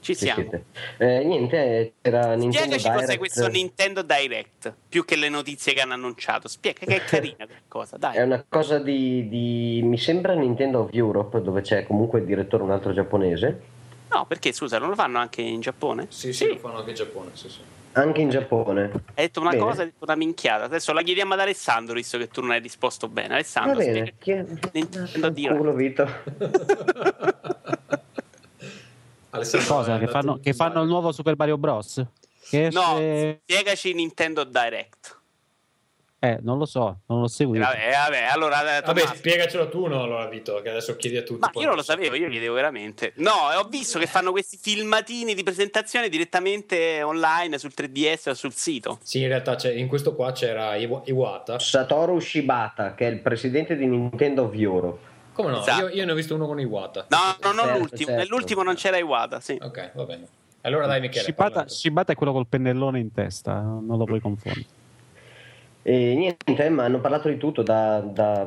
Ci 0.00 0.14
siamo. 0.14 0.50
Eh, 0.96 1.22
niente, 1.24 1.56
eh, 1.58 1.92
c'era 2.00 2.34
Nintendo 2.34 2.78
Spiegaci 2.78 2.88
cos'è 2.88 3.00
Direct. 3.00 3.18
questo 3.18 3.48
Nintendo 3.48 4.00
Direct, 4.02 4.74
più 4.88 5.04
che 5.04 5.16
le 5.16 5.28
notizie 5.28 5.74
che 5.74 5.82
hanno 5.82 5.92
annunciato. 5.92 6.48
Spiega 6.48 6.86
che 6.86 6.96
è 6.96 7.04
carina 7.04 7.44
quella 7.44 7.60
cosa, 7.68 7.98
dai. 7.98 8.16
È 8.16 8.22
una 8.22 8.42
cosa 8.48 8.78
di, 8.78 9.28
di- 9.28 9.82
mi 9.84 9.98
sembra 9.98 10.32
Nintendo 10.32 10.80
of 10.80 10.88
Europe, 10.94 11.42
dove 11.42 11.60
c'è 11.60 11.84
comunque 11.86 12.20
il 12.20 12.24
direttore 12.24 12.62
un 12.62 12.70
altro 12.70 12.94
giapponese. 12.94 13.60
No, 14.12 14.24
perché 14.26 14.52
scusa, 14.52 14.78
non 14.78 14.88
lo 14.88 14.94
fanno 14.94 15.18
anche 15.18 15.42
in 15.42 15.60
Giappone? 15.60 16.06
Sì, 16.08 16.32
sì, 16.32 16.48
lo 16.48 16.56
fanno 16.56 16.78
anche 16.78 16.90
in 16.90 16.96
Giappone. 16.96 17.30
Sì, 17.34 17.48
sì. 17.50 17.58
Anche 17.92 18.20
in 18.22 18.30
Giappone. 18.30 18.82
Hai 18.84 19.24
detto 19.26 19.40
una 19.40 19.50
Bene. 19.50 19.62
cosa, 19.62 19.80
hai 19.82 19.86
detto 19.88 20.04
una 20.04 20.16
minchiata. 20.16 20.64
Adesso 20.64 20.94
la 20.94 21.02
chiediamo 21.02 21.34
ad 21.34 21.40
Alessandro, 21.40 21.92
visto 21.94 22.16
che 22.16 22.28
tu 22.28 22.40
non 22.40 22.52
hai 22.52 22.60
risposto 22.60 23.06
bene. 23.08 23.28
Va 23.28 23.34
Alessandro, 23.34 23.76
bene. 23.76 23.92
spiega. 23.92 24.12
Chi 24.18 24.30
è? 24.30 24.44
Nintendo 24.72 25.28
Direct. 25.28 25.56
Culo, 25.56 25.72
Vito. 25.74 26.08
Alessandro, 29.30 29.74
Cosa? 29.74 29.98
Che 29.98 30.06
fanno, 30.08 30.40
che 30.40 30.52
fanno 30.52 30.82
il 30.82 30.88
nuovo 30.88 31.12
Super 31.12 31.34
Mario 31.36 31.56
Bros? 31.58 32.04
Che 32.48 32.68
No, 32.72 32.98
esce- 32.98 33.40
spiegaci 33.44 33.94
Nintendo 33.94 34.44
Direct. 34.44 35.18
Eh, 36.22 36.38
non 36.42 36.58
lo 36.58 36.66
so, 36.66 36.98
non 37.06 37.20
l'ho 37.20 37.28
seguito. 37.28 37.64
Vabbè, 37.64 37.92
vabbè, 37.92 38.22
allora 38.24 38.76
eh, 38.76 38.80
Vabbè, 38.82 39.06
spiegacelo 39.14 39.70
tu, 39.70 39.86
no? 39.86 40.02
Allora, 40.02 40.26
Vito, 40.26 40.60
che 40.60 40.68
adesso 40.68 40.94
chiedi 40.96 41.16
a 41.16 41.22
tutti. 41.22 41.40
Ma 41.40 41.50
io 41.58 41.68
non 41.68 41.76
lo 41.76 41.82
sapevo, 41.82 42.14
io 42.14 42.28
chiedevo 42.28 42.52
veramente. 42.52 43.12
No, 43.16 43.50
e 43.50 43.56
ho 43.56 43.64
visto 43.70 43.98
che 43.98 44.04
fanno 44.06 44.30
questi 44.30 44.58
filmatini 44.60 45.32
di 45.34 45.42
presentazione 45.42 46.10
direttamente 46.10 47.02
online 47.02 47.56
sul 47.56 47.72
3DS 47.74 48.28
o 48.28 48.34
sul 48.34 48.52
sito. 48.52 48.98
Sì, 49.02 49.22
in 49.22 49.28
realtà 49.28 49.54
c'è- 49.54 49.72
in 49.72 49.88
questo 49.88 50.14
qua 50.14 50.32
c'era 50.32 50.74
Iwa- 50.76 51.00
Iwata. 51.06 51.58
Satoru 51.58 52.18
Shibata, 52.20 52.94
che 52.94 53.06
è 53.06 53.10
il 53.10 53.20
presidente 53.20 53.74
di 53.74 53.86
Nintendo 53.86 54.42
of 54.42 54.52
Europe. 54.54 55.08
Come 55.32 55.50
no? 55.50 55.60
Esatto. 55.60 55.88
Io, 55.88 55.94
io 55.94 56.04
ne 56.04 56.12
ho 56.12 56.14
visto 56.14 56.34
uno 56.34 56.46
con 56.46 56.58
Iwata. 56.60 57.06
No, 57.08 57.16
no, 57.42 57.52
non 57.52 57.64
Certo, 57.64 57.78
l'ultimo. 57.78 57.98
certo. 58.08 58.14
Nell'ultimo 58.22 58.62
non 58.62 58.74
c'era 58.74 58.98
Iwata, 58.98 59.40
sì. 59.40 59.58
Ok, 59.60 59.92
va 59.94 60.04
bene. 60.04 60.26
Allora 60.62 60.86
dai 60.86 61.00
Michele. 61.00 61.24
Shibata. 61.24 61.68
Shibata 61.68 62.12
è 62.12 62.14
quello 62.16 62.32
col 62.32 62.46
pennellone 62.46 62.98
in 62.98 63.12
testa, 63.12 63.60
non 63.60 63.96
lo 63.96 64.04
puoi 64.04 64.20
confondere. 64.20 64.66
E 65.82 66.14
niente, 66.14 66.68
ma 66.68 66.84
hanno 66.84 67.00
parlato 67.00 67.28
di 67.28 67.38
tutto, 67.38 67.62
da, 67.62 68.00
da, 68.00 68.46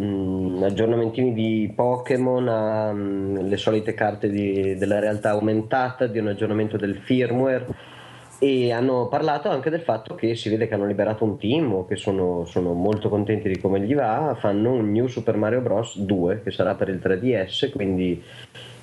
mm, 0.00 0.62
aggiornamentini 0.62 1.32
di 1.32 1.72
Pokémon 1.74 2.46
alle 2.48 3.56
solite 3.56 3.94
carte 3.94 4.28
di- 4.28 4.76
della 4.76 4.98
realtà 4.98 5.30
aumentata, 5.30 6.06
di 6.06 6.18
un 6.18 6.26
aggiornamento 6.28 6.76
del 6.76 6.96
firmware 6.98 7.66
e 8.38 8.72
hanno 8.72 9.08
parlato 9.08 9.48
anche 9.48 9.70
del 9.70 9.80
fatto 9.80 10.14
che 10.14 10.34
si 10.34 10.48
vede 10.48 10.68
che 10.68 10.74
hanno 10.74 10.86
liberato 10.86 11.24
un 11.24 11.38
team 11.38 11.72
o 11.72 11.86
che 11.86 11.96
sono, 11.96 12.44
sono 12.44 12.72
molto 12.72 13.08
contenti 13.08 13.48
di 13.48 13.58
come 13.58 13.80
gli 13.80 13.94
va, 13.94 14.36
fanno 14.38 14.72
un 14.72 14.92
New 14.92 15.06
Super 15.06 15.36
Mario 15.36 15.60
Bros. 15.60 15.98
2 15.98 16.42
che 16.42 16.50
sarà 16.50 16.74
per 16.74 16.88
il 16.88 17.00
3DS, 17.02 17.70
quindi 17.70 18.22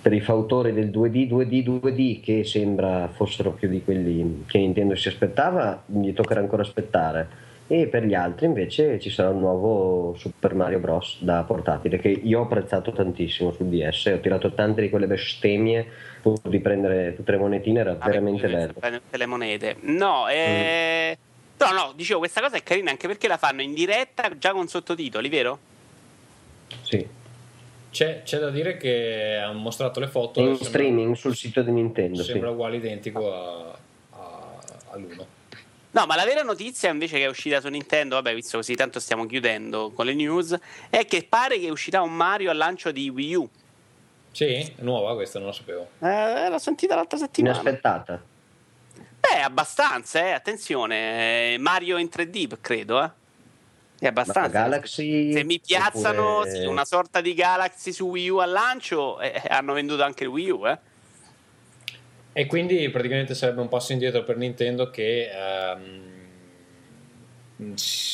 per 0.01 0.13
i 0.13 0.21
fautori 0.21 0.73
del 0.73 0.89
2D, 0.89 1.29
2D, 1.29 1.63
2D 1.63 2.21
che 2.21 2.43
sembra 2.43 3.07
fossero 3.07 3.51
più 3.51 3.69
di 3.69 3.83
quelli 3.83 4.43
che 4.47 4.57
Nintendo 4.57 4.95
si 4.95 5.07
aspettava, 5.07 5.83
gli 5.85 6.13
toccherà 6.13 6.39
ancora 6.39 6.63
aspettare. 6.63 7.42
E 7.67 7.87
per 7.87 8.03
gli 8.03 8.13
altri 8.13 8.45
invece 8.45 8.99
ci 8.99 9.09
sarà 9.09 9.29
un 9.29 9.39
nuovo 9.39 10.15
Super 10.17 10.53
Mario 10.53 10.79
Bros. 10.79 11.17
da 11.21 11.43
portatile 11.43 11.97
che 11.97 12.09
io 12.09 12.39
ho 12.39 12.43
apprezzato 12.43 12.91
tantissimo 12.91 13.51
sul 13.51 13.67
DS, 13.67 14.11
ho 14.13 14.19
tirato 14.19 14.51
tante 14.53 14.81
di 14.81 14.89
quelle 14.89 15.07
bestemmie 15.07 15.85
pur 16.21 16.39
di 16.43 16.59
prendere 16.59 17.15
tutte 17.15 17.31
le 17.31 17.37
monetine, 17.37 17.79
era 17.79 17.93
Vabbè, 17.93 18.05
veramente 18.05 18.47
bello. 18.47 18.73
prendere 18.73 19.01
tutte 19.03 19.17
le 19.17 19.25
monete. 19.25 19.75
No, 19.81 20.27
eh... 20.27 21.17
no, 21.57 21.71
no, 21.71 21.93
dicevo, 21.95 22.19
questa 22.19 22.41
cosa 22.41 22.57
è 22.57 22.63
carina 22.63 22.91
anche 22.91 23.07
perché 23.07 23.27
la 23.27 23.37
fanno 23.37 23.61
in 23.61 23.73
diretta 23.73 24.37
già 24.37 24.51
con 24.51 24.67
sottotitoli, 24.67 25.29
vero? 25.29 25.57
Sì. 26.81 27.07
C'è, 27.91 28.23
c'è 28.23 28.39
da 28.39 28.49
dire 28.49 28.75
che 28.77 29.37
hanno 29.37 29.59
mostrato 29.59 29.99
le 29.99 30.07
foto. 30.07 30.39
In 30.39 30.47
e 30.47 30.49
sembra- 30.49 30.67
streaming 30.67 31.15
sul 31.15 31.35
sito 31.35 31.61
di 31.61 31.71
Nintendo. 31.71 32.23
Sembra 32.23 32.49
sì. 32.49 32.53
uguale 32.53 32.75
identico 32.77 33.33
a, 33.33 33.77
a- 34.11 34.59
all'uno. 34.91 35.32
No, 35.93 36.07
ma 36.07 36.15
la 36.15 36.25
vera 36.25 36.41
notizia 36.41 36.89
invece 36.89 37.17
che 37.17 37.25
è 37.25 37.27
uscita 37.27 37.61
su 37.61 37.67
Nintendo, 37.67 38.15
vabbè, 38.15 38.33
visto 38.33 38.57
così 38.57 38.73
tanto 38.73 38.99
stiamo 38.99 39.27
chiudendo 39.27 39.91
con 39.91 40.07
le 40.07 40.15
news, 40.15 40.57
è 40.89 41.05
che 41.05 41.23
pare 41.23 41.59
che 41.59 41.69
uscirà 41.69 42.01
un 42.01 42.13
Mario 42.15 42.49
al 42.49 42.57
lancio 42.57 42.91
di 42.91 43.09
Wii 43.09 43.35
U. 43.35 43.49
Sì, 44.31 44.45
è 44.45 44.73
nuova 44.77 45.13
questa, 45.13 45.37
non 45.37 45.49
lo 45.49 45.53
sapevo. 45.53 45.87
Eh, 45.99 46.49
l'ho 46.49 46.57
sentita 46.57 46.95
l'altra 46.95 47.19
settimana. 47.19 47.59
Inaspettata. 47.59 48.21
Beh, 49.19 49.41
abbastanza, 49.41 50.19
eh, 50.19 50.31
attenzione. 50.31 51.53
eh, 51.53 51.57
Mario 51.59 51.97
in 51.97 52.09
3D, 52.09 52.57
credo, 52.59 53.03
eh. 53.03 53.09
È 53.99 54.07
abbastanza. 54.07 54.49
Galaxy 54.49 55.31
Se 55.31 55.43
mi 55.43 55.59
piazzano 55.59 56.37
oppure- 56.39 56.51
sì, 56.59 56.65
una 56.65 56.85
sorta 56.85 57.21
di 57.21 57.35
Galaxy 57.35 57.91
su 57.91 58.07
Wii 58.07 58.29
U 58.29 58.37
al 58.37 58.49
lancio, 58.49 59.19
eh, 59.21 59.43
hanno 59.47 59.73
venduto 59.73 60.01
anche 60.01 60.23
il 60.23 60.29
Wii 60.29 60.49
U, 60.49 60.67
eh. 60.67 60.77
E 62.33 62.45
quindi 62.47 62.89
praticamente 62.89 63.35
sarebbe 63.35 63.61
un 63.61 63.67
passo 63.67 63.91
indietro 63.91 64.23
per 64.23 64.37
Nintendo 64.37 64.89
che 64.89 65.29
ehm, 65.31 66.11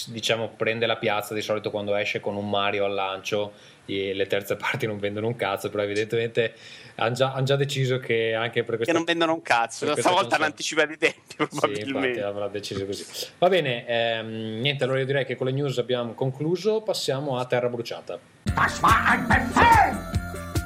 diciamo 0.08 0.50
prende 0.58 0.86
la 0.86 0.98
piazza 0.98 1.34
di 1.34 1.42
solito 1.42 1.72
quando 1.72 1.96
esce 1.96 2.20
con 2.20 2.36
un 2.36 2.50
Mario 2.50 2.86
al 2.86 2.94
lancio 2.94 3.54
e 3.86 4.14
le 4.14 4.28
terze 4.28 4.56
parti 4.58 4.86
non 4.86 5.00
vendono 5.00 5.28
un 5.28 5.36
cazzo, 5.36 5.70
però 5.70 5.84
evidentemente 5.84 6.54
hanno 6.96 7.14
già, 7.16 7.32
han 7.34 7.46
già 7.46 7.56
deciso 7.56 7.98
che 8.00 8.34
anche 8.36 8.64
per 8.64 8.72
Che 8.72 8.76
questa 8.78 8.94
non 8.94 9.04
vendono 9.06 9.34
un 9.34 9.42
cazzo. 9.42 9.96
Stavolta 9.96 10.36
hanno 10.36 10.46
anticipato 10.46 10.92
i 10.92 10.98
tempi, 10.98 11.22
Sì, 11.28 11.42
infatti 11.42 11.72
probabilmente. 11.80 12.22
avrà 12.22 12.48
deciso 12.50 12.86
così. 12.86 13.06
Va 13.38 13.48
bene, 13.48 13.88
ehm, 13.88 14.60
niente, 14.60 14.84
allora 14.84 15.00
io 15.00 15.06
direi 15.06 15.26
che 15.26 15.36
con 15.38 15.48
le 15.48 15.54
news 15.54 15.78
abbiamo 15.78 16.14
concluso, 16.14 16.82
passiamo 16.82 17.38
a 17.40 17.46
Terra 17.46 17.70
Bruciata. 17.70 18.20
Das 18.54 18.80
war 18.82 19.02
ein 19.08 19.26
Befehl! 19.28 19.98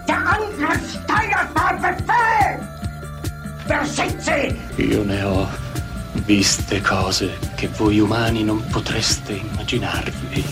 Der 0.07 0.17
Angriff 0.17 0.83
Steiners 0.89 1.53
war 1.53 1.77
Befehl! 1.79 2.82
Versezze! 3.65 4.55
Io 4.75 5.03
ne 5.03 5.23
ho 5.23 5.47
viste 6.25 6.81
cose 6.81 7.37
che 7.55 7.67
voi 7.69 7.99
umani 7.99 8.43
non 8.43 8.65
potreste 8.67 9.33
immaginarvi. 9.33 10.43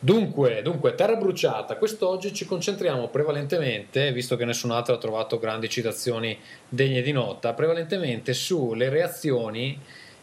Dunque, 0.00 0.62
dunque, 0.62 0.94
Terra 0.94 1.16
bruciata, 1.16 1.76
quest'oggi 1.76 2.32
ci 2.32 2.46
concentriamo 2.46 3.08
prevalentemente, 3.08 4.12
visto 4.12 4.36
che 4.36 4.44
nessun 4.44 4.70
altro 4.70 4.94
ha 4.94 4.98
trovato 4.98 5.38
grandi 5.38 5.68
citazioni 5.68 6.38
degne 6.68 7.02
di 7.02 7.12
nota, 7.12 7.52
prevalentemente 7.52 8.32
sulle 8.32 8.88
reazioni 8.88 9.78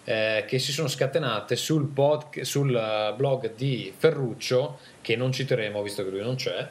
eh, 0.06 0.46
che 0.48 0.60
si 0.60 0.72
sono 0.72 0.88
scatenate 0.88 1.56
sul, 1.56 1.88
pod, 1.88 2.42
sul 2.42 2.74
eh, 2.74 3.14
blog 3.16 3.54
di 3.56 3.94
Ferruccio, 3.96 4.80
che 5.02 5.16
non 5.16 5.32
citeremo 5.32 5.82
visto 5.82 6.04
che 6.04 6.10
lui 6.10 6.22
non 6.22 6.36
c'è, 6.36 6.68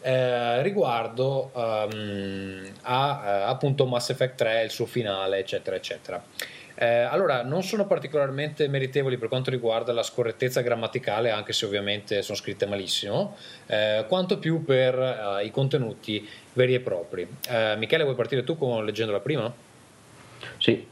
eh, 0.00 0.62
riguardo 0.62 1.50
um, 1.52 2.62
a 2.82 3.22
eh, 3.24 3.30
appunto 3.42 3.86
Mass 3.86 4.10
Effect 4.10 4.36
3, 4.36 4.62
il 4.64 4.70
suo 4.70 4.86
finale, 4.86 5.38
eccetera, 5.38 5.76
eccetera. 5.76 6.22
Eh, 6.80 6.86
allora, 6.86 7.42
non 7.42 7.64
sono 7.64 7.86
particolarmente 7.86 8.68
meritevoli 8.68 9.18
per 9.18 9.26
quanto 9.26 9.50
riguarda 9.50 9.92
la 9.92 10.04
scorrettezza 10.04 10.60
grammaticale, 10.60 11.30
anche 11.30 11.52
se 11.52 11.66
ovviamente 11.66 12.22
sono 12.22 12.38
scritte 12.38 12.66
malissimo, 12.66 13.36
eh, 13.66 14.04
quanto 14.06 14.38
più 14.38 14.64
per 14.64 14.96
eh, 14.96 15.44
i 15.44 15.50
contenuti 15.50 16.26
veri 16.52 16.74
e 16.74 16.80
propri. 16.80 17.26
Eh, 17.48 17.74
Michele, 17.76 18.04
vuoi 18.04 18.14
partire 18.14 18.44
tu 18.44 18.56
con, 18.56 18.84
leggendo 18.84 19.10
la 19.10 19.18
prima? 19.18 19.52
Sì, 20.58 20.86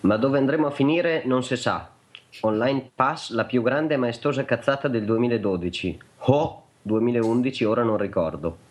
ma 0.00 0.16
dove 0.16 0.38
andremo 0.38 0.66
a 0.66 0.70
finire 0.70 1.22
non 1.26 1.42
si 1.42 1.56
sa. 1.56 1.88
Online 2.42 2.90
Pass, 2.94 3.32
la 3.32 3.44
più 3.44 3.62
grande 3.62 3.94
e 3.94 3.96
maestosa 3.96 4.44
cazzata 4.44 4.88
del 4.88 5.04
2012. 5.04 5.98
Oh, 6.18 6.64
2011, 6.82 7.64
ora 7.64 7.82
non 7.82 7.98
ricordo. 7.98 8.68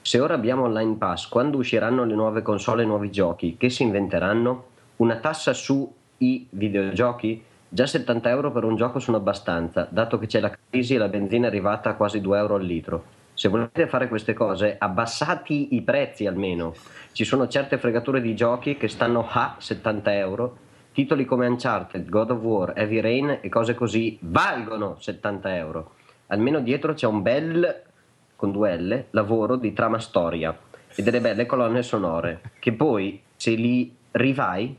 Se 0.00 0.18
ora 0.18 0.34
abbiamo 0.34 0.64
Online 0.64 0.96
Pass, 0.96 1.28
quando 1.28 1.58
usciranno 1.58 2.04
le 2.04 2.14
nuove 2.14 2.42
console 2.42 2.82
e 2.82 2.86
nuovi 2.86 3.10
giochi? 3.10 3.56
Che 3.56 3.70
si 3.70 3.84
inventeranno? 3.84 4.64
Una 4.96 5.16
tassa 5.16 5.52
su 5.52 5.90
i 6.18 6.46
videogiochi? 6.50 7.44
Già 7.68 7.86
70 7.86 8.28
euro 8.28 8.50
per 8.50 8.64
un 8.64 8.76
gioco 8.76 8.98
sono 8.98 9.16
abbastanza, 9.16 9.86
dato 9.88 10.18
che 10.18 10.26
c'è 10.26 10.40
la 10.40 10.54
crisi 10.68 10.94
e 10.94 10.98
la 10.98 11.08
benzina 11.08 11.46
è 11.46 11.48
arrivata 11.48 11.90
a 11.90 11.94
quasi 11.94 12.20
2 12.20 12.38
euro 12.38 12.56
al 12.56 12.64
litro. 12.64 13.04
Se 13.34 13.48
volete 13.48 13.86
fare 13.86 14.08
queste 14.08 14.34
cose, 14.34 14.76
abbassati 14.78 15.74
i 15.74 15.82
prezzi 15.82 16.26
almeno. 16.26 16.74
Ci 17.12 17.24
sono 17.24 17.48
certe 17.48 17.78
fregature 17.78 18.20
di 18.20 18.34
giochi 18.34 18.76
che 18.76 18.88
stanno 18.88 19.26
a 19.30 19.56
70 19.58 20.14
euro. 20.16 20.56
Titoli 20.92 21.24
come 21.24 21.46
Uncharted, 21.46 22.08
God 22.08 22.30
of 22.30 22.40
War, 22.40 22.72
Heavy 22.76 23.00
Rain 23.00 23.38
e 23.40 23.48
cose 23.48 23.74
così 23.74 24.18
valgono 24.20 24.96
70 24.98 25.56
euro. 25.56 25.92
Almeno 26.26 26.60
dietro 26.60 26.92
c'è 26.92 27.06
un 27.06 27.22
bel, 27.22 27.82
con 28.36 28.52
due 28.52 28.76
L, 28.76 29.04
lavoro 29.10 29.56
di 29.56 29.72
trama 29.72 29.98
storia 29.98 30.56
e 30.94 31.02
delle 31.02 31.20
belle 31.20 31.46
colonne 31.46 31.82
sonore, 31.82 32.40
che 32.58 32.72
poi 32.72 33.22
se 33.36 33.52
li 33.54 33.94
rivai 34.12 34.76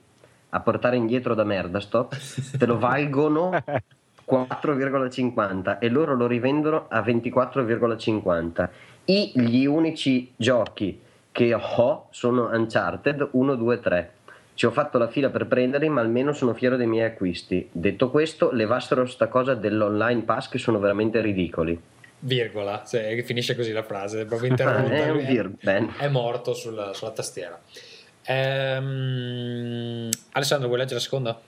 a 0.50 0.60
portare 0.60 0.98
indietro 0.98 1.34
da 1.34 1.44
Merdastop, 1.44 2.16
te 2.58 2.66
lo 2.66 2.78
valgono 2.78 3.50
4,50 4.30 5.80
e 5.80 5.90
loro 5.90 6.16
lo 6.16 6.28
rivendono 6.28 6.86
a 6.90 7.02
24,50. 7.02 8.70
I, 9.06 9.32
gli 9.36 9.66
unici 9.66 10.32
giochi 10.36 11.02
che 11.32 11.54
ho 11.54 12.08
sono 12.12 12.50
Uncharted 12.52 13.30
1, 13.32 13.56
2, 13.56 13.80
3. 13.80 14.12
Ci 14.56 14.66
ho 14.68 14.72
fatto 14.72 14.98
la 14.98 15.08
fila 15.08 15.30
per 15.30 15.48
prenderli, 15.48 15.90
ma 15.90 16.02
almeno 16.02 16.32
sono 16.34 16.54
fiero 16.54 16.76
dei 16.78 16.86
miei 16.88 17.06
acquisti. 17.08 17.68
Detto 17.72 18.10
questo, 18.12 18.52
levassero 18.52 19.06
sta 19.06 19.28
cosa 19.28 19.56
dell'online 19.56 20.22
pass 20.22 20.48
che 20.50 20.58
sono 20.60 20.80
veramente 20.80 21.22
ridicoli. 21.22 21.80
Virgola, 22.20 22.84
cioè, 22.88 23.22
finisce 23.24 23.56
così 23.56 23.72
la 23.72 23.84
frase, 23.84 24.22
è 24.22 24.26
proprio 24.26 24.50
interrotta. 24.52 24.94
è, 24.94 25.10
un 25.10 25.26
vir- 25.26 25.52
ben. 25.62 25.92
è 25.98 26.08
morto 26.08 26.54
sulla, 26.54 26.94
sulla 26.94 27.12
tastiera. 27.12 27.60
Ehm, 28.26 30.10
Alessandro, 30.32 30.68
vuoi 30.68 30.80
leggere 30.80 30.98
la 31.00 31.04
seconda? 31.04 31.42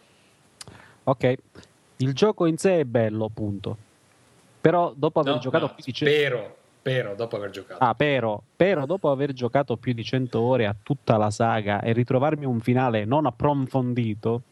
Ok, 1.03 1.33
il 1.97 2.13
gioco 2.13 2.45
in 2.47 2.57
sé 2.57 2.79
è 2.79 2.83
bello, 2.85 3.29
punto. 3.33 3.77
Però 4.59 4.91
dopo 4.95 5.19
aver 5.19 5.33
No, 5.35 5.39
giocato 5.39 5.67
no, 5.67 5.73
più 5.75 5.83
di 5.85 5.93
100 5.93 6.55
Però, 6.85 7.15
dopo 7.15 7.37
aver 7.37 7.49
giocato. 7.49 7.83
Ah, 7.83 7.95
però, 7.95 8.39
però 8.55 8.85
dopo 8.85 9.09
aver 9.09 9.33
giocato 9.33 9.75
più 9.75 9.91
di 9.93 10.03
100 10.03 10.39
ore 10.39 10.67
a 10.67 10.75
tutta 10.79 11.17
la 11.17 11.31
saga 11.31 11.81
e 11.81 11.93
ritrovarmi 11.93 12.45
un 12.45 12.59
finale 12.59 13.05
non 13.05 13.25
approfondito, 13.25 14.43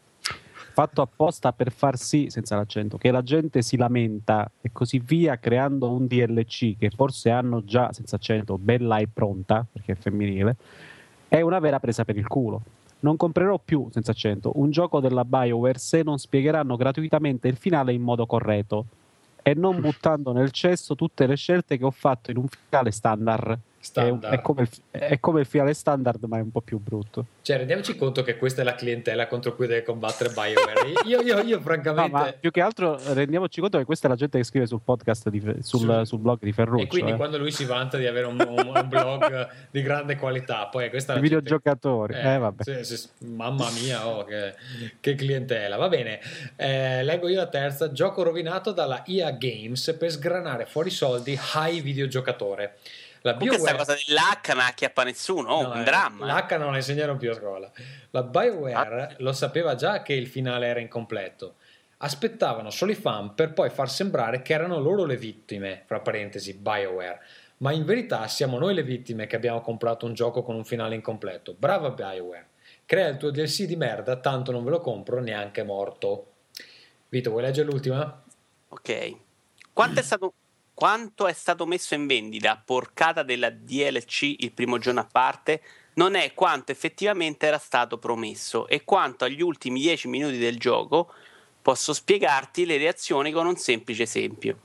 fatto 0.72 1.00
apposta 1.00 1.52
per 1.52 1.70
far 1.70 1.96
sì, 1.96 2.26
senza 2.30 2.56
l'accento, 2.56 2.98
che 2.98 3.12
la 3.12 3.22
gente 3.22 3.62
si 3.62 3.76
lamenta 3.76 4.50
e 4.60 4.70
così 4.72 4.98
via, 4.98 5.38
creando 5.38 5.92
un 5.92 6.08
DLC 6.08 6.76
che 6.76 6.90
forse 6.90 7.30
hanno 7.30 7.62
già, 7.64 7.92
senza 7.92 8.16
accento, 8.16 8.58
bella 8.58 8.98
e 8.98 9.06
pronta, 9.06 9.64
perché 9.70 9.92
è 9.92 9.94
femminile, 9.94 10.56
è 11.28 11.40
una 11.40 11.60
vera 11.60 11.78
presa 11.78 12.04
per 12.04 12.16
il 12.16 12.26
culo. 12.26 12.62
Non 12.98 13.16
comprerò 13.16 13.60
più, 13.64 13.86
senza 13.92 14.10
accento, 14.10 14.50
un 14.56 14.72
gioco 14.72 14.98
della 14.98 15.24
BioWare 15.24 15.78
se 15.78 16.02
non 16.02 16.18
spiegheranno 16.18 16.74
gratuitamente 16.74 17.46
il 17.46 17.56
finale 17.56 17.92
in 17.92 18.02
modo 18.02 18.26
corretto 18.26 18.86
e 19.46 19.52
non 19.52 19.78
buttando 19.78 20.32
nel 20.32 20.50
cesso 20.50 20.94
tutte 20.94 21.26
le 21.26 21.36
scelte 21.36 21.76
che 21.76 21.84
ho 21.84 21.90
fatto 21.90 22.30
in 22.30 22.38
un 22.38 22.46
finale 22.48 22.90
standard. 22.90 23.58
Standard. 23.84 24.32
È, 24.34 24.38
è 24.38 24.40
come 24.40 24.62
il, 24.62 24.68
è 24.90 25.20
come 25.20 25.40
il 25.40 25.46
finale 25.46 25.74
standard, 25.74 26.22
ma 26.24 26.38
è 26.38 26.40
un 26.40 26.50
po' 26.50 26.60
più 26.62 26.78
brutto. 26.78 27.26
Cioè, 27.42 27.58
rendiamoci 27.58 27.94
conto 27.96 28.22
che 28.22 28.36
questa 28.38 28.62
è 28.62 28.64
la 28.64 28.74
clientela 28.74 29.26
contro 29.26 29.54
cui 29.54 29.66
deve 29.66 29.82
combattere 29.82 30.30
BioWare. 30.30 30.92
Io, 31.06 31.20
io, 31.20 31.40
io 31.42 31.56
No, 31.56 31.62
francamente... 31.62 32.10
ma 32.10 32.32
più 32.38 32.50
che 32.50 32.60
altro 32.62 32.98
rendiamoci 33.12 33.60
conto 33.60 33.76
che 33.78 33.84
questa 33.84 34.06
è 34.06 34.10
la 34.10 34.16
gente 34.16 34.38
che 34.38 34.44
scrive 34.44 34.66
sul 34.66 34.80
podcast, 34.82 35.28
di, 35.28 35.40
sul, 35.60 35.98
Sì. 36.00 36.06
sul 36.06 36.18
blog 36.20 36.38
di 36.40 36.52
Ferruccio. 36.52 36.82
e 36.84 36.86
quindi 36.86 37.10
eh. 37.12 37.16
quando 37.16 37.36
lui 37.38 37.50
si 37.52 37.64
vanta 37.66 37.98
di 37.98 38.06
avere 38.06 38.26
un, 38.26 38.40
un- 38.40 38.72
un 38.74 38.88
blog 38.88 39.48
di 39.70 39.82
grande 39.82 40.16
qualità, 40.16 40.66
poi 40.66 40.88
questa 40.88 41.12
è 41.12 41.16
I 41.16 41.20
la 41.20 41.26
gente- 41.26 41.36
videogiocatori. 41.42 42.14
Eh, 42.14 42.38
vabbè. 42.38 42.82
sì, 42.82 42.96
sì, 42.96 43.08
mamma 43.26 43.68
mia, 43.82 44.06
oh, 44.08 44.24
che, 44.24 44.54
che 45.00 45.14
clientela. 45.14 45.76
Va 45.76 45.88
bene, 45.88 46.20
eh, 46.56 47.02
leggo 47.02 47.28
io 47.28 47.36
la 47.36 47.48
terza. 47.48 47.92
Gioco 47.92 48.22
rovinato 48.22 48.72
dalla 48.72 49.04
EA 49.04 49.30
Games 49.32 49.94
per 49.98 50.10
sgranare 50.10 50.64
fuori 50.64 50.88
soldi 50.90 51.38
ai 51.54 51.80
videogiocatore. 51.80 52.76
La 53.26 53.32
Comunque 53.32 53.56
BioWare... 53.56 53.76
cosa 53.78 53.94
dell'H 53.94 54.52
non 54.54 54.64
acchiappa 54.66 55.02
nessuno, 55.02 55.48
oh, 55.50 55.62
No, 55.62 55.70
un 55.70 55.80
eh, 55.80 55.84
dramma. 55.84 56.26
L'H 56.26 56.56
non 56.58 56.72
la 56.72 56.76
insegnarono 56.76 57.16
più 57.16 57.30
a 57.30 57.34
scuola. 57.34 57.72
La 58.10 58.22
BioWare 58.22 59.02
Ah. 59.02 59.14
lo 59.18 59.32
sapeva 59.32 59.74
già 59.76 60.02
che 60.02 60.12
il 60.12 60.26
finale 60.26 60.66
era 60.66 60.78
incompleto. 60.78 61.54
Aspettavano 61.98 62.68
solo 62.68 62.92
i 62.92 62.94
fan 62.94 63.34
per 63.34 63.54
poi 63.54 63.70
far 63.70 63.88
sembrare 63.88 64.42
che 64.42 64.52
erano 64.52 64.78
loro 64.78 65.06
le 65.06 65.16
vittime, 65.16 65.84
fra 65.86 66.00
parentesi, 66.00 66.52
BioWare. 66.52 67.18
Ma 67.58 67.72
in 67.72 67.86
verità 67.86 68.28
siamo 68.28 68.58
noi 68.58 68.74
le 68.74 68.82
vittime 68.82 69.26
che 69.26 69.36
abbiamo 69.36 69.62
comprato 69.62 70.04
un 70.04 70.12
gioco 70.12 70.42
con 70.42 70.54
un 70.54 70.64
finale 70.66 70.94
incompleto. 70.94 71.54
Brava 71.56 71.88
BioWare. 71.92 72.48
Crea 72.84 73.08
il 73.08 73.16
tuo 73.16 73.30
DLC 73.30 73.62
di 73.62 73.76
merda, 73.76 74.16
tanto 74.16 74.52
non 74.52 74.64
ve 74.64 74.70
lo 74.70 74.80
compro 74.80 75.20
neanche 75.20 75.62
morto. 75.62 76.32
Vito, 77.08 77.30
vuoi 77.30 77.42
leggere 77.44 77.70
l'ultima? 77.70 78.22
Ok. 78.68 79.16
Quanto 79.72 80.00
è 80.00 80.02
stato 80.02 80.34
quanto 80.74 81.26
è 81.26 81.32
stato 81.32 81.66
messo 81.66 81.94
in 81.94 82.06
vendita 82.06 82.60
porcata 82.62 83.22
della 83.22 83.50
DLC 83.50 84.34
il 84.38 84.52
primo 84.52 84.78
giorno 84.78 85.00
a 85.00 85.08
parte 85.10 85.62
non 85.94 86.16
è 86.16 86.34
quanto 86.34 86.72
effettivamente 86.72 87.46
era 87.46 87.58
stato 87.58 87.98
promesso 87.98 88.66
e 88.66 88.84
quanto 88.84 89.24
agli 89.24 89.40
ultimi 89.40 89.80
10 89.80 90.08
minuti 90.08 90.38
del 90.38 90.58
gioco 90.58 91.12
posso 91.62 91.92
spiegarti 91.92 92.66
le 92.66 92.76
reazioni 92.76 93.30
con 93.30 93.46
un 93.46 93.56
semplice 93.56 94.02
esempio. 94.02 94.58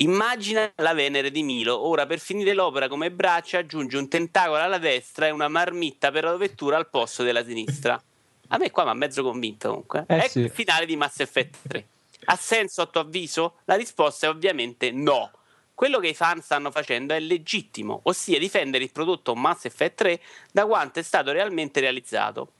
Immagina 0.00 0.72
la 0.76 0.94
Venere 0.94 1.30
di 1.30 1.42
Milo, 1.42 1.86
ora 1.86 2.06
per 2.06 2.18
finire 2.20 2.54
l'opera 2.54 2.88
come 2.88 3.10
braccia 3.10 3.58
aggiunge 3.58 3.96
un 3.96 4.08
tentacolo 4.08 4.62
alla 4.62 4.78
destra 4.78 5.26
e 5.26 5.30
una 5.30 5.48
marmitta 5.48 6.10
per 6.10 6.24
la 6.24 6.36
vettura 6.36 6.76
al 6.76 6.88
posto 6.88 7.22
della 7.22 7.44
sinistra. 7.44 8.00
A 8.48 8.58
me 8.58 8.70
qua 8.70 8.84
mi 8.84 8.90
ha 8.90 8.94
mezzo 8.94 9.22
convinto 9.22 9.68
comunque. 9.68 10.04
Eh 10.08 10.16
ecco 10.16 10.28
sì. 10.28 10.40
il 10.40 10.50
finale 10.50 10.86
di 10.86 10.96
Mass 10.96 11.20
Effect 11.20 11.56
3. 11.68 11.86
Ha 12.30 12.36
senso 12.36 12.82
a 12.82 12.86
tuo 12.86 13.00
avviso? 13.00 13.56
La 13.64 13.74
risposta 13.74 14.26
è 14.26 14.30
ovviamente 14.30 14.90
no. 14.90 15.30
Quello 15.74 15.98
che 15.98 16.08
i 16.08 16.14
fan 16.14 16.42
stanno 16.42 16.70
facendo 16.70 17.14
è 17.14 17.20
legittimo, 17.20 18.00
ossia 18.04 18.38
difendere 18.38 18.84
il 18.84 18.92
prodotto 18.92 19.34
Mass 19.34 19.64
Effect 19.64 19.94
3 19.94 20.20
da 20.52 20.66
quanto 20.66 20.98
è 20.98 21.02
stato 21.02 21.32
realmente 21.32 21.80
realizzato. 21.80 22.52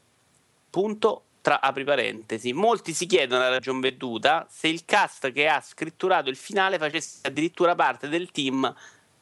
Punto 0.70 1.24
tra 1.40 1.60
apri 1.60 1.84
parentesi. 1.84 2.52
Molti 2.52 2.92
si 2.92 3.06
chiedono 3.06 3.42
a 3.42 3.48
ragion 3.48 3.80
veduta 3.80 4.46
se 4.50 4.68
il 4.68 4.84
cast 4.84 5.32
che 5.32 5.48
ha 5.48 5.60
scritturato 5.60 6.30
il 6.30 6.36
finale 6.36 6.78
facesse 6.78 7.18
addirittura 7.22 7.74
parte 7.74 8.08
del 8.08 8.30
team 8.30 8.74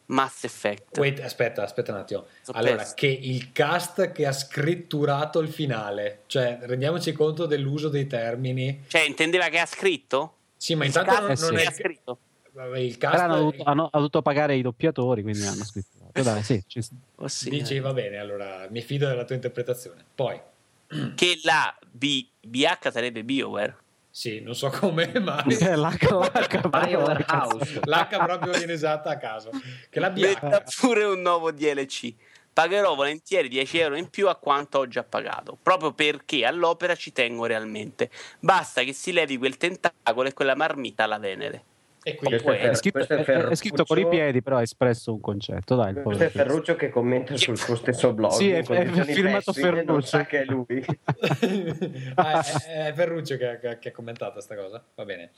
Mass 0.07 0.45
Effect. 0.45 0.99
Wait, 0.99 1.21
aspetta, 1.21 1.63
aspetta 1.63 1.93
un 1.93 1.99
attimo. 1.99 2.27
Sono 2.43 2.59
Allora, 2.59 2.77
perso. 2.77 2.95
che 2.95 3.07
il 3.09 3.51
cast 3.53 4.13
che 4.13 4.27
ha 4.27 4.33
scritturato 4.33 5.41
il 5.41 5.49
finale, 5.49 6.23
cioè 6.27 6.59
rendiamoci 6.63 7.13
conto 7.13 7.47
dell'uso 7.47 7.89
dei 7.89 8.07
termini. 8.07 8.85
Cioè, 8.87 9.01
intendeva 9.03 9.49
che 9.49 9.59
ha 9.59 9.67
scritto? 9.67 10.36
Sì, 10.57 10.75
ma 10.75 10.85
intanto 10.85 11.11
cast 11.11 11.21
non, 11.23 11.31
Eh 11.31 11.37
sì. 11.37 11.43
non 11.45 11.55
che 11.55 11.63
è 11.63 11.67
ha 11.67 11.73
scritto? 11.73 12.19
Il 12.77 12.97
Però 12.97 13.11
cast 13.13 13.23
hanno 13.23 13.37
dovuto, 13.37 13.63
hanno- 13.65 13.83
hanno 13.83 13.91
dovuto 13.93 14.23
pagare 14.23 14.57
i 14.57 14.63
doppiatori, 14.63 15.23
quindi 15.23 15.45
hanno 15.47 15.65
scritto. 15.65 15.89
Dai, 16.13 16.43
sì, 16.43 16.63
ci- 16.67 16.81
Oh, 17.17 17.29
sì, 17.29 17.51
dici 17.51 17.77
eh. 17.77 17.81
va 17.81 17.93
bene, 17.93 18.17
allora 18.19 18.67
mi 18.71 18.81
fido 18.81 19.07
della 19.07 19.25
tua 19.25 19.35
interpretazione. 19.35 20.03
Poi, 20.15 20.41
Che 21.15 21.41
la 21.43 21.77
B- 21.91 22.27
BH 22.41 22.91
sarebbe 22.91 23.23
BioWare. 23.25 23.77
sì, 24.11 24.41
non 24.41 24.55
so 24.55 24.71
come, 24.71 25.13
ma 25.21 25.43
l'H, 25.45 25.77
l'H, 25.77 26.69
BioWare 26.71 27.25
House. 27.29 27.81
l'H 27.85 28.07
proprio 28.25 28.53
viene 28.53 28.73
esatta 28.73 29.11
a 29.11 29.17
caso. 29.19 29.51
Che 29.91 30.01
la 30.01 30.09
Metta 30.11 30.61
BH 30.61 30.75
pure 30.81 31.05
un 31.05 31.21
nuovo 31.21 31.53
DLC. 31.53 32.15
Pagherò 32.57 32.95
volentieri 32.95 33.49
10 33.49 33.79
euro 33.81 33.97
in 33.97 34.09
più 34.09 34.29
a 34.29 34.37
quanto 34.37 34.79
ho 34.79 34.89
già 34.89 35.03
pagato, 35.05 35.59
proprio 35.63 35.93
perché 35.93 36.47
all'opera 36.47 36.95
ci 36.95 37.13
tengo 37.13 37.45
realmente. 37.45 38.09
Basta 38.41 38.83
che 38.83 38.95
si 38.95 39.13
levi 39.13 39.37
quel 39.37 39.59
tentacolo 39.59 40.27
e 40.27 40.33
quella 40.33 40.57
marmita 40.57 41.05
alla 41.05 41.19
Venere. 41.19 41.65
E 42.03 42.15
quindi 42.15 42.41
Questo 42.41 42.65
è 42.65 42.71
È 42.71 42.75
scritto, 42.75 43.05
Questo 43.05 43.15
è 43.15 43.25
è- 43.25 43.47
è 43.49 43.55
scritto 43.57 43.85
con 43.85 43.99
i 43.99 44.09
piedi, 44.09 44.41
però 44.41 44.57
ha 44.57 44.63
espresso 44.63 45.13
un 45.13 45.21
concetto. 45.21 45.75
Dai, 45.75 45.91
il 45.93 46.01
Questo 46.03 46.23
è. 46.23 46.29
Ferruccio 46.31 46.77
che 46.77 46.89
commenta 46.89 47.37
sul 47.37 47.59
suo 47.59 47.75
stesso 47.77 48.15
blog. 48.15 48.31
Sì, 48.33 48.49
è- 48.53 48.63
firmato 49.05 49.53
Ferruccio. 49.53 50.25
che 50.25 50.41
è 50.41 50.45
lui. 50.47 50.83
Ah, 52.15 52.43
è, 52.43 52.87
è 52.87 52.93
Ferruccio 52.95 53.37
che, 53.37 53.59
che- 53.61 53.79
che 53.79 53.89
ha 53.89 53.93
commentato 53.93 54.33
questa 54.33 54.55
cosa. 54.57 54.83
Va 54.95 55.05
bene. 55.05 55.33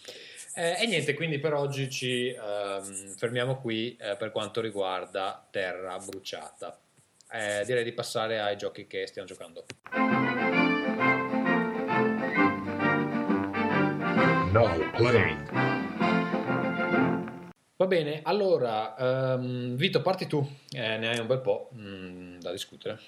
Eh, 0.55 0.83
e 0.83 0.87
niente, 0.87 1.15
quindi 1.15 1.41
per 1.41 1.55
oggi 1.55 1.91
ci 1.91 2.29
ehm, 2.29 2.83
fermiamo 3.17 3.57
qui 3.57 3.97
eh, 3.97 4.15
per 4.17 4.31
quanto 4.31 4.61
riguarda 4.61 5.45
Terra 5.51 5.99
Bruciata. 5.99 6.79
Eh, 7.31 7.63
direi 7.67 7.85
di 7.85 7.93
passare 7.93 8.41
ai 8.41 8.57
giochi 8.57 8.87
che 8.87 9.07
stiamo 9.07 9.29
giocando. 9.29 9.65
Now 14.53 14.91
playing. 14.97 15.51
Va 17.77 17.87
bene, 17.87 18.21
allora, 18.25 18.97
ehm, 19.35 19.77
Vito, 19.77 20.03
parti 20.03 20.27
tu, 20.27 20.45
Eh, 20.73 20.97
ne 20.97 21.09
hai 21.09 21.19
un 21.19 21.27
bel 21.27 21.41
po' 21.41 21.71
mm, 21.75 22.39
da 22.41 22.51
discutere. 22.51 22.99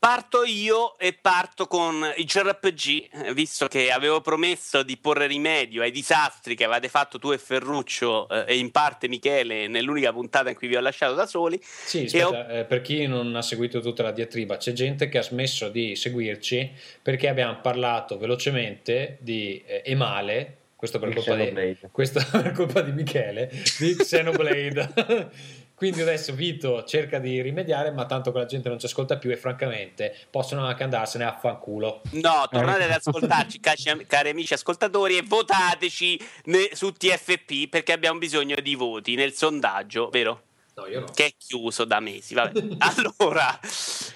Parto 0.00 0.44
io 0.44 0.96
e 0.96 1.12
parto 1.12 1.66
con 1.66 2.08
i 2.18 2.24
JRPG, 2.24 3.08
eh, 3.26 3.34
visto 3.34 3.66
che 3.66 3.90
avevo 3.90 4.20
promesso 4.20 4.84
di 4.84 4.96
porre 4.96 5.26
rimedio 5.26 5.82
ai 5.82 5.90
disastri 5.90 6.54
che 6.54 6.62
avete 6.62 6.88
fatto 6.88 7.18
tu 7.18 7.32
e 7.32 7.38
Ferruccio 7.38 8.28
eh, 8.28 8.44
e 8.46 8.58
in 8.58 8.70
parte 8.70 9.08
Michele 9.08 9.66
nell'unica 9.66 10.12
puntata 10.12 10.50
in 10.50 10.54
cui 10.54 10.68
vi 10.68 10.76
ho 10.76 10.80
lasciato 10.80 11.14
da 11.14 11.26
soli. 11.26 11.58
Sì, 11.60 12.04
E 12.04 12.22
ho- 12.22 12.28
aspetta, 12.28 12.58
eh, 12.60 12.64
per 12.64 12.80
chi 12.80 13.08
non 13.08 13.34
ha 13.34 13.42
seguito 13.42 13.80
tutta 13.80 14.04
la 14.04 14.12
diatriba, 14.12 14.56
c'è 14.56 14.72
gente 14.72 15.08
che 15.08 15.18
ha 15.18 15.22
smesso 15.22 15.68
di 15.68 15.96
seguirci 15.96 16.70
perché 17.02 17.26
abbiamo 17.26 17.58
parlato 17.60 18.18
velocemente 18.18 19.16
di 19.20 19.60
eh, 19.66 19.82
e 19.84 19.96
male, 19.96 20.58
questo 20.76 21.00
per 21.00 21.12
colpa 21.12 21.34
di, 21.34 21.76
questo 21.90 22.24
per 22.30 22.52
colpa 22.52 22.82
di 22.82 22.92
Michele, 22.92 23.50
di 23.80 23.96
Xenoblade. 23.96 25.30
Quindi 25.78 26.00
adesso 26.00 26.34
Vito 26.34 26.82
cerca 26.82 27.20
di 27.20 27.40
rimediare, 27.40 27.92
ma 27.92 28.04
tanto 28.04 28.32
che 28.32 28.38
la 28.38 28.46
gente 28.46 28.68
non 28.68 28.80
ci 28.80 28.86
ascolta 28.86 29.16
più 29.16 29.30
e 29.30 29.36
francamente 29.36 30.12
possono 30.28 30.66
anche 30.66 30.82
andarsene 30.82 31.22
a 31.22 31.38
fanculo. 31.38 32.00
No, 32.10 32.48
tornate 32.50 32.82
ad 32.82 32.90
ascoltarci, 32.90 33.60
cari, 33.62 34.04
cari 34.08 34.30
amici 34.30 34.54
ascoltatori, 34.54 35.16
e 35.16 35.22
votateci 35.24 36.20
ne- 36.46 36.70
su 36.72 36.90
TFP 36.90 37.68
perché 37.68 37.92
abbiamo 37.92 38.18
bisogno 38.18 38.56
di 38.60 38.74
voti 38.74 39.14
nel 39.14 39.32
sondaggio, 39.32 40.08
vero? 40.10 40.47
No, 40.78 40.86
io 40.86 41.00
no. 41.00 41.06
Che 41.12 41.26
è 41.26 41.32
chiuso 41.36 41.84
da 41.84 41.98
mesi. 41.98 42.34
Vabbè. 42.34 42.62
Allora, 42.78 43.58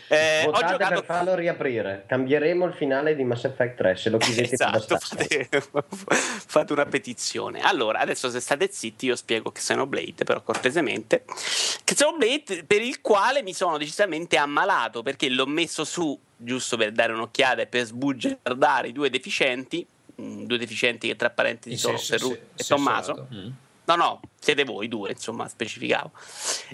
eh, 0.08 0.42
ho 0.46 0.50
Votate 0.52 0.72
giocato. 0.72 0.94
per 0.94 1.04
farlo 1.04 1.34
riaprire. 1.34 2.04
Cambieremo 2.06 2.64
il 2.66 2.72
finale 2.74 3.16
di 3.16 3.24
Mass 3.24 3.44
Effect 3.44 3.76
3 3.78 3.96
se 3.96 4.10
lo 4.10 4.18
chiedete 4.18 4.52
Esatto, 4.54 4.96
fate, 4.98 5.48
fate 6.46 6.72
una 6.72 6.86
petizione. 6.86 7.60
Allora, 7.60 7.98
adesso 7.98 8.30
se 8.30 8.38
state 8.38 8.68
zitti, 8.70 9.06
io 9.06 9.16
spiego 9.16 9.50
Xenoblade, 9.50 10.22
però 10.24 10.40
cortesemente. 10.42 11.24
Xenoblade 11.84 12.64
per 12.64 12.80
il 12.82 13.00
quale 13.00 13.42
mi 13.42 13.54
sono 13.54 13.76
decisamente 13.78 14.36
ammalato 14.36 15.02
perché 15.02 15.28
l'ho 15.28 15.46
messo 15.46 15.84
su 15.84 16.16
giusto 16.36 16.76
per 16.76 16.92
dare 16.92 17.12
un'occhiata 17.12 17.62
e 17.62 17.66
per 17.66 17.84
sbugiardare 17.86 18.88
i 18.88 18.92
due 18.92 19.10
deficienti. 19.10 19.84
mm, 20.20 20.44
Due 20.44 20.58
deficienti 20.58 21.08
che 21.08 21.16
tra 21.16 21.30
parentesi 21.30 21.76
sono 21.76 21.96
senso- 21.96 22.28
Ferru 22.28 22.40
se- 22.54 22.62
e 22.62 22.66
Tommaso. 22.66 23.26
Mm. 23.34 23.48
No, 23.94 23.96
no, 23.96 24.20
siete 24.40 24.64
voi 24.64 24.88
due, 24.88 25.10
insomma, 25.10 25.48
specificavo. 25.48 26.12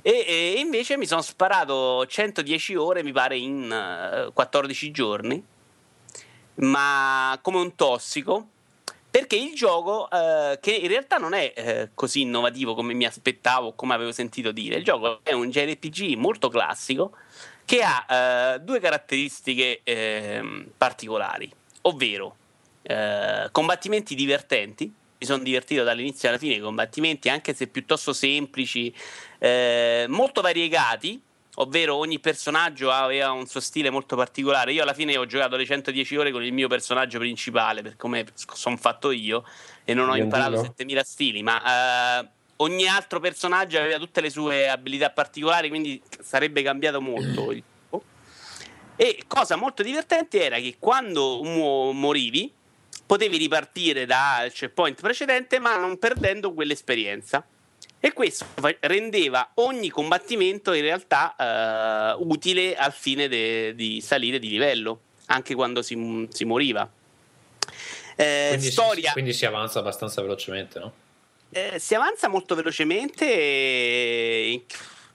E, 0.02 0.24
e 0.26 0.54
invece 0.58 0.96
mi 0.96 1.06
sono 1.06 1.20
sparato 1.20 2.06
110 2.06 2.76
ore, 2.76 3.02
mi 3.02 3.10
pare, 3.10 3.36
in 3.36 3.70
eh, 3.70 4.30
14 4.32 4.90
giorni, 4.92 5.44
ma 6.56 7.36
come 7.42 7.58
un 7.58 7.74
tossico. 7.74 8.48
Perché 9.10 9.36
il 9.36 9.54
gioco, 9.54 10.08
eh, 10.10 10.58
che 10.60 10.70
in 10.70 10.86
realtà 10.86 11.16
non 11.16 11.32
è 11.32 11.52
eh, 11.56 11.90
così 11.94 12.20
innovativo 12.20 12.74
come 12.74 12.92
mi 12.92 13.06
aspettavo, 13.06 13.72
come 13.72 13.94
avevo 13.94 14.12
sentito 14.12 14.52
dire, 14.52 14.76
il 14.76 14.84
gioco 14.84 15.20
è 15.22 15.32
un 15.32 15.48
JRPG 15.48 16.14
molto 16.14 16.48
classico 16.48 17.12
che 17.64 17.82
ha 17.82 18.58
due 18.62 18.80
caratteristiche 18.80 19.80
ehm, 19.82 20.70
particolari, 20.76 21.50
ovvero 21.82 22.36
combattimenti 23.50 24.14
divertenti. 24.14 24.94
Mi 25.18 25.26
sono 25.26 25.42
divertito 25.42 25.82
dall'inizio 25.82 26.28
alla 26.28 26.38
fine, 26.38 26.54
i 26.54 26.60
combattimenti, 26.60 27.28
anche 27.28 27.52
se 27.52 27.66
piuttosto 27.66 28.12
semplici, 28.12 28.94
eh, 29.38 30.06
molto 30.08 30.40
variegati, 30.40 31.20
ovvero 31.56 31.96
ogni 31.96 32.20
personaggio 32.20 32.92
aveva 32.92 33.32
un 33.32 33.46
suo 33.46 33.58
stile 33.58 33.90
molto 33.90 34.14
particolare. 34.14 34.72
Io 34.72 34.82
alla 34.82 34.94
fine 34.94 35.16
ho 35.16 35.26
giocato 35.26 35.56
le 35.56 35.64
110 35.64 36.16
ore 36.16 36.30
con 36.30 36.44
il 36.44 36.52
mio 36.52 36.68
personaggio 36.68 37.18
principale, 37.18 37.82
per 37.82 37.96
come 37.96 38.26
sono 38.34 38.76
fatto 38.76 39.10
io, 39.10 39.44
e 39.84 39.92
non 39.92 40.08
ho 40.08 40.12
Biondino? 40.12 40.36
imparato 40.36 40.62
7000 40.62 41.02
stili, 41.02 41.42
ma 41.42 42.20
eh, 42.20 42.28
ogni 42.56 42.86
altro 42.86 43.18
personaggio 43.18 43.78
aveva 43.78 43.98
tutte 43.98 44.20
le 44.20 44.30
sue 44.30 44.68
abilità 44.68 45.10
particolari, 45.10 45.68
quindi 45.68 46.00
sarebbe 46.20 46.62
cambiato 46.62 47.00
molto. 47.00 47.52
E 49.00 49.22
cosa 49.28 49.56
molto 49.56 49.82
divertente 49.82 50.44
era 50.44 50.58
che 50.58 50.76
quando 50.78 51.40
morivi 51.42 52.52
potevi 53.08 53.38
ripartire 53.38 54.04
dal 54.04 54.52
checkpoint 54.52 55.00
precedente, 55.00 55.58
ma 55.58 55.78
non 55.78 55.98
perdendo 55.98 56.52
quell'esperienza. 56.52 57.42
E 57.98 58.12
questo 58.12 58.44
fa- 58.56 58.76
rendeva 58.80 59.52
ogni 59.54 59.88
combattimento 59.88 60.74
in 60.74 60.82
realtà 60.82 61.34
eh, 61.34 62.16
utile 62.22 62.76
al 62.76 62.92
fine 62.92 63.26
de- 63.28 63.72
di 63.74 64.02
salire 64.02 64.38
di 64.38 64.50
livello, 64.50 65.00
anche 65.26 65.54
quando 65.54 65.80
si, 65.80 66.28
si 66.30 66.44
moriva. 66.44 66.88
Eh, 68.14 68.46
Quindi, 68.48 68.66
si- 68.66 68.72
storia 68.72 69.12
quindi 69.12 69.32
si 69.32 69.46
avanza 69.46 69.78
abbastanza 69.78 70.20
velocemente, 70.20 70.78
no? 70.78 70.92
eh, 71.50 71.78
si 71.78 71.94
avanza 71.94 72.28
molto 72.28 72.54
velocemente 72.54 73.24
e 73.24 74.64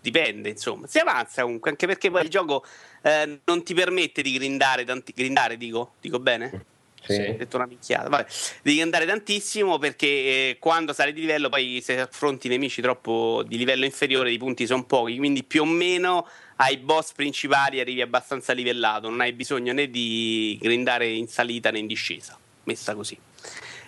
dipende, 0.01 0.49
insomma. 0.49 0.87
Si 0.87 0.97
avanza 0.97 1.43
comunque, 1.43 1.69
anche 1.69 1.85
perché 1.85 2.09
poi 2.09 2.23
il 2.23 2.29
gioco 2.29 2.65
eh, 3.03 3.39
non 3.45 3.63
ti 3.63 3.75
permette 3.75 4.23
di 4.23 4.33
grindare, 4.33 4.83
tanti- 4.83 5.13
grindare 5.13 5.57
dico, 5.57 5.93
dico 6.01 6.19
bene? 6.19 6.65
Sì. 7.05 7.21
Ho 7.21 7.35
detto 7.35 7.57
una 7.57 7.65
minchiata. 7.65 8.09
Vabbè, 8.09 8.25
devi 8.61 8.81
andare 8.81 9.05
tantissimo 9.05 9.77
perché 9.77 10.07
eh, 10.07 10.57
quando 10.59 10.93
sali 10.93 11.13
di 11.13 11.21
livello, 11.21 11.49
poi 11.49 11.81
se 11.83 11.99
affronti 11.99 12.47
nemici 12.47 12.81
troppo 12.81 13.43
di 13.45 13.57
livello 13.57 13.85
inferiore, 13.85 14.31
i 14.31 14.37
punti 14.37 14.65
sono 14.65 14.85
pochi. 14.85 15.17
Quindi 15.17 15.43
più 15.43 15.63
o 15.63 15.65
meno 15.65 16.27
ai 16.57 16.77
boss 16.77 17.11
principali 17.11 17.79
arrivi 17.79 18.01
abbastanza 18.01 18.53
livellato. 18.53 19.09
Non 19.09 19.21
hai 19.21 19.33
bisogno 19.33 19.73
né 19.73 19.89
di 19.89 20.57
grindare 20.61 21.07
in 21.07 21.27
salita 21.27 21.71
né 21.71 21.79
in 21.79 21.87
discesa. 21.87 22.37
Messa 22.63 22.95
così. 22.95 23.17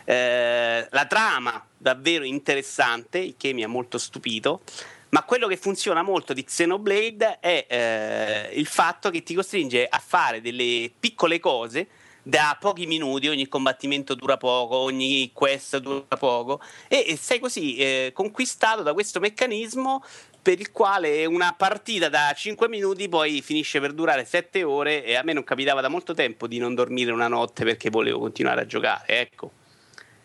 Eh, 0.03 0.87
la 0.89 1.05
trama 1.05 1.65
davvero 1.77 2.25
interessante, 2.25 3.19
il 3.19 3.35
che 3.37 3.53
mi 3.53 3.63
ha 3.63 3.67
molto 3.67 3.97
stupito. 3.97 4.61
Ma 5.09 5.23
quello 5.23 5.47
che 5.47 5.55
funziona 5.55 6.01
molto 6.01 6.33
di 6.33 6.43
Xenoblade 6.43 7.39
è 7.39 7.65
eh, 7.69 8.49
il 8.59 8.65
fatto 8.65 9.09
che 9.09 9.23
ti 9.23 9.33
costringe 9.33 9.87
a 9.87 10.01
fare 10.05 10.41
delle 10.41 10.91
piccole 10.99 11.39
cose 11.39 11.87
da 12.27 12.57
pochi 12.59 12.87
minuti, 12.87 13.27
ogni 13.27 13.47
combattimento 13.47 14.15
dura 14.15 14.35
poco, 14.35 14.77
ogni 14.77 15.29
quest 15.31 15.77
dura 15.77 16.17
poco 16.17 16.59
e, 16.87 17.05
e 17.07 17.17
sei 17.17 17.37
così 17.37 17.75
eh, 17.75 18.11
conquistato 18.15 18.81
da 18.81 18.93
questo 18.93 19.19
meccanismo 19.19 20.03
per 20.41 20.59
il 20.59 20.71
quale 20.71 21.23
una 21.25 21.53
partita 21.55 22.09
da 22.09 22.33
5 22.35 22.67
minuti 22.67 23.07
poi 23.09 23.43
finisce 23.43 23.79
per 23.79 23.93
durare 23.93 24.25
7 24.25 24.63
ore 24.63 25.03
e 25.03 25.13
a 25.13 25.21
me 25.21 25.33
non 25.33 25.43
capitava 25.43 25.81
da 25.81 25.87
molto 25.87 26.15
tempo 26.15 26.47
di 26.47 26.57
non 26.57 26.73
dormire 26.73 27.11
una 27.11 27.27
notte 27.27 27.63
perché 27.63 27.91
volevo 27.91 28.17
continuare 28.17 28.61
a 28.61 28.65
giocare, 28.65 29.19
ecco. 29.19 29.51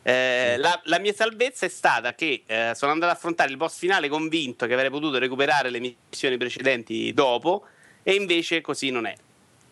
Eh, 0.02 0.56
la, 0.56 0.80
la 0.84 0.98
mia 0.98 1.12
salvezza 1.12 1.66
è 1.66 1.68
stata 1.68 2.14
che 2.14 2.44
eh, 2.46 2.72
sono 2.74 2.92
andato 2.92 3.12
ad 3.12 3.18
affrontare 3.18 3.50
il 3.50 3.58
boss 3.58 3.76
finale 3.76 4.08
convinto 4.08 4.64
che 4.64 4.72
avrei 4.72 4.88
potuto 4.88 5.18
recuperare 5.18 5.68
le 5.68 5.80
missioni 5.80 6.38
precedenti 6.38 7.12
dopo 7.12 7.66
e 8.02 8.14
invece 8.14 8.62
così 8.62 8.88
non 8.88 9.04
è 9.04 9.14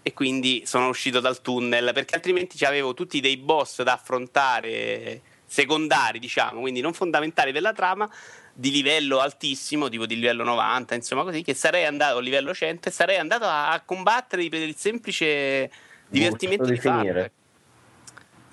e 0.03 0.13
quindi 0.13 0.63
sono 0.65 0.89
uscito 0.89 1.21
dal 1.21 1.41
tunnel 1.41 1.93
perché 1.93 2.15
altrimenti 2.15 2.63
avevo 2.65 2.95
tutti 2.95 3.21
dei 3.21 3.37
boss 3.37 3.83
da 3.83 3.95
affrontare 3.95 5.21
secondari 5.45 6.19
diciamo 6.19 6.61
quindi 6.61 6.81
non 6.81 6.93
fondamentali 6.93 7.53
per 7.53 7.63
la 7.63 7.73
trama 7.73 8.09
di 8.53 8.71
livello 8.71 9.19
altissimo 9.19 9.89
tipo 9.89 10.07
di 10.07 10.15
livello 10.15 10.45
90 10.45 10.95
insomma 10.95 11.23
così 11.23 11.43
che 11.43 11.55
sarei 11.55 11.85
andato 11.85 12.19
a 12.19 12.21
livello 12.21 12.55
100 12.55 12.89
e 12.89 12.93
sarei 12.93 13.17
andato 13.17 13.45
a, 13.45 13.71
a 13.73 13.81
combattere 13.81 14.49
per 14.49 14.63
il 14.63 14.77
semplice 14.77 15.71
divertimento 16.09 16.65
di 16.65 16.73
di 16.73 16.81
finire. 16.81 17.33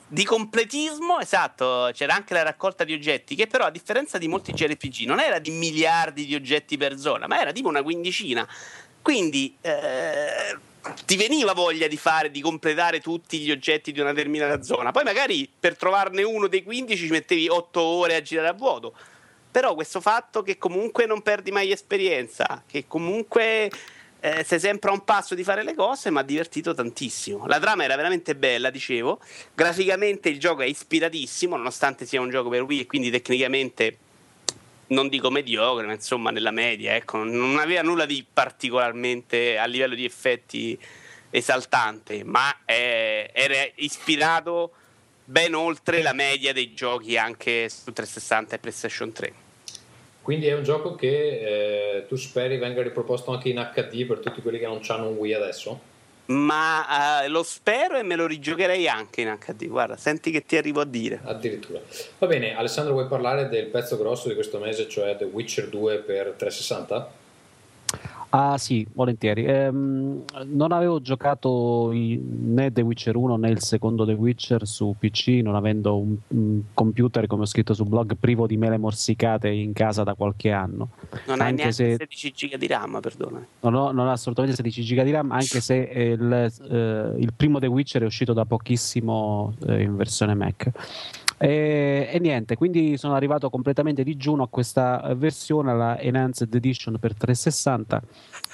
di 0.07 0.23
completismo, 0.23 1.19
esatto, 1.19 1.89
c'era 1.93 2.13
anche 2.13 2.33
la 2.33 2.43
raccolta 2.43 2.83
di 2.83 2.93
oggetti, 2.93 3.35
che 3.35 3.47
però 3.47 3.65
a 3.65 3.71
differenza 3.71 4.17
di 4.17 4.27
molti 4.27 4.53
JRPG 4.53 5.05
non 5.05 5.19
era 5.19 5.39
di 5.39 5.51
miliardi 5.51 6.25
di 6.25 6.35
oggetti 6.35 6.77
per 6.77 6.97
zona, 6.97 7.27
ma 7.27 7.39
era 7.39 7.51
tipo 7.51 7.67
una 7.67 7.81
quindicina. 7.81 8.47
Quindi 9.01 9.55
eh, 9.61 10.57
ti 11.05 11.15
veniva 11.15 11.53
voglia 11.53 11.87
di 11.87 11.97
fare, 11.97 12.31
di 12.31 12.41
completare 12.41 12.99
tutti 12.99 13.39
gli 13.39 13.51
oggetti 13.51 13.91
di 13.91 13.99
una 13.99 14.13
determinata 14.13 14.61
zona. 14.61 14.91
Poi 14.91 15.03
magari 15.03 15.49
per 15.59 15.77
trovarne 15.77 16.23
uno 16.23 16.47
dei 16.47 16.63
15 16.63 17.05
ci 17.05 17.11
mettevi 17.11 17.47
8 17.47 17.81
ore 17.81 18.15
a 18.15 18.21
girare 18.21 18.49
a 18.49 18.53
vuoto. 18.53 18.93
Però 19.49 19.73
questo 19.73 20.01
fatto 20.01 20.43
che 20.43 20.57
comunque 20.57 21.05
non 21.05 21.21
perdi 21.21 21.51
mai 21.51 21.71
esperienza, 21.71 22.63
che 22.67 22.85
comunque 22.87 23.71
eh, 24.19 24.43
sei 24.43 24.59
sempre 24.59 24.89
a 24.89 24.93
un 24.93 25.03
passo 25.03 25.33
di 25.33 25.43
fare 25.43 25.63
le 25.63 25.73
cose, 25.75 26.09
ma 26.09 26.19
ha 26.19 26.23
divertito 26.23 26.73
tantissimo. 26.73 27.45
La 27.47 27.59
trama 27.59 27.83
era 27.83 27.95
veramente 27.95 28.35
bella, 28.35 28.69
dicevo. 28.69 29.19
Graficamente 29.53 30.29
il 30.29 30.39
gioco 30.39 30.61
è 30.61 30.65
ispiratissimo, 30.65 31.55
nonostante 31.55 32.05
sia 32.05 32.19
un 32.19 32.29
gioco 32.29 32.49
per 32.49 32.63
Wii 32.63 32.81
e 32.81 32.85
quindi 32.85 33.09
tecnicamente 33.09 33.97
non 34.87 35.07
dico 35.07 35.29
mediocre, 35.29 35.85
ma 35.85 35.93
insomma 35.93 36.31
nella 36.31 36.51
media, 36.51 36.95
ecco, 36.95 37.23
non 37.23 37.57
aveva 37.59 37.81
nulla 37.81 38.05
di 38.05 38.25
particolarmente 38.31 39.57
a 39.57 39.65
livello 39.65 39.95
di 39.95 40.05
effetti 40.05 40.77
esaltante, 41.29 42.23
ma 42.23 42.63
è, 42.65 43.29
era 43.33 43.55
ispirato 43.75 44.71
ben 45.25 45.55
oltre 45.55 46.01
la 46.01 46.13
media 46.13 46.53
dei 46.53 46.73
giochi 46.73 47.17
anche 47.17 47.67
su 47.69 47.91
360 47.91 48.55
e 48.55 48.59
PlayStation 48.59 49.11
3. 49.11 49.33
Quindi 50.21 50.47
è 50.47 50.55
un 50.55 50.63
gioco 50.63 50.95
che 50.95 51.97
eh, 51.97 52.07
tu 52.07 52.15
speri 52.15 52.57
venga 52.57 52.81
riproposto 52.81 53.31
anche 53.31 53.49
in 53.49 53.57
HD 53.73 54.05
per 54.05 54.19
tutti 54.19 54.41
quelli 54.41 54.59
che 54.59 54.65
non 54.65 54.81
hanno 54.87 55.09
un 55.09 55.17
Wii 55.17 55.33
adesso? 55.33 55.93
Ma 56.27 57.23
uh, 57.25 57.29
lo 57.29 57.43
spero 57.43 57.97
e 57.97 58.03
me 58.03 58.15
lo 58.15 58.25
rigiocherei 58.25 58.87
anche 58.87 59.21
in 59.21 59.37
HD. 59.37 59.67
Guarda, 59.67 59.95
senti 59.95 60.31
che 60.31 60.43
ti 60.43 60.57
arrivo 60.57 60.81
a 60.81 60.85
dire. 60.85 61.19
Addirittura. 61.23 61.79
Va 62.17 62.27
bene, 62.27 62.55
Alessandro, 62.55 62.93
vuoi 62.93 63.07
parlare 63.07 63.47
del 63.47 63.67
pezzo 63.67 63.97
grosso 63.97 64.27
di 64.27 64.33
questo 64.33 64.59
mese, 64.59 64.89
cioè 64.89 65.15
The 65.17 65.25
Witcher 65.25 65.69
2 65.69 65.99
per 65.99 66.33
360? 66.37 67.23
Ah 68.37 68.57
sì, 68.57 68.85
volentieri. 68.91 69.45
Ehm, 69.45 70.23
non 70.47 70.73
avevo 70.73 70.99
giocato 70.99 71.89
né 71.93 72.69
The 72.69 72.81
Witcher 72.81 73.15
1 73.15 73.37
né 73.37 73.49
il 73.49 73.61
secondo 73.61 74.05
The 74.05 74.11
Witcher 74.11 74.67
su 74.67 74.93
PC, 74.99 75.39
non 75.41 75.55
avendo 75.55 75.97
un, 75.97 76.17
un, 76.27 76.61
computer, 76.73 77.27
come 77.27 77.43
ho 77.43 77.45
scritto 77.45 77.73
sul 77.73 77.87
blog, 77.87 78.17
privo 78.19 78.45
di 78.45 78.57
mele 78.57 78.77
morsicate 78.77 79.47
in 79.47 79.71
casa 79.71 80.03
da 80.03 80.15
qualche 80.15 80.51
anno. 80.51 80.89
Non 81.27 81.39
hai 81.39 81.53
neanche 81.53 81.71
se... 81.71 81.95
16 81.97 82.33
giga 82.33 82.57
di 82.57 82.67
RAM, 82.67 82.99
perdona. 82.99 83.45
Non 83.61 83.73
ho, 83.73 83.91
non 83.93 84.07
ho 84.07 84.11
assolutamente 84.11 84.57
16 84.57 84.83
giga 84.83 85.03
di 85.03 85.11
RAM, 85.11 85.31
anche 85.31 85.61
se 85.61 85.75
il, 85.75 86.33
eh, 86.33 87.13
il 87.17 87.33
primo 87.33 87.59
The 87.59 87.67
Witcher 87.67 88.01
è 88.01 88.05
uscito 88.05 88.33
da 88.33 88.43
pochissimo 88.43 89.53
eh, 89.65 89.81
in 89.81 89.95
versione 89.95 90.35
Mac. 90.35 90.71
E, 91.37 92.09
e, 92.11 92.19
niente, 92.19 92.55
quindi 92.55 92.97
sono 92.97 93.13
arrivato 93.13 93.49
completamente 93.49 94.03
digiuno 94.03 94.43
a 94.43 94.47
questa 94.47 95.13
versione, 95.15 95.75
la 95.75 95.99
Enhanced 95.99 96.53
Edition 96.53 96.97
per 96.99 97.13
360, 97.13 98.01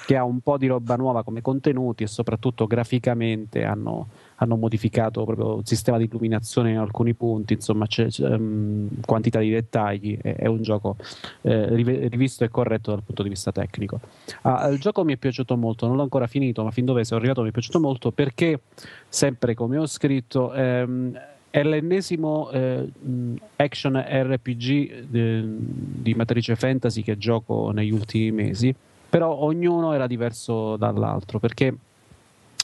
che 0.06 0.16
ha 0.16 0.24
un 0.24 0.40
po' 0.40 0.58
di 0.58 0.66
roba 0.66 0.96
nuova 0.96 1.22
come 1.22 1.42
contenuti 1.42 2.02
e 2.02 2.06
soprattutto 2.08 2.66
graficamente 2.66 3.64
hanno, 3.64 4.08
hanno 4.36 4.56
modificato 4.56 5.24
proprio 5.24 5.58
il 5.58 5.66
sistema 5.66 5.96
di 5.96 6.04
illuminazione 6.04 6.70
in 6.70 6.78
alcuni 6.78 7.14
punti, 7.14 7.52
insomma 7.52 7.86
c'è, 7.86 8.06
c'è 8.06 8.28
um, 8.28 8.88
quantità 9.06 9.38
di 9.38 9.50
dettagli, 9.50 10.18
è, 10.20 10.34
è 10.34 10.46
un 10.46 10.62
gioco 10.62 10.96
eh, 11.42 11.66
rivisto 11.74 12.42
e 12.42 12.48
corretto 12.48 12.90
dal 12.90 13.02
punto 13.04 13.22
di 13.22 13.28
vista 13.28 13.52
tecnico. 13.52 14.00
Ah, 14.42 14.66
il 14.68 14.80
gioco 14.80 15.04
mi 15.04 15.12
è 15.12 15.16
piaciuto 15.16 15.56
molto, 15.56 15.86
non 15.86 15.96
l'ho 15.96 16.02
ancora 16.02 16.26
finito, 16.26 16.64
ma 16.64 16.72
fin 16.72 16.84
dove 16.84 17.04
sono 17.04 17.20
arrivato 17.20 17.42
mi 17.42 17.50
è 17.50 17.52
piaciuto 17.52 17.78
molto 17.78 18.10
perché, 18.10 18.60
sempre 19.08 19.54
come 19.54 19.78
ho 19.78 19.86
scritto, 19.86 20.52
ehm, 20.52 21.30
è 21.52 21.62
l'ennesimo 21.62 22.50
eh, 22.50 22.90
action 23.56 23.94
RPG 23.94 25.04
de, 25.04 25.44
di 25.44 26.14
matrice 26.14 26.56
fantasy 26.56 27.02
che 27.02 27.18
gioco 27.18 27.72
negli 27.72 27.92
ultimi 27.92 28.32
mesi, 28.32 28.74
però 29.10 29.34
ognuno 29.34 29.92
era 29.92 30.06
diverso 30.06 30.78
dall'altro 30.78 31.38
perché 31.38 31.76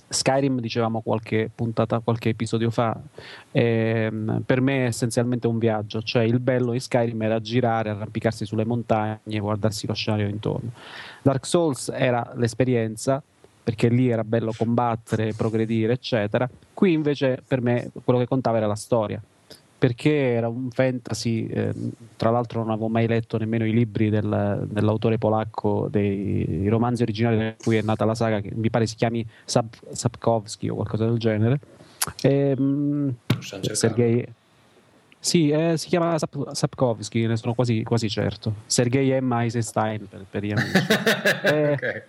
Skyrim, 0.09 0.61
dicevamo 0.61 1.03
qualche 1.03 1.51
puntata, 1.55 1.99
qualche 1.99 2.31
episodio 2.31 2.71
fa, 2.71 2.99
eh, 3.53 4.11
per 4.47 4.63
me 4.63 4.85
è 4.85 4.87
essenzialmente 4.87 5.47
un 5.47 5.59
viaggio, 5.59 6.01
cioè 6.01 6.23
il 6.23 6.41
bello 6.41 6.73
di 6.73 6.81
Skyrim 6.81 7.21
era 7.21 7.41
girare, 7.43 7.91
arrampicarsi 7.91 8.47
sulle 8.47 8.65
montagne, 8.65 9.39
guardarsi 9.39 9.87
lo 9.87 9.93
scenario 9.93 10.29
intorno. 10.29 10.71
Dark 11.21 11.45
Souls 11.45 11.91
era 11.95 12.33
l'esperienza, 12.37 13.23
perché 13.69 13.89
lì 13.89 14.09
era 14.09 14.25
bello 14.25 14.55
combattere, 14.57 15.35
progredire, 15.35 15.93
eccetera. 15.93 16.49
Qui 16.73 16.91
invece 16.91 17.43
per 17.47 17.61
me 17.61 17.91
quello 18.03 18.19
che 18.19 18.27
contava 18.27 18.57
era 18.57 18.67
la 18.67 18.75
storia, 18.75 19.21
perché 19.77 20.33
era 20.33 20.49
un 20.49 20.71
fantasy, 20.71 21.47
eh, 21.49 21.75
tra 22.17 22.31
l'altro 22.31 22.61
non 22.61 22.71
avevo 22.71 22.89
mai 22.89 23.07
letto 23.07 23.37
nemmeno 23.37 23.67
i 23.67 23.73
libri 23.73 24.09
del, 24.09 24.67
dell'autore 24.71 25.19
polacco 25.19 25.87
dei 25.91 26.67
romanzi 26.67 27.03
originali 27.03 27.37
da 27.37 27.55
cui 27.63 27.77
è 27.77 27.83
nata 27.83 28.07
la 28.07 28.15
saga, 28.15 28.41
che 28.41 28.53
mi 28.55 28.71
pare 28.71 28.87
si 28.87 28.97
chiami 28.97 29.23
Sap, 29.45 29.75
Sapkowski 29.93 30.71
o 30.71 30.75
qualcosa 30.77 31.05
del 31.05 31.19
genere. 31.19 31.61
E, 32.23 32.59
mh, 32.59 33.17
Sergei, 33.73 34.27
sì, 35.21 35.51
eh, 35.51 35.77
si 35.77 35.89
chiama 35.89 36.17
Sap- 36.17 36.53
Sapkowski, 36.53 37.27
ne 37.27 37.37
sono 37.37 37.53
quasi, 37.53 37.83
quasi 37.83 38.09
certo. 38.09 38.55
Sergei 38.65 39.21
M. 39.21 39.31
Eisenstein 39.31 40.09
per, 40.09 40.25
per 40.31 40.43
gli 40.43 40.53
amici. 40.53 40.73
eh, 41.45 41.73
okay 41.73 42.03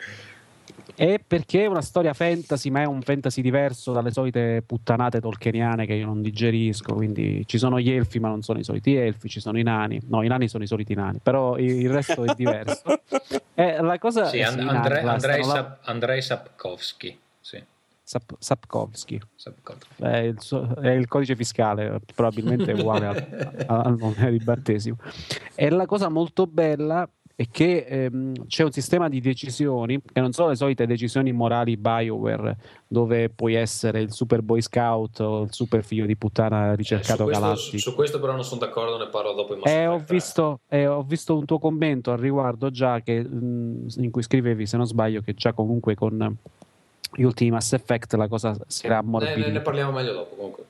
è 0.95 1.19
perché 1.25 1.63
è 1.63 1.65
una 1.67 1.81
storia 1.81 2.13
fantasy, 2.13 2.69
ma 2.69 2.81
è 2.81 2.85
un 2.85 3.01
fantasy 3.01 3.41
diverso 3.41 3.91
dalle 3.91 4.11
solite 4.11 4.63
puttanate 4.65 5.19
tolkieniane 5.19 5.85
che 5.85 5.93
io 5.93 6.05
non 6.05 6.21
digerisco. 6.21 6.93
Quindi 6.93 7.43
ci 7.45 7.57
sono 7.57 7.79
gli 7.79 7.89
elfi, 7.89 8.19
ma 8.19 8.27
non 8.29 8.41
sono 8.41 8.59
i 8.59 8.63
soliti 8.63 8.95
elfi, 8.95 9.29
ci 9.29 9.39
sono 9.39 9.57
i 9.59 9.63
nani. 9.63 9.99
No, 10.07 10.23
i 10.23 10.27
nani 10.27 10.47
sono 10.47 10.63
i 10.63 10.67
soliti 10.67 10.93
nani, 10.93 11.19
però 11.21 11.57
il 11.57 11.89
resto 11.89 12.23
è 12.23 12.33
diverso. 12.35 12.81
eh, 13.55 13.81
la 13.81 13.97
cosa 13.97 14.25
sì, 14.25 14.41
and- 14.41 14.59
Andre- 14.59 15.01
Andrei, 15.01 15.43
Sap- 15.43 15.79
Andrei 15.87 16.21
Sapkowski. 16.21 17.19
Sì. 17.39 17.63
Sap- 18.03 18.35
Sapkowski. 18.39 19.21
Sapkowski. 19.35 20.01
È, 20.01 20.17
il 20.17 20.41
suo, 20.41 20.75
è, 20.77 20.89
il 20.89 21.07
codice 21.07 21.35
fiscale, 21.35 21.99
probabilmente 22.15 22.71
è 22.71 22.73
uguale 22.73 23.05
al, 23.05 23.65
al 23.67 23.97
nome 23.97 24.31
di 24.31 24.39
battesimo. 24.39 24.97
E 25.55 25.69
la 25.69 25.85
cosa 25.85 26.09
molto 26.09 26.47
bella 26.47 27.07
è 27.39 27.47
che 27.49 27.85
ehm, 27.87 28.47
c'è 28.47 28.65
un 28.65 28.71
sistema 28.73 29.07
di 29.07 29.21
decisioni 29.21 30.01
che 30.01 30.19
non 30.19 30.33
sono 30.33 30.49
le 30.49 30.57
solite 30.57 30.85
decisioni 30.85 31.31
morali 31.31 31.77
Bioware 31.77 32.57
dove 32.85 33.29
puoi 33.29 33.53
essere 33.53 34.01
il 34.01 34.11
super 34.11 34.41
boy 34.41 34.59
scout 34.59 35.21
o 35.21 35.43
il 35.43 35.53
super 35.53 35.81
figlio 35.85 36.05
di 36.05 36.17
puttana 36.17 36.75
ricercato 36.75 37.29
eh, 37.29 37.33
su 37.33 37.39
questo, 37.39 37.77
su 37.77 37.95
questo 37.95 38.19
però 38.19 38.33
non 38.33 38.43
sono 38.43 38.59
d'accordo 38.59 38.97
ne 38.97 39.07
parlo 39.07 39.31
dopo 39.31 39.55
in 39.55 39.61
eh, 39.63 39.87
ho, 39.87 40.03
visto, 40.05 40.59
eh, 40.67 40.85
ho 40.85 41.01
visto 41.01 41.37
un 41.37 41.45
tuo 41.45 41.59
commento 41.59 42.11
al 42.11 42.17
riguardo 42.17 42.69
già 42.71 42.99
che, 42.99 43.23
mh, 43.23 43.37
mm, 43.37 43.87
in 43.99 44.11
cui 44.11 44.21
scrivevi 44.21 44.65
se 44.65 44.75
non 44.75 44.85
sbaglio 44.85 45.21
che 45.21 45.33
già 45.33 45.53
comunque 45.53 45.95
con 45.95 46.37
gli 47.13 47.23
ultimi 47.23 47.51
Mass 47.51 47.71
Effect 47.71 48.15
la 48.15 48.27
cosa 48.27 48.53
si 48.67 48.85
era 48.85 48.97
ammorbidita 48.97 49.47
ne, 49.47 49.53
ne 49.53 49.61
parliamo 49.61 49.91
meglio 49.93 50.11
dopo 50.11 50.35
comunque. 50.35 50.63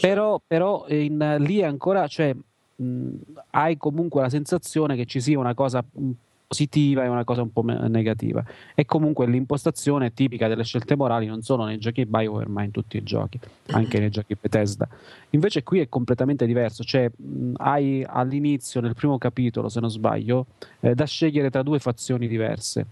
Però, 0.00 0.40
però 0.44 0.86
in, 0.88 1.36
lì 1.38 1.62
ancora 1.62 2.08
cioè, 2.08 2.34
mh, 2.76 3.08
hai 3.50 3.76
comunque 3.76 4.22
la 4.22 4.28
sensazione 4.28 4.96
che 4.96 5.06
ci 5.06 5.20
sia 5.20 5.38
una 5.38 5.54
cosa 5.54 5.84
positiva 6.48 7.02
e 7.02 7.08
una 7.08 7.24
cosa 7.24 7.42
un 7.42 7.52
po' 7.52 7.62
negativa. 7.62 8.44
E 8.74 8.84
comunque 8.84 9.26
l'impostazione 9.26 10.14
tipica 10.14 10.46
delle 10.46 10.62
scelte 10.62 10.94
morali 10.94 11.26
non 11.26 11.42
solo 11.42 11.64
nei 11.64 11.78
giochi 11.78 12.06
Bioware, 12.06 12.48
ma 12.48 12.62
in 12.62 12.70
tutti 12.70 12.96
i 12.96 13.02
giochi, 13.02 13.38
anche 13.70 13.98
nei 13.98 14.10
giochi 14.10 14.36
Bethesda. 14.40 14.86
Invece 15.30 15.62
qui 15.62 15.80
è 15.80 15.88
completamente 15.88 16.46
diverso, 16.46 16.84
cioè 16.84 17.10
mh, 17.14 17.54
hai 17.56 18.04
all'inizio, 18.06 18.80
nel 18.80 18.94
primo 18.94 19.18
capitolo, 19.18 19.68
se 19.68 19.80
non 19.80 19.90
sbaglio, 19.90 20.46
eh, 20.80 20.94
da 20.94 21.04
scegliere 21.04 21.50
tra 21.50 21.62
due 21.62 21.80
fazioni 21.80 22.28
diverse. 22.28 22.86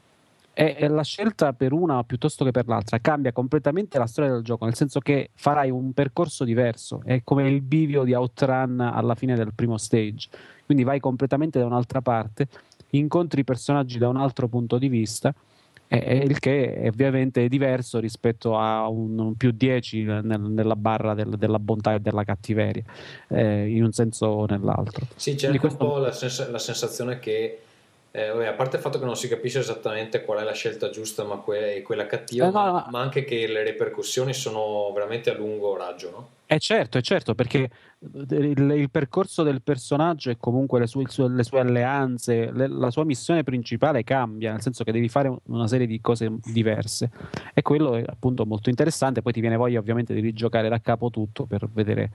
E, 0.54 0.76
e 0.78 0.88
la 0.88 1.02
scelta 1.02 1.52
per 1.52 1.72
una 1.72 2.04
piuttosto 2.04 2.44
che 2.44 2.52
per 2.52 2.68
l'altra 2.68 3.00
cambia 3.00 3.32
completamente 3.32 3.98
la 3.98 4.06
storia 4.06 4.30
del 4.30 4.42
gioco, 4.42 4.64
nel 4.64 4.76
senso 4.76 5.00
che 5.00 5.30
farai 5.34 5.70
un 5.70 5.92
percorso 5.92 6.44
diverso, 6.44 7.02
è 7.04 7.22
come 7.24 7.48
il 7.48 7.60
bivio 7.60 8.04
di 8.04 8.14
Outrun 8.14 8.80
alla 8.80 9.16
fine 9.16 9.34
del 9.34 9.52
primo 9.52 9.76
stage, 9.76 10.28
quindi 10.64 10.84
vai 10.84 11.00
completamente 11.00 11.58
da 11.58 11.66
un'altra 11.66 12.00
parte 12.00 12.48
incontri 12.90 13.40
i 13.40 13.44
personaggi 13.44 13.98
da 13.98 14.08
un 14.08 14.16
altro 14.16 14.48
punto 14.48 14.78
di 14.78 14.88
vista, 14.88 15.34
eh, 15.88 16.24
il 16.26 16.38
che 16.38 16.74
è 16.74 16.88
ovviamente 16.88 17.46
diverso 17.48 17.98
rispetto 17.98 18.58
a 18.58 18.88
un, 18.88 19.18
un 19.18 19.34
più 19.36 19.50
10 19.52 20.02
nel, 20.02 20.40
nella 20.40 20.76
barra 20.76 21.14
del, 21.14 21.30
della 21.36 21.58
bontà 21.58 21.94
e 21.94 22.00
della 22.00 22.24
cattiveria, 22.24 22.82
eh, 23.28 23.68
in 23.68 23.84
un 23.84 23.92
senso 23.92 24.26
o 24.26 24.46
nell'altro. 24.46 25.06
Sì, 25.16 25.34
c'è 25.34 25.48
anche 25.48 25.58
questo... 25.58 25.84
un 25.84 25.90
po' 25.90 25.98
la, 25.98 26.12
sens- 26.12 26.50
la 26.50 26.58
sensazione 26.58 27.18
che 27.18 27.63
eh, 28.16 28.28
vabbè, 28.28 28.46
a 28.46 28.52
parte 28.52 28.76
il 28.76 28.82
fatto 28.82 29.00
che 29.00 29.04
non 29.04 29.16
si 29.16 29.26
capisce 29.26 29.58
esattamente 29.58 30.22
qual 30.22 30.38
è 30.38 30.44
la 30.44 30.52
scelta 30.52 30.88
giusta 30.88 31.24
ma 31.24 31.38
que- 31.38 31.82
quella 31.84 32.06
cattiva, 32.06 32.46
eh, 32.46 32.50
no, 32.52 32.72
ma, 32.72 32.86
ma, 32.88 33.00
anche 33.00 33.24
che 33.24 33.48
le 33.48 33.64
ripercussioni 33.64 34.32
sono 34.32 34.92
veramente 34.94 35.30
a 35.30 35.34
lungo 35.34 35.76
raggio, 35.76 36.10
no? 36.10 36.28
Eh 36.46 36.60
certo, 36.60 36.96
è 36.98 37.00
certo, 37.00 37.34
perché 37.34 37.68
il, 37.98 38.70
il, 38.76 38.88
percorso 38.88 39.42
del 39.42 39.62
personaggio 39.62 40.30
e 40.30 40.36
comunque 40.38 40.78
le 40.78 40.86
sue, 40.86 41.04
le 41.28 41.42
sue 41.42 41.58
alleanze, 41.58 42.52
le, 42.52 42.68
la 42.68 42.92
sua 42.92 43.04
missione 43.04 43.42
principale 43.42 44.04
cambia, 44.04 44.52
nel 44.52 44.60
senso 44.60 44.84
che 44.84 44.92
devi 44.92 45.08
fare 45.08 45.34
una 45.46 45.66
serie 45.66 45.88
di 45.88 46.00
cose 46.00 46.30
diverse. 46.44 47.10
E 47.52 47.62
quello 47.62 47.96
è 47.96 48.04
appunto 48.06 48.46
molto 48.46 48.70
interessante, 48.70 49.22
poi 49.22 49.32
ti 49.32 49.40
viene 49.40 49.56
voglia 49.56 49.80
ovviamente 49.80 50.14
di 50.14 50.20
rigiocare 50.20 50.68
da 50.68 50.80
capo 50.80 51.10
tutto 51.10 51.46
per 51.46 51.68
vedere 51.72 52.12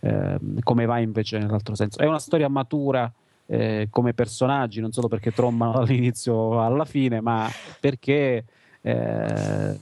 eh, 0.00 0.38
come 0.64 0.86
va 0.86 0.98
invece 0.98 1.38
nell'altro 1.38 1.76
senso. 1.76 2.00
È 2.00 2.06
una 2.06 2.18
storia 2.18 2.48
matura 2.48 3.12
eh, 3.46 3.88
come 3.90 4.12
personaggi, 4.12 4.80
non 4.80 4.92
solo 4.92 5.08
perché 5.08 5.32
trombano 5.32 5.72
dall'inizio 5.78 6.62
alla 6.62 6.84
fine, 6.84 7.20
ma 7.20 7.48
perché 7.80 8.44
eh, 8.80 9.80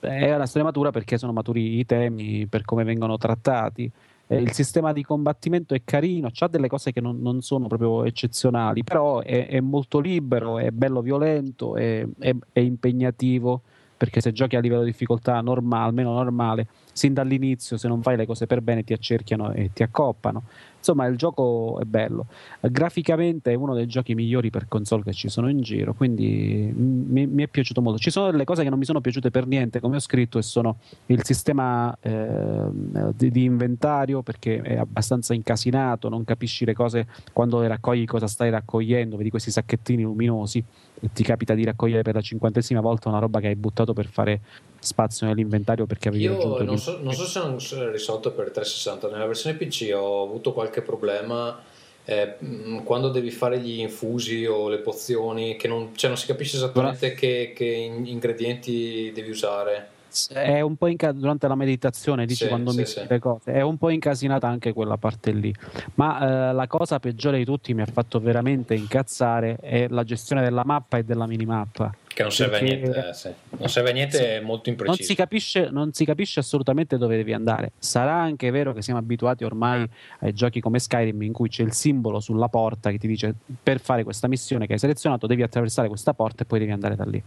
è 0.00 0.34
una 0.34 0.46
storia 0.46 0.66
matura 0.66 0.90
perché 0.90 1.18
sono 1.18 1.32
maturi 1.32 1.78
i 1.78 1.86
temi, 1.86 2.46
per 2.46 2.64
come 2.64 2.84
vengono 2.84 3.16
trattati. 3.16 3.90
eh, 4.26 4.36
il 4.36 4.52
sistema 4.52 4.92
di 4.92 5.02
combattimento 5.02 5.74
è 5.74 5.82
carino, 5.84 6.30
ha 6.32 6.48
delle 6.48 6.68
cose 6.68 6.92
che 6.92 7.00
non, 7.00 7.20
non 7.20 7.42
sono 7.42 7.66
proprio 7.66 8.04
eccezionali, 8.04 8.82
però 8.82 9.20
è, 9.20 9.46
è, 9.48 9.60
molto 9.60 9.98
libero, 9.98 10.58
è 10.58 10.70
bello 10.70 11.02
violento, 11.02 11.76
è, 11.76 12.06
è, 12.18 12.34
è 12.52 12.60
impegnativo 12.60 13.62
perché 14.00 14.22
se 14.22 14.32
giochi 14.32 14.56
a 14.56 14.60
livello 14.60 14.82
di 14.82 14.92
difficoltà 14.92 15.38
normale, 15.42 15.88
almeno 15.88 16.14
normale, 16.14 16.68
sin 16.90 17.12
dall'inizio 17.12 17.76
se 17.76 17.86
non 17.86 18.00
fai 18.00 18.16
le 18.16 18.24
cose 18.24 18.46
per 18.46 18.62
bene 18.62 18.82
ti 18.82 18.94
accerchiano 18.94 19.52
e 19.52 19.72
ti 19.74 19.82
accoppano. 19.82 20.44
Insomma, 20.80 21.04
il 21.06 21.16
gioco 21.16 21.78
è 21.78 21.84
bello. 21.84 22.26
Graficamente 22.60 23.52
è 23.52 23.54
uno 23.54 23.74
dei 23.74 23.86
giochi 23.86 24.14
migliori 24.14 24.48
per 24.48 24.66
console 24.66 25.02
che 25.02 25.12
ci 25.12 25.28
sono 25.28 25.50
in 25.50 25.60
giro, 25.60 25.92
quindi 25.92 26.72
mi, 26.74 27.26
mi, 27.26 27.42
è 27.42 27.48
piaciuto 27.48 27.82
molto. 27.82 27.98
Ci 27.98 28.10
sono 28.10 28.30
delle 28.30 28.44
cose 28.44 28.62
che 28.62 28.70
non 28.70 28.78
mi 28.78 28.86
sono 28.86 29.02
piaciute 29.02 29.30
per 29.30 29.46
niente, 29.46 29.78
come 29.78 29.96
ho 29.96 30.00
scritto, 30.00 30.38
e 30.38 30.42
sono 30.42 30.78
il 31.06 31.22
sistema 31.22 31.94
eh, 32.00 32.68
di, 33.14 33.30
di, 33.30 33.44
inventario 33.44 34.22
perché 34.22 34.62
è 34.62 34.78
abbastanza 34.78 35.34
incasinato, 35.34 36.08
non 36.08 36.24
capisci 36.24 36.64
le 36.64 36.72
cose 36.72 37.06
quando 37.32 37.60
le 37.60 37.68
raccogli, 37.68 38.06
cosa 38.06 38.26
stai 38.26 38.48
raccogliendo, 38.48 39.18
vedi 39.18 39.28
questi 39.28 39.50
sacchettini 39.50 40.02
luminosi 40.02 40.64
e 40.98 41.10
ti 41.12 41.22
capita 41.22 41.52
di 41.54 41.64
raccogliere 41.64 42.02
per 42.02 42.14
la 42.14 42.20
cinquantesima 42.22 42.80
volta 42.80 43.10
una 43.10 43.18
roba 43.18 43.40
che 43.40 43.48
hai 43.48 43.56
buttato 43.56 43.92
per 43.92 44.06
fare 44.06 44.40
spazio 44.80 45.26
nell'inventario 45.26 45.86
perché 45.86 46.08
avevi 46.08 46.24
Io 46.24 46.62
non 46.62 46.78
so, 46.78 46.98
non 47.02 47.12
so 47.12 47.24
se 47.24 47.38
hanno 47.38 47.58
risolto 47.90 48.32
per 48.32 48.50
360, 48.50 49.08
nella 49.08 49.26
versione 49.26 49.56
PC 49.56 49.92
ho 49.94 50.24
avuto 50.24 50.52
qualche 50.52 50.82
problema 50.82 51.58
eh, 52.04 52.36
quando 52.82 53.10
devi 53.10 53.30
fare 53.30 53.60
gli 53.60 53.78
infusi 53.80 54.44
o 54.44 54.68
le 54.68 54.78
pozioni 54.78 55.56
che 55.56 55.68
non, 55.68 55.90
cioè 55.94 56.08
non 56.08 56.18
si 56.18 56.26
capisce 56.26 56.56
esattamente 56.56 57.14
che, 57.14 57.52
che 57.54 57.64
ingredienti 57.64 59.12
devi 59.14 59.30
usare. 59.30 59.88
È 60.28 60.60
un 60.60 60.74
po' 60.74 60.88
inca- 60.88 61.12
durante 61.12 61.46
la 61.46 61.54
meditazione 61.54 62.26
dici 62.26 62.42
sì, 62.42 62.48
quando 62.48 62.72
sì, 62.72 62.84
sì. 62.84 63.04
le 63.08 63.20
cose. 63.20 63.52
È 63.52 63.60
un 63.60 63.78
po' 63.78 63.90
incasinata 63.90 64.48
anche 64.48 64.72
quella 64.72 64.96
parte 64.96 65.30
lì. 65.30 65.54
Ma 65.94 66.48
eh, 66.50 66.52
la 66.52 66.66
cosa 66.66 66.98
peggiore 66.98 67.38
di 67.38 67.44
tutti 67.44 67.72
mi 67.74 67.82
ha 67.82 67.86
fatto 67.86 68.18
veramente 68.18 68.74
incazzare 68.74 69.56
è 69.60 69.86
la 69.88 70.02
gestione 70.02 70.42
della 70.42 70.64
mappa 70.64 70.98
e 70.98 71.04
della 71.04 71.26
minimappa 71.26 71.94
che 72.20 72.22
non 72.22 72.32
serve 72.32 72.58
a 72.58 72.60
niente, 72.60 73.08
eh, 73.08 73.14
sì. 73.14 73.30
non 73.58 73.68
serve 73.68 73.90
a 73.90 73.92
niente 73.92 74.16
sì. 74.16 74.22
è 74.22 74.40
molto 74.40 74.68
impreciso 74.68 74.98
non 74.98 75.06
si, 75.06 75.14
capisce, 75.14 75.68
non 75.70 75.92
si 75.92 76.04
capisce 76.04 76.40
assolutamente 76.40 76.98
dove 76.98 77.16
devi 77.16 77.32
andare 77.32 77.72
sarà 77.78 78.14
anche 78.14 78.50
vero 78.50 78.72
che 78.72 78.82
siamo 78.82 78.98
abituati 78.98 79.44
ormai 79.44 79.88
ai 80.20 80.32
giochi 80.32 80.60
come 80.60 80.78
Skyrim 80.78 81.22
in 81.22 81.32
cui 81.32 81.48
c'è 81.48 81.62
il 81.62 81.72
simbolo 81.72 82.20
sulla 82.20 82.48
porta 82.48 82.90
che 82.90 82.98
ti 82.98 83.06
dice 83.06 83.34
per 83.62 83.80
fare 83.80 84.04
questa 84.04 84.28
missione 84.28 84.66
che 84.66 84.74
hai 84.74 84.78
selezionato 84.78 85.26
devi 85.26 85.42
attraversare 85.42 85.88
questa 85.88 86.12
porta 86.12 86.42
e 86.42 86.46
poi 86.46 86.58
devi 86.58 86.72
andare 86.72 86.96
da 86.96 87.04
lì 87.04 87.22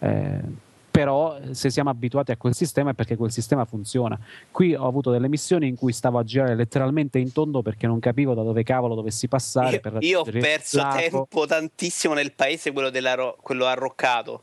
eh, 0.00 0.66
però 0.98 1.38
se 1.52 1.70
siamo 1.70 1.90
abituati 1.90 2.32
a 2.32 2.36
quel 2.36 2.56
sistema 2.56 2.90
è 2.90 2.92
perché 2.92 3.14
quel 3.14 3.30
sistema 3.30 3.64
funziona. 3.64 4.18
Qui 4.50 4.74
ho 4.74 4.84
avuto 4.84 5.12
delle 5.12 5.28
missioni 5.28 5.68
in 5.68 5.76
cui 5.76 5.92
stavo 5.92 6.18
a 6.18 6.24
girare 6.24 6.56
letteralmente 6.56 7.20
in 7.20 7.30
tondo 7.30 7.62
perché 7.62 7.86
non 7.86 8.00
capivo 8.00 8.34
da 8.34 8.42
dove 8.42 8.64
cavolo 8.64 8.96
dovessi 8.96 9.28
passare. 9.28 9.80
Io, 10.00 10.00
io 10.00 10.20
ho 10.22 10.24
perso 10.24 10.84
tempo 10.96 11.46
tantissimo 11.46 12.14
nel 12.14 12.32
paese, 12.32 12.72
quello, 12.72 12.90
quello 13.40 13.66
arroccato. 13.66 14.42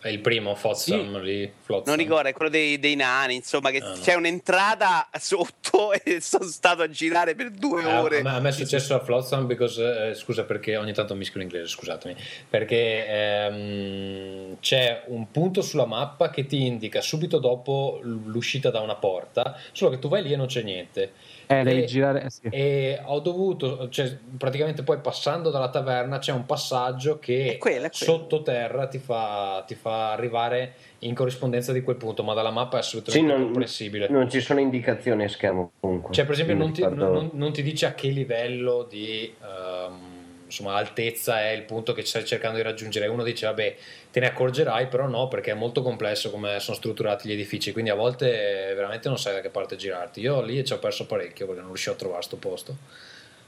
È 0.00 0.08
il 0.08 0.20
primo 0.20 0.54
Flotsam 0.54 1.22
sì. 1.22 1.50
Non 1.84 1.96
ricordo, 1.96 2.28
è 2.28 2.32
quello 2.32 2.50
dei, 2.50 2.78
dei 2.78 2.96
nani. 2.96 3.34
Insomma, 3.34 3.70
che 3.70 3.78
ah, 3.78 3.92
c'è 4.00 4.12
no. 4.12 4.20
un'entrata 4.20 5.08
sotto 5.18 5.92
e 6.02 6.20
sono 6.20 6.44
stato 6.44 6.82
a 6.82 6.88
girare 6.88 7.34
per 7.34 7.50
due 7.50 7.82
eh, 7.82 7.96
ore. 7.96 8.20
A 8.20 8.40
me, 8.40 8.48
è 8.48 8.52
successo 8.52 8.94
a 8.94 9.00
Flotsam 9.00 9.46
because, 9.46 10.08
eh, 10.08 10.14
scusa 10.14 10.44
perché 10.44 10.76
ogni 10.76 10.94
tanto 10.94 11.14
mischio 11.14 11.38
l'inglese, 11.38 11.66
scusatemi. 11.66 12.16
Perché 12.48 13.06
ehm, 13.06 14.56
c'è 14.60 15.02
un 15.08 15.30
punto 15.30 15.60
sulla 15.60 15.86
mappa 15.86 16.30
che 16.30 16.46
ti 16.46 16.64
indica 16.64 17.02
subito 17.02 17.38
dopo 17.38 18.00
l'uscita 18.02 18.70
da 18.70 18.80
una 18.80 18.96
porta, 18.96 19.58
solo 19.72 19.90
che 19.90 19.98
tu 19.98 20.08
vai 20.08 20.22
lì 20.22 20.32
e 20.32 20.36
non 20.36 20.46
c'è 20.46 20.62
niente 20.62 21.12
eh, 21.50 21.64
devi 21.64 21.82
e, 21.82 21.84
girare. 21.86 22.22
Eh, 22.22 22.30
sì. 22.30 22.48
E 22.48 23.00
ho 23.04 23.18
dovuto, 23.18 23.88
cioè, 23.88 24.16
praticamente 24.38 24.84
poi 24.84 24.98
passando 24.98 25.50
dalla 25.50 25.68
taverna 25.68 26.18
c'è 26.18 26.32
un 26.32 26.46
passaggio 26.46 27.18
che 27.18 27.58
sottoterra 27.90 28.86
ti 28.86 28.98
fa, 28.98 29.64
ti 29.66 29.74
fa 29.74 30.12
arrivare 30.12 30.74
in 31.00 31.12
corrispondenza 31.12 31.72
di 31.72 31.82
quel 31.82 31.96
punto, 31.96 32.22
ma 32.22 32.34
dalla 32.34 32.52
mappa 32.52 32.76
è 32.76 32.80
assolutamente 32.80 33.26
sì, 33.26 33.34
non, 33.34 33.46
comprensibile. 33.46 34.08
Non 34.08 34.30
ci 34.30 34.40
sono 34.40 34.60
indicazioni 34.60 35.24
a 35.24 35.28
schermo 35.28 35.72
comunque. 35.80 36.14
Cioè, 36.14 36.24
per 36.24 36.34
esempio, 36.34 36.54
non 36.54 36.72
ti, 36.72 36.82
non, 36.82 37.30
non 37.32 37.52
ti, 37.52 37.62
dice 37.62 37.86
a 37.86 37.94
che 37.94 38.08
livello 38.10 38.86
di 38.88 39.34
um, 39.40 40.09
insomma, 40.50 40.74
altezza 40.74 41.40
è 41.40 41.50
il 41.50 41.62
punto 41.62 41.92
che 41.92 42.04
stai 42.04 42.24
cercando 42.24 42.56
di 42.56 42.62
raggiungere. 42.62 43.06
Uno 43.06 43.22
dice, 43.22 43.46
vabbè 43.46 43.76
te 44.10 44.20
ne 44.20 44.26
accorgerai, 44.26 44.88
però 44.88 45.06
no, 45.06 45.28
perché 45.28 45.52
è 45.52 45.54
molto 45.54 45.82
complesso 45.82 46.30
come 46.30 46.58
sono 46.58 46.76
strutturati 46.76 47.28
gli 47.28 47.32
edifici, 47.32 47.72
quindi 47.72 47.90
a 47.90 47.94
volte 47.94 48.72
veramente 48.74 49.08
non 49.08 49.18
sai 49.18 49.34
da 49.34 49.40
che 49.40 49.48
parte 49.48 49.76
girarti. 49.76 50.20
Io 50.20 50.42
lì 50.42 50.62
ci 50.64 50.72
ho 50.72 50.78
perso 50.78 51.06
parecchio 51.06 51.46
perché 51.46 51.60
non 51.60 51.70
riuscivo 51.70 51.94
a 51.94 51.98
trovare 51.98 52.18
questo 52.20 52.36
posto. 52.36 52.76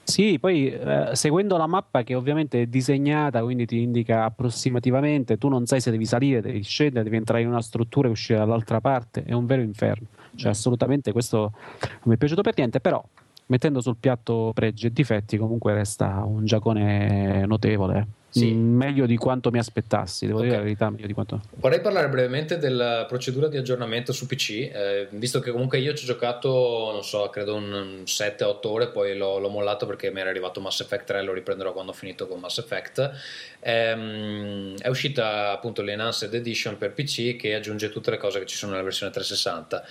Sì, 0.05 0.39
poi 0.41 0.69
eh, 0.69 1.11
seguendo 1.13 1.57
la 1.57 1.67
mappa 1.67 2.03
che 2.03 2.15
ovviamente 2.15 2.63
è 2.63 2.67
disegnata, 2.67 3.41
quindi 3.43 3.67
ti 3.67 3.83
indica 3.83 4.25
approssimativamente, 4.25 5.39
tu 5.39 5.49
non 5.49 5.67
sai 5.67 5.81
se 5.81 5.93
devi 5.93 6.07
salire, 6.07 6.41
devi 6.41 6.63
scendere, 6.63 7.05
devi 7.05 7.17
entrare 7.17 7.43
in 7.43 7.49
una 7.49 7.63
struttura 7.63 8.09
e 8.09 8.11
uscire 8.11 8.39
dall'altra 8.39 8.81
parte, 8.81 9.23
è 9.25 9.33
un 9.33 9.47
vero 9.47 9.63
inferno. 9.63 10.07
Cioè, 10.35 10.51
assolutamente 10.51 11.13
questo 11.13 11.53
non 11.81 12.01
mi 12.05 12.15
è 12.15 12.17
piaciuto 12.17 12.43
per 12.43 12.55
niente, 12.57 12.81
però 12.81 13.03
mettendo 13.47 13.81
sul 13.81 13.97
piatto 13.99 14.53
pregi 14.55 14.87
e 14.87 14.93
difetti 14.93 15.37
comunque 15.37 15.75
resta 15.75 16.23
un 16.25 16.45
giacone 16.45 17.45
notevole. 17.47 18.21
Sì. 18.33 18.51
Mm, 18.51 18.77
meglio 18.77 19.05
di 19.05 19.19
quanto 19.19 19.51
mi 19.51 19.59
aspettassi, 19.59 20.25
devo 20.25 20.39
okay. 20.39 20.49
dire 20.49 20.59
la 20.59 20.65
verità. 20.65 20.91
Meglio 20.91 21.07
di 21.07 21.13
quanto... 21.13 21.43
Vorrei 21.57 21.83
parlare 21.83 22.09
brevemente 22.09 22.57
della 22.57 23.05
procedura 23.07 23.47
di 23.47 23.59
aggiornamento 23.59 24.13
su 24.13 24.27
PC, 24.27 24.71
eh, 24.73 25.09
visto 25.11 25.39
che 25.41 25.51
comunque 25.51 25.79
io 25.79 25.93
ci 25.93 26.05
ho 26.05 26.07
giocato, 26.07 26.91
non 26.93 27.05
so, 27.05 27.29
credo 27.29 27.55
un 27.55 28.05
7-8 28.07 28.67
ore, 28.69 28.89
poi 28.89 29.17
l'ho, 29.19 29.39
l'ho, 29.39 29.51
mollato 29.51 29.85
perché 29.85 30.11
mi 30.11 30.21
era 30.21 30.31
arrivato 30.31 30.63
Mass 30.63 30.81
Effect 30.81 31.05
3, 31.05 31.23
lo 31.23 31.35
riprenderò 31.35 31.75
quando 31.75 31.91
ho 31.91 31.95
finito 31.95 32.27
con 32.27 32.41
Mass 32.41 32.57
Effect. 32.57 33.11
Ehm, 33.61 34.79
è 34.79 34.89
uscita 34.89 35.53
appunto 35.53 35.83
l'Enhanced 35.83 36.33
Edition 36.33 36.79
per 36.79 36.95
PC 36.95 37.37
che 37.37 37.55
aggiunge 37.55 37.91
tutte 37.91 38.11
le 38.11 38.17
cose 38.17 38.39
che 38.39 38.47
ci 38.47 38.57
sono 38.57 38.73
nella 38.73 38.85
versione 38.85 39.13
360 39.13 39.85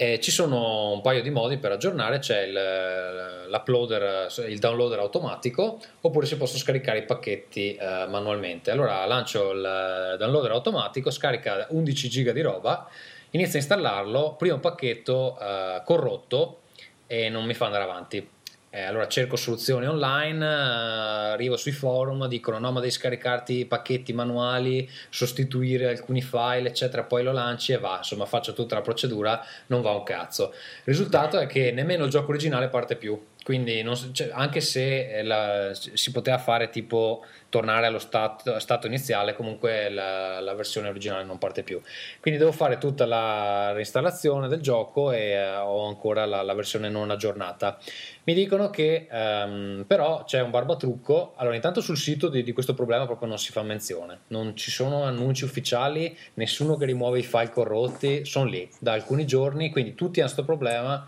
eh, 0.00 0.20
ci 0.20 0.30
sono 0.30 0.92
un 0.92 1.00
paio 1.00 1.22
di 1.22 1.30
modi 1.30 1.58
per 1.58 1.72
aggiornare, 1.72 2.20
c'è 2.20 2.42
il, 2.42 3.50
l'uploader, 3.50 4.32
il 4.46 4.58
downloader 4.60 5.00
automatico 5.00 5.80
oppure 6.02 6.24
si 6.24 6.36
possono 6.36 6.60
scaricare 6.60 7.00
i 7.00 7.04
pacchetti 7.04 7.74
eh, 7.74 8.06
manualmente. 8.08 8.70
Allora 8.70 9.04
lancio 9.06 9.50
il 9.50 10.14
downloader 10.16 10.52
automatico, 10.52 11.10
scarica 11.10 11.66
11 11.70 12.08
giga 12.08 12.30
di 12.30 12.42
roba, 12.42 12.88
inizia 13.30 13.58
a 13.58 13.62
installarlo, 13.62 14.36
primo 14.38 14.60
pacchetto 14.60 15.36
eh, 15.36 15.82
corrotto 15.84 16.60
e 17.08 17.28
non 17.28 17.44
mi 17.44 17.54
fa 17.54 17.64
andare 17.64 17.82
avanti 17.82 18.24
eh, 18.70 18.82
allora 18.82 19.08
cerco 19.08 19.36
soluzioni 19.36 19.86
online, 19.86 20.44
eh, 20.44 21.32
arrivo 21.32 21.56
sui 21.56 21.72
forum, 21.72 22.26
dicono 22.26 22.58
no 22.58 22.70
ma 22.70 22.80
devi 22.80 22.92
scaricarti 22.92 23.64
pacchetti 23.66 24.12
manuali, 24.12 24.88
sostituire 25.08 25.88
alcuni 25.88 26.20
file 26.20 26.68
eccetera, 26.68 27.04
poi 27.04 27.22
lo 27.22 27.32
lanci 27.32 27.72
e 27.72 27.78
va, 27.78 27.96
insomma 27.98 28.26
faccio 28.26 28.52
tutta 28.52 28.74
la 28.74 28.82
procedura, 28.82 29.42
non 29.66 29.80
va 29.80 29.92
un 29.92 30.02
cazzo. 30.02 30.52
Il 30.52 30.84
risultato 30.84 31.38
è 31.38 31.46
che 31.46 31.72
nemmeno 31.72 32.04
il 32.04 32.10
gioco 32.10 32.30
originale 32.30 32.68
parte 32.68 32.96
più, 32.96 33.18
quindi 33.48 33.80
non, 33.80 33.96
cioè, 34.12 34.28
anche 34.30 34.60
se 34.60 35.22
la, 35.22 35.70
si 35.72 36.12
poteva 36.12 36.36
fare 36.36 36.68
tipo 36.68 37.24
tornare 37.48 37.86
allo 37.86 37.98
stato, 37.98 38.58
stato 38.58 38.86
iniziale, 38.86 39.32
comunque 39.32 39.88
la, 39.88 40.38
la, 40.38 40.52
versione 40.52 40.90
originale 40.90 41.24
non 41.24 41.38
parte 41.38 41.62
più. 41.62 41.80
Quindi 42.20 42.38
devo 42.38 42.52
fare 42.52 42.76
tutta 42.76 43.06
la 43.06 43.72
reinstallazione 43.72 44.48
del 44.48 44.60
gioco 44.60 45.12
e 45.12 45.34
uh, 45.34 45.60
ho 45.62 45.86
ancora 45.86 46.26
la, 46.26 46.42
la, 46.42 46.52
versione 46.52 46.90
non 46.90 47.10
aggiornata. 47.10 47.78
Mi 48.24 48.34
dicono 48.34 48.68
che 48.68 49.08
um, 49.10 49.84
però 49.86 50.24
c'è 50.24 50.42
un 50.42 50.50
barbatrucco. 50.50 51.32
Allora, 51.36 51.54
intanto 51.54 51.80
sul 51.80 51.96
sito 51.96 52.28
di, 52.28 52.42
di, 52.42 52.52
questo 52.52 52.74
problema 52.74 53.06
proprio 53.06 53.28
non 53.28 53.38
si 53.38 53.50
fa 53.50 53.62
menzione, 53.62 54.24
non 54.26 54.56
ci 54.56 54.70
sono 54.70 55.04
annunci 55.04 55.44
ufficiali, 55.44 56.14
nessuno 56.34 56.76
che 56.76 56.84
rimuove 56.84 57.20
i 57.20 57.22
file 57.22 57.48
corrotti, 57.48 58.26
sono 58.26 58.44
lì 58.44 58.68
da 58.78 58.92
alcuni 58.92 59.24
giorni, 59.24 59.70
quindi 59.70 59.94
tutti 59.94 60.20
hanno 60.20 60.30
questo 60.30 60.44
problema. 60.44 61.06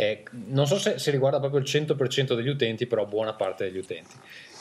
Eh, 0.00 0.22
non 0.46 0.66
so 0.66 0.78
se, 0.78 0.98
se, 0.98 1.10
riguarda 1.10 1.38
proprio 1.38 1.60
il 1.60 1.66
100% 1.66 2.34
degli 2.34 2.48
utenti, 2.48 2.86
però 2.86 3.04
buona 3.04 3.34
parte 3.34 3.64
degli 3.64 3.76
utenti. 3.76 4.14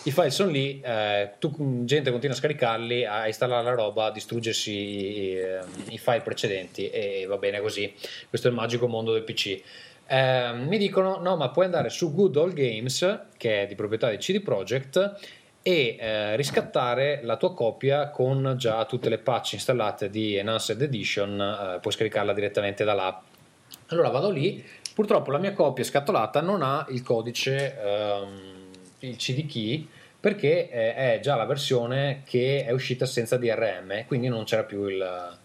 I 0.04 0.12
file 0.12 0.32
sono 0.32 0.52
lì, 0.52 0.82
eh, 0.82 1.36
tu, 1.40 1.86
gente 1.86 2.12
continua 2.12 2.36
a 2.36 2.40
scaricarli, 2.40 3.06
a 3.06 3.26
installare 3.26 3.64
la 3.64 3.74
roba, 3.74 4.08
a 4.08 4.12
distruggersi 4.12 4.72
i, 4.74 5.38
eh, 5.38 5.60
i, 5.92 5.98
file 5.98 6.20
precedenti 6.20 6.90
e 6.90 7.26
va 7.26 7.38
bene 7.38 7.62
così. 7.62 7.94
Questo 8.28 8.48
è 8.48 8.50
il 8.50 8.58
magico 8.58 8.88
mondo 8.88 9.14
del 9.14 9.24
PC. 9.24 9.62
Eh, 10.08 10.52
mi 10.56 10.78
dicono: 10.78 11.20
no, 11.22 11.38
ma 11.38 11.50
puoi 11.52 11.66
andare 11.66 11.88
su 11.88 12.14
Good 12.14 12.36
Old 12.36 12.54
Games, 12.54 13.20
che 13.38 13.62
è 13.62 13.66
di 13.66 13.76
proprietà 13.76 14.10
di 14.10 14.18
CD 14.18 14.42
Projekt, 14.42 15.20
e 15.62 15.96
eh, 15.98 16.36
riscattare 16.36 17.22
la 17.24 17.38
tua 17.38 17.54
copia 17.54 18.10
con 18.10 18.56
già 18.58 18.84
tutte 18.84 19.08
le 19.08 19.20
patch 19.20 19.54
installate 19.54 20.10
di 20.10 20.36
Enhanced 20.36 20.82
Edition. 20.82 21.40
Eh, 21.40 21.80
puoi 21.80 21.94
scaricarla 21.94 22.34
direttamente 22.34 22.84
da 22.84 22.94
là. 22.94 23.22
Allora 23.88 24.10
vado 24.10 24.30
lì. 24.30 24.64
Purtroppo 25.00 25.32
la 25.32 25.38
mia 25.38 25.54
copia 25.54 25.86
scatolata 25.86 26.42
non 26.42 26.62
ha 26.62 26.86
il 26.90 27.04
codice. 27.04 27.74
Ehm, 27.82 28.68
il 29.00 29.16
CD 29.16 29.46
key 29.46 29.88
perché 30.20 30.68
è 30.68 31.20
già 31.22 31.38
la 31.38 31.46
versione 31.46 32.24
che 32.26 32.66
è 32.66 32.72
uscita 32.72 33.06
senza 33.06 33.38
DRM, 33.38 34.06
quindi 34.08 34.28
non 34.28 34.44
c'era 34.44 34.64
più 34.64 34.88
il, 34.88 35.38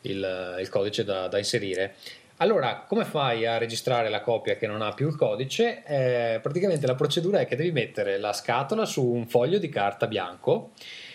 il, 0.00 0.56
il 0.60 0.68
codice 0.70 1.04
da, 1.04 1.28
da, 1.28 1.36
inserire. 1.36 1.96
allora, 2.38 2.86
come 2.88 3.04
fai 3.04 3.44
a 3.44 3.58
registrare 3.58 4.08
la 4.08 4.22
copia 4.22 4.56
che 4.56 4.66
non 4.66 4.80
ha 4.80 4.94
più 4.94 5.08
il 5.08 5.16
codice? 5.16 5.82
Eh, 5.84 6.40
praticamente 6.40 6.86
la 6.86 6.94
procedura 6.94 7.40
è 7.40 7.46
che 7.46 7.54
devi 7.54 7.70
mettere 7.70 8.18
la 8.18 8.32
scatola 8.32 8.86
su 8.86 9.04
un 9.04 9.26
foglio 9.26 9.58
di 9.58 9.68
carta 9.68 10.06
bianco 10.06 10.70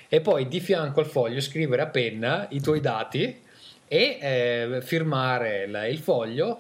e 0.08 0.22
poi 0.22 0.48
di 0.48 0.60
fianco 0.60 1.00
al 1.00 1.08
foglio 1.08 1.42
scrivere 1.42 1.82
a 1.82 1.88
penna 1.88 2.46
i 2.52 2.62
tuoi 2.62 2.80
dati 2.80 3.46
e 3.88 4.18
eh, 4.20 4.82
firmare 4.82 5.64
il, 5.64 5.88
il 5.90 6.00
foglio, 6.00 6.60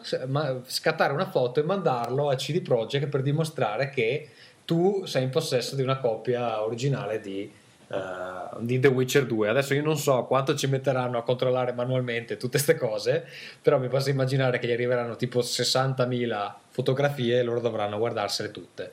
scattare 0.65 1.13
una 1.13 1.29
foto 1.29 1.59
e 1.59 1.63
mandarlo 1.63 2.29
a 2.29 2.35
CD 2.35 2.61
Projekt 2.61 3.07
per 3.07 3.21
dimostrare 3.21 3.89
che 3.89 4.29
tu 4.67 5.05
sei 5.05 5.23
in 5.23 5.29
possesso 5.29 5.75
di 5.75 5.81
una 5.81 5.97
copia 5.97 6.61
originale 6.61 7.21
di, 7.21 7.49
uh, 7.87 8.61
di 8.61 8.79
The 8.79 8.89
Witcher 8.89 9.25
2. 9.25 9.47
Adesso 9.47 9.73
io 9.73 9.81
non 9.81 9.97
so 9.97 10.25
quanto 10.25 10.55
ci 10.55 10.67
metteranno 10.67 11.17
a 11.17 11.23
controllare 11.23 11.71
manualmente 11.71 12.35
tutte 12.35 12.61
queste 12.61 12.75
cose, 12.75 13.25
però 13.61 13.79
mi 13.79 13.87
posso 13.87 14.09
immaginare 14.09 14.59
che 14.59 14.67
gli 14.67 14.73
arriveranno 14.73 15.15
tipo 15.15 15.39
60.000 15.39 16.53
fotografie 16.69 17.39
e 17.39 17.43
loro 17.43 17.61
dovranno 17.61 17.97
guardarsele 17.97 18.51
tutte. 18.51 18.91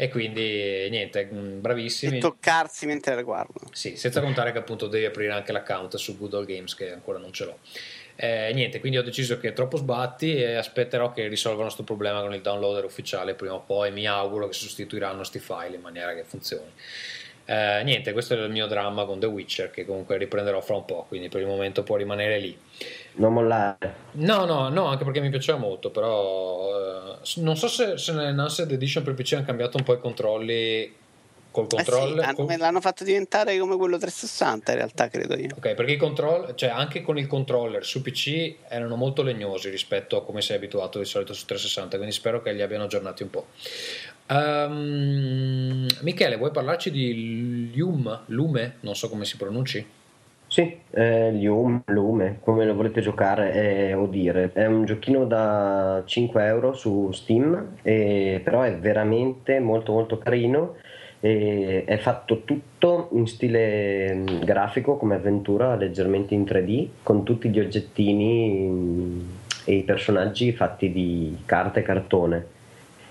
E 0.00 0.08
quindi 0.08 0.88
niente, 0.90 1.28
mm, 1.32 1.60
bravissimi. 1.60 2.18
E 2.18 2.20
toccarsi 2.20 2.86
mentre 2.86 3.16
le 3.16 3.24
guardano. 3.24 3.68
Sì, 3.72 3.96
senza 3.96 4.20
contare 4.20 4.52
che 4.52 4.58
appunto 4.58 4.86
devi 4.86 5.04
aprire 5.04 5.32
anche 5.32 5.50
l'account 5.50 5.96
su 5.96 6.16
Good 6.16 6.44
Games 6.44 6.76
che 6.76 6.92
ancora 6.92 7.18
non 7.18 7.32
ce 7.32 7.44
l'ho. 7.44 7.58
Eh, 8.14 8.52
niente, 8.54 8.78
quindi 8.78 8.98
ho 8.98 9.02
deciso 9.02 9.38
che 9.38 9.52
troppo 9.52 9.76
sbatti 9.76 10.36
e 10.36 10.54
aspetterò 10.54 11.12
che 11.12 11.26
risolvano 11.26 11.64
questo 11.64 11.82
problema 11.82 12.20
con 12.20 12.32
il 12.32 12.40
downloader 12.40 12.84
ufficiale 12.84 13.34
prima 13.34 13.54
o 13.54 13.60
poi. 13.60 13.90
Mi 13.90 14.06
auguro 14.06 14.46
che 14.46 14.52
sostituiranno 14.52 15.16
questi 15.16 15.40
file 15.40 15.74
in 15.74 15.80
maniera 15.80 16.14
che 16.14 16.22
funzioni. 16.22 16.70
Eh, 17.50 17.82
niente, 17.82 18.12
questo 18.12 18.34
è 18.34 18.36
il 18.36 18.50
mio 18.50 18.66
dramma 18.66 19.06
con 19.06 19.18
The 19.18 19.24
Witcher 19.24 19.70
che 19.70 19.86
comunque 19.86 20.18
riprenderò 20.18 20.60
fra 20.60 20.76
un 20.76 20.84
po', 20.84 21.06
quindi 21.08 21.30
per 21.30 21.40
il 21.40 21.46
momento 21.46 21.82
può 21.82 21.96
rimanere 21.96 22.38
lì. 22.38 22.54
Non 23.14 23.32
mollare. 23.32 23.94
No, 24.12 24.44
no, 24.44 24.68
no, 24.68 24.84
anche 24.84 25.04
perché 25.04 25.20
mi 25.20 25.30
piaceva 25.30 25.56
molto, 25.56 25.90
però 25.90 27.14
eh, 27.14 27.16
non 27.36 27.56
so 27.56 27.66
se, 27.66 27.96
se 27.96 28.12
nell'Enhanced 28.12 28.70
Edition 28.70 29.02
per 29.02 29.14
PC 29.14 29.32
hanno 29.32 29.46
cambiato 29.46 29.78
un 29.78 29.82
po' 29.82 29.94
i 29.94 29.98
controlli 29.98 30.94
col 31.50 31.66
controller. 31.66 32.24
Eh 32.24 32.28
sì, 32.28 32.34
col... 32.34 32.56
L'hanno 32.58 32.80
fatto 32.80 33.04
diventare 33.04 33.58
come 33.58 33.76
quello 33.76 33.98
360 33.98 34.70
in 34.72 34.76
realtà, 34.76 35.08
credo 35.08 35.34
io. 35.34 35.54
Ok, 35.56 35.74
perché 35.74 35.92
i 35.92 35.96
controller, 35.96 36.54
cioè 36.54 36.68
anche 36.68 37.02
con 37.02 37.18
il 37.18 37.26
controller 37.26 37.84
su 37.84 38.02
PC 38.02 38.56
erano 38.68 38.96
molto 38.96 39.22
legnosi 39.22 39.70
rispetto 39.70 40.16
a 40.16 40.24
come 40.24 40.42
sei 40.42 40.56
abituato 40.56 40.98
di 40.98 41.04
solito 41.04 41.32
su 41.32 41.46
360, 41.46 41.96
quindi 41.96 42.14
spero 42.14 42.42
che 42.42 42.52
li 42.52 42.62
abbiano 42.62 42.84
aggiornati 42.84 43.22
un 43.22 43.30
po'. 43.30 43.46
Um, 44.30 45.86
Michele, 46.02 46.36
vuoi 46.36 46.50
parlarci 46.50 46.90
di 46.90 47.72
Lume? 47.74 48.20
Lume? 48.26 48.74
Non 48.80 48.94
so 48.94 49.08
come 49.08 49.24
si 49.24 49.36
pronunci. 49.36 49.86
Sì, 50.46 50.78
eh, 50.90 51.30
Lium, 51.30 51.82
Lume, 51.86 52.38
come 52.42 52.64
lo 52.64 52.74
volete 52.74 53.00
giocare 53.00 53.52
è, 53.52 53.96
o 53.96 54.06
dire. 54.06 54.50
È 54.52 54.66
un 54.66 54.84
giochino 54.84 55.24
da 55.24 56.02
5 56.04 56.44
euro 56.46 56.72
su 56.72 57.10
Steam, 57.12 57.76
e, 57.82 58.40
però 58.42 58.62
è 58.62 58.76
veramente 58.76 59.60
molto 59.60 59.92
molto 59.92 60.18
carino. 60.18 60.76
È 61.20 61.98
fatto 62.00 62.44
tutto 62.44 63.08
in 63.12 63.26
stile 63.26 64.14
mm, 64.14 64.26
grafico 64.44 64.96
come 64.96 65.16
avventura, 65.16 65.74
leggermente 65.74 66.34
in 66.34 66.44
3D, 66.44 66.88
con 67.02 67.24
tutti 67.24 67.48
gli 67.48 67.58
oggettini 67.58 68.68
mm, 68.68 69.20
e 69.64 69.74
i 69.74 69.82
personaggi 69.82 70.52
fatti 70.52 70.92
di 70.92 71.36
carta 71.44 71.80
e 71.80 71.82
cartone 71.82 72.46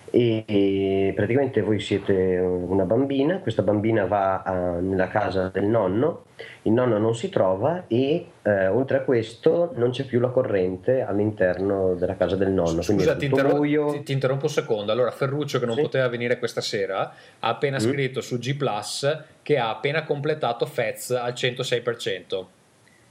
e 0.10 1.12
praticamente 1.16 1.62
voi 1.62 1.80
siete 1.80 2.38
una 2.38 2.86
bambina, 2.86 3.40
questa 3.40 3.62
bambina 3.62 4.06
va 4.06 4.42
a, 4.42 4.80
nella 4.80 5.08
casa 5.08 5.50
del 5.50 5.66
nonno, 5.66 6.26
il 6.64 6.72
nonno 6.72 6.98
non 6.98 7.16
si 7.16 7.30
trova 7.30 7.86
e 7.88 8.26
eh, 8.42 8.68
oltre 8.68 8.98
a 8.98 9.02
questo 9.02 9.72
non 9.76 9.92
c'è 9.92 10.06
più 10.06 10.20
la 10.20 10.30
corrente 10.30 11.02
all'interno 11.02 11.96
della 11.96 12.16
casa 12.16 12.36
del 12.36 12.52
nonno. 12.52 12.82
Scusa, 12.82 13.16
ti, 13.16 13.26
interrom- 13.26 13.92
ti, 13.92 14.04
ti, 14.04 14.12
interrompo 14.14 14.46
un 14.46 14.52
secondo. 14.52 14.92
Allora, 14.92 15.12
Ferruccio, 15.12 15.60
che 15.60 15.66
non 15.66 15.76
sì? 15.76 15.82
poteva 15.82 16.08
venire 16.08 16.40
questa 16.40 16.62
sera, 16.62 17.14
ha 17.40 17.48
appena 17.50 17.78
mm. 17.78 17.82
scritto 17.82 18.22
su 18.22 18.38
G 18.38 18.56
Plus 18.56 19.24
che 19.42 19.58
ha 19.58 19.70
appena 19.70 20.04
completato 20.04 20.66
Fez 20.66 21.12
al 21.12 21.34
106%. 21.34 22.46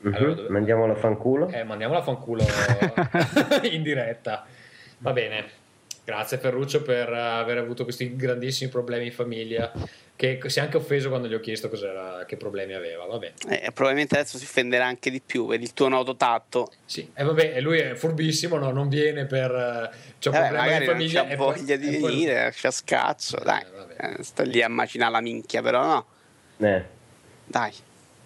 Mm-hmm. 0.06 0.14
Allora, 0.14 0.34
dove... 0.34 0.48
Mandiamolo 0.48 0.92
a 0.92 0.96
fanculo. 0.96 1.48
Eh, 1.48 1.64
mandiamolo 1.64 1.98
a 1.98 2.02
fanculo 2.02 2.42
in 3.70 3.82
diretta. 3.82 4.44
Va 4.98 5.12
bene. 5.12 5.64
Grazie 6.06 6.38
Ferruccio 6.38 6.82
per 6.82 7.12
aver 7.12 7.58
avuto 7.58 7.82
questi 7.82 8.14
grandissimi 8.14 8.70
problemi 8.70 9.06
in 9.06 9.12
famiglia. 9.12 9.72
Che 10.14 10.38
si 10.46 10.60
è 10.60 10.62
anche 10.62 10.76
offeso 10.76 11.08
quando 11.08 11.26
gli 11.26 11.34
ho 11.34 11.40
chiesto 11.40 11.68
che 11.68 12.36
problemi 12.36 12.74
aveva. 12.74 13.06
Vabbè. 13.06 13.32
Eh, 13.48 13.72
probabilmente 13.72 14.16
adesso 14.16 14.38
si 14.38 14.44
offenderà 14.44 14.86
anche 14.86 15.10
di 15.10 15.20
più 15.20 15.46
per 15.46 15.60
il 15.60 15.74
tuo 15.74 15.88
noto 15.88 16.14
tatto. 16.14 16.70
Sì, 16.84 17.10
e 17.12 17.24
vabbè, 17.24 17.56
e 17.56 17.60
lui 17.60 17.80
è 17.80 17.94
furbissimo, 17.96 18.56
no? 18.56 18.70
non 18.70 18.88
viene 18.88 19.26
per. 19.26 19.50
C'è 20.20 20.28
un 20.28 20.34
eh, 20.36 20.38
problema 20.38 20.76
in 20.76 20.84
famiglia. 20.84 21.22
Non 21.22 21.30
c'ha 21.30 21.36
voglia 21.36 21.74
di 21.76 21.88
venire, 21.88 22.52
c'ha 22.54 22.70
scazzo. 22.70 23.40
Dai, 23.42 23.64
eh, 23.98 24.22
sta 24.22 24.44
lì 24.44 24.62
a 24.62 24.68
macinare 24.68 25.10
la 25.10 25.20
minchia, 25.20 25.60
però 25.60 25.84
no. 25.84 26.06
Eh. 26.58 26.84
Dai. 27.44 27.72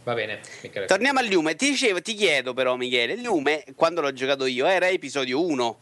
Va 0.04 0.12
bene, 0.12 0.40
Michele. 0.60 0.84
Torniamo 0.84 1.20
al 1.20 1.28
Lume. 1.28 1.56
Ti, 1.56 1.70
dicevo, 1.70 2.02
ti 2.02 2.12
chiedo 2.12 2.52
però, 2.52 2.76
Michele, 2.76 3.14
il 3.14 3.22
Lume, 3.22 3.64
quando 3.74 4.02
l'ho 4.02 4.12
giocato 4.12 4.44
io, 4.44 4.66
era 4.66 4.86
episodio 4.86 5.42
1 5.42 5.78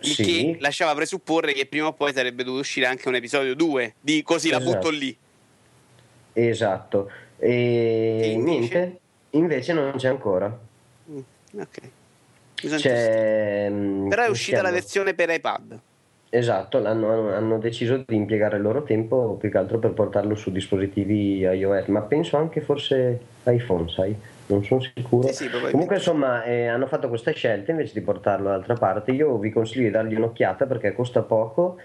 il 0.00 0.12
sì. 0.12 0.22
che 0.22 0.56
lasciava 0.60 0.94
presupporre 0.94 1.52
che 1.52 1.66
prima 1.66 1.86
o 1.86 1.92
poi 1.92 2.12
sarebbe 2.12 2.44
dovuto 2.44 2.62
uscire 2.62 2.86
anche 2.86 3.08
un 3.08 3.14
episodio 3.14 3.54
2 3.54 3.94
di 4.00 4.22
così 4.22 4.48
esatto. 4.48 4.64
la 4.64 4.70
butto 4.70 4.90
lì. 4.90 5.16
Esatto. 6.32 7.10
E, 7.38 8.20
e 8.22 8.30
invece? 8.30 8.58
niente, 8.58 8.98
invece 9.30 9.72
non 9.72 9.92
c'è 9.96 10.08
ancora. 10.08 10.58
Mm, 11.10 11.20
ok. 11.58 11.80
C'è, 12.54 13.68
mm, 13.70 14.08
Però 14.08 14.24
è 14.24 14.28
uscita 14.28 14.62
la 14.62 14.70
versione 14.70 15.14
per 15.14 15.30
iPad. 15.30 15.80
Esatto, 16.30 16.84
hanno, 16.84 17.32
hanno, 17.32 17.58
deciso 17.58 18.04
di 18.06 18.14
impiegare 18.14 18.56
il 18.56 18.62
loro 18.62 18.82
tempo 18.82 19.36
più 19.40 19.50
che 19.50 19.56
altro 19.56 19.78
per 19.78 19.92
portarlo 19.92 20.34
su 20.34 20.52
dispositivi 20.52 21.38
iOS, 21.38 21.86
ma 21.86 22.02
penso 22.02 22.36
anche 22.36 22.60
forse 22.60 23.18
iPhone, 23.44 23.88
sai? 23.88 24.14
Non 24.48 24.64
sono 24.64 24.80
sicuro. 24.80 25.28
Sì, 25.28 25.44
sì, 25.44 25.50
Comunque, 25.70 25.96
insomma, 25.96 26.42
eh, 26.44 26.66
hanno 26.66 26.86
fatto 26.86 27.08
questa 27.08 27.32
scelta 27.32 27.70
invece 27.70 27.92
di 27.94 28.00
portarlo 28.00 28.48
dall'altra 28.48 28.74
parte. 28.74 29.12
Io 29.12 29.38
vi 29.38 29.50
consiglio 29.50 29.84
di 29.84 29.90
dargli 29.90 30.14
un'occhiata 30.14 30.66
perché 30.66 30.92
costa 30.94 31.22
poco 31.22 31.76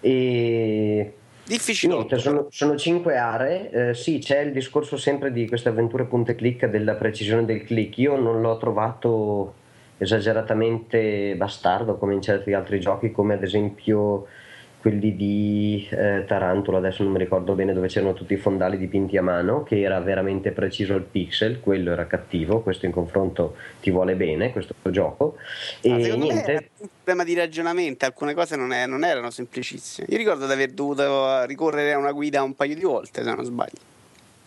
e. 0.00 1.14
Difficile. 1.44 2.06
Sono, 2.18 2.46
sono, 2.50 2.76
cinque 2.76 3.16
aree. 3.16 3.70
Eh, 3.70 3.94
sì, 3.94 4.18
c'è 4.18 4.40
il 4.40 4.52
discorso 4.52 4.96
sempre 4.96 5.32
di 5.32 5.48
queste 5.48 5.70
avventure 5.70 6.04
punte 6.04 6.36
clic 6.36 6.66
della 6.66 6.94
precisione 6.94 7.44
del 7.44 7.64
click. 7.64 7.98
Io 7.98 8.16
non 8.16 8.40
l'ho 8.40 8.56
trovato 8.58 9.54
esageratamente 9.98 11.34
bastardo 11.36 11.96
come 11.96 12.14
in 12.14 12.22
certi 12.22 12.52
altri 12.52 12.78
giochi, 12.78 13.10
come 13.10 13.34
ad 13.34 13.42
esempio 13.42 14.26
quelli 14.82 15.14
di 15.14 15.86
eh, 15.92 16.24
Tarantula, 16.26 16.78
adesso 16.78 17.04
non 17.04 17.12
mi 17.12 17.18
ricordo 17.20 17.54
bene 17.54 17.72
dove 17.72 17.86
c'erano 17.86 18.14
tutti 18.14 18.32
i 18.32 18.36
fondali 18.36 18.76
dipinti 18.76 19.16
a 19.16 19.22
mano, 19.22 19.62
che 19.62 19.80
era 19.80 20.00
veramente 20.00 20.50
preciso 20.50 20.96
il 20.96 21.04
pixel, 21.04 21.60
quello 21.60 21.92
era 21.92 22.08
cattivo, 22.08 22.62
questo 22.62 22.86
in 22.86 22.92
confronto 22.92 23.54
ti 23.80 23.92
vuole 23.92 24.16
bene, 24.16 24.50
questo 24.50 24.74
gioco. 24.90 25.36
E 25.82 25.92
ah, 25.92 26.16
niente... 26.16 26.70
un 26.78 26.88
problema 27.04 27.22
di 27.22 27.34
ragionamento, 27.34 28.06
alcune 28.06 28.34
cose 28.34 28.56
non, 28.56 28.72
è, 28.72 28.84
non, 28.86 29.04
erano 29.04 29.30
semplicissime. 29.30 30.08
Io 30.10 30.16
ricordo 30.16 30.46
di 30.46 30.52
aver 30.52 30.72
dovuto 30.72 31.44
ricorrere 31.44 31.92
a 31.92 31.98
una 31.98 32.10
guida 32.10 32.42
un 32.42 32.56
paio 32.56 32.74
di 32.74 32.82
volte, 32.82 33.22
se 33.22 33.32
non 33.32 33.44
sbaglio. 33.44 33.78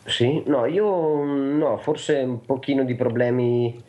Sì, 0.03 0.44
no, 0.48 0.66
io 0.66 1.24
no, 1.24 1.78
forse 1.78 2.16
un 2.16 2.41
pochino 2.41 2.84
di 2.84 2.94
problemi 2.95 3.82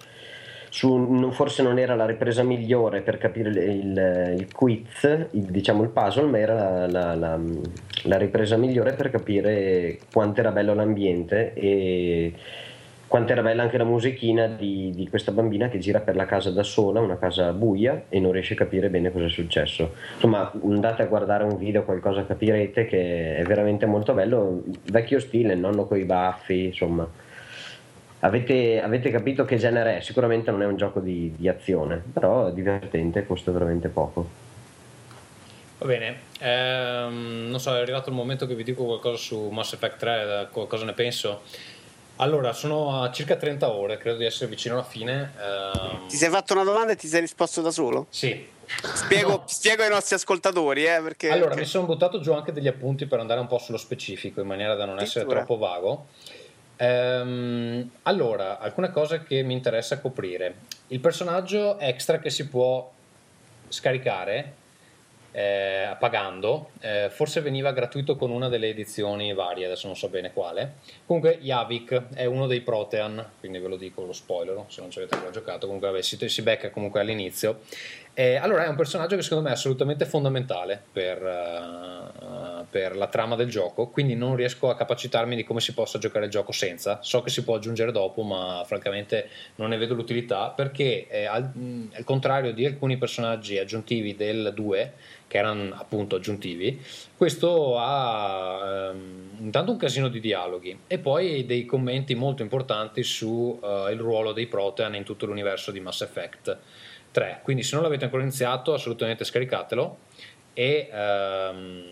su, 0.69 1.31
forse 1.33 1.63
non 1.63 1.79
era 1.79 1.95
la 1.95 2.07
ripresa 2.07 2.43
migliore 2.43 3.01
per 3.01 3.19
capire 3.19 3.49
il, 3.49 4.37
il, 4.39 4.53
quiz, 4.53 5.29
il, 5.31 5.45
diciamo 5.45 5.83
il 5.83 5.89
puzzle, 5.91 6.29
ma 6.29 6.39
era 6.39 6.55
la, 6.55 6.87
la, 6.87 7.15
la, 7.15 7.41
la, 8.03 8.17
ripresa 8.19 8.57
migliore 8.57 8.95
per 8.95 9.11
capire 9.11 9.99
quanto 10.13 10.41
era 10.41 10.51
bello 10.51 10.75
l'ambiente 10.75 11.53
e 11.55 12.33
quanto 13.07 13.33
era 13.33 13.43
bella 13.43 13.63
anche 13.63 13.79
la 13.79 13.85
musichina 13.85 14.47
di, 14.49 14.91
di, 14.95 15.09
questa 15.09 15.31
bambina 15.31 15.69
che 15.69 15.79
gira 15.79 16.01
per 16.01 16.17
la 16.17 16.27
casa 16.27 16.51
da 16.51 16.65
sola, 16.65 17.01
una 17.01 17.19
casa 17.19 17.53
buia 17.53 18.05
e 18.09 18.19
non 18.19 18.33
riesce 18.33 18.55
a 18.55 18.57
capire 18.57 18.91
bene 18.91 19.13
cosa 19.13 19.27
è 19.27 19.31
successo. 19.31 19.95
Insomma, 20.15 20.51
andate 20.63 21.03
a 21.03 21.07
guardare 21.07 21.45
un 21.45 21.57
video, 21.57 21.85
qualcosa 21.85 22.27
capirete 22.27 22.87
che 22.87 23.37
è 23.37 23.43
veramente 23.45 23.87
molto 23.87 24.13
bello, 24.13 24.65
vecchio 24.91 25.21
stile, 25.21 25.55
il 25.55 25.61
nonno 25.61 25.87
con 25.87 25.99
i 25.99 26.05
baffi, 26.05 26.67
insomma 26.67 27.09
Avete, 28.21 28.81
avete, 28.83 29.11
capito 29.11 29.45
che 29.45 29.57
genere 29.57 29.99
è? 29.99 30.01
Sicuramente 30.01 30.51
non 30.51 30.63
è 30.63 30.67
un 30.67 30.77
gioco 30.77 31.01
di, 31.01 31.35
di 31.37 31.49
azione, 31.49 32.03
però 32.13 32.49
è 32.49 32.53
divertente, 32.53 33.27
costa 33.27 33.53
veramente 33.53 33.89
poco. 33.89 34.45
Va 35.79 35.87
bene, 35.87 36.21
ehm, 36.41 37.49
non 37.51 37.61
so, 37.61 37.75
è 37.75 37.79
arrivato 37.79 38.09
il 38.09 38.17
momento 38.17 38.47
che 38.47 38.55
vi 38.55 38.65
dico 38.65 38.85
qualcosa 38.85 39.19
su 39.19 39.49
Mass 39.49 39.75
Effect 39.75 39.99
3, 39.99 40.49
cosa 40.51 40.85
ne 40.87 40.95
penso. 40.95 41.43
Allora, 42.17 42.55
sono 42.55 43.03
a 43.03 43.11
circa 43.13 43.37
30 43.37 43.71
ore, 43.71 43.99
credo 43.99 44.17
di 44.17 44.25
essere 44.25 44.49
vicino 44.49 44.75
alla 44.75 44.85
fine. 44.85 45.33
Ehm... 45.39 46.07
Ti 46.09 46.17
sei 46.17 46.31
fatto 46.31 46.55
una 46.55 46.65
domanda 46.65 46.93
e 46.93 46.97
ti 46.97 47.09
sei 47.09 47.21
risposto 47.21 47.61
da 47.61 47.71
solo? 47.71 48.07
Sì. 48.09 48.55
Spiego, 48.95 49.29
no. 49.29 49.43
spiego 49.47 49.83
ai 49.83 49.91
nostri 49.91 50.15
ascoltatori, 50.15 50.87
eh, 50.87 51.01
perché... 51.03 51.31
Allora, 51.31 51.55
mi 51.55 51.67
sono 51.67 51.85
buttato 51.85 52.21
giù 52.21 52.33
anche 52.33 52.53
degli 52.53 52.69
appunti 52.69 53.05
per 53.05 53.21
andare 53.21 53.41
un 53.41 53.47
po' 53.47 53.59
sullo 53.59 53.77
specifico, 53.77 54.41
in 54.41 54.47
maniera 54.47 54.75
da 54.75 54.87
non 54.87 54.99
essere 54.99 55.27
troppo 55.27 55.59
vago. 55.59 56.07
Ehm, 56.77 57.91
allora, 58.03 58.59
alcune 58.59 58.91
cose 58.91 59.23
che 59.23 59.43
mi 59.43 59.55
interessa 59.55 60.01
coprire. 60.01 60.55
Il 60.89 61.01
personaggio 61.01 61.79
extra 61.79 62.19
che 62.19 62.31
si 62.31 62.49
può 62.49 62.93
scaricare 63.69 64.65
eh, 65.37 65.95
pagando, 65.99 66.71
eh, 66.81 67.09
forse 67.11 67.43
veniva 67.43 67.73
gratuito 67.73 68.17
con 68.17 68.31
una 68.31 68.49
delle 68.49 68.69
edizioni 68.69 69.35
varie, 69.35 69.67
adesso 69.67 69.87
non 69.87 69.95
so 69.95 70.09
bene 70.09 70.33
quale. 70.33 70.77
Comunque 71.05 71.39
Yavik 71.39 72.15
è 72.15 72.25
uno 72.25 72.47
dei 72.47 72.63
Protean, 72.63 73.33
quindi 73.39 73.59
ve 73.59 73.69
lo 73.69 73.77
dico 73.77 74.03
lo 74.07 74.15
spoiler, 74.15 74.65
se 74.69 74.81
non 74.81 74.91
ci 74.91 74.99
avete 74.99 75.15
ancora 75.15 75.33
giocato, 75.33 75.67
comunque 75.67 75.91
vabbè, 75.91 76.01
si, 76.01 76.17
si 76.29 76.41
becca 76.41 76.71
comunque 76.71 77.01
all'inizio. 77.01 77.61
Eh, 78.19 78.37
allora 78.37 78.65
è 78.65 78.69
un 78.69 78.77
personaggio 78.77 79.15
che 79.15 79.21
secondo 79.21 79.45
me 79.45 79.51
è 79.51 79.53
assolutamente 79.53 80.07
fondamentale 80.07 80.83
per, 80.91 81.23
uh, 81.23 82.65
per, 82.71 82.97
la 82.97 83.09
trama 83.09 83.37
del 83.37 83.51
gioco, 83.51 83.89
quindi 83.89 84.15
non 84.15 84.37
riesco 84.37 84.71
a 84.71 84.75
capacitarmi 84.75 85.37
di 85.37 85.45
come 85.45 85.61
si 85.61 85.75
possa 85.75 85.99
giocare 85.99 86.25
il 86.25 86.31
gioco 86.31 86.51
senza. 86.51 87.01
So 87.03 87.21
che 87.21 87.29
si 87.29 87.45
può 87.45 87.57
aggiungere 87.57 87.93
dopo, 87.93 88.23
ma 88.23 88.63
francamente 88.65 89.29
non 89.57 89.69
ne 89.69 89.77
vedo 89.77 89.93
l'utilità 89.93 90.49
perché 90.49 91.07
eh, 91.09 91.27
al, 91.27 91.53
al 91.93 92.05
contrario 92.05 92.55
di 92.55 92.65
alcuni 92.65 92.97
personaggi 92.97 93.59
aggiuntivi 93.59 94.17
del 94.17 94.53
2 94.55 94.93
che 95.27 95.37
erano 95.37 95.75
appunto 95.75 96.17
aggiuntivi, 96.17 96.81
questo 97.19 97.77
ha 97.77 98.93
ehm, 98.93 99.41
intanto 99.41 99.73
un 99.73 99.77
casino 99.77 100.09
di 100.09 100.21
dialoghi 100.21 100.85
e 100.87 100.99
poi 100.99 101.45
dei 101.45 101.67
commenti 101.67 102.15
molto 102.15 102.41
importanti 102.41 103.03
sul 103.03 103.59
uh, 103.61 103.95
ruolo 103.95 104.33
dei 104.33 104.47
Protean 104.47 104.95
in 104.95 105.05
tutto 105.05 105.27
l'universo 105.27 105.71
di 105.71 105.81
Mass 105.81 106.01
Effect 106.01 106.59
3. 107.17 107.41
Quindi 107.43 107.63
se 107.63 107.75
non 107.75 107.83
l'avete 107.83 108.05
ancora 108.05 108.23
iniziato, 108.23 108.75
assolutamente 108.75 109.25
scaricatelo 109.25 109.97
e... 110.53 110.91
Um, 110.93 111.85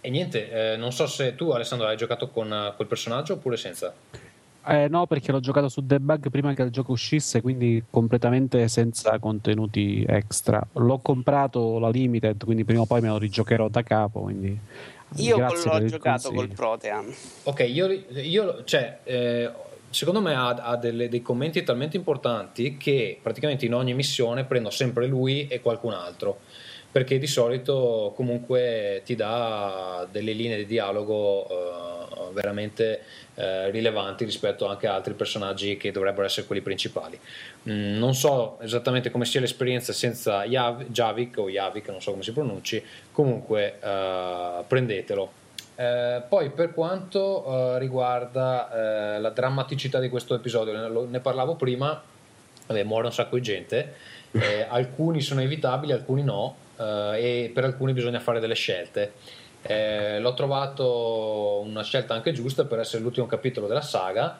e 0.00 0.10
niente, 0.10 0.74
eh, 0.74 0.76
non 0.76 0.92
so 0.92 1.08
se 1.08 1.34
tu 1.34 1.50
Alessandro 1.50 1.88
hai 1.88 1.96
giocato 1.96 2.28
con 2.28 2.72
quel 2.76 2.86
personaggio 2.86 3.32
oppure 3.32 3.56
senza. 3.56 3.92
Eh, 4.68 4.86
no, 4.88 5.08
perché 5.08 5.32
l'ho 5.32 5.40
giocato 5.40 5.68
su 5.68 5.84
debug 5.84 6.30
prima 6.30 6.54
che 6.54 6.62
il 6.62 6.70
gioco 6.70 6.92
uscisse, 6.92 7.40
quindi 7.40 7.82
completamente 7.90 8.68
senza 8.68 9.18
contenuti 9.18 10.04
extra. 10.06 10.64
L'ho 10.74 10.98
comprato 10.98 11.80
la 11.80 11.88
limited, 11.88 12.44
quindi 12.44 12.64
prima 12.64 12.82
o 12.82 12.86
poi 12.86 13.00
me 13.00 13.08
lo 13.08 13.18
rigiocherò 13.18 13.66
da 13.66 13.82
capo. 13.82 14.20
Quindi 14.20 14.56
io 15.16 15.38
l'ho 15.38 15.84
giocato 15.86 16.30
col 16.32 16.48
Protean. 16.50 17.12
Ok, 17.42 17.66
io, 17.68 17.90
io 18.10 18.62
cioè, 18.62 18.98
eh, 19.02 19.50
secondo 19.96 20.20
me 20.20 20.34
ha, 20.34 20.48
ha 20.48 20.76
delle, 20.76 21.08
dei 21.08 21.22
commenti 21.22 21.62
talmente 21.62 21.96
importanti 21.96 22.76
che 22.76 23.18
praticamente 23.22 23.64
in 23.64 23.72
ogni 23.72 23.94
missione 23.94 24.44
prendo 24.44 24.68
sempre 24.68 25.06
lui 25.06 25.48
e 25.48 25.62
qualcun 25.62 25.94
altro 25.94 26.40
perché 26.92 27.18
di 27.18 27.26
solito 27.26 28.12
comunque 28.14 29.00
ti 29.06 29.14
dà 29.14 30.06
delle 30.10 30.32
linee 30.32 30.58
di 30.58 30.66
dialogo 30.66 31.46
uh, 31.46 32.32
veramente 32.32 33.02
uh, 33.34 33.70
rilevanti 33.70 34.24
rispetto 34.24 34.66
anche 34.66 34.86
a 34.86 34.94
altri 34.94 35.14
personaggi 35.14 35.76
che 35.76 35.92
dovrebbero 35.92 36.24
essere 36.24 36.46
quelli 36.46 36.62
principali. 36.62 37.18
Mm, 37.68 37.98
non 37.98 38.14
so 38.14 38.58
esattamente 38.60 39.10
come 39.10 39.26
sia 39.26 39.40
l'esperienza 39.40 39.92
senza 39.92 40.44
Jav- 40.44 40.86
Javik 40.88 41.36
o 41.38 41.50
Javik, 41.50 41.88
non 41.88 42.00
so 42.00 42.12
come 42.12 42.22
si 42.22 42.32
pronunci, 42.32 42.82
comunque 43.12 43.78
uh, 43.82 44.64
prendetelo. 44.66 45.44
Poi 45.76 46.50
per 46.50 46.72
quanto 46.72 47.76
riguarda 47.78 49.18
la 49.18 49.30
drammaticità 49.30 49.98
di 49.98 50.08
questo 50.08 50.34
episodio, 50.34 51.06
ne, 51.06 51.20
parlavo 51.20 51.54
prima, 51.54 52.02
vabbè, 52.66 52.82
muore 52.84 53.06
un 53.06 53.12
sacco 53.12 53.36
di 53.36 53.42
gente, 53.42 53.94
alcuni 54.68 55.20
sono 55.20 55.42
evitabili, 55.42 55.92
alcuni 55.92 56.22
no, 56.22 56.56
uh, 56.76 57.14
e 57.14 57.50
per 57.52 57.64
alcuni 57.64 57.92
bisogna 57.92 58.20
fare 58.20 58.40
delle 58.40 58.54
scelte. 58.54 59.12
Eh, 59.62 60.20
l'ho 60.20 60.34
trovato 60.34 61.60
una 61.64 61.82
scelta 61.82 62.14
anche 62.14 62.32
giusta 62.32 62.64
per 62.66 62.78
essere 62.78 63.02
l'ultimo 63.02 63.26
capitolo 63.26 63.66
della 63.66 63.80
saga 63.80 64.38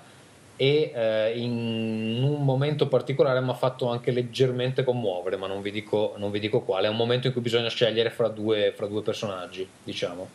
e 0.54 0.92
eh, 0.94 1.32
in 1.36 2.22
un 2.22 2.44
momento 2.44 2.86
particolare 2.86 3.40
mi 3.40 3.50
ha 3.50 3.54
fatto 3.54 3.88
anche 3.88 4.12
leggermente 4.12 4.84
commuovere, 4.84 5.36
ma 5.36 5.48
non 5.48 5.62
vi, 5.62 5.72
dico, 5.72 6.14
non 6.18 6.30
vi 6.30 6.38
dico 6.38 6.60
quale. 6.60 6.86
È 6.86 6.90
un 6.90 6.96
momento 6.96 7.26
in 7.26 7.32
cui 7.32 7.42
bisogna 7.42 7.68
scegliere 7.68 8.10
fra 8.10 8.28
due, 8.28 8.72
fra 8.76 8.86
due 8.86 9.02
personaggi, 9.02 9.68
diciamo. 9.82 10.28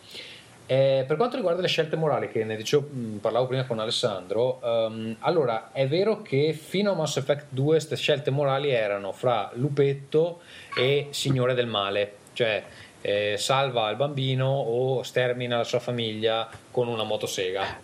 Eh, 0.71 1.03
per 1.05 1.17
quanto 1.17 1.35
riguarda 1.35 1.59
le 1.59 1.67
scelte 1.67 1.97
morali, 1.97 2.29
che 2.29 2.45
ne 2.45 2.55
dicevo, 2.55 2.87
parlavo 3.19 3.45
prima 3.47 3.65
con 3.65 3.79
Alessandro, 3.79 4.61
um, 4.63 5.13
allora 5.19 5.73
è 5.73 5.85
vero 5.85 6.21
che 6.21 6.53
fino 6.53 6.91
a 6.91 6.95
Mass 6.95 7.17
Effect 7.17 7.47
2 7.49 7.65
queste 7.65 7.97
scelte 7.97 8.31
morali 8.31 8.69
erano 8.69 9.11
fra 9.11 9.51
lupetto 9.55 10.39
e 10.73 11.07
signore 11.09 11.55
del 11.55 11.67
male, 11.67 12.13
cioè 12.31 12.63
eh, 13.01 13.35
salva 13.37 13.89
il 13.89 13.97
bambino 13.97 14.47
o 14.47 15.03
stermina 15.03 15.57
la 15.57 15.65
sua 15.65 15.79
famiglia 15.79 16.49
con 16.71 16.87
una 16.87 17.03
motosega. 17.03 17.79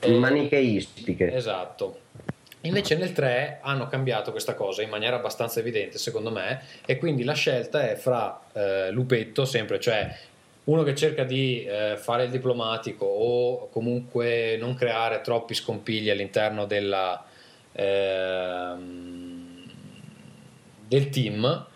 Eh, 0.00 0.10
Manicheistiche. 0.10 1.32
Esatto. 1.32 2.00
Invece 2.60 2.96
nel 2.96 3.12
3 3.12 3.60
hanno 3.62 3.86
cambiato 3.86 4.30
questa 4.30 4.52
cosa 4.52 4.82
in 4.82 4.90
maniera 4.90 5.16
abbastanza 5.16 5.60
evidente 5.60 5.96
secondo 5.96 6.30
me 6.30 6.60
e 6.84 6.98
quindi 6.98 7.24
la 7.24 7.32
scelta 7.32 7.88
è 7.88 7.94
fra 7.94 8.38
eh, 8.52 8.90
lupetto 8.90 9.46
sempre, 9.46 9.80
cioè 9.80 10.14
uno 10.66 10.82
che 10.82 10.94
cerca 10.94 11.24
di 11.24 11.64
eh, 11.64 11.96
fare 11.96 12.24
il 12.24 12.30
diplomatico 12.30 13.04
o 13.04 13.68
comunque 13.68 14.56
non 14.58 14.74
creare 14.74 15.20
troppi 15.20 15.54
scompigli 15.54 16.10
all'interno 16.10 16.66
della, 16.66 17.24
eh, 17.72 18.74
del 20.88 21.08
team 21.10 21.66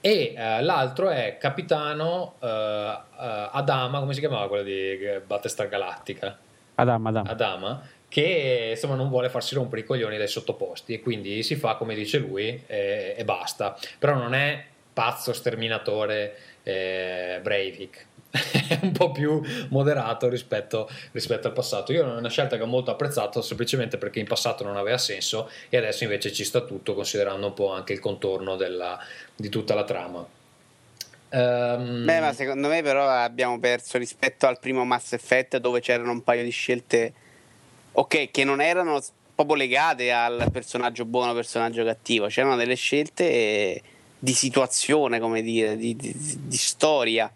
e 0.00 0.34
eh, 0.36 0.62
l'altro 0.62 1.10
è 1.10 1.36
capitano 1.38 2.34
eh, 2.40 2.46
eh, 2.46 3.48
Adama, 3.52 4.00
come 4.00 4.14
si 4.14 4.20
chiamava 4.20 4.48
quella 4.48 4.64
di 4.64 4.98
Battlestar 5.24 5.68
Galactica? 5.68 6.36
Adama, 6.76 7.10
Adama. 7.10 7.30
Adama 7.30 7.88
che 8.08 8.70
insomma 8.72 8.96
non 8.96 9.08
vuole 9.08 9.28
farsi 9.28 9.54
rompere 9.54 9.82
i 9.82 9.84
coglioni 9.84 10.16
dai 10.16 10.26
sottoposti 10.26 10.94
e 10.94 11.00
quindi 11.00 11.44
si 11.44 11.54
fa 11.54 11.76
come 11.76 11.94
dice 11.94 12.18
lui 12.18 12.60
e, 12.66 13.14
e 13.16 13.24
basta 13.24 13.78
però 14.00 14.14
non 14.14 14.34
è 14.34 14.64
pazzo 14.92 15.32
sterminatore 15.32 16.34
eh, 16.62 17.40
Breivik 17.42 18.08
un 18.82 18.92
po' 18.92 19.10
più 19.10 19.40
moderato 19.68 20.28
rispetto, 20.28 20.88
rispetto, 21.12 21.48
al 21.48 21.52
passato. 21.52 21.92
Io 21.92 22.04
è 22.04 22.16
una 22.16 22.28
scelta 22.28 22.56
che 22.56 22.62
ho 22.62 22.66
molto 22.66 22.90
apprezzato 22.90 23.42
semplicemente 23.42 23.98
perché 23.98 24.20
in 24.20 24.26
passato 24.26 24.64
non 24.64 24.76
aveva 24.76 24.98
senso 24.98 25.50
e 25.68 25.76
adesso 25.76 26.04
invece 26.04 26.32
ci 26.32 26.44
sta 26.44 26.60
tutto 26.60 26.94
considerando 26.94 27.48
un 27.48 27.54
po' 27.54 27.72
anche 27.72 27.92
il 27.92 27.98
contorno 27.98 28.56
della, 28.56 28.98
di 29.34 29.48
tutta 29.48 29.74
la 29.74 29.84
trama. 29.84 30.26
Um... 31.32 32.04
Beh, 32.04 32.20
ma 32.20 32.32
secondo 32.32 32.68
me 32.68 32.82
però 32.82 33.08
abbiamo 33.08 33.58
perso 33.58 33.98
rispetto 33.98 34.46
al 34.46 34.58
primo 34.58 34.84
Mass 34.84 35.12
Effect 35.12 35.58
dove 35.58 35.80
c'erano 35.80 36.10
un 36.10 36.22
paio 36.22 36.42
di 36.42 36.50
scelte, 36.50 37.12
ok, 37.92 38.30
che 38.30 38.44
non 38.44 38.60
erano 38.60 39.00
proprio 39.34 39.56
legate 39.56 40.12
al 40.12 40.48
personaggio 40.52 41.04
buono, 41.04 41.32
personaggio 41.32 41.84
cattivo, 41.84 42.26
c'erano 42.26 42.56
delle 42.56 42.74
scelte 42.74 43.80
di 44.20 44.32
situazione, 44.34 45.18
come 45.18 45.42
dire, 45.42 45.76
di, 45.76 45.96
di, 45.96 46.14
di 46.14 46.56
storia 46.56 47.32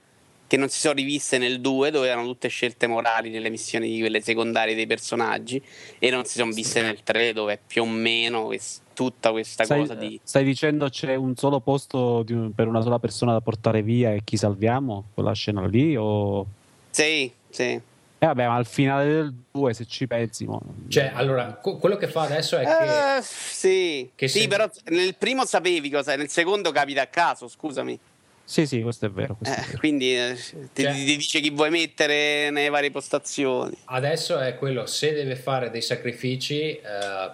che 0.46 0.56
non 0.58 0.68
si 0.68 0.78
sono 0.78 0.94
riviste 0.94 1.38
nel 1.38 1.60
2 1.60 1.90
dove 1.90 2.08
erano 2.08 2.26
tutte 2.26 2.48
scelte 2.48 2.86
morali 2.86 3.30
nelle 3.30 3.48
missioni 3.48 3.90
di 3.90 3.98
quelle 3.98 4.20
secondarie 4.20 4.74
dei 4.74 4.86
personaggi 4.86 5.60
e 5.98 6.10
non 6.10 6.24
si 6.24 6.38
sono 6.38 6.52
viste 6.52 6.82
nel 6.82 7.02
3 7.02 7.32
dove 7.32 7.54
è 7.54 7.58
più 7.66 7.82
o 7.82 7.86
meno 7.86 8.52
tutta 8.92 9.32
questa 9.32 9.64
stai, 9.64 9.80
cosa 9.80 9.94
di... 9.94 10.20
Stai 10.22 10.44
dicendo 10.44 10.88
c'è 10.88 11.14
un 11.14 11.34
solo 11.34 11.60
posto 11.60 12.24
un, 12.28 12.52
per 12.54 12.68
una 12.68 12.82
sola 12.82 12.98
persona 12.98 13.32
da 13.32 13.40
portare 13.40 13.82
via 13.82 14.12
e 14.12 14.20
chi 14.22 14.36
salviamo? 14.36 15.06
Quella 15.14 15.32
scena 15.32 15.66
lì 15.66 15.96
o... 15.96 16.46
Sì, 16.90 17.32
sì. 17.48 17.80
Eh 18.24 18.26
vabbè, 18.28 18.46
ma 18.46 18.54
al 18.54 18.64
finale 18.64 19.04
del 19.04 19.34
2 19.52 19.74
se 19.74 19.84
ci 19.84 20.06
pensi... 20.06 20.46
Mo... 20.46 20.58
Cioè, 20.88 21.12
allora, 21.12 21.58
co- 21.60 21.76
quello 21.76 21.96
che 21.96 22.08
fa 22.08 22.22
adesso 22.22 22.56
è 22.56 22.64
che... 22.64 23.18
Uh, 23.18 23.22
sì, 23.22 24.10
che 24.14 24.28
sì 24.28 24.40
se... 24.40 24.48
però 24.48 24.66
nel 24.86 25.14
primo 25.16 25.44
sapevi 25.44 25.90
cosa, 25.90 26.16
nel 26.16 26.30
secondo 26.30 26.72
capita 26.72 27.02
a 27.02 27.06
caso, 27.06 27.48
scusami. 27.48 28.00
Sì, 28.42 28.66
sì, 28.66 28.80
questo 28.80 29.04
è 29.04 29.10
vero. 29.10 29.34
Questo 29.34 29.54
eh, 29.54 29.62
è 29.62 29.66
vero. 29.66 29.78
Quindi 29.78 30.16
eh, 30.16 30.36
ti, 30.72 30.82
cioè, 30.84 30.92
ti, 30.92 31.04
dice 31.04 31.40
chi 31.40 31.50
vuoi 31.50 31.68
mettere 31.68 32.48
nelle 32.48 32.70
varie 32.70 32.90
postazioni. 32.90 33.76
Adesso 33.84 34.38
è 34.38 34.56
quello, 34.56 34.86
se 34.86 35.12
deve 35.12 35.36
fare 35.36 35.68
dei 35.68 35.82
sacrifici 35.82 36.70
eh, 36.70 36.80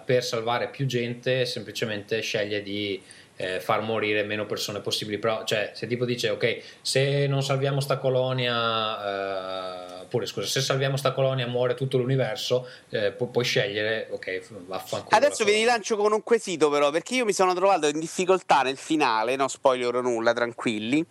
per 0.03 0.25
salvare 0.25 0.67
più 0.71 0.85
gente, 0.85 1.45
semplicemente 1.45 2.19
sceglie 2.19 2.61
di 2.61 3.01
eh, 3.41 3.59
far 3.59 3.81
morire 3.81 4.23
meno 4.23 4.45
persone 4.45 4.79
possibili. 4.79 5.17
Però, 5.17 5.43
cioè, 5.43 5.71
se 5.73 5.87
tipo 5.87 6.05
dice, 6.05 6.29
ok, 6.29 6.61
se 6.81 7.27
non 7.27 7.41
salviamo 7.41 7.81
sta 7.81 7.97
colonia 7.97 9.97
eh, 9.97 10.01
oppure 10.11 10.25
scusa, 10.25 10.45
se 10.45 10.61
salviamo 10.61 10.97
sta 10.97 11.13
colonia 11.13 11.47
muore 11.47 11.73
tutto 11.73 11.97
l'universo, 11.97 12.67
eh, 12.89 13.11
pu- 13.11 13.31
puoi 13.31 13.45
scegliere, 13.45 14.07
ok, 14.11 14.41
vaffanculo. 14.67 15.15
Adesso 15.15 15.43
vi 15.43 15.53
rilancio 15.53 15.95
con 15.95 16.11
un 16.11 16.21
quesito 16.21 16.69
però, 16.69 16.91
perché 16.91 17.15
io 17.15 17.25
mi 17.25 17.33
sono 17.33 17.53
trovato 17.53 17.87
in 17.87 17.99
difficoltà 17.99 18.61
nel 18.61 18.77
finale, 18.77 19.35
non 19.35 19.49
spoiler 19.49 20.01
nulla, 20.01 20.33
tranquilli, 20.33 21.03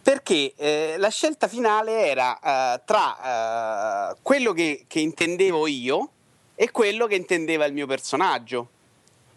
perché 0.00 0.52
eh, 0.56 0.94
la 0.96 1.08
scelta 1.08 1.48
finale 1.48 2.06
era 2.06 2.38
eh, 2.38 2.80
tra 2.84 4.12
eh, 4.12 4.16
quello 4.22 4.52
che, 4.52 4.84
che 4.86 5.00
intendevo 5.00 5.66
io 5.66 6.10
e 6.54 6.70
quello 6.70 7.06
che 7.06 7.16
intendeva 7.16 7.64
il 7.64 7.72
mio 7.72 7.86
personaggio. 7.86 8.68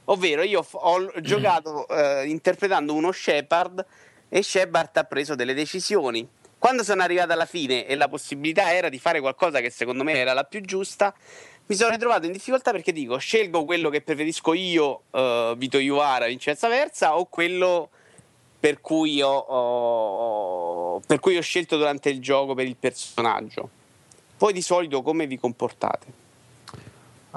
Ovvero, 0.09 0.43
io 0.43 0.65
ho 0.69 1.11
giocato 1.21 1.87
eh, 1.87 2.27
interpretando 2.27 2.93
uno 2.93 3.11
Shepard 3.11 3.85
e 4.27 4.43
Shepard 4.43 4.95
ha 4.97 5.03
preso 5.03 5.35
delle 5.35 5.53
decisioni. 5.53 6.27
Quando 6.57 6.83
sono 6.83 7.01
arrivato 7.01 7.31
alla 7.31 7.45
fine 7.45 7.85
e 7.87 7.95
la 7.95 8.09
possibilità 8.09 8.73
era 8.73 8.89
di 8.89 8.99
fare 8.99 9.21
qualcosa 9.21 9.61
che 9.61 9.69
secondo 9.69 10.03
me 10.03 10.13
era 10.13 10.33
la 10.33 10.43
più 10.43 10.61
giusta, 10.61 11.13
mi 11.67 11.75
sono 11.75 11.91
ritrovato 11.91 12.25
in 12.25 12.33
difficoltà 12.33 12.71
perché 12.71 12.91
dico 12.91 13.17
scelgo 13.17 13.63
quello 13.63 13.89
che 13.89 14.01
preferisco 14.01 14.53
io, 14.53 15.03
uh, 15.11 15.55
Vito 15.55 15.77
Iuvara, 15.77 16.25
Vincenza 16.25 16.67
Versa, 16.67 17.17
o 17.17 17.25
quello 17.25 17.89
per 18.59 18.81
cui 18.81 19.21
ho, 19.21 19.37
ho, 19.37 20.99
per 21.05 21.19
cui 21.19 21.37
ho 21.37 21.41
scelto 21.41 21.77
durante 21.77 22.09
il 22.09 22.19
gioco 22.19 22.55
per 22.55 22.65
il 22.65 22.75
personaggio. 22.75 23.69
Voi 24.37 24.51
di 24.51 24.61
solito 24.61 25.01
come 25.01 25.27
vi 25.27 25.39
comportate? 25.39 26.07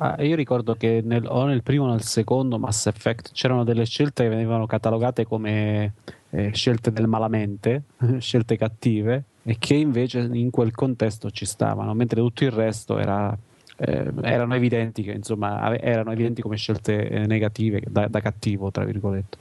Ah, 0.05 0.21
io 0.21 0.35
ricordo 0.35 0.75
che 0.75 1.01
nel, 1.05 1.25
o 1.29 1.45
nel 1.45 1.63
primo 1.63 1.85
o 1.85 1.89
nel 1.89 2.03
secondo 2.03 2.59
Mass 2.59 2.87
Effect 2.87 3.31
c'erano 3.31 3.63
delle 3.63 3.85
scelte 3.85 4.25
che 4.25 4.31
venivano 4.31 4.67
catalogate 4.67 5.25
come 5.25 5.93
eh, 6.31 6.51
scelte 6.53 6.91
del 6.91 7.07
malamente, 7.07 7.85
scelte 8.19 8.57
cattive, 8.57 9.23
e 9.45 9.59
che 9.61 9.75
invece 9.75 10.29
in 10.33 10.51
quel 10.51 10.73
contesto 10.73 11.31
ci 11.31 11.45
stavano, 11.45 11.95
mentre 11.95 12.21
tutto 12.21 12.43
il 12.43 12.51
resto 12.51 12.99
era, 12.99 13.37
eh, 13.77 14.13
erano 14.23 14.57
evidenti 14.57 15.05
che 15.05 15.13
insomma 15.13 15.79
erano 15.79 16.11
evidenti 16.11 16.43
come 16.43 16.57
scelte 16.57 17.09
eh, 17.09 17.27
negative 17.27 17.83
da, 17.89 18.09
da, 18.09 18.21
cattivo, 18.21 18.73
tra 18.73 18.85
virgolette. 18.85 19.39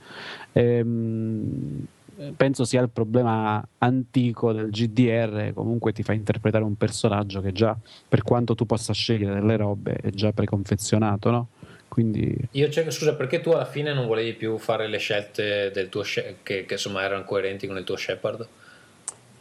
Ehm, 0.51 1.87
penso 2.35 2.65
sia 2.65 2.81
il 2.81 2.89
problema 2.89 3.65
antico 3.79 4.51
del 4.51 4.69
GDR, 4.69 5.53
comunque 5.53 5.93
ti 5.93 6.03
fa 6.03 6.13
interpretare 6.13 6.63
un 6.63 6.75
personaggio 6.75 7.41
che 7.41 7.51
già, 7.51 7.75
per 8.07 8.23
quanto 8.23 8.55
tu 8.55 8.65
possa 8.65 8.93
scegliere 8.93 9.35
delle 9.35 9.57
robe, 9.57 9.95
è 9.95 10.09
già 10.09 10.31
preconfezionato, 10.31 11.31
no? 11.31 11.47
Quindi... 11.87 12.33
Io 12.51 12.69
cerco, 12.69 12.89
scusa, 12.89 13.15
perché 13.15 13.41
tu 13.41 13.49
alla 13.49 13.65
fine 13.65 13.93
non 13.93 14.07
volevi 14.07 14.33
più 14.33 14.57
fare 14.57 14.87
le 14.87 14.97
scelte 14.97 15.71
del 15.71 15.89
tuo 15.89 16.03
che, 16.03 16.65
che 16.65 16.65
insomma 16.69 17.01
erano 17.03 17.25
coerenti 17.25 17.67
con 17.67 17.75
il 17.77 17.83
tuo 17.83 17.97
Shepard? 17.97 18.47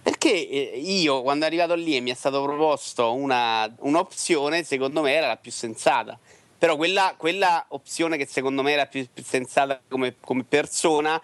Perché 0.02 0.48
eh, 0.48 0.80
io 0.82 1.22
quando 1.22 1.44
è 1.44 1.47
arrivato 1.47 1.74
lì 1.74 1.94
e 1.94 2.01
mi 2.01 2.10
è 2.10 2.14
stato 2.14 2.42
proposto 2.42 3.14
una, 3.14 3.72
un'opzione, 3.80 4.64
secondo 4.64 5.02
me 5.02 5.12
era 5.12 5.28
la 5.28 5.36
più 5.36 5.52
sensata. 5.52 6.18
Però 6.59 6.76
quella, 6.76 7.14
quella 7.16 7.64
opzione 7.68 8.16
che 8.16 8.26
secondo 8.26 8.62
me 8.62 8.72
era 8.72 8.86
più, 8.86 9.06
più 9.12 9.22
sensata 9.22 9.80
come, 9.88 10.16
come 10.20 10.44
persona 10.44 11.20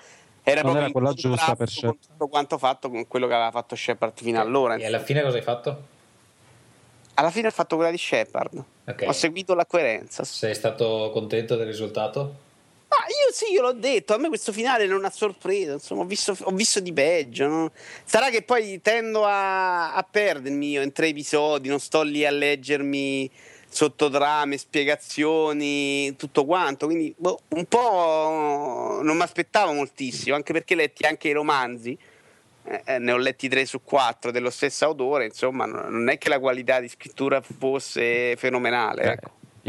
era 0.48 0.62
non 0.62 0.74
proprio 0.74 0.82
era 0.85 0.93
quella 0.93 1.12
giusta 1.12 1.56
per 1.56 1.68
Shepard. 1.68 1.98
tutto 2.06 2.28
quanto 2.28 2.56
fatto 2.56 2.89
con 2.89 3.09
quello 3.09 3.27
che 3.27 3.35
aveva 3.35 3.51
fatto 3.51 3.74
Shepard 3.74 4.12
fino 4.14 4.40
allora. 4.40 4.77
E 4.77 4.86
alla 4.86 5.01
fine 5.01 5.20
cosa 5.23 5.36
hai 5.36 5.43
fatto? 5.43 5.82
Alla 7.14 7.31
fine 7.32 7.48
ho 7.48 7.51
fatto 7.51 7.74
quella 7.74 7.90
di 7.90 7.98
Shepard. 7.98 8.64
Okay. 8.86 9.09
Ho 9.09 9.12
seguito 9.12 9.55
la 9.55 9.66
coerenza. 9.66 10.23
Sei 10.23 10.55
stato 10.55 11.10
contento 11.12 11.56
del 11.56 11.66
risultato? 11.66 12.44
Ah, 12.86 13.06
io 13.09 13.32
sì, 13.32 13.52
io 13.52 13.62
l'ho 13.62 13.73
detto, 13.73 14.14
a 14.14 14.18
me 14.18 14.28
questo 14.28 14.52
finale 14.52 14.86
non 14.86 15.05
ha 15.05 15.10
sorpreso, 15.10 15.73
insomma, 15.73 16.02
ho 16.02 16.05
visto, 16.05 16.36
ho 16.40 16.52
visto 16.52 16.78
di 16.78 16.93
peggio. 16.93 17.48
No? 17.48 17.73
Sarà 18.05 18.31
che 18.31 18.43
poi 18.43 18.81
tendo 18.81 19.24
a, 19.24 19.94
a 19.94 20.06
perdermi 20.09 20.70
io 20.70 20.82
in 20.82 20.93
tre 20.93 21.09
episodi, 21.09 21.68
non 21.68 21.81
sto 21.81 22.02
lì 22.02 22.24
a 22.24 22.31
leggermi 22.31 23.28
sottotrame, 23.77 24.57
spiegazioni, 24.57 26.16
tutto 26.16 26.47
quanto. 26.47 26.86
Quindi 26.86 27.15
boh, 27.16 27.40
un 27.48 27.66
po' 27.66 29.01
non 29.03 29.16
mi 29.16 29.23
aspettavo 29.23 29.73
moltissimo, 29.73 30.35
anche 30.35 30.55
perché 30.55 30.74
letti 30.74 31.05
anche 31.05 31.28
i 31.28 31.32
romanzi. 31.32 31.97
Eh, 32.65 32.82
eh 32.85 32.98
ne 32.98 33.12
ho 33.12 33.19
letti 33.19 33.48
3 33.48 33.66
su 33.66 33.82
4 33.82 34.31
dello 34.31 34.51
stesso 34.51 34.86
autore, 34.86 35.27
insomma, 35.27 35.66
non 35.66 36.09
è 36.09 36.16
che 36.16 36.31
la 36.31 36.40
qualità 36.40 36.81
di 36.81 36.89
scrittura 36.89 37.40
fosse 37.43 38.35
fenomenale. 38.36 39.12
Eh, 39.12 39.19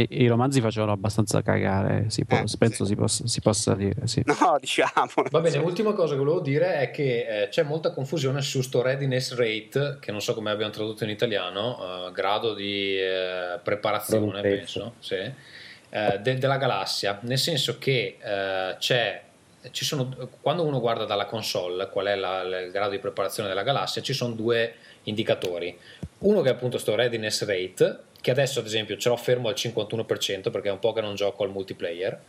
ecco. 0.02 0.14
I, 0.14 0.24
I, 0.24 0.28
romanzi 0.28 0.62
facevano 0.62 0.92
abbastanza 0.92 1.42
cagare, 1.42 2.10
si 2.10 2.26
può, 2.26 2.38
eh, 2.38 2.46
penso 2.58 2.84
sì. 2.84 2.92
si, 2.92 2.96
possa, 2.96 3.28
si, 3.28 3.42
possa, 3.42 3.74
dire. 3.76 4.08
Sì. 4.08 4.24
No, 4.26 4.58
diciamo. 4.62 5.12
Va 5.32 5.40
bene, 5.40 5.58
l'ultima 5.58 5.94
cosa 5.94 6.14
che 6.14 6.20
volevo 6.20 6.40
dire 6.40 6.80
è 6.80 6.92
che 6.92 7.44
eh, 7.44 7.48
c'è 7.50 7.64
molta 7.64 7.92
confusione 7.92 8.42
su 8.42 8.62
sto 8.62 8.82
readiness 8.82 9.36
rate, 9.36 9.98
che 10.00 10.12
non 10.12 10.22
so 10.22 10.34
come 10.34 10.52
abbiamo 10.52 10.72
tradotto 10.72 11.04
in 11.04 11.10
italiano, 11.10 12.08
uh, 12.08 12.12
grado 12.12 12.54
di 12.54 12.98
uh, 12.98 13.60
preparazione, 13.62 14.42
penso, 14.42 14.94
sì, 15.00 15.16
uh, 15.16 16.18
de- 16.22 16.38
della 16.38 16.58
galassia, 16.58 17.20
nel 17.24 17.40
senso 17.40 17.78
che 17.78 18.18
c'è 18.20 19.26
ci 19.72 19.86
sono, 19.86 20.16
quando 20.42 20.64
uno 20.64 20.80
guarda 20.80 21.06
dalla 21.06 21.26
console 21.26 21.90
qual 21.90 22.06
è 22.06 22.16
la, 22.16 22.42
il 22.42 22.72
grado 22.72 22.92
di 22.92 23.00
preparazione 23.00 23.50
della 23.50 23.64
galassia, 23.64 24.02
ci 24.02 24.14
sono 24.14 24.34
due 24.34 24.76
indicatori. 25.08 25.78
Uno 26.20 26.42
che 26.42 26.50
è 26.50 26.52
appunto 26.54 26.78
sto 26.78 26.96
readiness 26.96 27.44
rate, 27.46 28.00
che 28.22 28.32
adesso 28.32 28.60
ad 28.60 28.66
esempio 28.66 28.98
ce 28.98 29.10
l'ho 29.10 29.18
fermo 29.18 29.50
al 29.50 29.56
51% 29.56 30.50
perché 30.50 30.70
è 30.70 30.72
un 30.72 30.80
po' 30.80 30.94
che 30.94 31.02
non 31.02 31.16
gioco 31.16 31.44
al 31.44 31.52
multiplayer, 31.52 32.20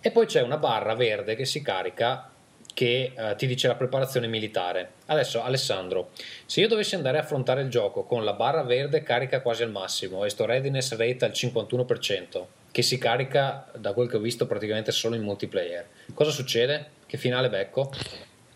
e 0.00 0.10
poi 0.10 0.26
c'è 0.26 0.42
una 0.42 0.58
barra 0.58 0.94
verde 0.94 1.34
che 1.34 1.44
si 1.44 1.62
carica 1.62 2.30
che 2.78 3.12
eh, 3.12 3.34
ti 3.34 3.48
dice 3.48 3.66
la 3.66 3.74
preparazione 3.74 4.28
militare. 4.28 4.92
Adesso 5.06 5.42
Alessandro, 5.42 6.10
se 6.46 6.60
io 6.60 6.68
dovessi 6.68 6.94
andare 6.94 7.18
a 7.18 7.22
affrontare 7.22 7.62
il 7.62 7.70
gioco 7.70 8.04
con 8.04 8.24
la 8.24 8.34
barra 8.34 8.62
verde 8.62 9.02
carica 9.02 9.40
quasi 9.40 9.64
al 9.64 9.72
massimo 9.72 10.24
e 10.24 10.28
sto 10.28 10.44
readiness 10.44 10.94
rate 10.94 11.24
al 11.24 11.32
51%, 11.32 12.44
che 12.70 12.82
si 12.82 12.96
carica 12.96 13.68
da 13.76 13.92
quel 13.92 14.08
che 14.08 14.16
ho 14.16 14.20
visto 14.20 14.46
praticamente 14.46 14.92
solo 14.92 15.16
in 15.16 15.22
multiplayer, 15.22 15.88
cosa 16.14 16.30
succede? 16.30 16.90
Che 17.04 17.16
finale 17.16 17.48
becco? 17.48 17.90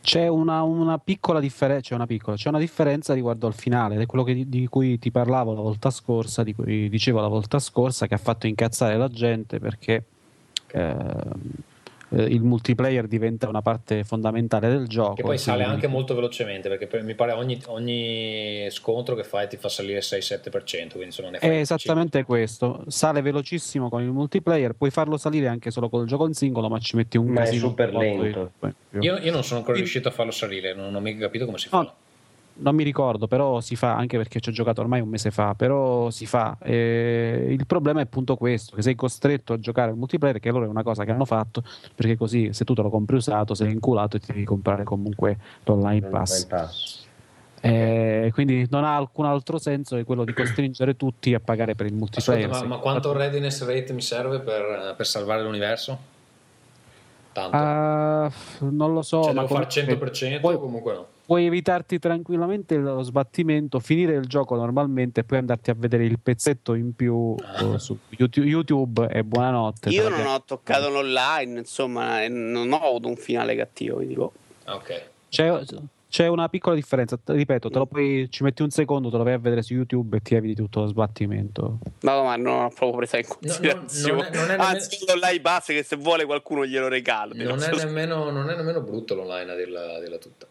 C'è 0.02 0.26
una, 0.26 0.62
una 0.62 0.98
piccola 0.98 1.38
differenza, 1.38 1.88
c'è 1.88 1.94
una 1.94 2.06
piccola, 2.06 2.36
c'è 2.36 2.48
una 2.48 2.58
differenza 2.58 3.14
riguardo 3.14 3.46
al 3.46 3.54
finale, 3.54 3.94
ed 3.94 4.00
è 4.00 4.06
quello 4.06 4.24
che, 4.24 4.48
di 4.48 4.66
cui 4.66 4.98
ti 4.98 5.12
parlavo 5.12 5.54
la 5.54 5.60
volta 5.60 5.90
scorsa, 5.90 6.42
di 6.42 6.54
cui 6.54 6.88
dicevo 6.88 7.20
la 7.20 7.28
volta 7.28 7.60
scorsa, 7.60 8.08
che 8.08 8.14
ha 8.14 8.18
fatto 8.18 8.48
incazzare 8.48 8.96
la 8.96 9.08
gente 9.08 9.60
perché 9.60 10.04
eh, 10.72 10.94
eh, 12.14 12.22
il 12.22 12.42
multiplayer 12.42 13.06
diventa 13.06 13.48
una 13.48 13.62
parte 13.62 14.04
fondamentale 14.04 14.68
del 14.68 14.86
gioco. 14.86 15.14
Che 15.14 15.22
poi 15.22 15.38
sale 15.38 15.64
anche 15.64 15.86
molto 15.86 16.14
velocemente 16.14 16.68
perché 16.68 17.02
mi 17.02 17.14
pare 17.14 17.32
ogni, 17.32 17.60
ogni 17.66 18.66
scontro 18.70 19.14
che 19.14 19.24
fai 19.24 19.48
ti 19.48 19.56
fa 19.56 19.68
salire 19.68 20.00
6-7%. 20.00 20.50
Quindi 20.88 21.04
insomma 21.04 21.30
ne 21.30 21.38
È 21.38 21.48
esattamente 21.48 22.18
5. 22.18 22.24
questo. 22.24 22.84
Sale 22.88 23.22
velocissimo 23.22 23.88
con 23.88 24.02
il 24.02 24.10
multiplayer, 24.10 24.74
puoi 24.74 24.90
farlo 24.90 25.16
salire 25.16 25.48
anche 25.48 25.70
solo 25.70 25.88
con 25.88 26.02
il 26.02 26.06
gioco 26.06 26.26
in 26.26 26.34
singolo, 26.34 26.68
ma 26.68 26.78
ci 26.78 26.96
metti 26.96 27.16
un 27.16 27.28
ma 27.28 27.42
casino. 27.42 27.66
È 27.66 27.68
super 27.68 27.94
lento. 27.94 28.52
Io, 29.00 29.16
io, 29.16 29.32
non 29.32 29.42
sono 29.42 29.60
ancora 29.60 29.76
riuscito 29.76 30.08
a 30.08 30.10
farlo 30.10 30.32
salire, 30.32 30.74
non 30.74 30.94
ho 30.94 31.00
mica 31.00 31.20
capito 31.20 31.46
come 31.46 31.58
si 31.58 31.68
fa. 31.68 31.78
No 31.78 31.94
non 32.54 32.74
mi 32.74 32.84
ricordo, 32.84 33.26
però 33.26 33.60
si 33.60 33.76
fa 33.76 33.96
anche 33.96 34.16
perché 34.16 34.40
ci 34.40 34.50
ho 34.50 34.52
giocato 34.52 34.80
ormai 34.80 35.00
un 35.00 35.08
mese 35.08 35.30
fa. 35.30 35.54
Però 35.54 36.10
si 36.10 36.26
fa. 36.26 36.56
E 36.62 37.46
il 37.48 37.66
problema 37.66 38.00
è 38.00 38.02
appunto 38.04 38.36
questo: 38.36 38.76
che 38.76 38.82
sei 38.82 38.94
costretto 38.94 39.54
a 39.54 39.58
giocare 39.58 39.90
al 39.90 39.96
multiplayer, 39.96 40.38
che 40.38 40.48
allora 40.48 40.66
è 40.66 40.68
una 40.68 40.82
cosa 40.82 41.04
che 41.04 41.10
hanno 41.10 41.24
fatto, 41.24 41.62
perché 41.94 42.16
così 42.16 42.52
se 42.52 42.64
tu 42.64 42.74
te 42.74 42.82
lo 42.82 42.90
compri 42.90 43.16
usato, 43.16 43.54
sei 43.54 43.72
inculato 43.72 44.16
e 44.16 44.20
ti 44.20 44.32
devi 44.32 44.44
comprare 44.44 44.84
comunque 44.84 45.38
l'online 45.64 46.08
pass. 46.08 46.44
pass. 46.46 47.00
Eh, 47.64 48.30
quindi 48.32 48.66
non 48.70 48.82
ha 48.82 48.96
alcun 48.96 49.24
altro 49.24 49.56
senso 49.56 49.94
che 49.94 50.02
quello 50.02 50.24
di 50.24 50.32
costringere 50.32 50.96
tutti 50.96 51.32
a 51.32 51.38
pagare 51.38 51.76
per 51.76 51.86
il 51.86 51.94
multiplayer. 51.94 52.48
Ma, 52.48 52.64
ma, 52.64 52.78
quanto 52.78 53.12
readiness 53.12 53.64
rate 53.64 53.92
mi 53.92 54.02
serve 54.02 54.40
per, 54.40 54.94
per 54.96 55.06
salvare 55.06 55.42
l'universo? 55.44 56.10
Tanto. 57.32 57.56
Uh, 57.56 58.68
non 58.70 58.92
lo 58.92 59.02
so. 59.02 59.22
Cioè, 59.22 59.32
ma 59.32 59.42
devo 59.42 59.54
fare 59.54 59.68
100% 59.68 60.40
poi, 60.40 60.58
comunque 60.58 60.92
no? 60.92 61.06
Puoi 61.24 61.46
evitarti 61.46 61.98
tranquillamente 61.98 62.76
lo 62.76 63.02
sbattimento, 63.02 63.78
finire 63.78 64.14
il 64.14 64.26
gioco 64.26 64.56
normalmente 64.56 65.20
e 65.20 65.24
poi 65.24 65.38
andarti 65.38 65.70
a 65.70 65.74
vedere 65.76 66.04
il 66.04 66.18
pezzetto 66.18 66.74
in 66.74 66.94
più 66.94 67.34
ah. 67.40 67.78
su 67.78 67.96
YouTube 68.10 69.08
e 69.08 69.24
buonanotte. 69.24 69.90
Io 69.90 70.08
non 70.08 70.26
ho 70.26 70.42
toccato 70.42 70.88
l'online, 70.88 71.60
insomma, 71.60 72.26
non 72.28 72.72
ho 72.72 72.80
avuto 72.80 73.08
un 73.08 73.16
finale 73.16 73.54
cattivo, 73.56 73.96
quindi 73.96 74.14
boh. 74.14 74.32
Ok. 74.66 75.10
C'è, 75.28 75.64
c'è 76.12 76.26
una 76.26 76.50
piccola 76.50 76.74
differenza, 76.74 77.18
ripeto, 77.24 77.70
te 77.70 77.78
lo 77.78 77.86
puoi, 77.86 78.26
ci 78.28 78.42
metti 78.42 78.60
un 78.60 78.68
secondo, 78.68 79.08
te 79.08 79.16
lo 79.16 79.22
vai 79.22 79.32
a 79.32 79.38
vedere 79.38 79.62
su 79.62 79.72
YouTube 79.72 80.18
e 80.18 80.20
ti 80.20 80.34
eviti 80.34 80.54
tutto 80.54 80.80
lo 80.80 80.86
sbattimento. 80.86 81.78
No, 82.00 82.24
ma 82.24 82.36
non 82.36 82.64
ho 82.64 82.68
proprio 82.68 82.98
presa 82.98 83.16
in 83.16 83.26
considerazione. 83.26 84.28
No, 84.28 84.28
no, 84.28 84.40
non 84.40 84.50
è, 84.50 84.56
non 84.56 84.66
è 84.66 84.74
Anzi, 84.74 84.98
nemmeno... 85.00 85.20
l'online 85.20 85.40
basta 85.40 85.72
che 85.72 85.82
se 85.82 85.96
vuole 85.96 86.26
qualcuno 86.26 86.66
glielo 86.66 86.88
regalo. 86.88 87.32
Non, 87.34 87.62
è 87.62 87.74
nemmeno, 87.74 88.30
non 88.30 88.50
è 88.50 88.56
nemmeno 88.56 88.82
brutto 88.82 89.14
l'online 89.14 89.50
a 89.50 89.56
dirla, 89.56 89.96
a 89.96 90.00
dirla 90.00 90.18
tutta. 90.18 90.46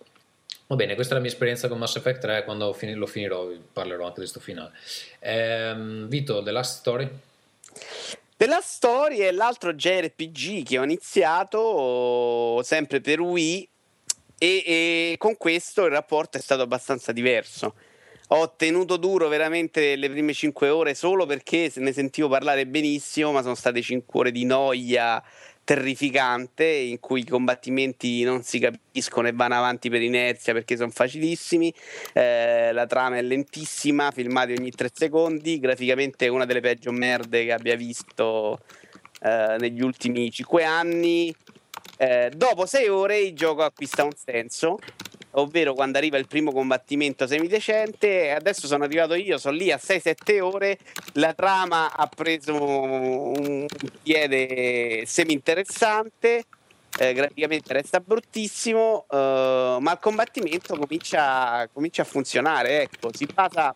Va 0.71 0.77
bene, 0.77 0.95
questa 0.95 1.11
è 1.11 1.17
la 1.17 1.23
mia 1.23 1.31
esperienza 1.31 1.67
con 1.67 1.79
Mass 1.79 1.97
Effect 1.97 2.21
3, 2.21 2.45
quando 2.45 2.73
lo 2.95 3.05
finirò 3.05 3.49
parlerò 3.73 4.05
anche 4.05 4.21
di 4.21 4.21
questo 4.21 4.39
finale. 4.39 4.71
Ehm, 5.19 6.07
Vito, 6.07 6.41
The 6.41 6.51
Last 6.51 6.79
Story? 6.79 7.09
The 8.37 8.45
Last 8.45 8.75
Story 8.75 9.17
è 9.17 9.31
l'altro 9.31 9.73
JRPG 9.73 10.63
che 10.63 10.79
ho 10.79 10.85
iniziato 10.85 12.61
sempre 12.63 13.01
per 13.01 13.19
Wii 13.19 13.67
e, 14.37 14.63
e 14.65 15.15
con 15.17 15.35
questo 15.35 15.83
il 15.83 15.91
rapporto 15.91 16.37
è 16.37 16.41
stato 16.41 16.61
abbastanza 16.61 17.11
diverso. 17.11 17.75
Ho 18.27 18.53
tenuto 18.55 18.95
duro 18.95 19.27
veramente 19.27 19.97
le 19.97 20.09
prime 20.09 20.31
5 20.31 20.69
ore 20.69 20.93
solo 20.93 21.25
perché 21.25 21.69
ne 21.75 21.91
sentivo 21.91 22.29
parlare 22.29 22.65
benissimo, 22.65 23.33
ma 23.33 23.41
sono 23.41 23.55
state 23.55 23.81
5 23.81 24.17
ore 24.17 24.31
di 24.31 24.45
noia 24.45 25.21
terrificante 25.71 26.65
in 26.65 26.99
cui 26.99 27.21
i 27.21 27.25
combattimenti 27.25 28.23
non 28.23 28.43
si 28.43 28.59
capiscono 28.59 29.29
e 29.29 29.31
vanno 29.31 29.55
avanti 29.55 29.89
per 29.89 30.01
inerzia 30.01 30.51
perché 30.51 30.75
sono 30.75 30.91
facilissimi. 30.91 31.73
Eh, 32.11 32.73
la 32.73 32.85
trama 32.85 33.15
è 33.15 33.21
lentissima, 33.21 34.11
filmati 34.11 34.51
ogni 34.51 34.71
tre 34.71 34.89
secondi. 34.93 35.59
Graficamente 35.59 36.25
è 36.25 36.27
una 36.27 36.43
delle 36.43 36.59
peggio 36.59 36.91
merde 36.91 37.45
che 37.45 37.53
abbia 37.53 37.77
visto 37.77 38.59
eh, 39.21 39.55
negli 39.59 39.81
ultimi 39.81 40.29
cinque 40.29 40.65
anni. 40.65 41.33
Eh, 41.97 42.33
dopo 42.35 42.65
sei 42.65 42.89
ore 42.89 43.19
il 43.19 43.33
gioco 43.33 43.63
acquista 43.63 44.03
un 44.03 44.11
senso 44.13 44.77
ovvero 45.31 45.73
quando 45.73 45.97
arriva 45.97 46.17
il 46.17 46.27
primo 46.27 46.51
combattimento 46.51 47.27
semidecente. 47.27 48.31
Adesso 48.31 48.67
sono 48.67 48.83
arrivato 48.83 49.13
io, 49.13 49.37
sono 49.37 49.55
lì 49.55 49.71
a 49.71 49.79
6-7 49.81 50.41
ore. 50.41 50.77
La 51.13 51.33
trama 51.33 51.91
ha 51.93 52.07
preso 52.07 52.55
un 52.61 53.65
piede 54.01 55.03
semi 55.05 55.33
interessante. 55.33 56.45
eh, 56.99 57.13
graficamente 57.13 57.71
resta 57.71 58.01
bruttissimo, 58.01 59.05
eh, 59.09 59.77
ma 59.79 59.91
il 59.93 59.99
combattimento 59.99 60.75
comincia, 60.75 61.67
comincia 61.71 62.01
a 62.01 62.05
funzionare. 62.05 62.81
Ecco, 62.81 63.09
si 63.13 63.25
basa. 63.33 63.73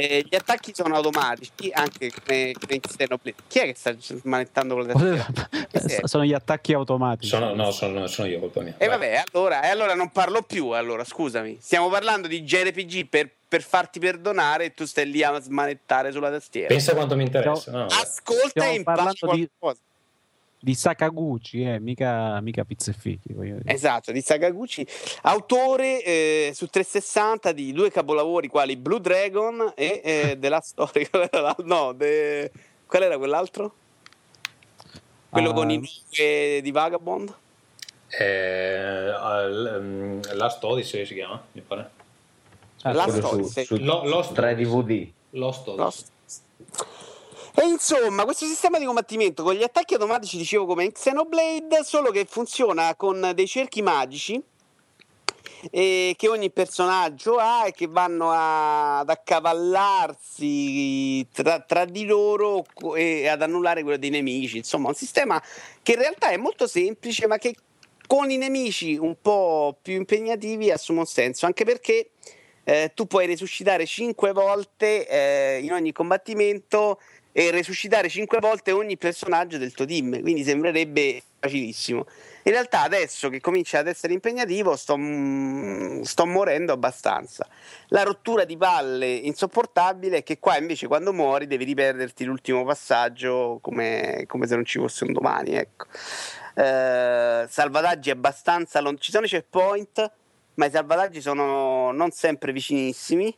Eh, 0.00 0.24
gli 0.28 0.34
attacchi 0.34 0.72
sono 0.74 0.94
automatici 0.94 1.70
anche 1.72 2.10
come, 2.10 2.52
come 2.58 2.74
in 2.74 2.80
Xenoblade. 2.80 3.34
Chi 3.46 3.58
è 3.58 3.64
che 3.66 3.74
sta 3.76 3.94
manettando 4.24 4.74
con 4.74 4.86
le 4.86 4.92
tastiere? 4.92 6.00
Sono 6.08 6.24
gli 6.24 6.32
attacchi 6.32 6.72
automatici. 6.72 7.28
Sono, 7.28 7.54
no, 7.54 7.70
sono, 7.70 8.06
sono 8.06 8.28
io, 8.28 8.38
colpa 8.40 8.60
mia. 8.60 8.74
E 8.78 8.86
Vai. 8.86 8.98
vabbè, 8.98 9.22
allora, 9.32 9.62
e 9.62 9.68
allora 9.68 9.94
non 9.94 10.10
parlo 10.10 10.42
più. 10.42 10.70
Allora, 10.70 11.04
scusami, 11.04 11.58
stiamo 11.60 11.88
parlando 11.88 12.26
di 12.26 12.42
JRPG 12.42 13.06
per, 13.06 13.30
per 13.46 13.62
farti 13.62 13.98
perdonare 13.98 14.66
e 14.66 14.74
tu 14.74 14.84
stai 14.84 15.08
lì 15.10 15.22
a 15.22 15.38
smanettare 15.40 16.12
sulla 16.12 16.30
tastiera. 16.30 16.68
Pensa 16.68 16.94
quanto 16.94 17.16
mi 17.16 17.24
interessa. 17.24 17.70
No, 17.70 17.84
Ascolta 17.84 18.48
Stiamo 18.48 18.70
e 18.70 18.74
impara 18.74 18.96
parlando 19.04 19.36
di- 19.36 19.48
qualcosa. 19.58 19.80
Di 20.62 20.74
Sakaguchi, 20.74 21.62
eh, 21.62 21.78
mica, 21.80 22.38
mica 22.42 22.64
pizze 22.64 22.92
fichi. 22.92 23.32
voglio 23.32 23.56
dire. 23.62 23.72
Esatto, 23.72 24.12
di 24.12 24.20
Sakaguchi, 24.20 24.86
autore 25.22 26.02
eh, 26.04 26.50
su 26.54 26.66
360 26.66 27.52
di 27.52 27.72
due 27.72 27.90
capolavori 27.90 28.48
quali 28.48 28.76
Blue 28.76 29.00
Dragon 29.00 29.72
e 29.74 30.02
eh, 30.04 30.36
The 30.40 30.48
Last 30.50 30.68
Story. 30.68 31.08
qual 31.08 31.28
era 31.32 31.40
l'al- 31.40 31.64
No, 31.64 31.94
The- 31.96 32.52
qual 32.86 33.02
era 33.02 33.16
quell'altro? 33.16 33.74
Quello 35.30 35.50
Ah, 35.50 35.54
con 35.54 35.70
i 35.70 35.76
nove 35.76 36.60
di 36.60 36.70
Vagabond? 36.72 37.34
Eh, 38.08 39.10
um, 39.14 40.20
Last 40.34 40.62
Odyssey 40.64 41.06
si 41.06 41.14
chiama, 41.14 41.42
mi 41.52 41.60
pare. 41.62 41.90
ah, 42.82 42.92
Last 42.92 43.12
Quello 43.12 43.26
su, 43.28 43.34
Odyssey. 43.36 43.64
su 43.64 43.76
Lo- 43.78 44.04
Lost 44.06 44.34
3 44.34 44.52
Odyssey. 44.52 44.82
DVD. 44.82 45.10
Lost 45.30 45.68
Odyssey. 45.68 45.76
Lost. 45.84 46.10
E 47.60 47.66
insomma, 47.66 48.24
questo 48.24 48.46
sistema 48.46 48.78
di 48.78 48.86
combattimento 48.86 49.42
con 49.42 49.52
gli 49.52 49.62
attacchi 49.62 49.92
automatici, 49.92 50.38
dicevo 50.38 50.64
come 50.64 50.84
in 50.84 50.92
Xenoblade, 50.92 51.84
solo 51.84 52.10
che 52.10 52.24
funziona 52.24 52.94
con 52.94 53.32
dei 53.34 53.46
cerchi 53.46 53.82
magici 53.82 54.42
eh, 55.70 56.14
che 56.16 56.28
ogni 56.28 56.50
personaggio 56.50 57.36
ha 57.36 57.66
e 57.66 57.72
che 57.72 57.86
vanno 57.86 58.30
a- 58.30 59.00
ad 59.00 59.10
accavallarsi 59.10 61.28
tra, 61.30 61.60
tra 61.60 61.84
di 61.84 62.06
loro 62.06 62.64
e 62.96 63.28
ad 63.28 63.42
annullare 63.42 63.82
quello 63.82 63.98
dei 63.98 64.08
nemici. 64.08 64.56
Insomma, 64.56 64.88
un 64.88 64.94
sistema 64.94 65.38
che 65.82 65.92
in 65.92 65.98
realtà 65.98 66.30
è 66.30 66.38
molto 66.38 66.66
semplice, 66.66 67.26
ma 67.26 67.36
che 67.36 67.54
con 68.06 68.30
i 68.30 68.38
nemici 68.38 68.96
un 68.96 69.16
po' 69.20 69.76
più 69.82 69.96
impegnativi 69.96 70.70
assume 70.70 71.00
un 71.00 71.06
senso, 71.06 71.44
anche 71.44 71.66
perché 71.66 72.12
eh, 72.64 72.92
tu 72.94 73.06
puoi 73.06 73.26
resuscitare 73.26 73.84
5 73.84 74.32
volte 74.32 75.06
eh, 75.06 75.60
in 75.62 75.72
ogni 75.72 75.92
combattimento 75.92 76.98
e 77.32 77.50
resuscitare 77.50 78.08
5 78.08 78.38
volte 78.40 78.72
ogni 78.72 78.96
personaggio 78.96 79.58
del 79.58 79.72
tuo 79.72 79.84
team, 79.84 80.20
quindi 80.20 80.42
sembrerebbe 80.42 81.22
facilissimo. 81.38 82.06
In 82.44 82.52
realtà 82.52 82.82
adesso 82.82 83.28
che 83.28 83.40
comincia 83.40 83.78
ad 83.78 83.86
essere 83.86 84.12
impegnativo 84.12 84.76
sto, 84.76 84.96
mm, 84.96 86.02
sto 86.02 86.26
morendo 86.26 86.72
abbastanza. 86.72 87.46
La 87.88 88.02
rottura 88.02 88.44
di 88.44 88.56
palle 88.56 89.08
insopportabile 89.08 90.18
è 90.18 90.22
che 90.22 90.38
qua 90.38 90.56
invece 90.58 90.86
quando 90.86 91.12
muori 91.12 91.46
devi 91.46 91.64
riperderti 91.64 92.24
l'ultimo 92.24 92.64
passaggio 92.64 93.58
come, 93.60 94.24
come 94.26 94.46
se 94.46 94.54
non 94.54 94.64
ci 94.64 94.78
fosse 94.78 95.04
un 95.04 95.12
domani. 95.12 95.54
Ecco. 95.54 95.86
Eh, 96.54 97.46
salvataggi 97.48 98.10
abbastanza 98.10 98.80
lontani. 98.80 99.02
Ci 99.02 99.10
sono 99.12 99.26
i 99.26 99.28
checkpoint, 99.28 100.12
ma 100.54 100.66
i 100.66 100.70
salvataggi 100.70 101.20
sono 101.20 101.90
non 101.92 102.10
sempre 102.10 102.52
vicinissimi. 102.52 103.34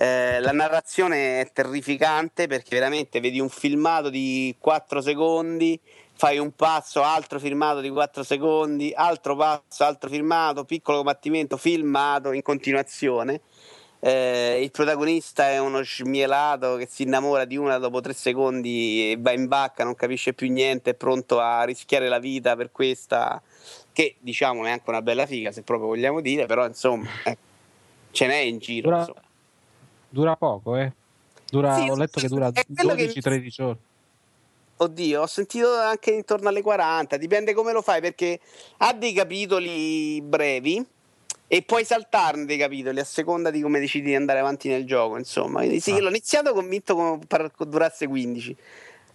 Eh, 0.00 0.40
la 0.40 0.52
narrazione 0.52 1.40
è 1.40 1.52
terrificante 1.52 2.46
perché 2.46 2.74
veramente 2.74 3.20
vedi 3.20 3.38
un 3.38 3.50
filmato 3.50 4.08
di 4.08 4.56
4 4.58 5.02
secondi, 5.02 5.78
fai 6.14 6.38
un 6.38 6.52
passo, 6.52 7.02
altro 7.02 7.38
filmato 7.38 7.80
di 7.80 7.90
4 7.90 8.22
secondi, 8.22 8.94
altro 8.96 9.36
passo, 9.36 9.84
altro 9.84 10.08
filmato, 10.08 10.64
piccolo 10.64 10.96
combattimento, 10.96 11.58
filmato 11.58 12.32
in 12.32 12.40
continuazione. 12.40 13.42
Eh, 14.00 14.62
il 14.62 14.70
protagonista 14.70 15.50
è 15.50 15.58
uno 15.58 15.82
smielato 15.82 16.76
che 16.76 16.88
si 16.90 17.02
innamora 17.02 17.44
di 17.44 17.58
una 17.58 17.76
dopo 17.76 18.00
3 18.00 18.14
secondi 18.14 19.10
e 19.10 19.16
va 19.18 19.32
in 19.32 19.48
bacca, 19.48 19.84
non 19.84 19.94
capisce 19.96 20.32
più 20.32 20.50
niente, 20.50 20.92
è 20.92 20.94
pronto 20.94 21.40
a 21.40 21.62
rischiare 21.64 22.08
la 22.08 22.18
vita 22.18 22.56
per 22.56 22.72
questa, 22.72 23.42
che 23.92 24.16
diciamo 24.18 24.64
è 24.64 24.70
anche 24.70 24.88
una 24.88 25.02
bella 25.02 25.26
figa 25.26 25.52
se 25.52 25.60
proprio 25.60 25.88
vogliamo 25.88 26.22
dire, 26.22 26.46
però 26.46 26.64
insomma 26.64 27.10
ecco, 27.22 27.42
ce 28.12 28.26
n'è 28.26 28.36
in 28.36 28.56
giro. 28.56 28.96
Insomma. 28.96 29.28
Dura 30.10 30.36
poco, 30.36 30.76
eh. 30.76 30.92
Dura, 31.50 31.74
Sì, 31.76 31.88
ho 31.88 31.96
letto 31.96 32.20
che 32.20 32.28
dura 32.28 32.50
è 32.52 32.64
quello 32.74 32.94
che- 32.94 33.06
12-13 33.06 33.62
ore. 33.62 33.76
Oddio, 34.76 35.22
ho 35.22 35.26
sentito 35.26 35.74
anche 35.74 36.10
intorno 36.12 36.48
alle 36.48 36.62
40, 36.62 37.16
dipende 37.16 37.52
come 37.54 37.72
lo 37.72 37.82
fai 37.82 38.00
perché 38.00 38.40
ha 38.78 38.92
dei 38.94 39.12
capitoli 39.12 40.22
brevi 40.22 40.82
e 41.48 41.62
puoi 41.62 41.84
saltarne 41.84 42.46
dei 42.46 42.56
capitoli 42.56 42.98
a 42.98 43.04
seconda 43.04 43.50
di 43.50 43.60
come 43.60 43.78
decidi 43.78 44.06
di 44.06 44.14
andare 44.14 44.38
avanti 44.38 44.68
nel 44.68 44.86
gioco, 44.86 45.18
insomma. 45.18 45.58
Quindi 45.58 45.80
sì, 45.80 45.90
Ah. 45.92 46.00
l'ho 46.00 46.08
iniziato 46.08 46.54
convinto 46.54 46.94
come 46.94 47.18
per- 47.26 47.50
durasse 47.66 48.06
15. 48.06 48.56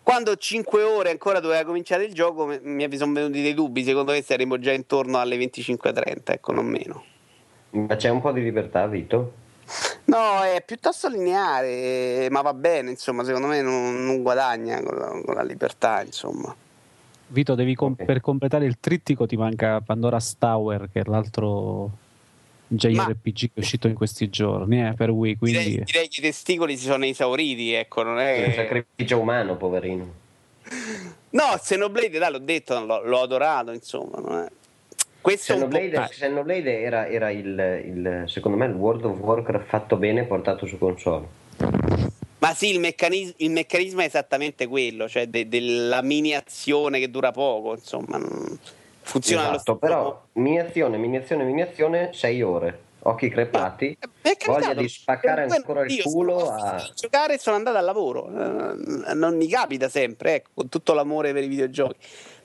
Quando 0.03 0.35
5 0.35 0.83
ore 0.83 1.09
ancora 1.09 1.39
doveva 1.39 1.63
cominciare 1.63 2.03
il 2.03 2.13
gioco 2.13 2.45
mi- 2.45 2.59
mi 2.87 2.97
sono 2.97 3.13
venuti 3.13 3.41
dei 3.41 3.55
dubbi, 3.55 3.83
secondo 3.83 4.11
me 4.11 4.21
saremmo 4.21 4.59
già 4.59 4.71
intorno 4.71 5.17
alle 5.17 5.35
25-30, 5.37 6.33
ecco, 6.33 6.51
non 6.51 6.67
meno. 6.67 7.03
Ma 7.71 7.95
c'è 7.95 8.09
un 8.09 8.21
po' 8.21 8.31
di 8.31 8.43
libertà, 8.43 8.85
Vito? 8.85 9.33
No, 10.05 10.43
è 10.43 10.63
piuttosto 10.63 11.09
lineare, 11.09 12.27
ma 12.29 12.41
va 12.41 12.53
bene, 12.53 12.91
insomma, 12.91 13.23
secondo 13.23 13.47
me 13.47 13.61
non, 13.61 14.05
non 14.05 14.21
guadagna 14.21 14.81
con 14.83 14.95
la, 14.95 15.21
con 15.23 15.33
la 15.33 15.43
libertà, 15.43 16.03
insomma. 16.03 16.55
Vito, 17.27 17.55
devi 17.55 17.73
com- 17.73 17.95
Ok. 17.97 18.05
per 18.05 18.21
completare 18.21 18.65
il 18.65 18.77
trittico 18.79 19.25
ti 19.25 19.35
manca 19.35 19.81
Pandora's 19.81 20.35
Tower, 20.37 20.89
che 20.91 20.99
è 20.99 21.03
l'altro 21.05 21.89
JRPG 22.67 23.37
che 23.37 23.51
è 23.55 23.59
uscito 23.59 23.87
in 23.87 23.95
questi 23.95 24.29
giorni, 24.29 24.85
eh, 24.87 24.93
per 24.93 25.09
Wii, 25.09 25.37
quindi... 25.37 25.69
Direi, 25.69 25.83
direi 25.83 26.07
che 26.07 26.19
i 26.19 26.23
testicoli 26.23 26.77
si 26.77 26.85
sono 26.85 27.05
esauriti, 27.05 27.73
ecco, 27.73 28.03
non 28.03 28.19
È 28.19 28.45
un 28.45 28.51
è... 28.51 28.53
sacrificio 28.53 29.19
umano, 29.19 29.55
poverino. 29.55 30.23
No, 31.31 31.43
Xenoblade, 31.59 32.17
dai, 32.17 32.31
l'ho 32.31 32.39
detto, 32.39 32.79
l'ho, 32.85 33.03
l'ho 33.03 33.21
adorato, 33.21 33.71
insomma. 33.71 34.19
non 34.19 34.43
è- 34.43 34.51
Questo. 35.25 35.53
Xenoblade, 35.55 36.07
Xenoblade 36.07 36.81
era, 36.81 37.07
era 37.07 37.31
il, 37.31 37.81
il- 37.83 38.23
secondo 38.27 38.57
me 38.59 38.67
il 38.67 38.73
World 38.73 39.05
of 39.05 39.17
Warcraft 39.17 39.65
fatto 39.65 39.95
bene 39.97 40.21
e 40.21 40.23
portato 40.25 40.67
su 40.67 40.77
console. 40.77 41.25
Ma 42.37 42.53
sì, 42.53 42.69
il, 42.69 42.79
meccanis- 42.79 43.33
il 43.37 43.49
meccanismo 43.49 44.01
è 44.01 44.05
esattamente 44.05 44.67
quello, 44.67 45.09
cioè 45.09 45.25
de- 45.27 45.47
della 45.47 46.03
mini 46.03 46.35
azione 46.35 46.99
che 46.99 47.09
dura 47.09 47.31
poco, 47.31 47.71
insomma. 47.73 48.17
non- 48.17 48.59
Funziona 49.01 49.47
allo 49.47 49.55
Esatto, 49.55 49.77
stesso 49.77 49.77
però 49.93 50.03
modo. 50.03 50.27
miniazione, 50.33 50.97
miniazione, 50.97 51.43
miniazione, 51.43 52.09
6 52.13 52.41
ore, 52.43 52.79
occhi 52.99 53.29
crepati, 53.29 53.97
Eh, 54.21 54.37
voglia 54.45 54.75
di 54.75 54.87
spaccare 54.87 55.47
ancora 55.49 55.85
il 55.85 55.91
io 55.91 56.03
culo 56.03 56.51
a... 56.51 56.87
giocare 56.95 57.33
e 57.33 57.37
sono 57.39 57.55
andato 57.55 57.77
al 57.77 57.85
lavoro. 57.85 58.27
Eh, 58.27 59.13
non 59.15 59.35
mi 59.37 59.47
capita 59.47 59.89
sempre, 59.89 60.35
ecco, 60.35 60.49
con 60.53 60.69
tutto 60.69 60.93
l'amore 60.93 61.33
per 61.33 61.43
i 61.43 61.47
videogiochi. 61.47 61.95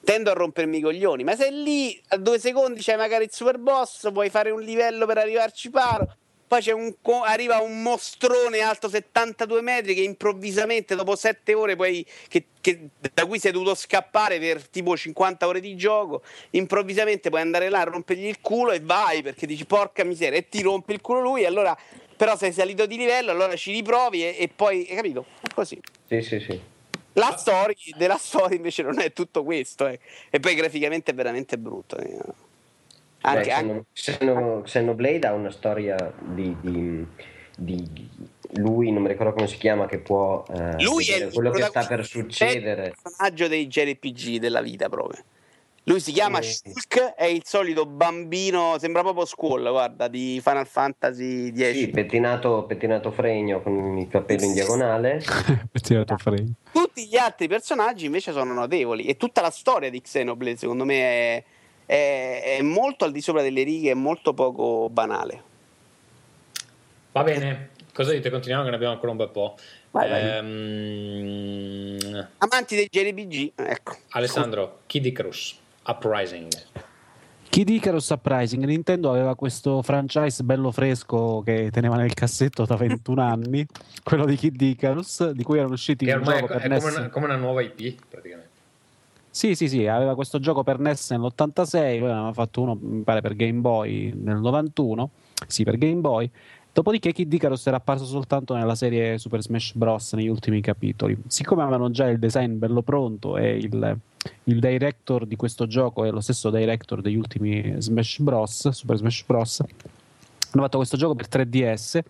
Tendo 0.02 0.30
a 0.30 0.32
rompermi 0.34 0.78
i 0.78 0.80
coglioni, 0.80 1.24
ma 1.24 1.36
se 1.36 1.50
lì 1.50 2.00
a 2.08 2.16
due 2.16 2.38
secondi 2.38 2.82
c'hai 2.82 2.96
magari 2.96 3.24
il 3.24 3.32
super 3.32 3.58
boss, 3.58 4.10
puoi 4.12 4.30
fare 4.30 4.50
un 4.50 4.60
livello 4.62 5.06
per 5.06 5.18
arrivarci 5.18 5.70
paro. 5.70 6.08
Poi 6.48 6.60
c'è 6.60 6.72
un 6.72 6.92
arriva 7.24 7.60
un 7.60 7.80
mostrone 7.80 8.58
alto 8.58 8.88
72 8.88 9.60
metri 9.60 9.94
che 9.94 10.00
improvvisamente 10.00 10.96
dopo 10.96 11.14
7 11.14 11.54
ore 11.54 11.76
poi, 11.76 12.04
che- 12.26 12.46
che- 12.60 12.88
da 13.14 13.24
cui 13.24 13.38
sei 13.38 13.52
dovuto 13.52 13.76
scappare 13.76 14.40
per 14.40 14.68
tipo 14.68 14.96
50 14.96 15.46
ore 15.46 15.60
di 15.60 15.76
gioco, 15.76 16.22
improvvisamente 16.50 17.28
puoi 17.28 17.42
andare 17.42 17.68
là 17.68 17.82
a 17.82 17.84
rompergli 17.84 18.26
il 18.26 18.40
culo 18.40 18.72
e 18.72 18.80
vai 18.80 19.22
perché 19.22 19.46
dici 19.46 19.64
porca 19.64 20.02
miseria 20.02 20.38
e 20.38 20.48
ti 20.48 20.60
rompe 20.60 20.92
il 20.92 21.00
culo 21.00 21.20
lui 21.20 21.44
allora 21.44 21.76
però 22.16 22.36
sei 22.36 22.50
salito 22.52 22.84
di 22.84 22.96
livello 22.96 23.30
allora 23.30 23.54
ci 23.54 23.70
riprovi 23.70 24.24
e, 24.24 24.34
e 24.36 24.48
poi 24.48 24.86
hai 24.90 24.96
capito? 24.96 25.26
È 25.40 25.54
così. 25.54 25.78
Sì, 26.08 26.20
sì, 26.20 26.40
sì. 26.40 26.60
La 27.20 27.36
storia 27.36 27.74
della 27.96 28.16
storia 28.16 28.56
invece 28.56 28.82
non 28.82 28.98
è 28.98 29.12
tutto 29.12 29.44
questo 29.44 29.86
eh. 29.86 29.98
e 30.30 30.40
poi 30.40 30.54
graficamente 30.54 31.10
è 31.10 31.14
veramente 31.14 31.58
brutto. 31.58 31.96
eh. 31.98 32.18
Anche, 33.22 33.42
Beh, 33.48 33.52
anche- 33.52 33.84
Xeno- 33.92 34.32
Xeno- 34.32 34.60
Xenoblade 34.62 35.26
ha 35.26 35.32
una 35.32 35.50
storia 35.50 36.12
di, 36.18 36.56
di- 36.60 37.06
di 37.56 38.08
lui, 38.54 38.90
non 38.90 39.02
mi 39.02 39.08
ricordo 39.08 39.32
come 39.34 39.46
si 39.46 39.58
chiama, 39.58 39.86
che 39.86 39.98
può 39.98 40.42
eh, 40.48 40.82
lui 40.82 41.06
è 41.06 41.30
quello 41.30 41.50
che 41.50 41.62
sta 41.64 41.86
per 41.86 42.04
succedere. 42.06 42.82
è 42.82 42.86
il 42.86 42.94
personaggio 43.02 43.46
dei 43.48 43.66
JRPG 43.66 44.38
della 44.38 44.62
vita 44.62 44.88
proprio. 44.88 45.22
Lui 45.84 45.98
si 45.98 46.12
chiama 46.12 46.38
Eh. 46.38 46.42
Shulk, 46.42 47.14
è 47.14 47.24
il 47.24 47.42
solito 47.44 47.86
bambino, 47.86 48.76
sembra 48.78 49.02
proprio 49.02 49.24
Squall, 49.24 49.68
guarda, 49.70 50.08
di 50.08 50.38
Final 50.44 50.66
Fantasy 50.66 51.52
X. 51.52 51.72
Sì, 51.72 51.88
pettinato, 51.88 52.64
pettinato 52.64 53.10
fregno 53.10 53.60
con 53.62 53.96
il 53.98 54.06
capello 54.08 54.44
in 54.44 54.52
diagonale. 54.52 55.22
Tirato 55.72 56.16
frame. 56.18 56.52
Tutti 56.72 57.06
gli 57.06 57.16
altri 57.16 57.48
personaggi 57.48 58.04
invece 58.04 58.32
sono 58.32 58.52
notevoli 58.52 59.04
e 59.06 59.16
tutta 59.16 59.40
la 59.40 59.50
storia 59.50 59.88
di 59.90 60.00
Xenoblade 60.00 60.56
secondo 60.58 60.84
me 60.84 60.96
è, 61.00 61.44
è- 61.86 62.56
è 62.58 62.62
molto 62.62 63.04
al 63.04 63.10
di 63.12 63.20
sopra 63.22 63.42
delle 63.42 63.62
righe, 63.62 63.90
è 63.90 63.94
molto 63.94 64.32
poco 64.34 64.88
banale. 64.90 65.42
Va 67.12 67.22
bene, 67.24 67.70
cosa 67.92 68.12
dite? 68.12 68.30
Continuiamo 68.30 68.62
che 68.64 68.70
ne 68.70 68.76
abbiamo 68.76 68.92
ancora 68.94 69.10
un 69.12 69.16
bel 69.16 69.30
po'. 69.30 69.56
Vai, 69.90 70.08
vai. 70.08 70.20
Ehm, 70.36 72.28
Amanti 72.38 72.76
dei 72.76 72.86
JRPG, 72.88 73.52
ecco. 73.56 73.96
Alessandro, 74.10 74.82
Kid 74.86 75.04
Icarus, 75.06 75.58
Uprising. 75.90 76.48
Kid 77.50 77.68
Icarus 77.68 78.08
Uprising, 78.10 78.64
Nintendo 78.64 79.10
aveva 79.10 79.34
questo 79.34 79.82
franchise 79.82 80.44
bello 80.44 80.70
fresco 80.70 81.42
che 81.44 81.70
teneva 81.72 81.96
nel 81.96 82.14
cassetto 82.14 82.64
da 82.64 82.76
21 82.76 83.20
anni, 83.20 83.66
quello 84.04 84.24
di 84.24 84.36
Kid 84.36 84.60
Icarus, 84.60 85.30
di 85.30 85.42
cui 85.42 85.58
erano 85.58 85.72
usciti 85.72 86.04
Che 86.04 86.14
ormai 86.14 86.38
è, 86.38 86.46
è 86.46 86.68
NES. 86.68 86.84
come, 86.84 86.96
una, 86.96 87.08
come 87.08 87.24
una 87.26 87.36
nuova 87.36 87.60
IP, 87.60 87.96
praticamente. 88.08 88.48
Sì, 89.32 89.56
sì, 89.56 89.68
sì, 89.68 89.86
aveva 89.86 90.14
questo 90.14 90.38
gioco 90.38 90.62
per 90.62 90.78
NES 90.78 91.10
nell'86, 91.10 91.70
poi 91.70 92.10
aveva 92.10 92.32
fatto 92.32 92.62
uno, 92.62 92.78
mi 92.80 93.02
pare, 93.02 93.20
per 93.20 93.34
Game 93.34 93.58
Boy 93.60 94.12
nel 94.14 94.38
91, 94.38 95.10
sì, 95.48 95.64
per 95.64 95.76
Game 95.76 96.00
Boy. 96.00 96.30
Dopodiché 96.72 97.12
Kid 97.12 97.32
Icarus 97.32 97.66
era 97.66 97.78
apparso 97.78 98.04
soltanto 98.04 98.54
nella 98.54 98.76
serie 98.76 99.18
Super 99.18 99.42
Smash 99.42 99.74
Bros. 99.74 100.12
negli 100.12 100.28
ultimi 100.28 100.60
capitoli. 100.60 101.20
Siccome 101.26 101.62
avevano 101.62 101.90
già 101.90 102.08
il 102.08 102.18
design 102.20 102.58
bello 102.58 102.82
pronto 102.82 103.36
e 103.36 103.56
il, 103.56 103.96
il 104.44 104.60
director 104.60 105.26
di 105.26 105.34
questo 105.34 105.66
gioco 105.66 106.04
è 106.04 106.10
lo 106.10 106.20
stesso 106.20 106.48
director 106.48 107.00
degli 107.00 107.16
ultimi 107.16 107.74
Smash 107.78 108.20
Bros. 108.20 108.68
Super 108.68 108.96
Smash 108.96 109.24
Bros. 109.26 109.60
Hanno 110.52 110.62
fatto 110.64 110.78
questo 110.78 110.96
gioco 110.96 111.14
per 111.14 111.26
3DS 111.28 112.00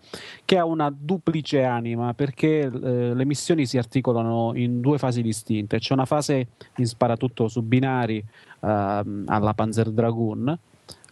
che 0.45 0.57
ha 0.57 0.65
una 0.65 0.93
duplice 0.95 1.63
anima 1.63 2.13
perché 2.13 2.61
eh, 2.61 2.69
le 3.13 3.25
missioni 3.25 3.65
si 3.65 3.79
articolano 3.79 4.51
in 4.55 4.79
due 4.79 4.99
fasi 4.99 5.23
distinte. 5.23 5.79
C'è 5.79 5.93
una 5.93 6.05
fase 6.05 6.47
in 6.77 6.85
sparatutto 6.85 7.47
su 7.47 7.63
binari 7.63 8.23
ehm, 8.59 9.23
alla 9.25 9.53
Panzer 9.55 9.89
Dragoon 9.89 10.57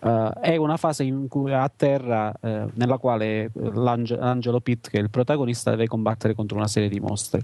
eh, 0.02 0.32
e 0.42 0.58
una 0.58 0.78
fase 0.78 1.04
in 1.04 1.28
cui, 1.28 1.54
a 1.54 1.70
terra 1.74 2.34
eh, 2.42 2.66
nella 2.74 2.98
quale 2.98 3.44
eh, 3.44 3.52
l'Ange- 3.54 4.18
Angelo 4.18 4.60
Pitt, 4.60 4.90
che 4.90 4.98
è 4.98 5.02
il 5.02 5.10
protagonista, 5.10 5.72
deve 5.72 5.88
combattere 5.88 6.34
contro 6.34 6.58
una 6.58 6.68
serie 6.68 6.90
di 6.90 7.00
mostri. 7.00 7.40
Eh, 7.40 7.42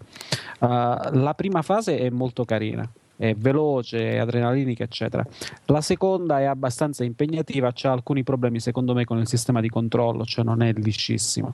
la 0.59 1.33
prima 1.35 1.61
fase 1.61 1.97
è 1.97 2.09
molto 2.09 2.45
carina. 2.45 2.89
È 3.17 3.33
veloce, 3.35 4.19
adrenalinica, 4.19 4.83
eccetera. 4.83 5.25
La 5.65 5.81
seconda 5.81 6.39
è 6.39 6.43
abbastanza 6.43 7.03
impegnativa, 7.03 7.71
ha 7.73 7.91
alcuni 7.91 8.23
problemi 8.23 8.59
secondo 8.59 8.93
me 8.93 9.05
con 9.05 9.19
il 9.19 9.27
sistema 9.27 9.61
di 9.61 9.69
controllo, 9.69 10.25
cioè 10.25 10.43
non 10.43 10.61
è 10.61 10.73
liscissimo. 10.73 11.53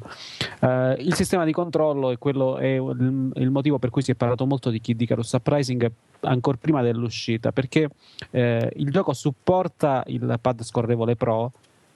Eh, 0.59 0.95
il 0.99 1.13
sistema 1.13 1.45
di 1.45 1.51
controllo 1.51 2.11
è, 2.11 2.17
quello, 2.17 2.57
è 2.57 2.65
il, 2.65 3.31
il 3.35 3.49
motivo 3.51 3.77
per 3.77 3.89
cui 3.89 4.01
si 4.01 4.11
è 4.11 4.15
parlato 4.15 4.45
molto 4.45 4.69
di 4.69 4.81
Kid 4.81 4.99
Icarus 4.99 5.31
Uprising 5.33 5.91
ancora 6.21 6.57
prima 6.59 6.81
dell'uscita, 6.81 7.51
perché 7.51 7.89
eh, 8.31 8.71
il 8.75 8.91
gioco 8.91 9.13
supporta 9.13 10.03
il 10.07 10.38
pad 10.41 10.63
scorrevole 10.63 11.15
Pro, 11.15 11.51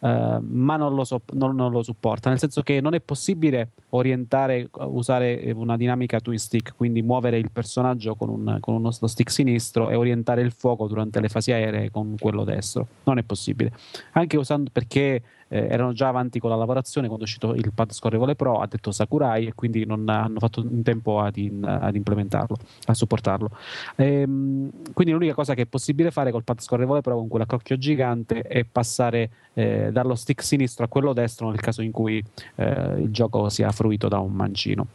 eh, 0.05 0.37
ma 0.39 0.75
non 0.75 0.93
lo, 0.93 1.03
so- 1.03 1.21
non- 1.33 1.55
non 1.55 1.71
lo 1.71 1.81
supporta, 1.81 2.29
nel 2.29 2.37
senso 2.37 2.61
che 2.61 2.79
non 2.79 2.93
è 2.93 2.99
possibile 2.99 3.69
orientare, 3.89 4.69
usare 4.71 5.51
una 5.55 5.75
dinamica 5.77 6.19
twin 6.19 6.37
stick, 6.37 6.75
quindi 6.75 7.01
muovere 7.01 7.39
il 7.39 7.49
personaggio 7.51 8.13
con, 8.13 8.29
un, 8.29 8.57
con 8.59 8.75
uno 8.75 8.91
stick 8.91 9.31
sinistro 9.31 9.89
e 9.89 9.95
orientare 9.95 10.41
il 10.41 10.51
fuoco 10.51 10.87
durante 10.87 11.19
le 11.19 11.27
fasi 11.27 11.51
aeree 11.51 11.89
con 11.89 12.15
quello 12.19 12.43
destro. 12.43 12.85
Non 13.05 13.17
è 13.17 13.23
possibile. 13.23 13.71
Anche 14.11 14.37
usando 14.37 14.69
perché 14.71 15.23
eh, 15.47 15.67
erano 15.69 15.93
già 15.93 16.07
avanti 16.07 16.39
con 16.39 16.49
la 16.49 16.55
lavorazione 16.55 17.07
quando 17.07 17.25
è 17.25 17.27
uscito 17.27 17.53
il 17.53 17.71
pad 17.73 17.91
scorrevole 17.91 18.35
Pro, 18.35 18.59
ha 18.59 18.67
detto 18.67 18.91
Sakurai, 18.91 19.47
e 19.47 19.53
quindi 19.53 19.85
non 19.85 20.07
hanno 20.09 20.39
fatto 20.39 20.61
in 20.61 20.83
tempo 20.83 21.19
ad, 21.19 21.37
in- 21.37 21.63
ad 21.63 21.95
implementarlo, 21.95 22.57
a 22.85 22.93
supportarlo. 22.93 23.49
Ehm, 23.95 24.69
quindi 24.93 25.13
l'unica 25.13 25.33
cosa 25.33 25.53
che 25.53 25.63
è 25.63 25.65
possibile 25.65 26.11
fare 26.11 26.31
col 26.31 26.43
pad 26.43 26.61
scorrevole 26.61 27.01
Pro 27.01 27.15
con 27.15 27.27
quell'accocchio 27.27 27.77
gigante 27.77 28.41
è 28.41 28.63
passare 28.63 29.29
eh, 29.53 29.89
dallo 29.91 30.15
stick 30.15 30.43
sinistro 30.43 30.85
a 30.85 30.87
quello 30.87 31.13
destro 31.13 31.49
nel 31.49 31.59
caso 31.59 31.81
in 31.81 31.91
cui 31.91 32.23
eh, 32.55 32.95
il 32.99 33.11
gioco 33.11 33.49
sia 33.49 33.71
fruito 33.71 34.07
da 34.07 34.19
un 34.19 34.33
mancino. 34.33 34.87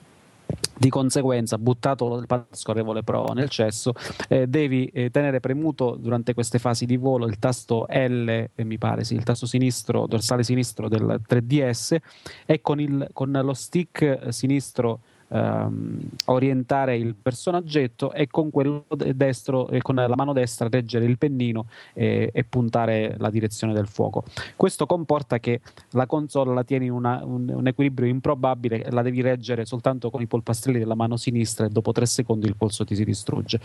Di 0.77 0.89
conseguenza, 0.89 1.59
buttato 1.59 2.16
il 2.16 2.27
pad 2.27 2.47
scorrevole 2.52 3.02
Pro 3.02 3.32
nel 3.35 3.51
cesso, 3.51 3.93
eh, 4.28 4.47
devi 4.47 4.86
eh, 4.86 5.10
tenere 5.10 5.40
premuto 5.40 5.97
durante 5.98 6.32
queste 6.32 6.59
fasi 6.59 6.86
di 6.86 6.97
volo 6.97 7.27
il 7.27 7.39
tasto 7.39 7.86
L, 7.89 8.28
eh, 8.28 8.64
mi 8.64 8.78
pare, 8.78 9.05
sì, 9.05 9.14
il 9.14 9.22
tasto 9.22 9.47
sinistro, 9.47 10.06
dorsale 10.06 10.43
sinistro 10.43 10.89
del 10.89 11.20
3DS 11.28 11.97
e 12.47 12.60
con, 12.62 12.81
il, 12.81 13.09
con 13.12 13.31
lo 13.31 13.52
stick 13.52 14.01
eh, 14.01 14.32
sinistro 14.32 15.01
ehm, 15.31 16.01
orientare 16.27 16.97
il 16.97 17.15
personaggetto 17.15 18.12
e 18.12 18.27
con 18.28 18.51
quello 18.51 18.85
de- 18.94 19.15
destro 19.16 19.69
e 19.69 19.81
con 19.81 19.94
la 19.94 20.15
mano 20.15 20.32
destra 20.32 20.69
reggere 20.69 21.05
il 21.05 21.19
pennino 21.19 21.66
e, 21.93 22.31
e 22.32 22.44
puntare 22.44 23.15
la 23.19 23.31
direzione 23.31 23.73
del 23.73 23.86
fuoco. 23.86 24.24
Questo 24.57 24.86
comporta 24.86 25.39
che 25.39 25.61
la 25.90 26.07
console 26.07 26.55
la 26.55 26.65
tieni 26.65 26.86
in 26.86 26.93
un, 26.93 27.52
un 27.55 27.66
equilibrio 27.66 28.09
improbabile, 28.09 28.86
la 28.90 29.02
devi 29.02 29.20
reggere 29.20 29.65
soltanto 29.65 30.11
con 30.11 30.20
i 30.20 30.27
polpastrelli 30.27 30.78
della 30.78 30.94
mano 30.94 31.16
sinistra 31.16 31.66
e 31.66 31.69
dopo 31.69 31.93
tre 31.93 32.07
secondi 32.07 32.47
il 32.47 32.57
polso 32.57 32.85
ti 32.85 32.94
si 32.94 33.05
distrugge. 33.05 33.61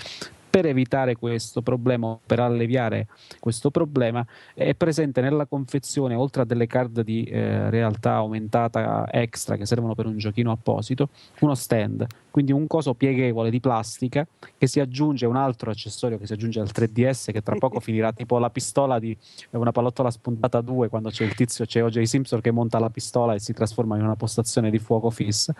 Per 0.56 0.65
evitare 0.65 1.18
questo 1.18 1.61
problema, 1.61 2.18
per 2.26 2.40
alleviare 2.40 3.07
questo 3.41 3.72
problema, 3.72 4.26
è 4.53 4.73
presente 4.73 5.19
nella 5.19 5.45
confezione, 5.48 6.15
oltre 6.15 6.44
a 6.44 6.45
delle 6.45 6.65
card 6.65 7.02
di 7.02 7.26
eh, 7.26 7.69
realtà 7.69 8.14
aumentata 8.14 9.06
extra 9.11 9.57
che 9.57 9.65
servono 9.65 9.95
per 9.95 10.06
un 10.06 10.18
giochino 10.18 10.52
apposito, 10.52 11.10
uno 11.41 11.56
stand, 11.56 12.07
quindi 12.32 12.53
un 12.53 12.68
coso 12.68 12.94
pieghevole 12.94 13.49
di 13.49 13.60
plastica 13.60 14.26
che 14.57 14.68
si 14.68 14.80
aggiunge 14.80 15.26
un 15.26 15.36
altro 15.36 15.72
accessorio 15.72 16.18
che 16.18 16.26
si 16.26 16.32
aggiunge 16.32 16.61
al 16.61 16.69
3DS 16.73 17.34
che 17.34 17.41
tra 17.41 17.57
poco 17.57 17.82
finirà 17.84 18.14
tipo 18.14 18.38
la 18.38 18.49
pistola 18.49 18.98
di 18.98 19.14
una 19.49 19.73
pallottola 19.73 20.10
spuntata 20.10 20.61
2 20.61 20.88
quando 20.88 21.10
c'è 21.10 21.26
il 21.26 21.36
tizio, 21.36 21.65
c'è 21.65 21.84
O.J. 21.84 22.02
Simpson 22.03 22.40
che 22.40 22.52
monta 22.52 22.80
la 22.80 22.90
pistola 22.90 23.34
e 23.34 23.40
si 23.40 23.52
trasforma 23.52 23.98
in 23.98 24.03
una 24.03 24.15
postazione 24.15 24.69
di 24.69 24.80
fuoco 24.80 25.10
fissa. 25.10 25.53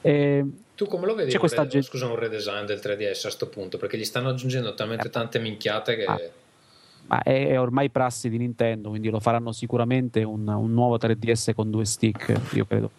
E 0.00 0.42
Tu 0.78 0.86
come 0.86 1.06
lo 1.06 1.16
vedi 1.16 1.32
C'è 1.32 1.38
questa 1.40 1.64
re- 1.64 1.82
scusa, 1.82 2.06
un 2.06 2.14
redesign 2.14 2.64
del 2.64 2.78
3DS 2.80 3.16
a 3.16 3.20
questo 3.22 3.48
punto? 3.48 3.78
Perché 3.78 3.98
gli 3.98 4.04
stanno 4.04 4.28
aggiungendo 4.28 4.74
talmente 4.74 5.10
tante 5.10 5.40
minchiate 5.40 5.96
che... 5.96 6.04
Ah. 6.04 6.20
ma 7.08 7.20
è, 7.20 7.48
è 7.48 7.58
ormai 7.58 7.90
prassi 7.90 8.28
di 8.30 8.38
Nintendo, 8.38 8.90
quindi 8.90 9.10
lo 9.10 9.18
faranno 9.18 9.50
sicuramente 9.50 10.22
un, 10.22 10.46
un 10.46 10.72
nuovo 10.72 10.96
3DS 10.96 11.52
con 11.52 11.68
due 11.72 11.84
stick, 11.84 12.32
io 12.54 12.64
credo. 12.64 12.90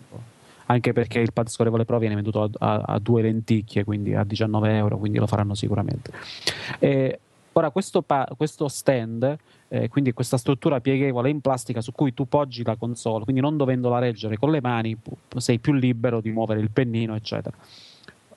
Anche 0.66 0.92
perché 0.92 1.20
il 1.20 1.32
pad 1.32 1.48
scorrevole 1.48 1.86
Pro 1.86 2.00
viene 2.00 2.16
venduto 2.16 2.42
a, 2.44 2.50
a- 2.60 2.84
a 2.86 3.00
due 3.00 3.22
lenticchie, 3.22 3.86
quindi 3.86 4.14
a 4.14 4.26
19 4.26 4.76
euro, 4.76 4.98
quindi 4.98 5.18
lo 5.18 5.26
faranno 5.26 5.56
sicuramente. 5.56 6.12
E 6.80 7.18
ora, 7.54 7.70
questo, 7.70 8.02
pa- 8.02 8.28
questo 8.36 8.68
stand, 8.68 9.38
eh, 9.70 9.88
quindi 9.88 10.12
questa 10.14 10.38
struttura 10.38 10.82
pieghevole 10.82 11.30
in 11.30 11.42
plastica 11.42 11.80
su 11.80 11.92
cui 11.92 12.14
tu 12.14 12.28
poggi 12.28 12.64
la 12.64 12.76
console, 12.76 13.24
quindi 13.24 13.42
non 13.42 13.56
dovendola 13.56 14.00
reggere 14.00 14.38
con 14.38 14.52
le 14.52 14.62
mani, 14.62 14.98
sei 15.38 15.60
più 15.60 15.74
libero 15.74 16.22
di 16.22 16.32
muovere 16.32 16.60
il 16.60 16.72
pennino, 16.72 17.16
eccetera. 17.16 17.56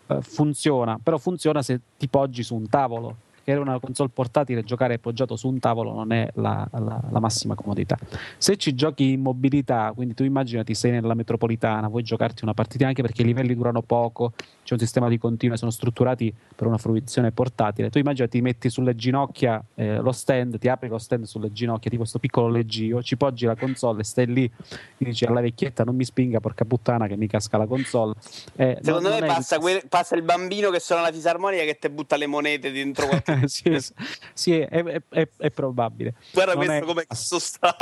Eh, 0.07 0.21
funziona, 0.21 1.01
però 1.03 1.17
funziona 1.17 1.63
se 1.63 1.81
ti 1.97 2.07
poggi 2.09 2.43
su 2.43 2.55
un 2.55 2.69
tavolo. 2.69 3.17
Che 3.45 3.51
era 3.51 3.61
una 3.61 3.79
console 3.81 4.11
portatile, 4.13 4.63
giocare 4.63 4.95
appoggiato 4.95 5.35
su 5.37 5.49
un 5.49 5.59
tavolo 5.59 5.93
non 5.93 6.13
è 6.13 6.29
la, 6.35 6.67
la- 6.73 7.01
la 7.11 7.21
massima 7.21 7.55
comodità. 7.55 7.99
Se 8.39 8.57
ci 8.57 8.75
giochi 8.75 9.13
in 9.13 9.21
mobilità, 9.23 9.93
quindi 9.95 10.15
tu 10.15 10.23
immaginati 10.23 10.75
sei 10.75 10.93
nella 10.93 11.15
metropolitana, 11.15 11.89
vuoi 11.89 12.03
giocarti 12.05 12.45
una 12.45 12.55
partita 12.55 12.87
anche 12.87 13.03
perché 13.03 13.23
i 13.23 13.25
livelli 13.25 13.55
durano 13.57 13.83
poco, 13.83 14.33
c'è 14.63 14.75
un 14.75 14.79
sistema 14.79 15.09
di 15.09 15.19
continue, 15.19 15.57
sono 15.57 15.71
strutturati 15.73 16.33
per 16.55 16.67
una 16.69 16.79
fruizione 16.79 17.33
portatile. 17.33 17.91
Tu 17.91 17.99
immaginati, 17.99 18.37
ti 18.39 18.43
metti 18.43 18.71
sulle 18.71 18.95
ginocchia 18.95 19.63
eh, 19.75 19.97
lo 19.99 20.13
stand, 20.13 20.59
ti 20.59 20.69
apri 20.69 20.89
lo 20.89 20.99
stand 20.99 21.25
sulle 21.25 21.53
ginocchia 21.53 21.91
di 21.91 21.97
questo 21.97 22.19
piccolo 22.21 22.49
leggio, 22.49 23.03
ci 23.03 23.17
poggi 23.17 23.45
la 23.47 23.57
console 23.57 24.03
e 24.03 24.05
stai 24.05 24.27
lì, 24.27 24.45
e 24.45 25.05
dici 25.05 25.25
alla 25.25 25.41
vecchietta 25.41 25.83
non 25.83 25.97
mi 25.97 26.05
spinga, 26.05 26.39
porca 26.39 26.65
puttana 26.65 27.09
che 27.09 27.17
mi 27.17 27.27
casca 27.27 27.59
la 27.59 27.67
console. 27.67 28.15
Eh, 28.55 28.79
Secondo 28.83 29.09
me 29.09 29.19
è- 29.19 29.27
passa, 29.27 29.59
quel- 29.59 29.83
passa 29.89 30.15
il 30.15 30.23
bambino 30.23 30.71
che 30.71 30.79
suona 30.79 31.03
la 31.03 31.11
fisarmonica 31.13 31.65
che 31.65 31.77
ti 31.81 31.89
butta 31.89 32.17
le 32.17 32.27
monete 32.27 32.71
dentro 32.71 33.07
qualche... 33.07 33.31
sì, 33.47 33.79
sì, 34.35 34.59
è, 34.59 34.69
è- 34.83 35.03
è- 35.09 35.29
è 35.37 35.51
probabile. 35.51 36.15
Guarda 36.33 36.55
Non 36.55 36.65
questo 36.65 36.83
è- 36.85 36.87
come 36.87 37.05
cazzo 37.07 37.39
sta. 37.39 37.77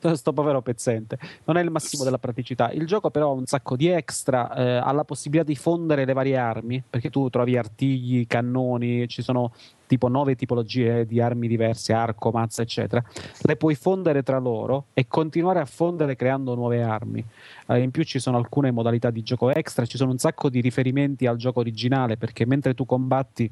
sto 0.14 0.32
povero 0.32 0.62
pezzente. 0.62 1.18
Non 1.44 1.58
è 1.58 1.62
il 1.62 1.70
massimo 1.70 2.04
della 2.04 2.16
praticità. 2.16 2.70
Il 2.70 2.86
gioco, 2.86 3.10
però, 3.10 3.30
ha 3.30 3.34
un 3.34 3.44
sacco 3.44 3.76
di 3.76 3.88
extra. 3.88 4.50
eh, 4.54 4.76
ha 4.76 4.90
la 4.92 5.04
possibilità 5.04 5.46
di 5.46 5.56
fondere 5.56 6.06
le 6.06 6.14
varie 6.14 6.36
armi 6.38 6.82
perché 6.88 7.10
tu 7.10 7.28
trovi 7.28 7.58
artigli, 7.58 8.26
cannoni, 8.26 9.06
ci 9.08 9.20
sono 9.20 9.52
tipo 9.86 10.08
nove 10.08 10.36
tipologie 10.36 11.04
di 11.04 11.20
armi 11.20 11.48
diverse, 11.48 11.92
arco, 11.92 12.30
mazza, 12.30 12.62
eccetera. 12.62 13.02
Le 13.42 13.56
puoi 13.56 13.74
fondere 13.74 14.22
tra 14.22 14.38
loro 14.38 14.86
e 14.94 15.06
continuare 15.06 15.58
a 15.60 15.64
fondere 15.66 16.16
creando 16.16 16.54
nuove 16.54 16.80
armi. 16.82 17.22
Eh, 17.66 17.80
in 17.82 17.90
più 17.90 18.02
ci 18.04 18.20
sono 18.20 18.38
alcune 18.38 18.70
modalità 18.70 19.10
di 19.10 19.22
gioco 19.22 19.50
extra, 19.50 19.84
ci 19.84 19.98
sono 19.98 20.12
un 20.12 20.18
sacco 20.18 20.48
di 20.48 20.60
riferimenti 20.62 21.26
al 21.26 21.36
gioco 21.36 21.60
originale 21.60 22.16
perché 22.16 22.46
mentre 22.46 22.72
tu 22.72 22.86
combatti 22.86 23.50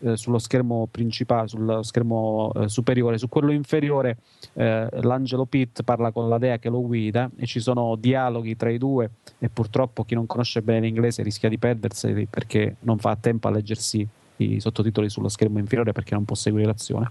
eh, 0.00 0.16
sullo 0.16 0.38
schermo 0.38 0.88
principale, 0.90 1.48
sullo 1.48 1.82
schermo 1.82 2.52
eh, 2.54 2.68
superiore, 2.68 3.18
su 3.18 3.28
quello 3.28 3.52
inferiore 3.52 4.18
eh, 4.54 4.88
l'Angelo 5.02 5.46
Pitt 5.46 5.82
parla 5.82 6.12
con 6.12 6.28
la 6.28 6.38
dea 6.38 6.58
che 6.58 6.68
lo 6.68 6.82
guida 6.82 7.30
e 7.36 7.46
ci 7.46 7.60
sono 7.60 7.96
dialoghi 7.96 8.56
tra 8.56 8.70
i 8.70 8.78
due 8.78 9.10
e 9.38 9.48
purtroppo 9.48 10.04
chi 10.04 10.14
non 10.14 10.26
conosce 10.26 10.62
bene 10.62 10.80
l'inglese 10.80 11.22
rischia 11.22 11.48
di 11.48 11.58
perderseli 11.58 12.26
perché 12.26 12.76
non 12.80 12.98
fa 12.98 13.16
tempo 13.16 13.48
a 13.48 13.50
leggersi 13.50 14.06
i 14.38 14.60
sottotitoli 14.60 15.08
sullo 15.08 15.28
schermo 15.28 15.58
inferiore 15.58 15.92
perché 15.92 16.14
non 16.14 16.24
può 16.24 16.34
seguire 16.34 16.66
l'azione. 16.66 17.10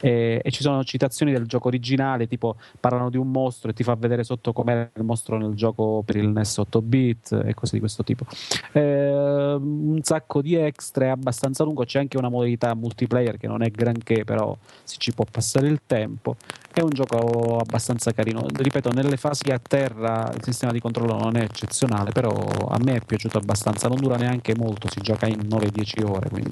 E, 0.00 0.40
e, 0.42 0.50
ci 0.50 0.62
sono 0.62 0.84
citazioni 0.84 1.32
del 1.32 1.46
gioco 1.46 1.68
originale, 1.68 2.28
tipo 2.28 2.56
parlano 2.78 3.10
di 3.10 3.16
un 3.16 3.30
mostro 3.30 3.70
e 3.70 3.74
ti 3.74 3.82
fa 3.82 3.94
vedere 3.96 4.22
sotto 4.22 4.52
com'è 4.52 4.90
il 4.94 5.02
mostro 5.02 5.38
nel 5.38 5.54
gioco 5.54 6.02
per 6.04 6.16
il 6.16 6.28
NES 6.28 6.58
8 6.58 6.82
bit 6.82 7.42
e 7.44 7.54
cose 7.54 7.72
di 7.72 7.80
questo 7.80 8.04
tipo. 8.04 8.24
Eh, 8.72 9.56
un 9.58 10.00
sacco 10.02 10.40
di 10.40 10.54
extra, 10.54 11.06
è 11.06 11.08
abbastanza 11.08 11.64
lungo, 11.64 11.84
c'è 11.84 11.98
anche 11.98 12.16
una 12.16 12.28
modalità 12.28 12.74
multiplayer 12.74 13.36
che 13.36 13.46
non 13.48 13.62
è 13.62 13.70
granché, 13.70 14.24
però 14.24 14.56
si 14.84 14.98
ci 14.98 15.12
può 15.12 15.24
passare 15.30 15.68
il 15.68 15.80
tempo. 15.86 16.36
È 16.72 16.80
un 16.80 16.90
gioco 16.90 17.58
abbastanza 17.58 18.12
carino. 18.12 18.46
Ripeto, 18.46 18.90
nelle 18.92 19.16
fasi 19.16 19.50
a 19.50 19.58
terra 19.58 20.30
il 20.34 20.44
sistema 20.44 20.70
di 20.70 20.80
controllo 20.80 21.18
non 21.18 21.36
è 21.36 21.42
eccezionale, 21.42 22.12
però 22.12 22.30
a 22.32 22.78
me 22.82 22.96
è 22.96 23.00
piaciuto 23.04 23.38
abbastanza. 23.38 23.88
Non 23.88 23.98
dura 23.98 24.16
neanche 24.16 24.54
molto, 24.54 24.88
si 24.88 25.00
gioca 25.00 25.26
in 25.26 25.40
9-10 25.40 26.08
ore. 26.08 26.28
Quindi. 26.28 26.47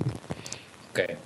Ok. 0.91 1.17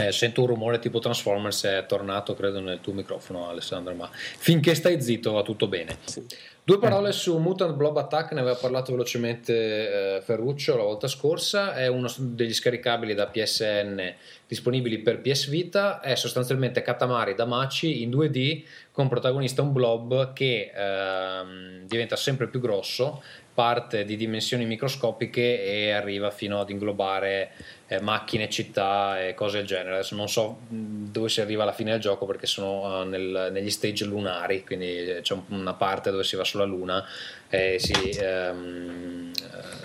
Eh, 0.00 0.12
sento 0.12 0.42
un 0.42 0.46
rumore 0.46 0.78
tipo 0.78 1.00
Transformers, 1.00 1.64
è 1.64 1.84
tornato 1.88 2.34
credo 2.34 2.60
nel 2.60 2.80
tuo 2.80 2.92
microfono 2.92 3.48
Alessandro, 3.48 3.94
ma 3.94 4.08
finché 4.12 4.76
stai 4.76 5.02
zitto 5.02 5.32
va 5.32 5.42
tutto 5.42 5.66
bene. 5.66 5.98
Sì. 6.04 6.24
Due 6.62 6.78
parole 6.78 7.12
su 7.12 7.36
Mutant 7.38 7.74
Blob 7.74 7.96
Attack, 7.96 8.32
ne 8.32 8.40
aveva 8.40 8.54
parlato 8.54 8.92
velocemente 8.92 10.16
eh, 10.16 10.20
Ferruccio 10.20 10.76
la 10.76 10.82
volta 10.82 11.08
scorsa, 11.08 11.74
è 11.74 11.86
uno 11.88 12.12
degli 12.18 12.52
scaricabili 12.52 13.14
da 13.14 13.26
PSN 13.26 14.14
disponibili 14.46 14.98
per 14.98 15.20
PS 15.20 15.48
Vita, 15.48 16.00
è 16.00 16.14
sostanzialmente 16.14 16.82
Katamari 16.82 17.34
Damaci 17.34 18.02
in 18.02 18.10
2D 18.10 18.64
con 18.92 19.08
protagonista 19.08 19.62
un 19.62 19.72
blob 19.72 20.32
che 20.34 20.70
ehm, 20.72 21.86
diventa 21.86 22.16
sempre 22.16 22.48
più 22.48 22.60
grosso 22.60 23.22
parte 23.58 24.04
di 24.04 24.14
dimensioni 24.14 24.64
microscopiche 24.66 25.64
e 25.64 25.90
arriva 25.90 26.30
fino 26.30 26.60
ad 26.60 26.70
inglobare 26.70 27.50
eh, 27.88 28.00
macchine, 28.00 28.48
città 28.48 29.20
e 29.26 29.34
cose 29.34 29.56
del 29.56 29.66
genere. 29.66 29.94
Adesso 29.94 30.14
non 30.14 30.28
so 30.28 30.58
dove 30.68 31.28
si 31.28 31.40
arriva 31.40 31.64
alla 31.64 31.72
fine 31.72 31.90
del 31.90 31.98
gioco 31.98 32.24
perché 32.24 32.46
sono 32.46 33.00
uh, 33.00 33.04
nel, 33.04 33.48
negli 33.50 33.70
stage 33.70 34.04
lunari, 34.04 34.62
quindi 34.64 35.10
eh, 35.10 35.20
c'è 35.22 35.36
una 35.48 35.74
parte 35.74 36.12
dove 36.12 36.22
si 36.22 36.36
va 36.36 36.44
sulla 36.44 36.62
Luna 36.62 37.04
e 37.48 37.80
si, 37.80 38.16
um, 38.22 39.32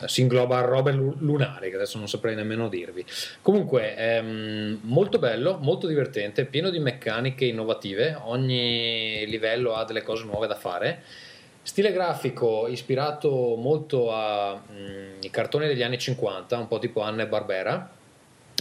si 0.05 0.21
ingloba 0.21 0.59
robe 0.59 0.91
lunari, 0.91 1.71
che 1.71 1.75
adesso 1.75 1.97
non 1.97 2.07
saprei 2.07 2.35
nemmeno 2.35 2.69
dirvi. 2.69 3.03
Comunque, 3.41 4.19
um, 4.21 4.81
molto 4.83 5.17
bello, 5.17 5.57
molto 5.59 5.87
divertente, 5.87 6.45
pieno 6.45 6.69
di 6.69 6.77
meccaniche 6.77 7.45
innovative, 7.45 8.19
ogni 8.21 9.25
livello 9.25 9.73
ha 9.73 9.83
delle 9.83 10.03
cose 10.03 10.25
nuove 10.25 10.45
da 10.45 10.55
fare 10.55 11.31
Stile 11.63 11.93
grafico 11.93 12.67
ispirato 12.67 13.55
molto 13.55 14.13
ai 14.13 14.59
mm, 14.69 15.19
cartoni 15.31 15.65
degli 15.65 15.81
anni 15.81 15.97
50, 15.97 16.57
un 16.57 16.67
po' 16.67 16.77
tipo 16.77 16.99
Anne 16.99 17.25
Barbera. 17.25 17.89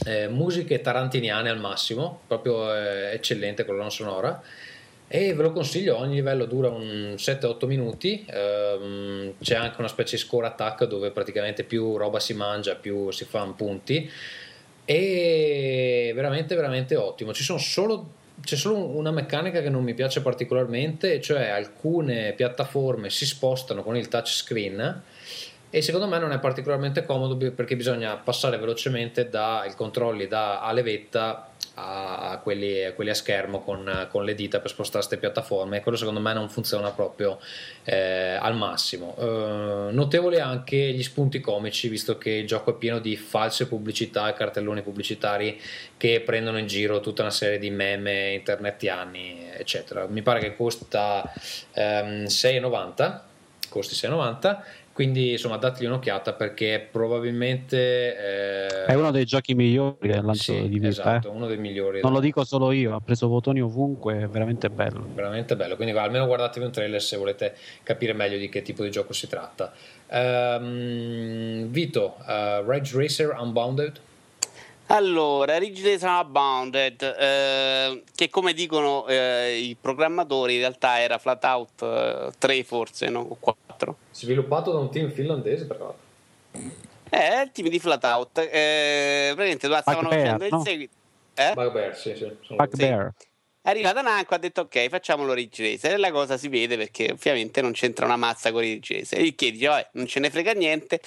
Eh, 0.07 0.29
musiche 0.29 0.81
tarantiniane 0.81 1.51
al 1.51 1.59
massimo, 1.59 2.21
proprio 2.29 2.73
eh, 2.73 3.13
eccellente 3.13 3.65
colonna 3.65 3.91
sonora. 3.91 4.41
E 5.09 5.35
ve 5.35 5.43
lo 5.43 5.53
consiglio, 5.53 5.99
ogni 5.99 6.15
livello 6.15 6.45
dura 6.47 6.71
un 6.71 7.17
7-8 7.19 7.67
minuti. 7.67 8.25
Ehm, 8.31 9.35
c'è 9.43 9.57
anche 9.57 9.81
una 9.81 9.89
specie 9.89 10.15
di 10.15 10.23
score 10.23 10.47
attack 10.47 10.85
dove 10.85 11.11
praticamente 11.11 11.65
più 11.65 11.97
roba 11.97 12.21
si 12.21 12.35
mangia, 12.35 12.77
più 12.77 13.11
si 13.11 13.25
fanno 13.25 13.53
punti. 13.55 14.09
E 14.85 16.13
veramente, 16.15 16.55
veramente 16.55 16.95
ottimo. 16.95 17.35
Ci 17.35 17.43
sono 17.43 17.59
solo 17.59 18.21
c'è 18.43 18.57
solo 18.57 18.97
una 18.97 19.11
meccanica 19.11 19.61
che 19.61 19.71
non 19.71 19.85
mi 19.85 19.95
piace 19.95 20.21
particolarmente, 20.21 21.21
cioè 21.21 21.49
alcune 21.49 22.33
piattaforme 22.33 23.11
si 23.11 23.25
spostano 23.27 23.83
con 23.83 23.97
il 23.97 24.09
touchscreen 24.09 25.03
e 25.71 25.81
secondo 25.81 26.07
me 26.07 26.19
non 26.19 26.33
è 26.33 26.39
particolarmente 26.39 27.05
comodo 27.05 27.37
perché 27.53 27.77
bisogna 27.77 28.17
passare 28.17 28.59
velocemente 28.59 29.29
dai 29.29 29.75
controlli 29.75 30.27
da 30.27 30.61
a 30.61 30.73
levetta 30.73 31.52
a 31.75 32.39
quelli, 32.43 32.85
a 32.85 32.93
quelli 32.93 33.11
a 33.11 33.15
schermo 33.15 33.61
con, 33.61 34.09
con, 34.11 34.25
le 34.25 34.35
dita 34.35 34.61
per 34.61 34.71
spostare 34.71 35.05
queste 35.05 35.17
piattaforme 35.17 35.79
e 35.79 35.81
quello 35.81 35.97
secondo 35.97 36.21
me 36.21 36.35
non 36.35 36.49
funziona 36.51 36.91
proprio 36.91 37.39
eh, 37.85 38.37
al 38.39 38.55
massimo. 38.55 39.17
Eh, 39.19 39.93
notevoli 39.93 40.39
anche 40.39 40.77
gli 40.77 41.03
spunti 41.03 41.41
comici 41.41 41.89
visto 41.89 42.19
che 42.19 42.31
il 42.31 42.47
gioco 42.47 42.71
è 42.71 42.75
pieno 42.75 42.99
di 42.99 43.17
false 43.17 43.67
pubblicità 43.67 44.29
e 44.29 44.35
cartelloni 44.35 44.83
pubblicitari 44.83 45.59
che 45.97 46.21
prendono 46.21 46.59
in 46.59 46.67
giro 46.67 47.01
tutta 47.01 47.23
una 47.23 47.31
serie 47.31 47.59
di 47.59 47.71
meme 47.71 48.33
internetiani 48.33 49.51
eccetera. 49.57 50.07
Mi 50.07 50.23
pare 50.23 50.41
che 50.41 50.55
costa 50.55 51.33
ehm, 51.73 52.25
6,90 52.25 53.21
costi 53.73 53.95
6,90 53.95 54.61
quindi 54.93 55.33
insomma 55.33 55.57
dategli 55.57 55.87
un'occhiata 55.87 56.35
perché 56.35 56.87
probabilmente 56.91 57.77
eh... 58.17 58.85
è 58.85 58.95
uno 58.95 59.11
dei 59.11 59.25
giochi 59.25 59.55
migliori 59.55 60.09
del 60.09 60.23
lancio 60.23 60.53
sì, 60.53 60.69
di 60.69 60.79
Vita 60.79 60.89
esatto, 60.89 61.29
eh. 61.29 61.31
uno 61.31 61.47
dei 61.47 61.57
migliori 61.57 62.01
non 62.03 62.13
lo 62.13 62.21
dico 62.21 62.45
solo 62.45 62.73
io 62.73 62.95
ha 62.95 63.01
preso 63.01 63.27
votoni 63.29 63.61
ovunque 63.61 64.23
è 64.23 64.27
veramente 64.27 64.69
bello 64.69 65.07
veramente 65.15 65.57
bello 65.57 65.77
quindi 65.77 65.97
almeno 65.97 66.27
guardatevi 66.27 66.67
un 66.67 66.73
trailer 66.73 67.01
se 67.01 67.17
volete 67.17 67.57
capire 67.83 68.13
meglio 68.13 68.37
di 68.37 68.49
che 68.49 68.63
tipo 68.63 68.83
di 68.83 68.91
gioco 68.91 69.13
si 69.13 69.27
tratta 69.29 69.73
um, 70.11 71.67
Vito 71.69 72.17
uh, 72.19 72.63
Rage 72.65 72.97
Racer 72.97 73.35
Unbounded 73.39 74.01
allora, 74.87 75.57
Ridge 75.57 75.83
Racer 75.91 76.09
Unbounded, 76.11 77.01
eh, 77.03 78.03
che 78.15 78.29
come 78.29 78.53
dicono 78.53 79.07
eh, 79.07 79.57
i 79.57 79.75
programmatori, 79.81 80.55
in 80.55 80.61
realtà 80.61 81.01
era 81.01 81.17
Flatout 81.17 81.83
eh, 81.83 82.31
3 82.39 82.65
forse, 82.65 83.09
no? 83.09 83.27
O 83.41 83.57
4. 83.83 83.97
Sviluppato 84.13 84.73
da 84.73 84.79
un 84.79 84.91
team 84.91 85.11
finlandese, 85.11 85.67
tra 85.67 85.79
l'altro. 85.79 86.11
Eh, 87.11 87.19
è 87.19 87.43
il 87.43 87.51
team 87.53 87.69
di 87.69 87.79
Flatout. 87.79 88.39
Eh, 88.39 89.33
praticamente 89.35 89.67
stavano 89.67 90.09
facendo 90.09 90.49
no? 90.49 90.57
il 90.59 90.63
seguito. 90.65 90.95
Eh? 91.35 91.53
Bugbear, 91.55 91.97
sì, 91.97 92.15
sì. 92.15 92.31
Bugbear. 92.55 93.13
Sì. 93.17 93.27
È 93.63 93.71
arrivata 93.71 94.01
Nanko 94.01 94.35
ha 94.35 94.39
detto 94.39 94.63
ok 94.63 94.89
facciamolo 94.89 95.33
Ridge 95.35 95.63
Racer 95.63 95.93
e 95.93 95.97
la 95.97 96.11
cosa 96.11 96.37
si 96.37 96.49
vede 96.49 96.77
perché 96.77 97.13
ovviamente 97.13 97.63
non 97.63 97.71
c'entra 97.71 98.05
una 98.07 98.17
mazza 98.17 98.51
con 98.51 98.61
Racer 98.61 99.21
il 99.21 99.37
che 99.37 99.53
dice 99.53 99.69
vabbè 99.69 99.91
non 99.93 100.07
ce 100.09 100.19
ne 100.19 100.31
frega 100.31 100.51
niente 100.51 101.01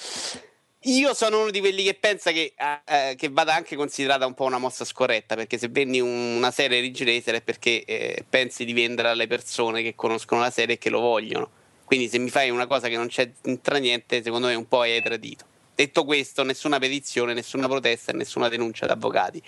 io 0.86 1.14
sono 1.14 1.42
uno 1.42 1.50
di 1.50 1.60
quelli 1.60 1.82
che 1.82 1.94
pensa 1.94 2.30
che, 2.30 2.54
eh, 2.56 3.14
che, 3.16 3.28
vada 3.28 3.54
anche 3.54 3.76
considerata 3.76 4.24
un 4.24 4.34
po' 4.34 4.44
una 4.44 4.58
mossa 4.58 4.84
scorretta, 4.84 5.34
perché 5.34 5.58
se 5.58 5.68
vendi 5.68 6.00
un, 6.00 6.36
una 6.36 6.52
serie 6.52 6.80
Racer 6.80 7.34
è 7.34 7.42
perché 7.42 7.84
eh, 7.84 8.24
pensi 8.28 8.64
di 8.64 8.72
vendere 8.72 9.08
alle 9.08 9.26
persone 9.26 9.82
che 9.82 9.94
conoscono 9.96 10.42
la 10.42 10.50
serie 10.50 10.76
e 10.76 10.78
che 10.78 10.90
lo 10.90 11.00
vogliono. 11.00 11.50
Quindi 11.86 12.08
se 12.08 12.18
mi 12.18 12.28
fai 12.28 12.50
una 12.50 12.66
cosa 12.66 12.88
che 12.88 12.96
non 12.96 13.06
c'entra 13.06 13.78
niente, 13.78 14.22
secondo 14.22 14.48
me 14.48 14.54
un 14.54 14.68
po' 14.68 14.84
è 14.84 15.00
tradito. 15.02 15.46
Detto 15.74 16.04
questo, 16.04 16.42
nessuna 16.42 16.78
petizione, 16.78 17.32
nessuna 17.32 17.66
protesta 17.68 18.12
e 18.12 18.14
nessuna 18.14 18.48
denuncia 18.48 18.84
da 18.84 18.92
avvocati. 18.92 19.42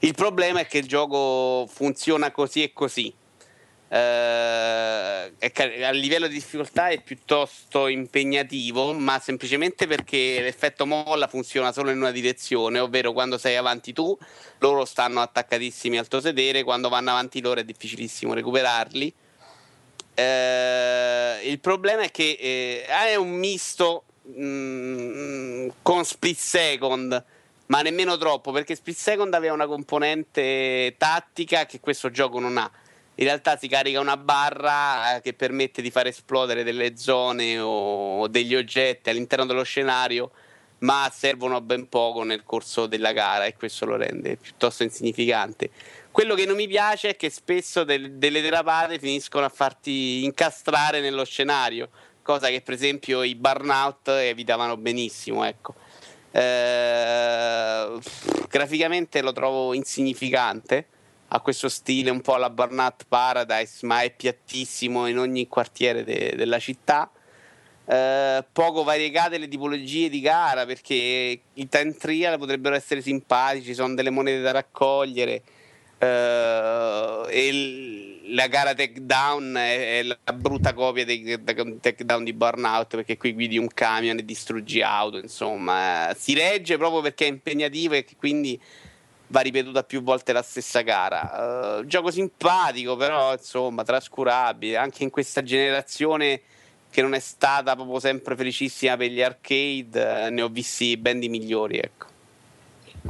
Il 0.00 0.14
problema 0.14 0.60
è 0.60 0.66
che 0.66 0.78
il 0.78 0.86
gioco 0.86 1.66
funziona 1.66 2.30
così 2.30 2.62
e 2.62 2.72
così 2.72 3.12
eh, 3.90 5.32
a 5.82 5.90
livello 5.92 6.26
di 6.26 6.34
difficoltà 6.34 6.88
è 6.88 7.00
piuttosto 7.00 7.86
impegnativo, 7.86 8.92
ma 8.92 9.18
semplicemente 9.18 9.86
perché 9.86 10.40
l'effetto 10.42 10.84
molla 10.84 11.26
funziona 11.26 11.72
solo 11.72 11.90
in 11.90 11.96
una 11.96 12.10
direzione, 12.10 12.78
ovvero 12.80 13.12
quando 13.12 13.38
sei 13.38 13.56
avanti 13.56 13.92
tu, 13.92 14.16
loro 14.58 14.84
stanno 14.84 15.20
attaccatissimi 15.20 15.96
al 15.96 16.08
tuo 16.08 16.20
sedere, 16.20 16.64
quando 16.64 16.88
vanno 16.88 17.10
avanti 17.10 17.40
loro 17.40 17.60
è 17.60 17.64
difficilissimo 17.64 18.34
recuperarli. 18.34 19.14
Eh, 20.18 21.48
il 21.48 21.60
problema 21.60 22.02
è 22.02 22.10
che 22.10 22.36
eh, 22.40 22.84
è 22.86 23.14
un 23.14 23.30
misto 23.30 24.02
mh, 24.22 24.42
mm, 24.42 25.68
con 25.80 26.04
split 26.04 26.36
second 26.36 27.24
ma 27.66 27.82
nemmeno 27.82 28.16
troppo 28.16 28.50
perché 28.50 28.74
split 28.74 28.96
second 28.96 29.32
aveva 29.34 29.54
una 29.54 29.68
componente 29.68 30.96
tattica 30.98 31.66
che 31.66 31.78
questo 31.78 32.10
gioco 32.10 32.40
non 32.40 32.56
ha 32.56 32.68
in 33.20 33.24
realtà 33.24 33.56
si 33.56 33.66
carica 33.66 34.00
una 34.00 34.16
barra 34.16 35.16
eh, 35.16 35.20
che 35.20 35.34
permette 35.34 35.82
di 35.82 35.90
far 35.90 36.06
esplodere 36.06 36.62
delle 36.62 36.96
zone 36.96 37.58
o 37.58 38.28
degli 38.28 38.54
oggetti 38.54 39.10
all'interno 39.10 39.44
dello 39.44 39.64
scenario, 39.64 40.30
ma 40.78 41.10
servono 41.12 41.60
ben 41.60 41.88
poco 41.88 42.22
nel 42.22 42.44
corso 42.44 42.86
della 42.86 43.12
gara 43.12 43.44
e 43.44 43.56
questo 43.56 43.86
lo 43.86 43.96
rende 43.96 44.36
piuttosto 44.36 44.84
insignificante. 44.84 45.70
Quello 46.18 46.34
che 46.34 46.46
non 46.46 46.56
mi 46.56 46.66
piace 46.66 47.10
è 47.10 47.16
che 47.16 47.30
spesso 47.30 47.84
del, 47.84 48.14
delle 48.14 48.40
derapate 48.40 48.98
finiscono 48.98 49.44
a 49.44 49.48
farti 49.48 50.24
incastrare 50.24 50.98
nello 51.00 51.24
scenario, 51.24 51.90
cosa 52.22 52.48
che 52.48 52.60
per 52.60 52.74
esempio 52.74 53.22
i 53.22 53.36
burnout 53.36 54.08
evitavano 54.08 54.76
benissimo. 54.76 55.44
Ecco. 55.44 55.76
Eh, 56.32 57.98
graficamente 58.48 59.22
lo 59.22 59.30
trovo 59.30 59.74
insignificante 59.74 60.88
ha 61.28 61.38
questo 61.38 61.68
stile 61.68 62.10
un 62.10 62.20
po' 62.20 62.34
alla 62.34 62.50
Burnout 62.50 63.04
Paradise, 63.06 63.86
ma 63.86 64.00
è 64.00 64.10
piattissimo 64.10 65.06
in 65.06 65.18
ogni 65.18 65.46
quartiere 65.46 66.02
de- 66.02 66.34
della 66.34 66.58
città. 66.58 67.08
Eh, 67.84 68.44
poco 68.50 68.82
variegate 68.82 69.38
le 69.38 69.46
tipologie 69.46 70.08
di 70.08 70.18
gara 70.18 70.66
perché 70.66 71.40
i 71.54 71.68
time 71.68 71.94
trial 71.94 72.38
potrebbero 72.38 72.74
essere 72.74 73.02
simpatici, 73.02 73.72
sono 73.72 73.94
delle 73.94 74.10
monete 74.10 74.40
da 74.40 74.50
raccogliere. 74.50 75.42
Eh, 75.98 77.26
e 77.28 78.08
la 78.30 78.46
gara 78.46 78.74
takedown 78.74 79.54
è, 79.54 79.98
è 79.98 80.02
la 80.02 80.32
brutta 80.32 80.74
copia 80.74 81.04
del 81.04 81.42
takedown 81.80 82.24
di 82.24 82.32
Burnout 82.32 82.96
perché 82.96 83.16
qui 83.16 83.32
guidi 83.32 83.58
un 83.58 83.68
camion 83.68 84.18
e 84.18 84.24
distruggi 84.24 84.82
auto, 84.82 85.18
insomma, 85.18 86.14
si 86.16 86.34
regge 86.34 86.76
proprio 86.76 87.00
perché 87.00 87.24
è 87.24 87.28
impegnativo 87.28 87.94
e 87.94 88.04
quindi 88.16 88.60
va 89.28 89.40
ripetuta 89.40 89.82
più 89.82 90.02
volte 90.02 90.32
la 90.32 90.42
stessa 90.42 90.80
gara. 90.80 91.78
Uh, 91.78 91.86
gioco 91.86 92.10
simpatico, 92.10 92.96
però 92.96 93.32
insomma, 93.32 93.82
trascurabile 93.82 94.76
anche 94.76 95.02
in 95.02 95.10
questa 95.10 95.42
generazione 95.42 96.40
che 96.90 97.02
non 97.02 97.14
è 97.14 97.18
stata 97.18 97.74
proprio 97.74 98.00
sempre 98.00 98.34
felicissima 98.36 98.96
per 98.96 99.10
gli 99.10 99.22
arcade, 99.22 100.26
eh, 100.26 100.30
ne 100.30 100.42
ho 100.42 100.48
visti 100.48 100.96
ben 100.96 101.18
di 101.18 101.28
migliori, 101.28 101.78
ecco. 101.78 102.06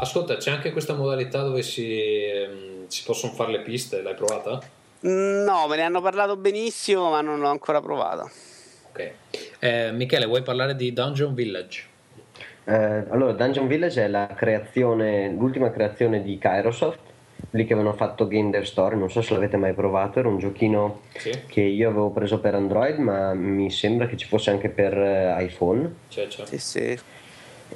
Ascolta, 0.01 0.37
c'è 0.37 0.53
anche 0.53 0.71
questa 0.71 0.95
modalità 0.95 1.43
dove 1.43 1.63
si, 1.63 1.93
ehm, 2.25 2.87
si 2.87 3.03
possono 3.05 3.33
fare 3.33 3.51
le 3.51 3.61
piste, 3.63 4.01
l'hai 4.01 4.15
provata? 4.15 4.61
No, 5.01 5.67
me 5.69 5.77
ne 5.77 5.83
hanno 5.83 6.01
parlato 6.01 6.37
benissimo, 6.37 7.11
ma 7.11 7.21
non 7.21 7.41
l'ho 7.41 7.49
ancora 7.49 7.81
provata. 7.81 8.31
Ok. 8.91 9.11
Eh, 9.59 9.91
Michele, 9.93 10.27
vuoi 10.27 10.43
parlare 10.43 10.77
di 10.77 10.93
Dungeon 10.93 11.35
Village? 11.35 11.83
Eh, 12.65 13.05
allora, 13.09 13.33
Dungeon 13.33 13.67
Village 13.67 14.05
è 14.05 14.09
la 14.09 14.29
creazione, 14.37 15.31
l'ultima 15.31 15.71
creazione 15.73 16.23
di 16.23 16.39
Kairosoft, 16.39 16.99
lì 17.51 17.65
che 17.67 17.73
avevano 17.73 17.97
fatto 17.97 18.29
Game 18.29 18.51
Dev 18.51 18.63
Story, 18.63 18.97
non 18.97 19.11
so 19.11 19.21
se 19.21 19.33
l'avete 19.35 19.57
mai 19.57 19.73
provato, 19.73 20.21
era 20.21 20.29
un 20.29 20.39
giochino 20.39 21.01
Sì. 21.17 21.33
che 21.49 21.61
io 21.63 21.89
avevo 21.89 22.11
preso 22.11 22.39
per 22.39 22.55
Android, 22.55 22.99
ma 22.99 23.35
mi 23.35 23.69
sembra 23.71 24.07
che 24.07 24.17
ci 24.17 24.27
fosse 24.29 24.51
anche 24.51 24.69
per 24.69 24.97
eh, 24.97 25.43
iPhone. 25.43 25.93
C'è, 26.09 26.29
c'è. 26.29 26.47
Sì, 26.47 26.59
sì. 26.59 26.99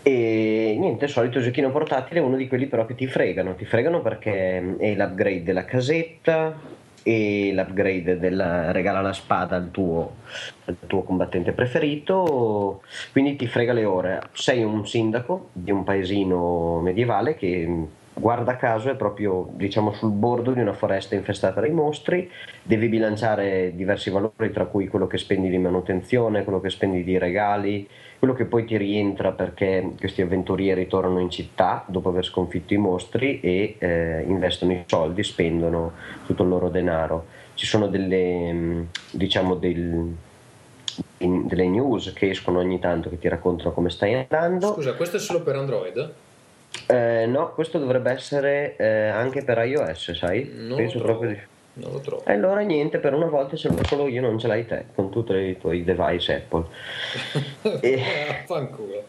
E 0.01 0.77
niente, 0.79 1.07
solito 1.07 1.41
giochino 1.41 1.71
portatile, 1.71 2.21
uno 2.21 2.37
di 2.37 2.49
quelli 2.49 2.67
però 2.67 2.87
che 2.87 2.95
ti 2.95 3.07
fregano, 3.07 3.55
ti 3.55 3.65
fregano 3.65 4.01
perché 4.01 4.77
è 4.79 4.95
l'upgrade 4.95 5.43
della 5.43 5.65
casetta 5.65 6.81
e 7.03 7.53
l'upgrade 7.53 8.19
della 8.19 8.71
regala 8.71 9.01
la 9.01 9.13
spada 9.13 9.57
al 9.57 9.71
tuo, 9.71 10.17
al 10.65 10.77
tuo 10.87 11.03
combattente 11.03 11.53
preferito, 11.53 12.83
quindi 13.13 13.37
ti 13.37 13.47
frega 13.47 13.73
le 13.73 13.85
ore. 13.85 14.23
Sei 14.33 14.63
un 14.65 14.87
sindaco 14.87 15.51
di 15.53 15.71
un 15.71 15.85
paesino 15.85 16.81
medievale 16.81 17.35
che 17.35 17.87
guarda 18.15 18.57
caso 18.57 18.91
è 18.91 18.95
proprio 18.95 19.49
diciamo 19.53 19.93
sul 19.93 20.11
bordo 20.11 20.53
di 20.53 20.61
una 20.61 20.75
foresta 20.75 21.15
infestata 21.15 21.61
dai 21.61 21.73
mostri, 21.73 22.31
devi 22.63 22.89
bilanciare 22.89 23.73
diversi 23.75 24.11
valori 24.11 24.51
tra 24.53 24.67
cui 24.67 24.87
quello 24.87 25.07
che 25.07 25.19
spendi 25.19 25.49
di 25.49 25.59
manutenzione, 25.59 26.45
quello 26.45 26.61
che 26.61 26.71
spendi 26.71 27.03
di 27.05 27.19
regali, 27.19 27.89
quello 28.23 28.37
che 28.37 28.45
poi 28.45 28.65
ti 28.65 28.77
rientra 28.77 29.33
perché 29.33 29.95
questi 29.99 30.23
avventurieri 30.23 30.87
tornano 30.87 31.19
in 31.19 31.29
città 31.29 31.85
dopo 31.89 32.11
aver 32.11 32.25
sconfitto 32.25 32.73
i 32.73 32.77
mostri 32.77 33.41
e 33.41 33.75
eh, 33.81 34.23
investono 34.29 34.71
i 34.71 34.85
soldi, 34.87 35.25
spendono 35.25 35.91
tutto 36.25 36.45
il 36.45 36.49
loro 36.49 36.69
denaro. 36.69 37.27
Ci 37.55 37.67
sono 37.67 37.89
delle, 37.89 38.53
mh, 38.53 38.87
diciamo, 39.11 39.57
del- 39.57 40.15
in- 41.19 41.47
delle 41.49 41.67
news 41.67 42.13
che 42.13 42.31
escono 42.31 42.61
ogni 42.61 42.79
tanto 42.79 43.09
che 43.09 43.19
ti 43.19 43.27
raccontano 43.27 43.73
come 43.73 43.91
stai 43.91 44.15
andando. 44.15 44.69
Scusa, 44.75 44.95
questo 44.95 45.17
è 45.17 45.21
solo 45.21 45.43
per 45.43 45.57
Android? 45.57 46.13
Eh, 46.87 47.27
no, 47.27 47.55
questo 47.55 47.81
dovrebbe 47.81 48.13
essere 48.13 48.77
eh, 48.77 49.09
anche 49.09 49.43
per 49.43 49.59
iOS, 49.67 50.13
sai? 50.13 50.49
Non 50.59 50.77
Penso 50.77 51.01
proprio 51.01 51.31
di... 51.31 51.39
Non 51.75 51.91
lo 51.93 52.01
trovo. 52.01 52.25
E 52.27 52.33
allora 52.33 52.61
niente, 52.61 52.99
per 52.99 53.15
una 53.15 53.27
volta 53.27 53.57
ce 53.57 53.69
l'ho 53.69 53.83
solo 53.87 54.07
io, 54.07 54.21
non 54.21 54.39
ce 54.39 54.47
l'hai 54.47 54.67
te, 54.67 54.87
con 54.95 55.11
tutti 55.11 55.33
i 55.33 55.57
tuoi 55.59 55.85
device 55.85 56.35
Apple. 56.35 56.65
E- 57.81 58.43
Fanculo. 58.47 59.05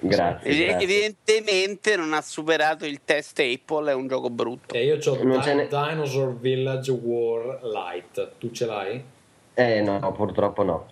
Grazie. 0.00 0.66
Grazie. 0.66 0.84
Evidentemente 0.84 1.94
non 1.96 2.12
ha 2.14 2.20
superato 2.22 2.84
il 2.86 3.00
test 3.04 3.38
Apple, 3.38 3.90
è 3.92 3.94
un 3.94 4.08
gioco 4.08 4.30
brutto. 4.30 4.74
E 4.74 4.84
io 4.84 4.96
ho 4.96 5.00
ce 5.00 5.54
ne- 5.54 5.68
Dinosaur 5.68 6.36
Village 6.38 6.90
War 6.90 7.60
Light. 7.62 8.30
Tu 8.38 8.50
ce 8.50 8.66
l'hai? 8.66 9.02
Eh 9.54 9.80
no, 9.82 10.12
purtroppo 10.12 10.62
no. 10.64 10.86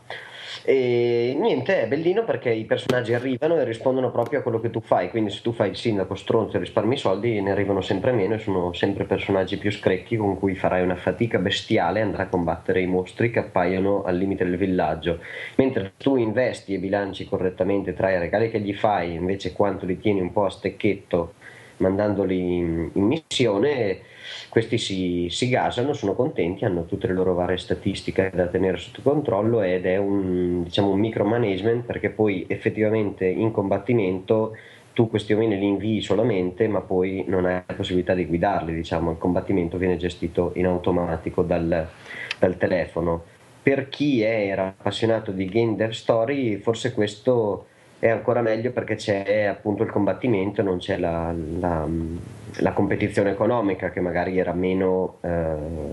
E 0.68 1.36
niente, 1.38 1.82
è 1.82 1.86
bellino 1.86 2.24
perché 2.24 2.50
i 2.50 2.64
personaggi 2.64 3.14
arrivano 3.14 3.56
e 3.56 3.62
rispondono 3.62 4.10
proprio 4.10 4.40
a 4.40 4.42
quello 4.42 4.58
che 4.58 4.70
tu 4.70 4.80
fai, 4.80 5.10
quindi 5.10 5.30
se 5.30 5.40
tu 5.40 5.52
fai 5.52 5.70
il 5.70 5.76
sindaco 5.76 6.16
stronzo 6.16 6.56
e 6.56 6.58
risparmi 6.58 6.96
soldi 6.96 7.40
ne 7.40 7.52
arrivano 7.52 7.80
sempre 7.80 8.10
meno 8.10 8.34
e 8.34 8.38
sono 8.38 8.72
sempre 8.72 9.04
personaggi 9.04 9.58
più 9.58 9.70
screcchi 9.70 10.16
con 10.16 10.36
cui 10.36 10.56
farai 10.56 10.82
una 10.82 10.96
fatica 10.96 11.38
bestiale 11.38 12.00
andrai 12.00 12.26
a 12.26 12.28
combattere 12.28 12.80
i 12.80 12.88
mostri 12.88 13.30
che 13.30 13.38
appaiono 13.38 14.02
al 14.02 14.16
limite 14.16 14.44
del 14.44 14.56
villaggio. 14.56 15.20
Mentre 15.54 15.92
tu 15.98 16.16
investi 16.16 16.74
e 16.74 16.78
bilanci 16.78 17.28
correttamente 17.28 17.94
tra 17.94 18.10
i 18.10 18.18
regali 18.18 18.50
che 18.50 18.58
gli 18.58 18.74
fai, 18.74 19.14
invece 19.14 19.52
quanto 19.52 19.86
li 19.86 20.00
tieni 20.00 20.20
un 20.20 20.32
po' 20.32 20.46
a 20.46 20.50
stecchetto 20.50 21.34
mandandoli 21.76 22.56
in, 22.56 22.90
in 22.92 23.04
missione, 23.04 24.00
questi 24.56 24.78
si, 24.78 25.26
si 25.28 25.50
gasano, 25.50 25.92
sono 25.92 26.14
contenti, 26.14 26.64
hanno 26.64 26.86
tutte 26.86 27.06
le 27.06 27.12
loro 27.12 27.34
varie 27.34 27.58
statistiche 27.58 28.30
da 28.32 28.46
tenere 28.46 28.78
sotto 28.78 29.02
controllo 29.02 29.60
ed 29.60 29.84
è 29.84 29.98
un, 29.98 30.62
diciamo, 30.62 30.92
un 30.92 30.98
micromanagement 30.98 31.84
perché 31.84 32.08
poi 32.08 32.46
effettivamente 32.48 33.26
in 33.26 33.50
combattimento 33.50 34.56
tu 34.94 35.10
questi 35.10 35.34
uomini 35.34 35.58
li 35.58 35.66
invii 35.66 36.00
solamente 36.00 36.68
ma 36.68 36.80
poi 36.80 37.22
non 37.26 37.44
hai 37.44 37.60
la 37.66 37.74
possibilità 37.74 38.14
di 38.14 38.24
guidarli, 38.24 38.72
diciamo, 38.72 39.10
il 39.10 39.18
combattimento 39.18 39.76
viene 39.76 39.98
gestito 39.98 40.52
in 40.54 40.64
automatico 40.64 41.42
dal, 41.42 41.86
dal 42.38 42.56
telefono. 42.56 43.24
Per 43.62 43.90
chi 43.90 44.22
era 44.22 44.68
appassionato 44.68 45.32
di 45.32 45.44
game 45.50 45.76
dev 45.76 45.90
story 45.90 46.56
forse 46.60 46.94
questo 46.94 47.66
è 47.98 48.08
ancora 48.08 48.42
meglio 48.42 48.72
perché 48.72 48.96
c'è 48.96 49.44
appunto 49.44 49.82
il 49.82 49.90
combattimento, 49.90 50.62
non 50.62 50.78
c'è 50.78 50.98
la, 50.98 51.34
la- 51.58 51.88
la 52.60 52.72
competizione 52.72 53.30
economica 53.30 53.90
che 53.90 54.00
magari 54.00 54.38
era 54.38 54.52
meno, 54.52 55.18
eh, 55.22 55.28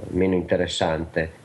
meno 0.09 0.35
interessante. 0.35 1.41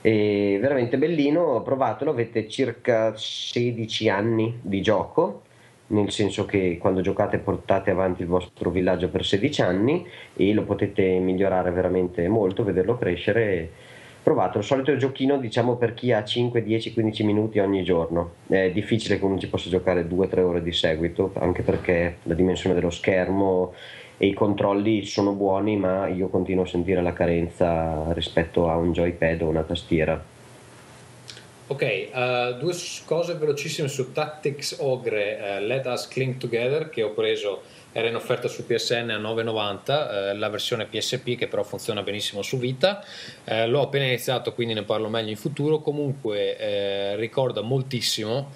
È 0.00 0.58
veramente 0.60 0.96
bellino, 0.98 1.62
provatelo, 1.62 2.10
avete 2.10 2.48
circa 2.48 3.12
16 3.16 4.08
anni 4.08 4.58
di 4.62 4.80
gioco, 4.80 5.42
nel 5.88 6.10
senso 6.10 6.44
che 6.44 6.76
quando 6.78 7.00
giocate 7.00 7.38
portate 7.38 7.90
avanti 7.90 8.22
il 8.22 8.28
vostro 8.28 8.70
villaggio 8.70 9.08
per 9.08 9.24
16 9.24 9.62
anni 9.62 10.06
e 10.36 10.52
lo 10.52 10.62
potete 10.64 11.18
migliorare 11.18 11.70
veramente 11.70 12.28
molto, 12.28 12.64
vederlo 12.64 12.96
crescere. 12.98 13.70
Provatelo, 14.28 14.58
il 14.58 14.64
solito 14.66 14.94
giochino 14.98 15.38
diciamo 15.38 15.76
per 15.76 15.94
chi 15.94 16.12
ha 16.12 16.22
5, 16.22 16.62
10, 16.62 16.92
15 16.92 17.24
minuti 17.24 17.60
ogni 17.60 17.82
giorno. 17.82 18.32
È 18.46 18.70
difficile 18.70 19.18
che 19.18 19.24
uno 19.24 19.38
ci 19.38 19.48
possa 19.48 19.70
giocare 19.70 20.06
2-3 20.06 20.40
ore 20.40 20.62
di 20.62 20.70
seguito, 20.70 21.32
anche 21.38 21.62
perché 21.62 22.18
la 22.24 22.34
dimensione 22.34 22.74
dello 22.74 22.90
schermo 22.90 23.72
e 24.18 24.26
i 24.26 24.34
controlli 24.34 25.06
sono 25.06 25.32
buoni, 25.32 25.78
ma 25.78 26.08
io 26.08 26.28
continuo 26.28 26.64
a 26.64 26.66
sentire 26.66 27.00
la 27.00 27.14
carenza 27.14 28.12
rispetto 28.12 28.68
a 28.68 28.76
un 28.76 28.92
joypad 28.92 29.40
o 29.40 29.48
una 29.48 29.62
tastiera. 29.62 30.22
Ok, 31.68 31.82
eh, 31.82 32.56
due 32.60 32.74
cose 33.06 33.34
velocissime 33.34 33.88
su 33.88 34.12
Tactics 34.12 34.76
Ogre 34.80 35.38
eh, 35.38 35.60
Let 35.60 35.86
Us 35.86 36.06
Cling 36.06 36.36
Together 36.36 36.90
che 36.90 37.02
ho 37.02 37.12
preso, 37.12 37.62
era 37.92 38.08
in 38.08 38.14
offerta 38.14 38.48
su 38.48 38.66
PSN 38.66 39.10
a 39.10 39.18
9,90, 39.18 40.30
eh, 40.30 40.34
la 40.36 40.48
versione 40.48 40.86
PSP 40.86 41.36
che 41.36 41.48
però 41.48 41.62
funziona 41.62 42.02
benissimo 42.02 42.42
su 42.42 42.58
Vita. 42.58 43.04
Eh, 43.44 43.66
l'ho 43.66 43.82
appena 43.82 44.04
iniziato, 44.04 44.52
quindi 44.52 44.74
ne 44.74 44.82
parlo 44.82 45.08
meglio 45.08 45.30
in 45.30 45.36
futuro. 45.36 45.80
Comunque 45.80 46.56
eh, 46.56 47.16
ricorda 47.16 47.60
moltissimo 47.60 48.50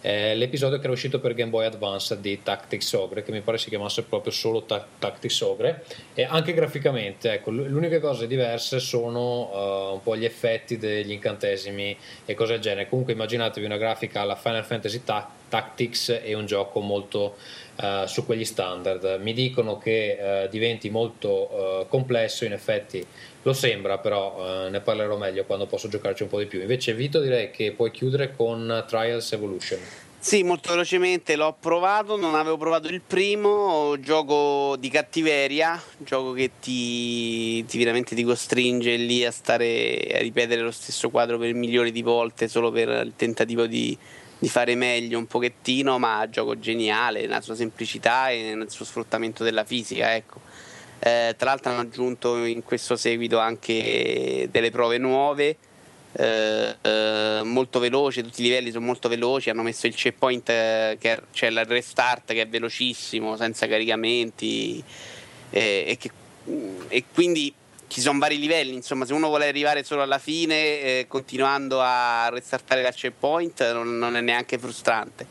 eh, 0.00 0.34
l'episodio 0.36 0.78
che 0.78 0.84
era 0.84 0.92
uscito 0.92 1.18
per 1.18 1.34
Game 1.34 1.50
Boy 1.50 1.66
Advance 1.66 2.20
di 2.20 2.42
Tactics 2.42 2.92
Ogre, 2.92 3.22
che 3.22 3.32
mi 3.32 3.40
pare 3.40 3.58
si 3.58 3.68
chiamasse 3.68 4.04
proprio 4.04 4.32
solo 4.32 4.62
Ta- 4.62 4.86
Tactics 4.98 5.40
Ogre, 5.40 5.84
e 6.14 6.24
anche 6.24 6.54
graficamente, 6.54 7.32
ecco, 7.32 7.50
l- 7.50 7.68
l'uniche 7.68 7.98
cose 7.98 8.26
diverse 8.26 8.78
sono 8.78 9.50
eh, 9.52 9.92
un 9.94 10.02
po' 10.02 10.16
gli 10.16 10.24
effetti 10.24 10.78
degli 10.78 11.10
incantesimi 11.10 11.96
e 12.24 12.34
cose 12.34 12.52
del 12.52 12.60
genere. 12.62 12.88
Comunque 12.88 13.12
immaginatevi 13.12 13.66
una 13.66 13.76
grafica 13.76 14.20
alla 14.20 14.36
Final 14.36 14.64
Fantasy 14.64 15.02
Ta- 15.02 15.30
Tactics 15.48 16.20
e 16.22 16.34
un 16.34 16.46
gioco 16.46 16.80
molto 16.80 17.36
eh, 17.76 18.04
su 18.06 18.24
quegli 18.26 18.44
standard. 18.44 19.18
Mi 19.20 19.32
dicono 19.32 19.78
che 19.78 20.44
eh, 20.44 20.48
diventi 20.48 20.90
molto 20.90 21.50
eh, 21.50 21.86
complesso, 21.88 22.44
in 22.44 22.52
effetti 22.52 23.04
lo 23.42 23.52
sembra, 23.52 23.98
però 23.98 24.68
ne 24.68 24.80
parlerò 24.80 25.16
meglio 25.16 25.44
quando 25.44 25.66
posso 25.66 25.88
giocarci 25.88 26.22
un 26.24 26.28
po' 26.28 26.38
di 26.38 26.46
più. 26.46 26.60
Invece 26.60 26.92
Vito 26.92 27.20
direi 27.20 27.50
che 27.50 27.72
puoi 27.72 27.90
chiudere 27.90 28.34
con 28.36 28.84
Trials 28.86 29.32
Evolution. 29.32 29.78
Sì, 30.20 30.42
molto 30.42 30.70
velocemente 30.70 31.36
l'ho 31.36 31.56
provato, 31.58 32.16
non 32.16 32.34
avevo 32.34 32.56
provato 32.56 32.88
il 32.88 33.00
primo, 33.00 33.96
gioco 34.00 34.74
di 34.76 34.90
cattiveria, 34.90 35.80
gioco 35.98 36.32
che 36.32 36.50
ti, 36.60 37.64
ti 37.64 37.78
veramente 37.78 38.16
ti 38.16 38.24
costringe 38.24 38.96
lì 38.96 39.24
a 39.24 39.30
stare 39.30 40.10
a 40.12 40.18
ripetere 40.18 40.60
lo 40.60 40.72
stesso 40.72 41.08
quadro 41.08 41.38
per 41.38 41.54
milioni 41.54 41.92
di 41.92 42.02
volte 42.02 42.48
solo 42.48 42.72
per 42.72 42.88
il 42.88 43.12
tentativo 43.14 43.66
di, 43.66 43.96
di 44.38 44.48
fare 44.48 44.74
meglio 44.74 45.18
un 45.18 45.26
pochettino, 45.26 45.98
ma 45.98 46.28
gioco 46.30 46.58
geniale 46.58 47.22
nella 47.22 47.40
sua 47.40 47.54
semplicità 47.56 48.30
e 48.30 48.54
nel 48.54 48.70
suo 48.70 48.84
sfruttamento 48.84 49.42
della 49.44 49.64
fisica, 49.64 50.14
ecco. 50.14 50.40
Eh, 51.00 51.34
tra 51.36 51.50
l'altro 51.50 51.70
hanno 51.72 51.80
aggiunto 51.82 52.44
in 52.44 52.62
questo 52.64 52.96
seguito 52.96 53.38
anche 53.38 54.48
delle 54.50 54.70
prove 54.70 54.98
nuove 54.98 55.56
eh, 56.12 56.76
eh, 56.80 57.40
molto 57.44 57.78
veloce, 57.78 58.22
tutti 58.22 58.40
i 58.40 58.44
livelli 58.44 58.70
sono 58.72 58.86
molto 58.86 59.08
veloci, 59.08 59.50
hanno 59.50 59.62
messo 59.62 59.86
il 59.86 59.94
checkpoint, 59.94 60.48
eh, 60.48 60.96
che 60.98 61.12
è- 61.12 61.22
cioè 61.32 61.50
il 61.50 61.64
restart 61.66 62.32
che 62.32 62.40
è 62.42 62.48
velocissimo, 62.48 63.36
senza 63.36 63.68
caricamenti 63.68 64.82
e, 65.50 65.84
e 65.86 65.96
che- 65.98 66.10
e 66.88 67.04
quindi 67.12 67.52
ci 67.88 68.00
sono 68.00 68.18
vari 68.18 68.38
livelli, 68.38 68.74
insomma, 68.74 69.04
se 69.04 69.12
uno 69.12 69.28
vuole 69.28 69.48
arrivare 69.48 69.82
solo 69.82 70.02
alla 70.02 70.18
fine 70.18 70.54
eh, 70.54 71.06
continuando 71.08 71.80
a 71.80 72.28
restartare 72.28 72.82
la 72.82 72.92
checkpoint 72.92 73.72
non, 73.72 73.98
non 73.98 74.16
è 74.16 74.20
neanche 74.20 74.58
frustrante. 74.58 75.26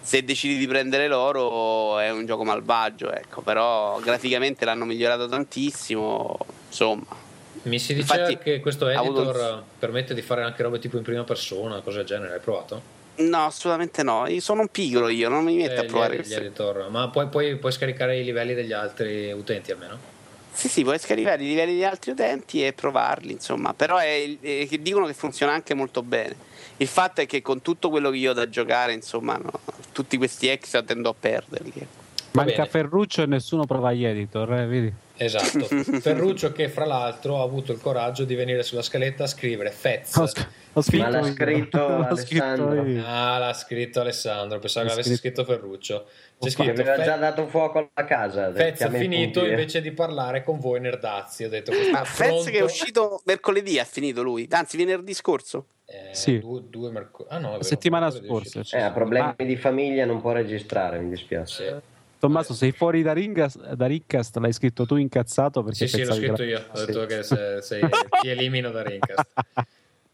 Se 0.00 0.24
decidi 0.24 0.56
di 0.56 0.68
prendere 0.68 1.08
l'oro 1.08 1.98
è 1.98 2.10
un 2.10 2.24
gioco 2.26 2.44
malvagio, 2.44 3.12
ecco, 3.12 3.42
però 3.42 3.98
graficamente 3.98 4.64
l'hanno 4.64 4.84
migliorato 4.84 5.26
tantissimo, 5.28 6.38
insomma. 6.68 7.24
Mi 7.62 7.80
si 7.80 7.92
dice 7.92 8.14
Infatti, 8.14 8.38
che 8.38 8.60
questo 8.60 8.86
editor 8.86 9.64
permette 9.76 10.14
di 10.14 10.22
fare 10.22 10.42
anche 10.44 10.62
robe 10.62 10.78
tipo 10.78 10.96
in 10.96 11.02
prima 11.02 11.24
persona, 11.24 11.80
cose 11.80 11.98
del 11.98 12.06
genere, 12.06 12.34
hai 12.34 12.40
provato? 12.40 12.94
No, 13.16 13.46
assolutamente 13.46 14.04
no, 14.04 14.28
io 14.28 14.40
sono 14.40 14.60
un 14.60 14.68
pigro 14.68 15.08
io, 15.08 15.28
non 15.28 15.42
mi 15.42 15.56
metto 15.56 15.82
Eh, 15.82 15.84
a 15.86 15.88
provare 15.88 16.14
gli, 16.14 16.18
queste 16.18 16.36
editor. 16.36 16.86
Ma 16.88 17.08
poi, 17.08 17.26
poi 17.26 17.56
puoi 17.56 17.72
scaricare 17.72 18.16
i 18.18 18.22
livelli 18.22 18.54
degli 18.54 18.72
altri 18.72 19.32
utenti 19.32 19.72
almeno? 19.72 20.14
Sì, 20.56 20.68
sì, 20.68 20.84
puoi 20.84 20.98
scaricare 20.98 21.44
i 21.44 21.48
livelli 21.48 21.74
di 21.74 21.84
altri 21.84 22.12
utenti 22.12 22.64
e 22.64 22.72
provarli, 22.72 23.30
insomma, 23.30 23.74
però 23.74 23.98
è, 23.98 24.38
è 24.40 24.66
che 24.66 24.80
dicono 24.80 25.04
che 25.04 25.12
funziona 25.12 25.52
anche 25.52 25.74
molto 25.74 26.02
bene. 26.02 26.34
Il 26.78 26.86
fatto 26.86 27.20
è 27.20 27.26
che 27.26 27.42
con 27.42 27.60
tutto 27.60 27.90
quello 27.90 28.08
che 28.08 28.16
io 28.16 28.30
ho 28.30 28.34
da 28.34 28.48
giocare, 28.48 28.94
insomma, 28.94 29.36
no, 29.36 29.60
tutti 29.92 30.16
questi 30.16 30.48
extra 30.48 30.82
tendo 30.82 31.10
a 31.10 31.14
perderli. 31.18 31.72
ecco. 31.74 32.04
Manca. 32.32 32.64
Ferruccio 32.64 33.22
e 33.22 33.26
nessuno 33.26 33.66
prova 33.66 33.92
gli 33.92 34.06
editor, 34.06 34.54
eh, 34.54 34.66
vedi? 34.66 34.94
Esatto. 35.16 35.64
Ferruccio 36.00 36.52
che 36.52 36.68
fra 36.68 36.84
l'altro 36.84 37.40
ha 37.40 37.42
avuto 37.42 37.72
il 37.72 37.80
coraggio 37.80 38.24
di 38.24 38.34
venire 38.34 38.62
sulla 38.62 38.82
scaletta 38.82 39.24
a 39.24 39.26
scrivere 39.26 39.70
Fez. 39.70 40.14
Ho, 40.16 40.26
sc- 40.26 40.46
ho 40.74 40.82
scritto 40.82 41.02
Ma 41.04 41.08
l'ha 41.10 41.22
scritto 41.24 42.06
scritto 42.16 42.44
Alessandro. 42.44 42.84
io. 42.86 43.02
Ah, 43.06 43.38
l'ha 43.38 43.52
scritto 43.54 44.00
Alessandro, 44.00 44.58
pensavo 44.58 44.86
che 44.86 44.92
L'ha 44.94 45.00
avesse 45.00 45.16
scritto 45.16 45.44
Ferruccio. 45.44 46.06
C'è 46.38 46.50
scritto 46.50 46.70
aveva 46.70 47.02
già 47.02 47.16
dato 47.16 47.46
fuoco 47.46 47.90
alla 47.94 48.06
casa. 48.06 48.52
Fez 48.52 48.80
ha 48.82 48.90
finito 48.90 49.40
punti, 49.40 49.48
eh. 49.48 49.50
invece 49.52 49.80
di 49.80 49.90
parlare 49.92 50.42
con 50.44 50.58
voi 50.58 50.80
nerdazzi. 50.80 51.44
Ho 51.44 51.48
detto 51.48 51.70
è 51.70 52.04
Fez 52.04 52.44
che 52.46 52.58
è 52.58 52.62
uscito 52.62 53.22
mercoledì 53.24 53.78
ha 53.78 53.84
finito 53.84 54.22
lui, 54.22 54.46
anzi 54.50 54.76
venerdì 54.76 55.14
scorso. 55.14 55.66
Eh, 55.86 56.14
Sì. 56.14 56.40
due, 56.40 56.62
due 56.68 56.90
mercoledì. 56.90 57.32
Ah 57.34 57.38
no, 57.38 57.46
è 57.46 57.50
vero, 57.50 57.58
La 57.58 57.64
settimana 57.64 58.10
scorsa, 58.10 58.58
uscito. 58.60 58.76
Eh, 58.76 58.82
ha 58.84 58.90
problemi 58.90 59.34
Ma- 59.38 59.44
di 59.44 59.56
famiglia, 59.56 60.04
non 60.04 60.20
può 60.20 60.32
registrare, 60.32 60.98
mi 60.98 61.08
dispiace. 61.08 61.64
Sì. 61.64 61.94
Tommaso, 62.26 62.54
sei 62.54 62.72
fuori 62.72 63.02
da, 63.02 63.12
Ringas, 63.12 63.58
da 63.74 63.86
Rincast, 63.86 64.36
l'hai 64.38 64.52
scritto 64.52 64.84
tu 64.86 64.96
incazzato 64.96 65.62
perché 65.62 65.86
Sì, 65.86 65.98
sì, 65.98 66.04
l'ho 66.04 66.14
scritto 66.14 66.34
che- 66.34 66.44
io. 66.44 66.64
Ho 66.72 66.76
Sì. 66.76 66.86
detto 66.86 67.06
che 67.06 67.22
se, 67.22 67.58
se- 67.62 67.80
ti 68.20 68.28
elimino 68.28 68.70
da 68.70 68.82
Rincast. 68.82 69.24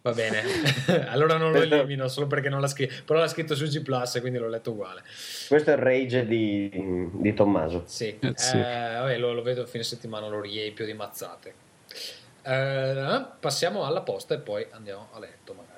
Va 0.03 0.13
bene, 0.13 0.43
allora 1.11 1.37
non 1.37 1.53
lo 1.53 1.63
elimino 1.63 2.09
solo 2.09 2.27
perché 2.27 2.49
non 2.49 2.61
l'ha 2.61 2.67
scritto, 2.67 2.93
però 3.05 3.21
l'ha 3.21 3.29
scritto 3.29 3.55
su 3.55 3.67
G 3.67 3.83
Plus, 3.83 4.19
quindi 4.21 4.39
l'ho 4.39 4.49
letto 4.49 4.73
uguale. 4.73 5.03
Questo 5.47 5.71
è 5.71 5.75
il 5.75 5.79
rage 5.79 6.27
di, 6.27 7.09
di 7.13 7.35
Tommaso. 7.35 7.85
Sì, 7.87 8.17
Eh, 8.19 8.33
sì. 8.35 8.57
Eh, 8.57 8.61
vabbè, 8.99 9.19
lo, 9.19 9.33
lo 9.33 9.43
vedo 9.43 9.61
il 9.61 9.69
fine 9.69 9.85
settimana, 9.85 10.27
lo 10.27 10.41
riempio 10.41 10.85
di 10.85 10.93
mazzate. 10.93 11.55
Eh, 12.43 13.25
passiamo 13.39 13.85
alla 13.85 14.01
posta 14.01 14.35
e 14.35 14.39
poi 14.39 14.67
andiamo 14.73 15.09
a 15.13 15.21
letto 15.21 15.55
magari. 15.55 15.72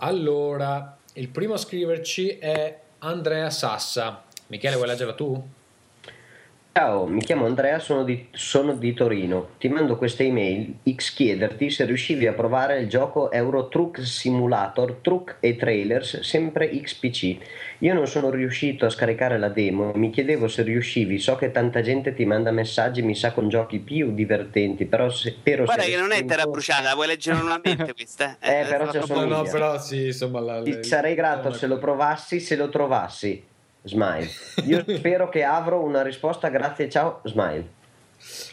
Allora, 0.00 0.96
il 1.14 1.28
primo 1.28 1.54
a 1.54 1.56
scriverci 1.56 2.38
è 2.38 2.80
Andrea 2.98 3.50
Sassa. 3.50 4.22
Michele, 4.46 4.76
vuoi 4.76 4.86
leggerla 4.86 5.14
tu? 5.14 5.48
Ciao, 6.78 7.06
mi 7.06 7.18
chiamo 7.18 7.44
Andrea, 7.44 7.80
sono 7.80 8.04
di, 8.04 8.28
sono 8.30 8.72
di 8.74 8.94
Torino. 8.94 9.48
Ti 9.58 9.68
mando 9.68 9.96
questa 9.96 10.22
email 10.22 10.76
X 10.88 11.12
chiederti 11.12 11.70
se 11.70 11.84
riuscivi 11.84 12.28
a 12.28 12.32
provare 12.34 12.78
il 12.78 12.88
gioco 12.88 13.32
Euro 13.32 13.66
Truck 13.66 14.06
Simulator, 14.06 14.98
Truck 15.02 15.38
e 15.40 15.56
Trailers, 15.56 16.20
sempre 16.20 16.70
XPC. 16.70 17.36
Io 17.78 17.94
non 17.94 18.06
sono 18.06 18.30
riuscito 18.30 18.86
a 18.86 18.90
scaricare 18.90 19.40
la 19.40 19.48
demo, 19.48 19.90
mi 19.96 20.10
chiedevo 20.10 20.46
se 20.46 20.62
riuscivi, 20.62 21.18
so 21.18 21.34
che 21.34 21.50
tanta 21.50 21.80
gente 21.80 22.14
ti 22.14 22.24
manda 22.24 22.52
messaggi, 22.52 23.02
mi 23.02 23.16
sa 23.16 23.32
con 23.32 23.48
giochi 23.48 23.80
più 23.80 24.14
divertenti, 24.14 24.84
però 24.84 25.10
se, 25.10 25.30
spero 25.30 25.64
Guarda 25.64 25.82
che 25.82 25.96
non 25.96 26.12
è 26.12 26.24
terra 26.24 26.46
bruciata, 26.46 26.94
puoi 26.94 27.08
leggere 27.08 27.38
manualmente 27.38 27.90
questa. 27.92 28.36
Eh, 28.40 28.64
però 28.68 28.86
è 28.86 28.90
c'è 28.90 29.02
solo- 29.02 29.26
No, 29.26 29.42
però 29.42 29.80
sì, 29.80 30.06
insomma... 30.06 30.38
La, 30.38 30.62
Ti 30.62 30.74
la- 30.74 30.82
sarei 30.84 31.16
grato 31.16 31.52
se 31.52 31.66
lo 31.66 31.78
provassi, 31.78 32.38
se 32.38 32.54
lo 32.54 32.68
trovassi. 32.68 33.47
Smile. 33.82 34.28
Io 34.64 34.84
spero 34.96 35.28
che 35.28 35.44
avrò 35.44 35.80
una 35.80 36.02
risposta 36.02 36.48
grazie, 36.48 36.88
ciao, 36.88 37.20
Smile. 37.24 37.76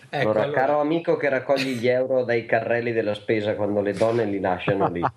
Ecco, 0.10 0.30
allora, 0.30 0.44
allora- 0.44 0.60
caro 0.60 0.80
amico 0.80 1.18
che 1.18 1.30
raccogli 1.30 1.78
gli 1.78 1.88
euro 1.88 2.24
dai 2.24 2.46
carrelli 2.46 2.92
della 2.92 3.14
spesa 3.16 3.56
quando 3.56 3.82
le 3.82 3.94
donne 3.94 4.26
li 4.26 4.40
lasciano 4.40 4.90
lì. 4.90 5.02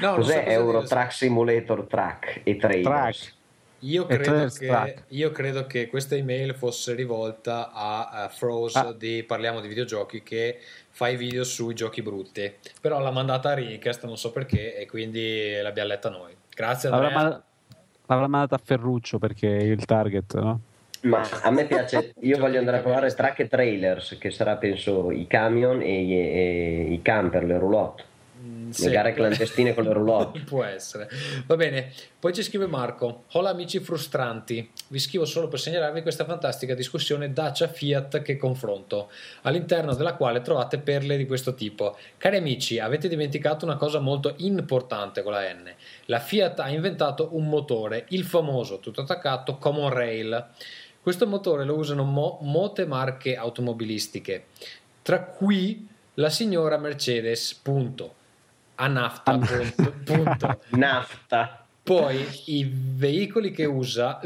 No, 0.00 0.10
so 0.14 0.16
Cos'è 0.16 0.38
cosa 0.42 0.50
Euro 0.50 0.72
dire. 0.78 0.86
Truck 0.88 1.12
Simulator 1.12 1.82
Track 1.84 2.40
e 2.42 2.56
Trailers? 2.56 3.18
Track. 3.20 3.34
Io 3.80 4.06
credo, 4.06 4.46
che, 4.48 4.66
Track. 4.66 5.02
io 5.08 5.30
credo 5.30 5.66
che 5.66 5.86
questa 5.88 6.16
email 6.16 6.54
fosse 6.54 6.94
rivolta 6.94 7.70
a, 7.72 8.08
a 8.08 8.28
Froze 8.28 8.78
Ah. 8.78 8.92
di 8.92 9.22
Parliamo 9.22 9.60
di 9.60 9.68
videogiochi 9.68 10.22
che 10.24 10.58
fa 10.90 11.08
i 11.08 11.16
video 11.16 11.44
sui 11.44 11.74
giochi 11.74 12.02
brutti. 12.02 12.52
Però 12.80 12.98
l'ha 12.98 13.10
mandata 13.12 13.50
a 13.50 13.54
Rincast, 13.54 14.04
non 14.04 14.16
so 14.16 14.32
perché, 14.32 14.76
e 14.76 14.86
quindi 14.86 15.60
l'abbiamo 15.60 15.88
letta 15.90 16.08
noi. 16.08 16.34
Grazie 16.52 16.88
Andrea. 16.88 17.10
ma- 17.12 17.42
l'avrà 18.06 18.26
mandata 18.28 18.54
a 18.56 18.60
Ferruccio 18.62 19.18
perché 19.18 19.56
è 19.58 19.62
il 19.62 19.84
target, 19.84 20.34
no? 20.38 20.60
Ma 21.02 21.20
a 21.42 21.50
me 21.50 21.66
piace, 21.66 22.14
io 22.20 22.38
voglio 22.38 22.58
andare 22.58 22.78
a 22.78 22.80
provare. 22.80 23.12
Track 23.12 23.40
e 23.40 23.48
Trailers, 23.48 24.16
che 24.18 24.30
sarà 24.30 24.56
penso 24.56 25.10
i 25.10 25.26
camion 25.26 25.82
e, 25.82 26.00
i- 26.00 26.14
e 26.14 26.86
i 26.92 27.02
camper, 27.02 27.44
le 27.44 27.58
roulotte. 27.58 28.04
Le 28.78 28.90
gare 28.90 29.12
clandestine 29.12 29.74
con 29.74 29.84
le 29.84 29.92
roulotte. 29.92 30.40
Può 30.46 30.64
essere. 30.64 31.08
Va 31.46 31.56
bene. 31.56 31.92
Poi 32.18 32.32
ci 32.32 32.42
scrive 32.42 32.66
Marco. 32.66 33.24
Hola 33.32 33.50
amici 33.50 33.80
frustranti. 33.80 34.70
Vi 34.88 34.98
scrivo 34.98 35.24
solo 35.24 35.48
per 35.48 35.60
segnalarvi 35.60 36.02
questa 36.02 36.24
fantastica 36.24 36.74
discussione 36.74 37.32
Dacia 37.32 37.68
Fiat 37.68 38.22
che 38.22 38.36
confronto, 38.36 39.10
all'interno 39.42 39.94
della 39.94 40.14
quale 40.14 40.40
trovate 40.40 40.78
perle 40.78 41.16
di 41.16 41.26
questo 41.26 41.54
tipo. 41.54 41.96
Cari 42.16 42.36
amici, 42.36 42.78
avete 42.78 43.08
dimenticato 43.08 43.64
una 43.64 43.76
cosa 43.76 43.98
molto 43.98 44.34
importante 44.38 45.22
con 45.22 45.32
la 45.32 45.52
N. 45.52 45.72
La 46.06 46.18
Fiat 46.18 46.60
ha 46.60 46.68
inventato 46.68 47.28
un 47.32 47.48
motore, 47.48 48.06
il 48.08 48.24
famoso, 48.24 48.78
tutto 48.80 49.02
attaccato, 49.02 49.56
Common 49.58 49.90
Rail. 49.90 50.46
Questo 51.00 51.26
motore 51.26 51.64
lo 51.64 51.76
usano 51.76 52.04
mo- 52.04 52.38
molte 52.40 52.86
marche 52.86 53.36
automobilistiche, 53.36 54.46
tra 55.02 55.20
cui 55.20 55.86
la 56.14 56.30
signora 56.30 56.78
Mercedes, 56.78 57.52
punto. 57.54 58.22
A 58.76 58.86
nafta, 58.88 59.32
A- 59.32 59.38
punto. 59.38 59.92
punto. 60.04 60.60
Nafta. 60.76 61.64
Poi 61.82 62.26
i 62.46 62.70
veicoli 62.96 63.50
che 63.50 63.64
usa 63.66 64.20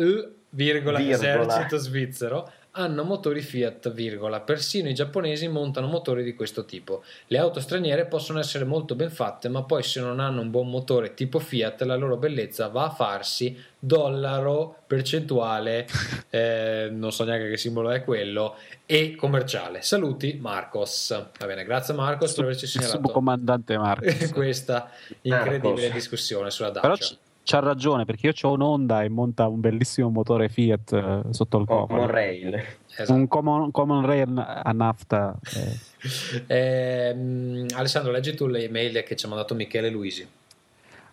virgola, 0.51 0.99
Virgola. 0.99 1.43
esercito 1.43 1.77
svizzero 1.77 2.53
hanno 2.79 3.03
motori 3.03 3.41
Fiat, 3.41 3.93
virgola. 3.93 4.41
Persino 4.41 4.89
i 4.89 4.95
giapponesi 4.95 5.49
montano 5.49 5.89
motori 5.89 6.23
di 6.23 6.35
questo 6.35 6.65
tipo. 6.65 7.03
Le 7.27 7.39
auto 7.39 7.61
straniere 7.61 8.07
possono 8.07 8.39
essere 8.39 8.65
molto 8.65 8.95
ben 8.95 9.11
fatte, 9.11 9.49
ma 9.49 9.65
poi 9.65 9.83
se 9.83 10.01
non 10.01 10.21
hanno 10.21 10.41
un 10.41 10.51
buon 10.51 10.71
motore 10.71 11.15
tipo 11.15 11.41
Fiat, 11.41 11.83
la 11.83 11.97
loro 11.97 12.17
bellezza 12.17 12.69
va 12.69 12.85
a 12.85 12.91
farsi 12.91 13.57
dollaro, 13.81 14.83
percentuale, 14.87 15.87
eh, 16.31 16.89
non 16.93 17.11
so 17.11 17.25
neanche 17.25 17.49
che 17.49 17.57
simbolo 17.57 17.91
è 17.91 18.05
quello, 18.05 18.55
e 18.87 19.17
commerciale. 19.17 19.83
Saluti 19.83 20.39
Marcos. 20.41 21.09
Va 21.39 21.47
bene, 21.47 21.65
grazie 21.65 21.95
Marcos 21.95 22.33
per 22.33 22.45
averci 22.45 22.69
segnalato 22.69 23.01
subcomandante 23.03 23.77
Marco. 23.77 24.07
questa 24.33 24.89
incredibile 25.23 25.73
Marcos. 25.73 25.93
discussione 25.93 26.51
sulla 26.51 26.71
Dacia. 26.71 27.17
C'ha 27.51 27.61
ragione 27.61 28.05
perché 28.05 28.27
io 28.27 28.35
ho 28.43 28.53
un'Honda 28.53 29.03
e 29.05 29.09
monta 29.09 29.49
un 29.49 29.61
bellissimo 29.61 30.11
motore 30.11 30.51
Fiat 30.51 30.93
eh, 30.93 31.33
sotto 31.33 31.57
il 31.57 31.65
Common 31.65 31.87
cofano. 31.87 32.07
Rail. 32.07 32.63
Esatto. 32.95 33.13
Un 33.15 33.27
common, 33.27 33.71
common 33.71 34.05
rail 34.05 34.37
a 34.37 34.71
nafta. 34.73 35.35
eh. 35.57 35.87
Ehm, 36.47 37.67
Alessandro, 37.75 38.13
leggi 38.13 38.35
tu 38.35 38.47
le 38.49 38.65
email 38.65 39.03
che 39.03 39.17
ci 39.17 39.25
ha 39.25 39.29
mandato 39.31 39.55
Michele 39.55 39.89
Luisi. 39.89 40.29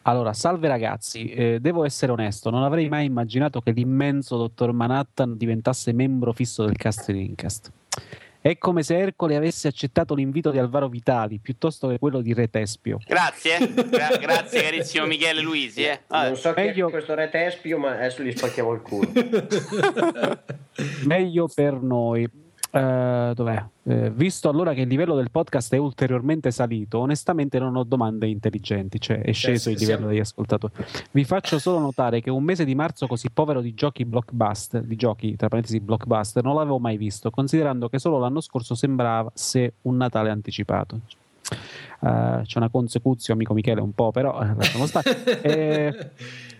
Allora, 0.01 0.33
salve 0.33 0.67
ragazzi, 0.67 1.29
eh, 1.29 1.59
devo 1.61 1.85
essere 1.85 2.11
onesto, 2.11 2.49
non 2.49 2.63
avrei 2.63 2.89
mai 2.89 3.05
immaginato 3.05 3.61
che 3.61 3.71
l'immenso 3.71 4.35
dottor 4.35 4.73
Manhattan 4.73 5.37
diventasse 5.37 5.93
membro 5.93 6.33
fisso 6.33 6.65
del 6.65 6.75
cast 6.75 7.13
di 7.13 7.19
Rincast. 7.19 7.71
È 8.45 8.59
come 8.59 8.84
se 8.84 8.95
Ercole 8.99 9.35
avesse 9.35 9.67
accettato 9.67 10.13
l'invito 10.13 10.51
di 10.51 10.59
Alvaro 10.59 10.88
Vitali 10.88 11.39
piuttosto 11.39 11.88
che 11.88 11.97
quello 11.97 12.22
di 12.22 12.31
Re 12.31 12.47
Tespio. 12.47 12.99
Grazie. 13.03 13.57
Gra- 13.73 14.17
grazie 14.22 14.61
carissimo 14.61 15.07
Michele 15.07 15.41
Luisi. 15.41 15.81
Eh. 15.81 15.99
Non 16.09 16.35
so 16.35 16.53
chi 16.53 16.61
meglio- 16.61 16.89
è 16.89 16.91
questo 16.91 17.15
re 17.15 17.27
tespio, 17.31 17.80
ma 17.80 17.93
adesso 17.93 18.22
gli 18.22 18.31
spacchiamo 18.31 18.72
il 18.73 18.81
culo. 18.81 19.09
Meglio 21.05 21.49
per 21.51 21.81
noi. 21.81 22.30
Eh, 22.76 23.31
dov'è? 23.34 23.64
Eh, 23.84 24.11
visto 24.11 24.49
allora 24.49 24.73
che 24.73 24.81
il 24.81 24.89
livello 24.89 25.15
del 25.15 25.31
podcast 25.31 25.73
è 25.73 25.77
ulteriormente 25.77 26.52
salito, 26.52 26.99
onestamente 26.99 27.57
non 27.57 27.77
ho 27.77 27.84
domande 27.85 28.27
intelligenti, 28.27 28.99
cioè 28.99 29.22
è 29.22 29.31
sceso 29.31 29.69
il 29.69 29.77
livello 29.77 30.07
degli 30.07 30.19
ascoltatori. 30.19 30.73
Vi 31.11 31.23
faccio 31.23 31.57
solo 31.57 31.80
notare 31.80 32.19
che 32.19 32.30
un 32.30 32.43
mese 32.43 32.65
di 32.65 32.76
marzo 32.76 33.07
così 33.07 33.30
povero 33.31 33.61
di 33.61 33.73
giochi 33.73 34.03
blockbuster, 34.03 34.81
di 34.84 34.97
giochi 34.97 35.38
tra 35.38 35.47
parentesi 35.47 35.80
blockbuster, 35.80 36.43
non 36.43 36.56
l'avevo 36.56 36.77
mai 36.77 36.97
visto, 36.97 37.30
considerando 37.30 37.88
che 37.88 37.97
solo 37.97 38.19
l'anno 38.19 38.41
scorso 38.41 38.76
sembrava 38.76 39.31
se 39.34 39.76
un 39.84 39.95
Natale 39.95 40.30
anticipato. 40.30 40.99
Uh, 42.02 42.41
c'è 42.41 42.57
una 42.57 42.69
consecuzio, 42.69 43.34
amico 43.34 43.53
Michele, 43.53 43.80
un 43.80 43.93
po', 43.93 44.11
però 44.11 44.41
eh, 44.41 44.53
lasciamo 44.53 44.85
stare. 44.85 45.23
e... 45.41 46.10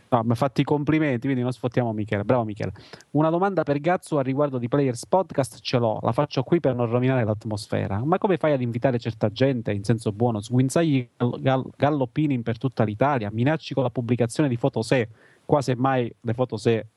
No, 0.10 0.22
mi 0.23 0.32
ha 0.32 0.36
fatto 0.36 0.61
i 0.61 0.64
complimenti, 0.64 1.22
quindi 1.22 1.41
non 1.41 1.52
sfottiamo 1.52 1.91
Michele. 1.91 2.23
Bravo 2.23 2.44
Michele. 2.44 2.72
Una 3.11 3.30
domanda 3.30 3.64
per 3.64 3.80
Gazzo 3.80 4.18
a 4.18 4.22
riguardo 4.22 4.57
di 4.57 4.68
Players 4.68 5.06
Podcast 5.07 5.60
ce 5.61 5.77
l'ho, 5.77 5.99
la 6.02 6.11
faccio 6.11 6.44
qui 6.44 6.60
per 6.60 6.76
non 6.76 6.90
rovinare 6.90 7.23
l'atmosfera. 7.23 8.03
Ma 8.03 8.18
come 8.18 8.38
fai 8.38 8.53
ad 8.53 8.61
invitare 8.61 8.99
certa 8.99 9.32
gente, 9.32 9.72
in 9.72 9.84
senso 9.84 10.11
buono, 10.11 10.41
sguinzagli 10.41 11.07
gall- 11.40 11.69
galloppini 11.76 12.40
per 12.41 12.57
tutta 12.57 12.84
l'Italia, 12.84 13.30
minacci 13.32 13.73
con 13.73 13.84
la 13.84 13.90
pubblicazione 13.90 14.48
di 14.48 14.57
foto 14.57 14.82
se, 14.82 15.10
qua 15.44 15.61
semmai 15.61 16.14
le 16.22 16.34
foto 16.34 16.57
se 16.57 16.88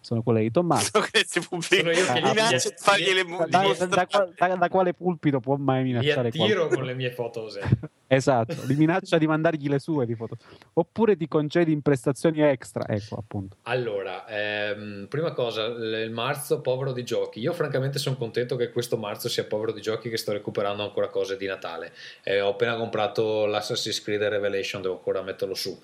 sono 0.00 0.22
quelle 0.22 0.40
di 0.40 0.50
Tommaso. 0.50 0.90
Sono 0.92 1.90
io 1.90 2.04
che 2.04 2.20
minaccio 2.20 2.70
fargli 2.76 3.12
le 3.12 3.24
da, 3.48 3.74
da, 3.86 4.28
da, 4.36 4.54
da, 4.56 4.68
quale 4.68 4.94
pulpito 4.94 5.40
può 5.40 5.56
mai 5.56 5.82
minacciare 5.82 6.30
Li 6.30 6.42
attiro 6.42 6.68
con 6.68 6.84
le 6.84 6.94
mie 6.94 7.10
foto 7.10 7.46
esatto, 8.06 8.54
li 8.64 8.74
minaccia 8.74 9.18
di 9.18 9.26
mandargli 9.26 9.68
le 9.68 9.78
sue 9.78 10.06
di 10.06 10.14
foto. 10.14 10.36
Oppure 10.74 11.16
ti 11.16 11.28
concedi 11.28 11.72
in 11.72 11.82
prestazioni 11.82 12.40
extra, 12.40 12.86
ecco 12.86 13.16
appunto. 13.16 13.56
Allora, 13.62 14.26
ehm, 14.26 15.06
prima 15.08 15.32
cosa, 15.32 15.64
il 15.64 16.10
marzo 16.10 16.60
povero 16.60 16.92
di 16.92 17.04
giochi. 17.04 17.40
Io 17.40 17.52
francamente 17.52 17.98
sono 17.98 18.16
contento 18.16 18.56
che 18.56 18.70
questo 18.70 18.96
marzo 18.96 19.28
sia 19.28 19.44
povero 19.44 19.72
di 19.72 19.80
giochi 19.80 20.08
che 20.08 20.16
sto 20.16 20.32
recuperando 20.32 20.82
ancora 20.82 21.08
cose 21.08 21.36
di 21.36 21.46
Natale. 21.46 21.92
Eh, 22.22 22.40
ho 22.40 22.50
appena 22.50 22.76
comprato 22.76 23.46
l'Assassin's 23.46 24.02
Creed 24.02 24.22
Revelation, 24.22 24.82
devo 24.82 24.94
ancora 24.94 25.22
metterlo 25.22 25.54
su. 25.54 25.78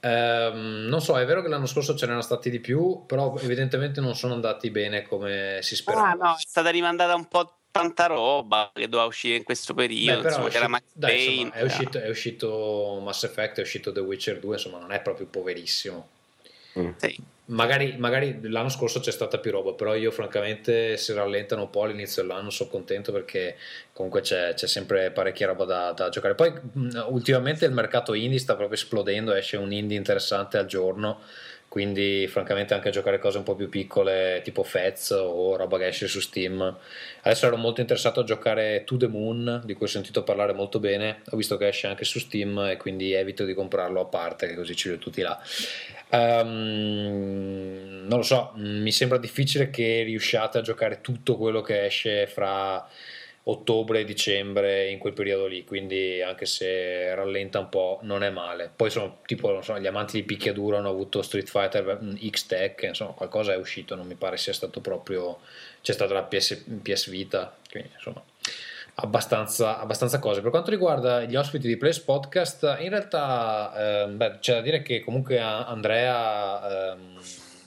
Um, 0.00 0.86
non 0.88 1.00
so, 1.00 1.18
è 1.18 1.24
vero 1.24 1.42
che 1.42 1.48
l'anno 1.48 1.66
scorso 1.66 1.96
ce 1.96 2.04
n'erano 2.04 2.22
stati 2.22 2.50
di 2.50 2.60
più, 2.60 3.04
però 3.06 3.36
evidentemente 3.38 4.00
non 4.00 4.14
sono 4.14 4.34
andati 4.34 4.70
bene 4.70 5.02
come 5.02 5.58
si 5.62 5.74
sperava. 5.74 6.08
Ah, 6.08 6.12
no, 6.14 6.34
è 6.34 6.40
stata 6.46 6.70
rimandata 6.70 7.14
un 7.14 7.26
po' 7.26 7.58
tanta 7.70 8.06
roba 8.06 8.70
che 8.72 8.88
doveva 8.88 9.08
uscire 9.08 9.36
in 9.36 9.42
questo 9.42 9.74
periodo. 9.74 10.22
Beh, 10.22 10.28
insomma, 10.28 10.48
c'era 10.48 10.68
Max 10.68 10.82
dai, 10.92 11.40
insomma, 11.40 11.54
è, 11.54 11.62
uscito, 11.62 11.98
è, 11.98 12.08
uscito, 12.08 13.00
Mass 13.02 13.24
Effect, 13.24 13.58
è 13.58 13.62
uscito 13.62 13.92
The 13.92 14.00
Witcher 14.00 14.38
2, 14.38 14.54
insomma, 14.54 14.78
non 14.78 14.92
è 14.92 15.00
proprio 15.00 15.26
poverissimo. 15.26 16.08
Mm. 16.78 16.90
Sì. 16.96 17.16
Magari, 17.50 17.96
magari, 17.96 18.40
l'anno 18.42 18.68
scorso 18.68 19.00
c'è 19.00 19.10
stata 19.10 19.38
più 19.38 19.50
roba, 19.50 19.72
però 19.72 19.94
io 19.94 20.10
francamente 20.10 20.98
se 20.98 21.14
rallentano 21.14 21.62
un 21.62 21.70
po' 21.70 21.84
all'inizio 21.84 22.20
dell'anno 22.20 22.50
sono 22.50 22.68
contento 22.68 23.10
perché 23.10 23.56
comunque 23.94 24.20
c'è, 24.20 24.52
c'è 24.52 24.66
sempre 24.66 25.10
parecchia 25.12 25.46
roba 25.46 25.64
da, 25.64 25.92
da, 25.92 26.10
giocare. 26.10 26.34
Poi 26.34 26.52
ultimamente 27.08 27.64
il 27.64 27.72
mercato 27.72 28.12
indie 28.12 28.38
sta 28.38 28.54
proprio 28.54 28.76
esplodendo, 28.76 29.32
esce 29.32 29.56
un 29.56 29.72
indie 29.72 29.96
interessante 29.96 30.58
al 30.58 30.66
giorno, 30.66 31.22
quindi 31.68 32.26
francamente 32.28 32.72
anche 32.72 32.90
giocare 32.90 33.18
cose 33.18 33.36
un 33.36 33.44
po' 33.44 33.54
più 33.54 33.68
piccole 33.68 34.40
tipo 34.42 34.62
Fez 34.62 35.10
o 35.10 35.54
roba 35.54 35.76
che 35.76 35.88
esce 35.88 36.08
su 36.08 36.18
Steam. 36.20 36.76
Adesso 37.22 37.46
ero 37.46 37.56
molto 37.56 37.82
interessato 37.82 38.20
a 38.20 38.24
giocare 38.24 38.84
To 38.84 38.96
The 38.96 39.06
Moon, 39.06 39.60
di 39.64 39.74
cui 39.74 39.86
ho 39.86 39.88
sentito 39.88 40.22
parlare 40.22 40.54
molto 40.54 40.80
bene, 40.80 41.20
ho 41.30 41.36
visto 41.36 41.58
che 41.58 41.68
esce 41.68 41.86
anche 41.86 42.04
su 42.04 42.18
Steam 42.18 42.58
e 42.70 42.76
quindi 42.78 43.12
evito 43.12 43.44
di 43.44 43.52
comprarlo 43.52 44.00
a 44.00 44.06
parte, 44.06 44.46
che 44.46 44.54
così 44.54 44.74
ci 44.74 44.88
vedo 44.88 45.00
tutti 45.00 45.20
là. 45.20 45.38
Um, 46.10 48.06
non 48.06 48.18
lo 48.18 48.22
so, 48.22 48.52
mi 48.54 48.90
sembra 48.90 49.18
difficile 49.18 49.68
che 49.68 50.02
riusciate 50.04 50.58
a 50.58 50.62
giocare 50.62 51.02
tutto 51.02 51.36
quello 51.36 51.60
che 51.60 51.84
esce 51.84 52.26
fra 52.26 52.88
ottobre 53.50 54.04
dicembre 54.04 54.90
in 54.90 54.98
quel 54.98 55.14
periodo 55.14 55.46
lì, 55.46 55.64
quindi 55.64 56.20
anche 56.20 56.44
se 56.44 57.14
rallenta 57.14 57.58
un 57.58 57.68
po' 57.68 57.98
non 58.02 58.22
è 58.22 58.30
male. 58.30 58.70
Poi 58.74 58.90
sono 58.90 59.20
tipo 59.24 59.62
so, 59.62 59.78
gli 59.78 59.86
amanti 59.86 60.20
di 60.20 60.24
picchiaduro 60.24 60.76
hanno 60.76 60.90
avuto 60.90 61.22
Street 61.22 61.48
Fighter 61.48 61.98
X 62.28 62.46
Tech, 62.46 62.82
insomma 62.82 63.12
qualcosa 63.12 63.52
è 63.52 63.56
uscito, 63.56 63.94
non 63.94 64.06
mi 64.06 64.16
pare 64.16 64.36
sia 64.36 64.52
stato 64.52 64.80
proprio 64.80 65.38
c'è 65.80 65.92
stata 65.92 66.12
la 66.12 66.22
PS, 66.22 66.64
PS 66.82 67.08
Vita, 67.08 67.56
quindi 67.70 67.90
insomma 67.94 68.22
abbastanza, 69.00 69.78
abbastanza, 69.78 70.18
cose. 70.18 70.40
Per 70.40 70.50
quanto 70.50 70.70
riguarda 70.70 71.22
gli 71.22 71.36
ospiti 71.36 71.66
di 71.66 71.76
Place 71.76 72.02
Podcast, 72.04 72.76
in 72.80 72.90
realtà 72.90 74.04
eh, 74.04 74.08
beh, 74.08 74.38
c'è 74.40 74.54
da 74.54 74.60
dire 74.60 74.82
che 74.82 75.00
comunque 75.00 75.38
Andrea 75.38 76.92
ehm, 76.92 77.18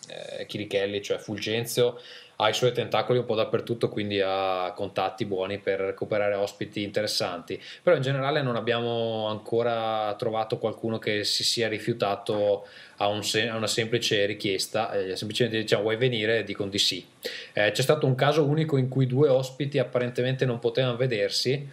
eh, 0.07 0.45
Chirichelli, 0.45 1.01
cioè 1.01 1.17
Fulgenzio, 1.17 1.99
ha 2.41 2.49
i 2.49 2.53
suoi 2.55 2.71
tentacoli 2.71 3.19
un 3.19 3.25
po' 3.25 3.35
dappertutto, 3.35 3.87
quindi 3.87 4.19
ha 4.19 4.73
contatti 4.75 5.25
buoni 5.25 5.59
per 5.59 5.79
recuperare 5.79 6.33
ospiti 6.33 6.81
interessanti. 6.81 7.61
Però 7.83 7.95
in 7.95 8.01
generale 8.01 8.41
non 8.41 8.55
abbiamo 8.55 9.27
ancora 9.27 10.15
trovato 10.17 10.57
qualcuno 10.57 10.97
che 10.97 11.23
si 11.23 11.43
sia 11.43 11.67
rifiutato 11.67 12.65
a, 12.97 13.07
un, 13.07 13.21
a 13.47 13.55
una 13.55 13.67
semplice 13.67 14.25
richiesta, 14.25 14.91
eh, 14.91 15.15
semplicemente 15.15 15.59
diciamo 15.59 15.83
vuoi 15.83 15.97
venire 15.97 16.39
e 16.39 16.43
dicono 16.43 16.71
di 16.71 16.79
sì. 16.79 17.05
Eh, 17.53 17.71
c'è 17.71 17.81
stato 17.83 18.07
un 18.07 18.15
caso 18.15 18.43
unico 18.43 18.75
in 18.77 18.89
cui 18.89 19.05
due 19.05 19.29
ospiti 19.29 19.77
apparentemente 19.77 20.43
non 20.43 20.57
potevano 20.57 20.97
vedersi 20.97 21.69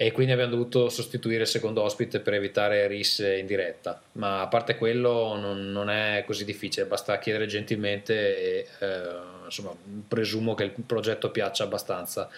e 0.00 0.12
quindi 0.12 0.32
abbiamo 0.32 0.52
dovuto 0.52 0.88
sostituire 0.88 1.42
il 1.42 1.48
secondo 1.48 1.82
ospite 1.82 2.18
per 2.18 2.34
evitare 2.34 2.88
RIS 2.88 3.18
in 3.38 3.46
diretta. 3.46 4.00
Ma 4.12 4.40
a 4.40 4.48
parte 4.48 4.76
quello 4.76 5.36
non, 5.36 5.70
non 5.70 5.90
è 5.90 6.24
così 6.26 6.44
difficile, 6.44 6.86
basta 6.86 7.18
chiedere 7.18 7.46
gentilmente 7.46 8.14
e 8.38 8.66
eh, 8.80 9.37
insomma, 9.48 9.74
presumo 10.06 10.54
che 10.54 10.64
il 10.64 10.72
progetto 10.86 11.30
piaccia 11.30 11.64
abbastanza 11.64 12.28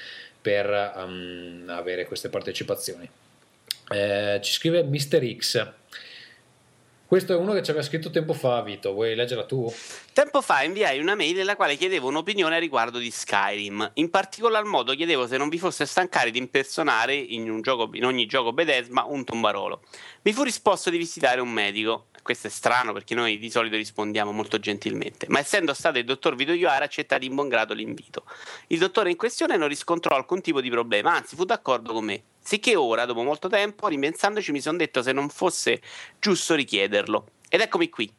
per 0.40 0.92
um, 0.96 1.64
avere 1.68 2.06
queste 2.06 2.28
partecipazioni. 2.28 3.08
Eh, 3.92 4.40
ci 4.42 4.52
scrive 4.52 4.82
Mr. 4.84 5.36
X. 5.36 5.72
Questo 7.10 7.32
è 7.32 7.36
uno 7.36 7.54
che 7.54 7.64
ci 7.64 7.70
aveva 7.70 7.84
scritto 7.84 8.08
tempo 8.10 8.34
fa, 8.34 8.62
Vito. 8.62 8.92
Vuoi 8.92 9.16
leggerla 9.16 9.44
tu? 9.44 9.68
Tempo 10.12 10.40
fa 10.40 10.62
inviai 10.62 11.00
una 11.00 11.16
mail 11.16 11.34
nella 11.34 11.56
quale 11.56 11.74
chiedevo 11.74 12.06
un'opinione 12.06 12.54
a 12.54 12.60
riguardo 12.60 12.98
di 12.98 13.10
Skyrim. 13.10 13.90
In 13.94 14.10
particolar 14.10 14.62
modo 14.62 14.94
chiedevo 14.94 15.26
se 15.26 15.36
non 15.36 15.48
vi 15.48 15.58
fosse 15.58 15.86
stancare 15.86 16.30
di 16.30 16.38
impersonare 16.38 17.16
in, 17.16 17.62
gioco, 17.62 17.90
in 17.94 18.04
ogni 18.04 18.26
gioco 18.26 18.52
Bedesma 18.52 19.02
un 19.06 19.24
tombarolo. 19.24 19.82
Mi 20.22 20.32
fu 20.32 20.44
risposto 20.44 20.88
di 20.88 20.98
visitare 20.98 21.40
un 21.40 21.50
medico. 21.50 22.09
Questo 22.22 22.48
è 22.48 22.50
strano 22.50 22.92
perché 22.92 23.14
noi 23.14 23.38
di 23.38 23.50
solito 23.50 23.76
rispondiamo 23.76 24.30
molto 24.32 24.58
gentilmente, 24.58 25.26
ma 25.28 25.38
essendo 25.38 25.74
stato 25.74 25.98
il 25.98 26.04
dottor 26.04 26.34
Vito 26.36 26.52
Iuara 26.52 26.84
accetta 26.84 27.18
di 27.18 27.28
buon 27.30 27.48
grado 27.48 27.74
l'invito. 27.74 28.24
Il 28.68 28.78
dottore 28.78 29.10
in 29.10 29.16
questione 29.16 29.56
non 29.56 29.68
riscontrò 29.68 30.16
alcun 30.16 30.40
tipo 30.40 30.60
di 30.60 30.70
problema, 30.70 31.14
anzi 31.14 31.34
fu 31.34 31.44
d'accordo 31.44 31.92
con 31.92 32.04
me. 32.04 32.22
Sicché 32.42 32.76
ora, 32.76 33.04
dopo 33.04 33.22
molto 33.22 33.48
tempo, 33.48 33.88
ripensandoci, 33.88 34.52
mi 34.52 34.60
sono 34.60 34.76
detto 34.78 35.02
se 35.02 35.12
non 35.12 35.28
fosse 35.28 35.80
giusto 36.18 36.54
richiederlo. 36.54 37.26
Ed 37.48 37.60
eccomi 37.60 37.88
qui. 37.88 38.12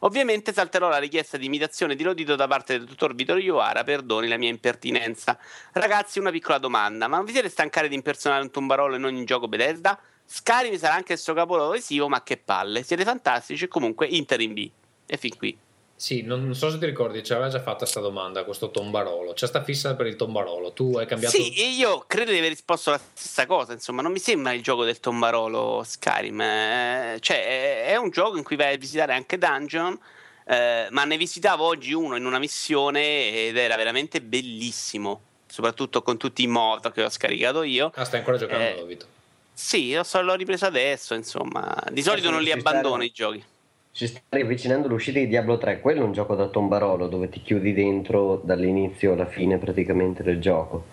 Ovviamente 0.00 0.52
salterò 0.52 0.88
la 0.88 0.98
richiesta 0.98 1.38
di 1.38 1.46
imitazione 1.46 1.94
di 1.94 2.02
Lodito 2.02 2.36
da 2.36 2.46
parte 2.46 2.76
del 2.76 2.86
dottor 2.86 3.14
Vittorio 3.14 3.54
Ioara, 3.54 3.84
perdoni 3.84 4.28
la 4.28 4.36
mia 4.36 4.50
impertinenza. 4.50 5.38
Ragazzi, 5.72 6.18
una 6.18 6.30
piccola 6.30 6.58
domanda, 6.58 7.08
ma 7.08 7.16
non 7.16 7.24
vi 7.24 7.32
siete 7.32 7.48
stancati 7.48 7.88
di 7.88 7.94
impersonare 7.94 8.42
un 8.42 8.50
tombarolo 8.50 8.96
in 8.96 9.04
ogni 9.04 9.24
gioco 9.24 9.48
Bethesda? 9.48 9.98
Skyrim 10.26 10.76
sarà 10.76 10.94
anche 10.94 11.12
il 11.12 11.18
suo 11.18 11.34
capoluogo 11.34 11.72
visivo, 11.72 12.08
ma 12.08 12.22
che 12.22 12.36
palle, 12.36 12.82
siete 12.82 13.04
fantastici 13.04 13.68
comunque 13.68 14.06
Inter 14.06 14.40
in 14.40 14.54
B. 14.54 14.70
E 15.06 15.16
fin 15.16 15.36
qui. 15.36 15.58
Sì, 15.96 16.22
non, 16.22 16.54
so 16.54 16.70
se 16.70 16.78
ti 16.78 16.86
ricordi, 16.86 17.22
ci 17.22 17.32
aveva 17.32 17.48
già 17.48 17.60
fatto 17.60 17.78
questa 17.78 18.00
domanda, 18.00 18.44
questo 18.44 18.70
tombarolo. 18.70 19.32
C'è 19.32 19.46
sta 19.46 19.62
fissa 19.62 19.94
per 19.94 20.06
il 20.06 20.16
tombarolo. 20.16 20.72
Tu 20.72 20.96
hai 20.96 21.06
cambiato. 21.06 21.36
Sì, 21.36 21.78
io 21.78 22.04
credo 22.06 22.32
di 22.32 22.38
aver 22.38 22.50
risposto 22.50 22.90
la 22.90 22.98
stessa 22.98 23.46
cosa. 23.46 23.72
Insomma, 23.72 24.02
non 24.02 24.10
mi 24.10 24.18
sembra 24.18 24.52
il 24.52 24.62
gioco 24.62 24.84
del 24.84 24.98
tombarolo 24.98 25.82
Skyrim. 25.84 26.40
Eh, 26.40 27.16
cioè, 27.20 27.86
è 27.86 27.96
un 27.96 28.10
gioco 28.10 28.36
in 28.36 28.42
cui 28.42 28.56
vai 28.56 28.74
a 28.74 28.76
visitare 28.76 29.14
anche 29.14 29.38
dungeon. 29.38 29.98
Eh, 30.46 30.88
ma 30.90 31.04
ne 31.04 31.16
visitavo 31.16 31.64
oggi 31.64 31.92
uno 31.92 32.16
in 32.16 32.26
una 32.26 32.38
missione 32.38 33.46
ed 33.46 33.56
era 33.56 33.76
veramente 33.76 34.20
bellissimo. 34.20 35.20
Soprattutto 35.46 36.02
con 36.02 36.16
tutti 36.16 36.42
i 36.42 36.48
mod 36.48 36.92
che 36.92 37.04
ho 37.04 37.08
scaricato 37.08 37.62
io. 37.62 37.92
Ah, 37.94 38.04
stai 38.04 38.18
ancora 38.18 38.36
giocando, 38.36 38.82
eh, 38.82 38.84
Vito? 38.84 39.06
Sì, 39.54 39.98
so, 40.02 40.20
l'ho 40.22 40.34
ripreso 40.34 40.66
adesso. 40.66 41.14
Insomma, 41.14 41.74
di 41.90 42.02
solito 42.02 42.30
non 42.30 42.42
li 42.42 42.50
abbandono 42.52 43.02
i 43.02 43.10
giochi 43.10 43.42
si 43.90 44.08
sta 44.08 44.20
riavvicinando 44.30 44.88
l'uscita 44.88 45.20
di 45.20 45.28
Diablo 45.28 45.56
3, 45.56 45.80
quello 45.80 46.00
è 46.00 46.04
un 46.04 46.12
gioco 46.12 46.34
da 46.34 46.48
tombarolo 46.48 47.06
dove 47.06 47.28
ti 47.28 47.40
chiudi 47.40 47.72
dentro 47.72 48.40
dall'inizio 48.42 49.12
alla 49.12 49.26
fine 49.26 49.56
praticamente 49.58 50.22
del 50.24 50.40
gioco. 50.40 50.84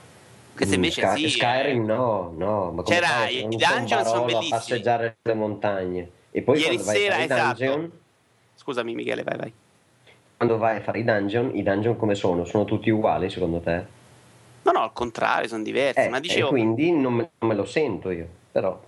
Questo 0.53 0.75
invece 0.75 1.01
Sky- 1.07 1.21
sì. 1.23 1.29
Skyrim 1.29 1.81
eh. 1.81 1.85
no, 1.85 2.33
no, 2.37 2.71
ma 2.71 2.83
come 2.83 2.95
C'era 2.95 3.07
fai? 3.07 3.37
i 3.39 3.47
dungeon 3.57 4.05
sono 4.05 4.25
bellissimi. 4.25 4.53
a 4.53 4.57
passeggiare 4.57 5.17
sulle 5.21 5.35
montagne. 5.35 6.09
E 6.31 6.41
poi 6.43 6.59
Ieri 6.59 6.75
quando 6.75 6.83
vai 6.83 6.95
sera, 6.97 7.15
a 7.15 7.17
fare 7.17 7.23
esatto. 7.23 7.63
i 7.63 7.65
dungeon, 7.65 7.91
Scusami 8.55 8.93
Michele, 8.93 9.23
vai 9.23 9.37
vai. 9.37 9.53
quando 10.37 10.57
vai 10.57 10.77
a 10.77 10.81
fare 10.81 10.99
i 10.99 11.03
dungeon, 11.03 11.55
i 11.55 11.63
dungeon 11.63 11.95
come 11.97 12.15
sono? 12.15 12.45
Sono 12.45 12.65
tutti 12.65 12.89
uguali 12.89 13.29
secondo 13.29 13.59
te? 13.61 13.85
No, 14.63 14.71
no, 14.71 14.81
al 14.83 14.93
contrario, 14.93 15.47
sono 15.47 15.63
diversi, 15.63 15.99
Eh, 16.01 16.09
ma 16.09 16.17
e 16.17 16.21
dicevo 16.21 16.49
quindi 16.49 16.91
non 16.91 17.13
me, 17.13 17.31
non 17.39 17.49
me 17.49 17.55
lo 17.55 17.65
sento 17.65 18.11
io, 18.11 18.27
però 18.51 18.79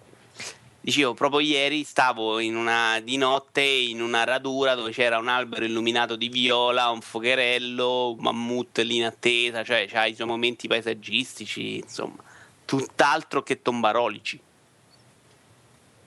Dicevo, 0.83 1.13
proprio 1.13 1.39
ieri 1.39 1.85
stavo 1.85 2.39
in 2.39 2.57
una, 2.57 2.99
di 3.01 3.15
notte 3.15 3.61
in 3.61 4.01
una 4.01 4.25
radura 4.25 4.75
dove 4.75 4.91
c'era 4.91 5.17
un 5.17 5.29
albero 5.29 5.63
illuminato 5.63 6.17
di 6.17 6.27
viola, 6.27 6.89
un 6.89 6.99
focherello, 6.99 8.09
un 8.09 8.17
mammut 8.19 8.79
lì 8.79 8.97
in 8.97 9.05
attesa, 9.05 9.63
cioè 9.63 9.85
c'ha 9.87 10.07
i 10.07 10.13
suoi 10.13 10.27
momenti 10.27 10.67
paesaggistici, 10.67 11.77
insomma, 11.77 12.21
tutt'altro 12.65 13.43
che 13.43 13.61
tombarolici. 13.61 14.37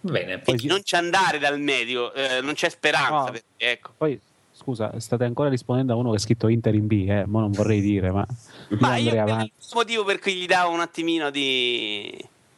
Bene, 0.02 0.42
Quindi 0.42 0.66
non 0.66 0.82
c'è 0.82 0.98
andare 0.98 1.38
dal 1.38 1.58
medico, 1.58 2.12
eh, 2.12 2.42
non 2.42 2.52
c'è 2.52 2.68
speranza. 2.68 3.08
No. 3.08 3.24
perché, 3.24 3.44
ecco. 3.56 3.92
Poi, 3.96 4.20
scusa, 4.52 4.92
state 5.00 5.24
ancora 5.24 5.48
rispondendo 5.48 5.94
a 5.94 5.96
uno 5.96 6.10
che 6.10 6.16
ha 6.16 6.20
scritto 6.20 6.48
Inter 6.48 6.74
in 6.74 6.86
B, 6.86 7.06
eh? 7.08 7.24
ma 7.24 7.40
non 7.40 7.50
vorrei 7.50 7.80
dire, 7.80 8.10
ma... 8.10 8.26
Ma 8.78 8.96
io 8.96 9.18
avanti. 9.18 9.52
il 9.56 9.70
motivo 9.72 10.04
per 10.04 10.18
cui 10.18 10.34
gli 10.34 10.46
davo 10.46 10.70
un 10.70 10.80
attimino 10.80 11.30
di, 11.30 12.14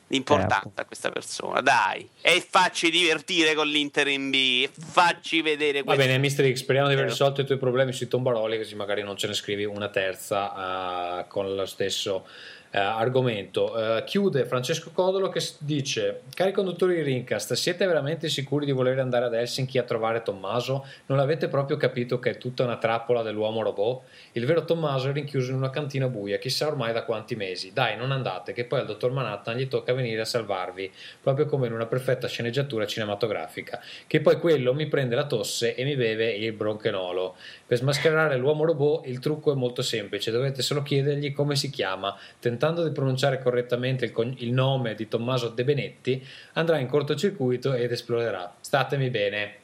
l'importanza 0.09 0.72
Eh, 0.76 0.82
a 0.82 0.85
questa 0.85 1.10
persona, 1.10 1.60
dai. 1.60 2.09
E 2.20 2.44
facci 2.47 2.90
divertire 2.90 3.55
con 3.55 3.66
l'Inter 3.66 4.09
in 4.09 4.30
B, 4.30 4.35
e 4.35 4.70
facci 4.72 5.40
vedere 5.43 5.78
Va 5.80 5.93
questo. 5.93 6.05
bene, 6.05 6.18
Mister 6.18 6.51
X, 6.52 6.56
speriamo 6.56 6.89
di 6.89 6.94
aver 6.94 7.06
risolto 7.06 7.40
i 7.40 7.47
tuoi 7.47 7.59
problemi 7.59 7.93
sui 7.93 8.09
tombaroli, 8.09 8.56
così 8.56 8.74
magari 8.74 9.02
non 9.02 9.16
ce 9.16 9.26
ne 9.28 9.35
scrivi 9.35 9.64
una 9.64 9.89
terza 9.89 11.20
eh, 11.20 11.28
con 11.28 11.55
lo 11.55 11.66
stesso 11.66 12.26
eh, 12.70 12.78
argomento. 12.78 13.97
Eh, 13.97 14.05
chiude 14.05 14.45
Francesco 14.45 14.90
Codolo 14.93 15.28
che 15.28 15.43
dice: 15.59 16.23
Cari 16.35 16.53
conduttori 16.53 16.95
di 16.95 17.03
Rincast, 17.03 17.55
siete 17.55 17.86
veramente 17.86 18.28
sicuri 18.28 18.66
di 18.66 18.73
voler 18.73 18.99
andare 18.99 19.27
ad 19.27 19.35
Helsinki 19.35 19.78
a 19.78 19.82
trovare 19.82 20.23
Tommaso? 20.23 20.86
Non 21.07 21.19
avete 21.19 21.49
proprio 21.49 21.77
capito 21.77 22.19
che 22.19 22.31
è 22.31 22.39
tutta 22.39 22.65
una 22.65 22.77
trappola 22.77 23.23
dell'uomo 23.23 23.62
robot? 23.62 24.03
Il 24.32 24.47
vero 24.47 24.65
Tommaso 24.65 25.09
è 25.09 25.12
rinchiuso 25.12 25.51
in 25.51 25.57
una 25.57 25.70
cantina 25.70 26.09
buia, 26.09 26.39
chissà 26.39 26.66
ormai 26.66 26.93
da 26.93 27.05
quanti 27.05 27.36
mesi. 27.36 27.73
Dai, 27.73 27.97
non 27.97 28.12
andate, 28.12 28.53
che 28.53 28.65
poi 28.65 28.81
al 28.81 28.86
dottor 28.86 29.12
Manhattan 29.12 29.57
gli 29.57 29.69
tocca 29.69 29.93
venire 29.93 30.20
a 30.20 30.24
salvarvi, 30.24 30.90
proprio 31.23 31.47
come 31.47 31.66
in 31.66 31.73
una 31.73 31.86
perfetta 31.86 32.28
sceneggiatura 32.28 32.86
cinematografica. 32.86 33.81
Che 34.07 34.20
poi 34.20 34.39
quello 34.39 34.74
mi 34.74 34.86
prende 34.86 35.15
la 35.15 35.27
tosse 35.27 35.74
e 35.74 35.85
mi 35.85 35.97
beve 35.97 36.31
il 36.32 36.53
bronchenolo. 36.53 37.36
Per 37.66 37.77
smascherare 37.77 38.36
l'uomo 38.36 38.65
robot 38.65 39.07
il 39.07 39.19
trucco 39.19 39.53
è 39.53 39.55
molto 39.55 39.82
semplice, 39.82 40.31
dovete 40.31 40.62
solo 40.62 40.82
chiedergli 40.82 41.32
come 41.32 41.57
si 41.57 41.70
chiama. 41.70 42.16
Tentando 42.59 42.82
di 42.82 42.93
pronunciare 42.93 43.40
correttamente 43.40 44.05
il, 44.05 44.10
cogn- 44.10 44.35
il 44.39 44.52
nome 44.52 44.97
di 44.97 45.06
Tommaso 45.06 45.51
De 45.51 45.62
Benetti, 45.62 46.20
andrà 46.55 46.78
in 46.78 46.89
cortocircuito 46.89 47.72
ed 47.72 47.93
esploderà. 47.93 48.52
Statemi 48.60 49.10
bene. 49.10 49.55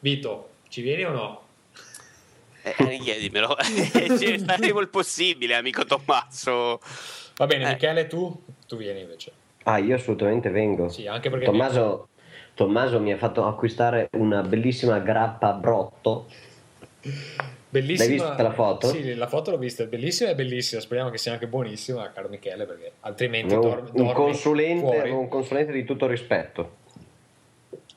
Vito, 0.00 0.48
ci 0.68 0.82
vieni 0.82 1.04
o 1.04 1.10
no? 1.12 1.42
Eh, 2.62 2.74
eh, 2.76 2.98
chiedimelo. 2.98 3.56
Ci 4.18 4.38
faremo 4.40 4.80
il 4.80 4.88
possibile, 4.88 5.54
amico 5.54 5.84
Tommaso. 5.84 6.80
Va 7.36 7.46
bene, 7.46 7.68
Eh. 7.68 7.72
Michele, 7.74 8.08
tu? 8.08 8.42
Tu 8.66 8.76
vieni 8.76 9.02
invece. 9.02 9.30
Ah, 9.62 9.78
io 9.78 9.94
assolutamente 9.94 10.50
vengo. 10.50 10.88
Sì, 10.88 11.06
anche 11.06 11.30
perché... 11.30 11.44
Tommaso, 11.44 12.08
Tommaso 12.54 12.98
mi 12.98 13.12
ha 13.12 13.16
fatto 13.16 13.46
acquistare 13.46 14.08
una 14.14 14.42
bellissima 14.42 14.98
grappa 14.98 15.52
brotto. 15.52 16.26
Bellissima. 17.72 18.06
L'hai 18.06 18.18
vista 18.18 18.42
la 18.42 18.52
foto? 18.52 18.88
Sì, 18.88 19.14
la 19.14 19.26
foto 19.26 19.50
l'ho 19.50 19.56
vista, 19.56 19.82
è 19.82 19.86
bellissima 19.86 20.28
e 20.28 20.34
bellissima. 20.34 20.78
Speriamo 20.82 21.08
che 21.08 21.16
sia 21.16 21.32
anche 21.32 21.46
buonissima, 21.46 22.12
caro 22.12 22.28
Michele, 22.28 22.66
perché 22.66 22.92
altrimenti 23.00 23.54
Un, 23.54 23.60
dormi, 23.62 23.88
un 23.88 24.04
dormi 24.04 24.12
consulente, 24.12 25.08
un 25.08 25.28
consulente 25.28 25.72
di 25.72 25.82
tutto 25.84 26.06
rispetto. 26.06 26.80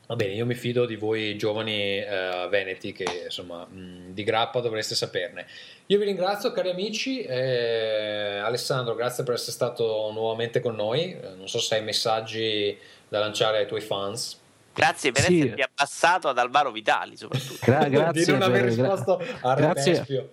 Va 0.07 0.15
bene, 0.15 0.33
io 0.33 0.45
mi 0.45 0.53
fido 0.53 0.85
di 0.85 0.95
voi 0.95 1.35
giovani 1.35 1.97
eh, 1.97 2.47
veneti 2.49 2.93
che 2.93 3.23
insomma 3.25 3.65
mh, 3.65 4.13
di 4.13 4.23
grappa 4.23 4.61
dovreste 4.61 4.95
saperne. 4.95 5.45
Io 5.87 5.97
vi 5.97 6.05
ringrazio 6.05 6.53
cari 6.53 6.69
amici, 6.69 7.23
eh, 7.23 8.37
Alessandro 8.37 8.95
grazie 8.95 9.25
per 9.25 9.33
essere 9.33 9.51
stato 9.51 10.09
nuovamente 10.13 10.61
con 10.61 10.75
noi, 10.75 11.11
Eh, 11.11 11.35
non 11.35 11.49
so 11.49 11.59
se 11.59 11.75
hai 11.75 11.83
messaggi 11.83 12.77
da 13.09 13.19
lanciare 13.19 13.57
ai 13.57 13.67
tuoi 13.67 13.81
fans. 13.81 14.39
Grazie 14.75 15.11
per 15.11 15.23
Sì. 15.23 15.39
esserti 15.39 15.61
abbassato 15.61 16.27
ad 16.27 16.37
Alvaro 16.37 16.71
Vitali, 16.71 17.15
soprattutto. 17.15 17.59
Gra- 17.65 17.83
di 17.85 17.89
grazie 17.91 18.33
non 18.33 18.41
aver 18.41 18.63
per- 18.65 18.75
gra- 18.75 18.87
risposto 18.89 19.23
a 19.41 19.53
grazie. 19.55 19.91
Repespio. 19.93 20.29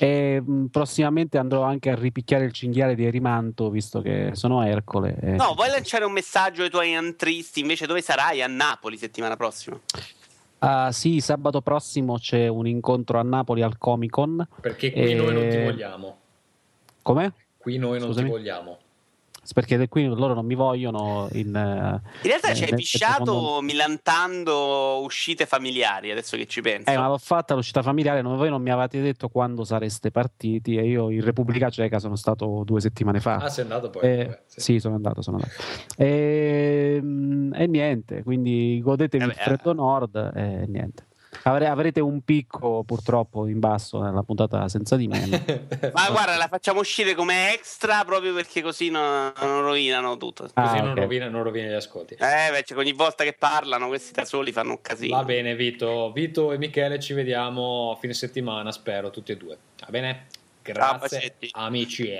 E 0.00 0.40
mh, 0.40 0.66
prossimamente 0.66 1.38
andrò 1.38 1.62
anche 1.62 1.90
a 1.90 1.94
ripicchiare 1.94 2.44
il 2.44 2.52
cinghiale 2.52 2.94
di 2.94 3.04
Erimanto, 3.04 3.68
visto 3.70 4.00
che 4.00 4.30
sono 4.34 4.64
Ercole. 4.64 5.16
e- 5.20 5.30
No, 5.32 5.54
vuoi 5.54 5.70
lanciare 5.70 6.04
un 6.04 6.12
messaggio 6.12 6.62
ai 6.62 6.70
tuoi 6.70 6.94
antristi? 6.94 7.60
Invece, 7.60 7.86
dove 7.86 8.00
sarai? 8.02 8.42
A 8.42 8.46
Napoli 8.46 8.96
settimana 8.96 9.36
prossima. 9.36 9.78
Ah, 10.60 10.90
sì, 10.92 11.20
sabato 11.20 11.60
prossimo 11.60 12.18
c'è 12.18 12.48
un 12.48 12.66
incontro 12.66 13.18
a 13.18 13.22
Napoli 13.22 13.62
al 13.62 13.78
Comic 13.78 14.10
Con. 14.10 14.46
Perché 14.60 14.90
qui 14.92 15.14
noi 15.14 15.32
non 15.32 15.48
ti 15.48 15.56
Eh, 15.56 15.64
vogliamo, 15.64 16.18
Come? 17.02 17.32
qui 17.56 17.76
noi 17.78 17.98
non 18.00 18.08
Scusami? 18.08 18.26
ti 18.26 18.32
vogliamo. 18.32 18.78
Perché 19.54 19.88
qui 19.88 20.04
loro 20.06 20.34
non 20.34 20.44
mi 20.46 20.54
vogliono 20.54 21.28
in... 21.32 21.54
eh, 21.54 22.00
In 22.22 22.28
realtà 22.28 22.48
eh, 22.50 22.54
ci 22.54 22.64
hai 22.64 22.74
pisciato 22.74 23.24
secondo- 23.24 23.60
milantando 23.62 25.00
uscite 25.02 25.46
familiari, 25.46 26.10
adesso 26.10 26.36
che 26.36 26.46
ci 26.46 26.60
penso. 26.60 26.90
Eh, 26.90 26.96
ma 26.96 27.08
l'ho 27.08 27.18
fatta 27.18 27.54
l'uscita 27.54 27.82
familiare, 27.82 28.22
non- 28.22 28.36
voi 28.36 28.50
non 28.50 28.62
mi 28.62 28.70
avete 28.70 29.00
detto 29.00 29.28
quando 29.28 29.64
sareste 29.64 30.10
partiti 30.10 30.76
e 30.76 30.86
io 30.86 31.10
in 31.10 31.22
Repubblica 31.22 31.70
Ceca 31.70 31.98
sono 31.98 32.16
stato 32.16 32.62
due 32.64 32.80
settimane 32.80 33.20
fa. 33.20 33.36
Ah, 33.36 33.48
sei 33.48 33.64
andato 33.64 33.90
poi. 33.90 34.02
Eh, 34.02 34.16
vabbè, 34.24 34.42
sì. 34.46 34.60
sì, 34.60 34.78
sono 34.80 34.94
andato, 34.96 35.22
sono 35.22 35.36
andato. 35.38 35.62
E, 35.96 36.98
mm, 37.02 37.54
e 37.54 37.66
niente, 37.66 38.22
quindi 38.22 38.80
godetevi 38.82 39.24
Eh 39.24 39.26
il 39.26 39.34
beh, 39.34 39.42
freddo 39.42 39.72
nord 39.72 40.32
e 40.34 40.64
niente. 40.68 41.06
Avre- 41.48 41.66
avrete 41.68 42.00
un 42.00 42.22
picco 42.22 42.82
purtroppo 42.84 43.46
in 43.46 43.58
basso 43.58 44.00
nella 44.00 44.22
puntata 44.22 44.68
senza 44.68 44.96
di 44.96 45.08
me. 45.08 45.26
ma- 45.92 46.10
guarda, 46.10 46.36
la 46.36 46.48
facciamo 46.48 46.80
uscire 46.80 47.14
come 47.14 47.52
extra 47.52 48.04
proprio 48.04 48.34
perché 48.34 48.62
così 48.62 48.90
no- 48.90 49.32
non 49.40 49.62
rovinano 49.62 50.16
tutto. 50.16 50.48
Ah, 50.54 50.62
Così 50.62 50.80
non, 50.80 50.90
ok. 50.90 50.98
rovina, 50.98 51.28
non 51.28 51.42
rovina 51.42 51.68
gli 51.68 51.72
ascolti. 51.74 52.14
Eh, 52.14 52.50
beh, 52.50 52.62
cioè, 52.64 52.78
ogni 52.78 52.92
volta 52.92 53.24
che 53.24 53.32
parlano, 53.32 53.88
questi 53.88 54.12
da 54.12 54.24
soli 54.24 54.52
fanno 54.52 54.70
un 54.72 54.80
casino. 54.80 55.16
Va 55.16 55.24
bene, 55.24 55.54
Vito. 55.54 56.12
Vito 56.12 56.52
e 56.52 56.58
Michele 56.58 56.98
ci 57.00 57.12
vediamo 57.14 57.92
a 57.92 57.98
fine 57.98 58.14
settimana, 58.14 58.70
spero, 58.72 59.10
tutti 59.10 59.32
e 59.32 59.36
due. 59.36 59.56
Va 59.80 59.86
bene? 59.90 60.26
Grazie, 60.62 61.18
Bacetti. 61.18 61.48
amici. 61.52 62.10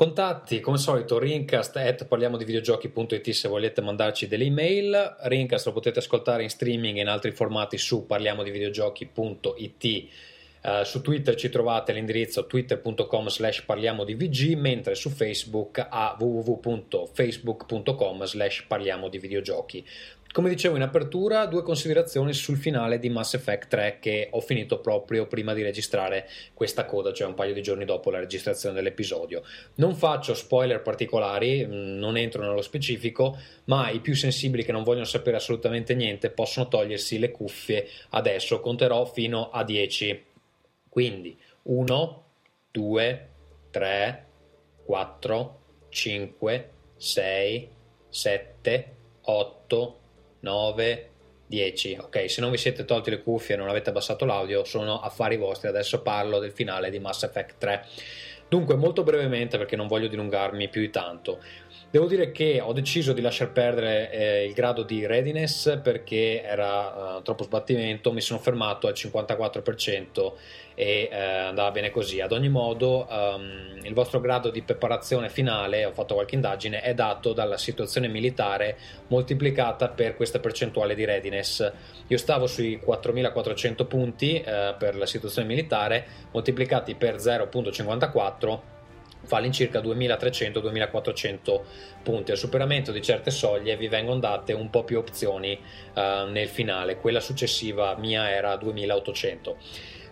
Contatti, 0.00 0.60
come 0.60 0.76
al 0.76 0.82
solito, 0.82 1.18
rincast 1.18 1.76
at 1.76 2.06
parliamo 2.06 2.38
di 2.38 2.46
videogiochi.it 2.46 3.30
se 3.32 3.48
volete 3.48 3.82
mandarci 3.82 4.26
delle 4.26 4.44
email. 4.44 5.16
Rincast 5.24 5.66
lo 5.66 5.72
potete 5.72 5.98
ascoltare 5.98 6.42
in 6.42 6.48
streaming 6.48 6.96
e 6.96 7.02
in 7.02 7.08
altri 7.08 7.32
formati 7.32 7.76
su 7.76 8.06
parliamo 8.06 8.42
di 8.42 8.50
videogiochi.it. 8.50 10.08
Eh, 10.62 10.84
su 10.84 11.02
Twitter 11.02 11.34
ci 11.34 11.50
trovate 11.50 11.92
l'indirizzo 11.92 12.46
twitter.com 12.46 13.28
slash 13.28 13.60
parliamo 13.60 14.04
di 14.04 14.14
VG, 14.14 14.54
mentre 14.54 14.94
su 14.94 15.10
Facebook 15.10 15.86
a 15.86 16.16
www.facebook.com 16.18 18.24
slash 18.24 18.64
parliamo 18.66 19.10
di 19.10 19.18
videogiochi. 19.18 19.86
Come 20.32 20.48
dicevo 20.48 20.76
in 20.76 20.82
apertura, 20.82 21.46
due 21.46 21.64
considerazioni 21.64 22.32
sul 22.32 22.56
finale 22.56 23.00
di 23.00 23.08
Mass 23.08 23.34
Effect 23.34 23.66
3 23.66 23.98
che 23.98 24.28
ho 24.30 24.40
finito 24.40 24.78
proprio 24.78 25.26
prima 25.26 25.54
di 25.54 25.62
registrare 25.62 26.28
questa 26.54 26.84
coda, 26.84 27.12
cioè 27.12 27.26
un 27.26 27.34
paio 27.34 27.52
di 27.52 27.60
giorni 27.62 27.84
dopo 27.84 28.12
la 28.12 28.20
registrazione 28.20 28.76
dell'episodio. 28.76 29.42
Non 29.76 29.96
faccio 29.96 30.34
spoiler 30.34 30.82
particolari, 30.82 31.66
mh, 31.66 31.98
non 31.98 32.16
entro 32.16 32.42
nello 32.42 32.62
specifico, 32.62 33.36
ma 33.64 33.90
i 33.90 33.98
più 33.98 34.14
sensibili 34.14 34.62
che 34.62 34.70
non 34.70 34.84
vogliono 34.84 35.04
sapere 35.04 35.36
assolutamente 35.36 35.96
niente 35.96 36.30
possono 36.30 36.68
togliersi 36.68 37.18
le 37.18 37.32
cuffie 37.32 37.88
adesso, 38.10 38.60
conterò 38.60 39.06
fino 39.06 39.50
a 39.50 39.64
10. 39.64 40.24
Quindi 40.88 41.36
1, 41.62 42.24
2, 42.70 43.28
3, 43.70 44.26
4, 44.84 45.60
5, 45.88 46.70
6, 46.96 47.68
7, 48.08 48.94
8, 49.22 49.99
9, 50.40 51.10
10. 51.46 51.98
Ok, 52.00 52.30
se 52.30 52.40
non 52.40 52.50
vi 52.50 52.56
siete 52.56 52.84
tolti 52.84 53.10
le 53.10 53.22
cuffie 53.22 53.54
e 53.54 53.58
non 53.58 53.68
avete 53.68 53.90
abbassato 53.90 54.24
l'audio, 54.24 54.64
sono 54.64 55.00
affari 55.00 55.36
vostri. 55.36 55.68
Adesso 55.68 56.02
parlo 56.02 56.38
del 56.38 56.52
finale 56.52 56.90
di 56.90 56.98
Mass 56.98 57.24
Effect 57.24 57.58
3. 57.58 57.86
Dunque, 58.48 58.74
molto 58.74 59.02
brevemente, 59.02 59.58
perché 59.58 59.76
non 59.76 59.86
voglio 59.86 60.08
dilungarmi 60.08 60.68
più 60.68 60.80
di 60.80 60.90
tanto. 60.90 61.40
Devo 61.92 62.06
dire 62.06 62.30
che 62.30 62.60
ho 62.62 62.72
deciso 62.72 63.12
di 63.12 63.20
lasciar 63.20 63.50
perdere 63.50 64.12
eh, 64.12 64.44
il 64.44 64.52
grado 64.52 64.84
di 64.84 65.06
readiness 65.06 65.80
perché 65.82 66.40
era 66.40 67.18
eh, 67.18 67.22
troppo 67.22 67.42
sbattimento, 67.42 68.12
mi 68.12 68.20
sono 68.20 68.38
fermato 68.38 68.86
al 68.86 68.92
54% 68.92 70.32
e 70.76 71.08
eh, 71.10 71.18
andava 71.18 71.72
bene 71.72 71.90
così. 71.90 72.20
Ad 72.20 72.30
ogni 72.30 72.48
modo, 72.48 73.08
ehm, 73.08 73.80
il 73.82 73.92
vostro 73.92 74.20
grado 74.20 74.50
di 74.50 74.62
preparazione 74.62 75.30
finale, 75.30 75.84
ho 75.84 75.90
fatto 75.90 76.14
qualche 76.14 76.36
indagine, 76.36 76.80
è 76.80 76.94
dato 76.94 77.32
dalla 77.32 77.58
situazione 77.58 78.06
militare 78.06 78.76
moltiplicata 79.08 79.88
per 79.88 80.14
questa 80.14 80.38
percentuale 80.38 80.94
di 80.94 81.04
readiness. 81.04 81.72
Io 82.06 82.18
stavo 82.18 82.46
sui 82.46 82.78
4400 82.78 83.84
punti 83.86 84.40
eh, 84.40 84.76
per 84.78 84.94
la 84.94 85.06
situazione 85.06 85.48
militare, 85.48 86.06
moltiplicati 86.30 86.94
per 86.94 87.16
0.54 87.16 88.78
fa 89.30 89.36
all'incirca 89.36 89.78
2300-2400 89.78 91.60
punti. 92.02 92.32
Al 92.32 92.36
superamento 92.36 92.90
di 92.90 93.00
certe 93.00 93.30
soglie 93.30 93.76
vi 93.76 93.86
vengono 93.86 94.18
date 94.18 94.52
un 94.52 94.70
po' 94.70 94.82
più 94.82 94.98
opzioni 94.98 95.56
eh, 95.94 96.26
nel 96.28 96.48
finale, 96.48 96.96
quella 96.96 97.20
successiva 97.20 97.94
mia 97.96 98.28
era 98.28 98.56
2800. 98.56 99.56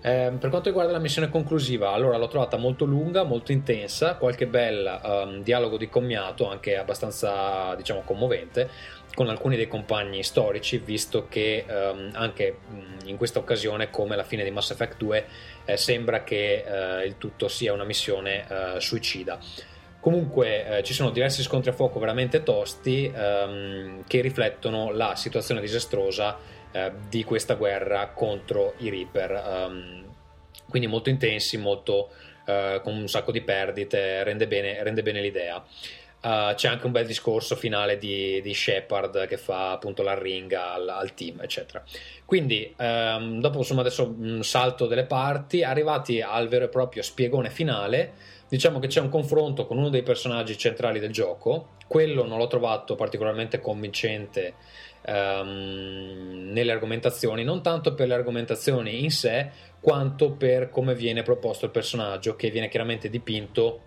Eh, 0.01 0.33
per 0.39 0.51
quanto 0.51 0.69
riguarda 0.69 0.93
la 0.93 1.01
missione 1.01 1.29
conclusiva, 1.29 1.91
allora 1.91 2.17
l'ho 2.17 2.29
trovata 2.29 2.57
molto 2.57 2.85
lunga, 2.85 3.25
molto 3.25 3.51
intensa, 3.51 4.15
qualche 4.15 4.47
bel 4.47 5.01
um, 5.03 5.43
dialogo 5.43 5.77
di 5.77 5.89
commiato, 5.89 6.49
anche 6.49 6.77
abbastanza 6.77 7.75
diciamo 7.75 8.03
commovente, 8.03 8.71
con 9.19 9.29
alcuni 9.31 9.57
dei 9.57 9.67
compagni 9.67 10.23
storici, 10.23 10.79
visto 10.79 11.27
che 11.27 11.65
um, 11.69 12.11
anche 12.13 12.59
in 13.07 13.17
questa 13.17 13.41
occasione, 13.41 13.91
come 13.91 14.15
la 14.15 14.23
fine 14.23 14.45
di 14.45 14.53
Mass 14.53 14.71
Effect 14.71 14.97
2, 14.97 15.27
eh, 15.65 15.77
sembra 15.77 16.23
che 16.23 16.63
eh, 16.65 17.05
il 17.05 17.19
tutto 17.19 17.49
sia 17.49 17.73
una 17.73 17.83
missione 17.83 18.47
eh, 18.49 18.81
suicida. 18.81 19.41
Comunque 19.99 20.79
eh, 20.79 20.83
ci 20.85 20.95
sono 20.95 21.11
diversi 21.11 21.43
scontri 21.43 21.71
a 21.71 21.73
fuoco 21.73 21.99
veramente 21.99 22.45
tosti 22.45 23.13
ehm, 23.13 24.05
che 24.07 24.21
riflettono 24.21 24.93
la 24.93 25.17
situazione 25.17 25.61
disastrosa 25.61 26.39
eh, 26.71 26.93
di 27.09 27.25
questa 27.25 27.55
guerra 27.55 28.11
contro 28.11 28.75
i 28.77 28.89
Reaper. 28.89 29.67
Um, 29.67 30.05
quindi 30.69 30.87
molto 30.87 31.09
intensi, 31.09 31.57
molto, 31.57 32.11
eh, 32.47 32.81
con 32.85 32.95
un 32.95 33.09
sacco 33.09 33.33
di 33.33 33.41
perdite, 33.41 34.23
rende 34.23 34.47
bene, 34.47 34.81
rende 34.85 35.03
bene 35.03 35.21
l'idea. 35.21 35.61
Uh, 36.21 36.53
c'è 36.55 36.67
anche 36.67 36.85
un 36.85 36.91
bel 36.91 37.07
discorso 37.07 37.55
finale 37.55 37.97
di, 37.97 38.41
di 38.43 38.53
Shepard 38.53 39.29
che 39.29 39.37
fa 39.37 39.71
appunto 39.71 40.03
la 40.03 40.19
ringa 40.19 40.73
al, 40.73 40.89
al 40.89 41.15
team, 41.15 41.41
eccetera. 41.43 41.81
Quindi, 42.25 42.75
um, 42.77 43.39
dopo 43.41 43.59
insomma 43.59 43.83
adesso 43.83 44.13
un 44.19 44.43
salto 44.43 44.87
delle 44.87 45.05
parti, 45.05 45.63
arrivati 45.63 46.21
al 46.21 46.49
vero 46.49 46.65
e 46.65 46.69
proprio 46.69 47.03
spiegone 47.03 47.51
finale, 47.51 48.15
diciamo 48.49 48.81
che 48.81 48.89
c'è 48.89 49.01
un 49.01 49.11
confronto 49.11 49.65
con 49.65 49.79
uno 49.79 49.91
dei 49.91 50.03
personaggi 50.03 50.59
centrali 50.59 50.99
del 50.99 51.13
gioco. 51.13 51.77
Quello 51.87 52.27
non 52.27 52.39
l'ho 52.39 52.49
trovato 52.49 52.97
particolarmente 52.97 53.61
convincente 53.61 54.55
um, 55.07 56.51
nelle 56.53 56.73
argomentazioni, 56.73 57.45
non 57.45 57.63
tanto 57.63 57.95
per 57.95 58.09
le 58.09 58.15
argomentazioni 58.15 59.05
in 59.05 59.13
sé, 59.13 59.51
quanto 59.81 60.33
per 60.33 60.69
come 60.69 60.97
viene 60.97 61.23
proposto 61.23 61.65
il 61.65 61.71
personaggio, 61.71 62.35
che 62.35 62.51
viene 62.51 62.69
chiaramente 62.69 63.09
dipinto 63.09 63.83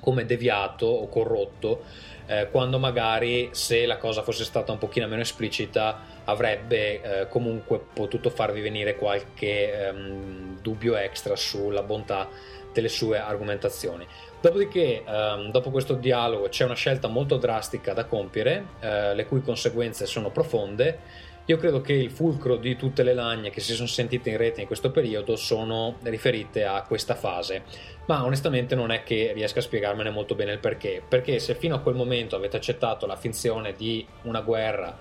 come 0.00 0.26
deviato 0.26 0.86
o 0.86 1.08
corrotto, 1.08 1.82
eh, 2.26 2.48
quando 2.50 2.78
magari 2.78 3.50
se 3.52 3.86
la 3.86 3.96
cosa 3.98 4.22
fosse 4.22 4.44
stata 4.44 4.72
un 4.72 4.78
pochino 4.78 5.06
meno 5.06 5.22
esplicita 5.22 6.12
avrebbe 6.24 7.02
eh, 7.02 7.28
comunque 7.28 7.78
potuto 7.92 8.30
farvi 8.30 8.60
venire 8.60 8.96
qualche 8.96 9.88
ehm, 9.88 10.60
dubbio 10.60 10.96
extra 10.96 11.36
sulla 11.36 11.82
bontà 11.82 12.28
delle 12.72 12.88
sue 12.88 13.18
argomentazioni. 13.18 14.06
Dopodiché, 14.40 15.02
ehm, 15.06 15.50
dopo 15.50 15.70
questo 15.70 15.94
dialogo, 15.94 16.48
c'è 16.48 16.64
una 16.64 16.74
scelta 16.74 17.08
molto 17.08 17.36
drastica 17.36 17.92
da 17.92 18.04
compiere, 18.04 18.66
eh, 18.80 19.14
le 19.14 19.26
cui 19.26 19.40
conseguenze 19.42 20.06
sono 20.06 20.30
profonde. 20.30 20.98
Io 21.46 21.58
credo 21.58 21.82
che 21.82 21.92
il 21.92 22.10
fulcro 22.10 22.56
di 22.56 22.74
tutte 22.74 23.02
le 23.02 23.12
lagne 23.12 23.50
che 23.50 23.60
si 23.60 23.74
sono 23.74 23.86
sentite 23.86 24.30
in 24.30 24.38
rete 24.38 24.62
in 24.62 24.66
questo 24.66 24.90
periodo 24.90 25.36
sono 25.36 25.96
riferite 26.04 26.64
a 26.64 26.82
questa 26.84 27.14
fase, 27.14 27.64
ma 28.06 28.24
onestamente 28.24 28.74
non 28.74 28.90
è 28.90 29.02
che 29.02 29.32
riesca 29.34 29.58
a 29.58 29.62
spiegarmene 29.62 30.08
molto 30.08 30.34
bene 30.34 30.52
il 30.52 30.58
perché, 30.58 31.02
perché 31.06 31.38
se 31.38 31.54
fino 31.54 31.74
a 31.74 31.80
quel 31.80 31.96
momento 31.96 32.34
avete 32.34 32.56
accettato 32.56 33.04
la 33.04 33.16
finzione 33.16 33.74
di 33.74 34.06
una 34.22 34.40
guerra 34.40 34.96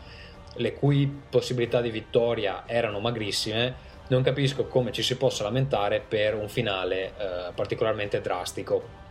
le 0.55 0.73
cui 0.73 1.21
possibilità 1.29 1.79
di 1.79 1.91
vittoria 1.91 2.63
erano 2.65 2.99
magrissime, 2.99 3.91
non 4.09 4.21
capisco 4.21 4.65
come 4.65 4.91
ci 4.91 5.01
si 5.01 5.15
possa 5.15 5.43
lamentare 5.43 6.01
per 6.05 6.35
un 6.35 6.49
finale 6.49 7.13
eh, 7.17 7.51
particolarmente 7.55 8.19
drastico. 8.19 9.02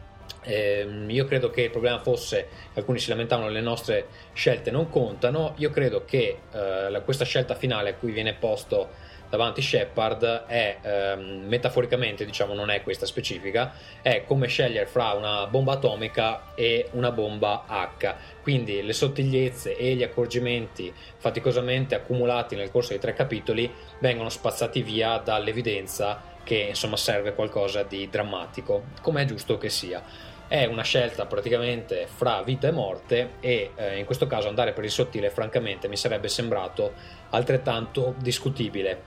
Eh, 0.45 1.05
io 1.07 1.25
credo 1.25 1.51
che 1.51 1.63
il 1.63 1.71
problema 1.71 2.01
fosse, 2.01 2.49
alcuni 2.75 2.99
si 2.99 3.09
lamentavano, 3.11 3.49
le 3.49 3.61
nostre 3.61 4.07
scelte 4.33 4.71
non 4.71 4.89
contano, 4.89 5.55
io 5.57 5.71
credo 5.71 6.05
che 6.05 6.39
eh, 6.53 7.03
questa 7.05 7.25
scelta 7.25 7.55
finale 7.55 7.91
a 7.91 7.95
cui 7.95 8.13
viene 8.13 8.35
posto 8.35 9.11
davanti 9.33 9.63
Shepard 9.63 10.45
è 10.45 10.77
ehm, 10.83 11.47
metaforicamente, 11.47 12.27
diciamo, 12.27 12.53
non 12.53 12.69
è 12.69 12.83
questa 12.83 13.07
specifica, 13.07 13.73
è 14.03 14.25
come 14.27 14.47
scegliere 14.47 14.85
fra 14.85 15.13
una 15.13 15.47
bomba 15.47 15.73
atomica 15.73 16.53
e 16.55 16.89
una 16.93 17.11
bomba 17.13 17.65
H. 17.67 18.15
Quindi 18.43 18.83
le 18.83 18.93
sottigliezze 18.93 19.75
e 19.75 19.95
gli 19.95 20.03
accorgimenti 20.03 20.93
faticosamente 21.17 21.95
accumulati 21.95 22.57
nel 22.57 22.71
corso 22.71 22.91
dei 22.91 22.99
tre 22.99 23.15
capitoli 23.15 23.73
vengono 24.01 24.29
spazzati 24.29 24.83
via 24.83 25.17
dall'evidenza 25.17 26.21
che 26.45 26.67
insomma 26.69 26.99
serve 26.99 27.33
qualcosa 27.33 27.85
di 27.85 28.11
drammatico, 28.11 28.85
come 29.01 29.23
è 29.23 29.25
giusto 29.25 29.57
che 29.57 29.71
sia 29.71 30.03
è 30.53 30.67
una 30.67 30.83
scelta 30.83 31.25
praticamente 31.25 32.07
fra 32.07 32.43
vita 32.43 32.69
e 32.69 32.73
morte 32.73 33.31
e 33.41 33.71
eh, 33.75 33.97
in 33.97 34.05
questo 34.05 34.27
caso 34.27 34.49
andare 34.49 34.75
per 34.75 34.85
il 34.85 34.91
sottile 34.91 35.31
francamente 35.31 35.89
mi 35.89 35.97
sarebbe 35.97 36.29
sembrato 36.29 36.93
altrettanto 37.31 38.15
discutibile. 38.19 39.01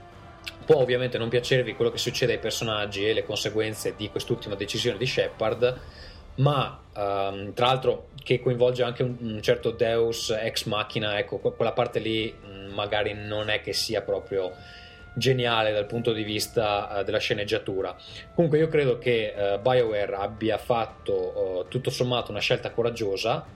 Può 0.64 0.78
ovviamente 0.80 1.18
non 1.18 1.28
piacervi 1.28 1.76
quello 1.76 1.92
che 1.92 1.98
succede 1.98 2.32
ai 2.32 2.38
personaggi 2.40 3.08
e 3.08 3.12
le 3.12 3.24
conseguenze 3.24 3.94
di 3.94 4.10
quest'ultima 4.10 4.56
decisione 4.56 4.98
di 4.98 5.06
Shepard, 5.06 5.80
ma 6.38 6.80
um, 6.96 7.54
tra 7.54 7.66
l'altro 7.66 8.08
che 8.24 8.40
coinvolge 8.40 8.82
anche 8.82 9.04
un, 9.04 9.14
un, 9.20 9.40
certo 9.40 9.70
Deus 9.70 10.30
ex 10.30 10.64
machina, 10.64 11.16
ecco, 11.16 11.38
quella 11.38 11.70
parte 11.70 12.00
lì 12.00 12.34
mm, 12.44 12.72
magari 12.72 13.14
non 13.14 13.50
è 13.50 13.60
che 13.60 13.72
sia 13.72 14.02
proprio 14.02 14.52
geniale 15.16 15.72
dal 15.72 15.86
punto 15.86 16.12
di 16.12 16.22
vista 16.22 17.00
uh, 17.00 17.02
della 17.02 17.18
sceneggiatura. 17.18 17.96
Comunque 18.34 18.58
io 18.58 18.68
credo 18.68 18.98
che 18.98 19.32
uh, 19.34 19.58
BioWare 19.60 20.14
abbia 20.14 20.58
fatto 20.58 21.14
uh, 21.64 21.68
tutto 21.68 21.88
sommato 21.88 22.30
una 22.30 22.40
scelta 22.40 22.70
coraggiosa 22.70 23.46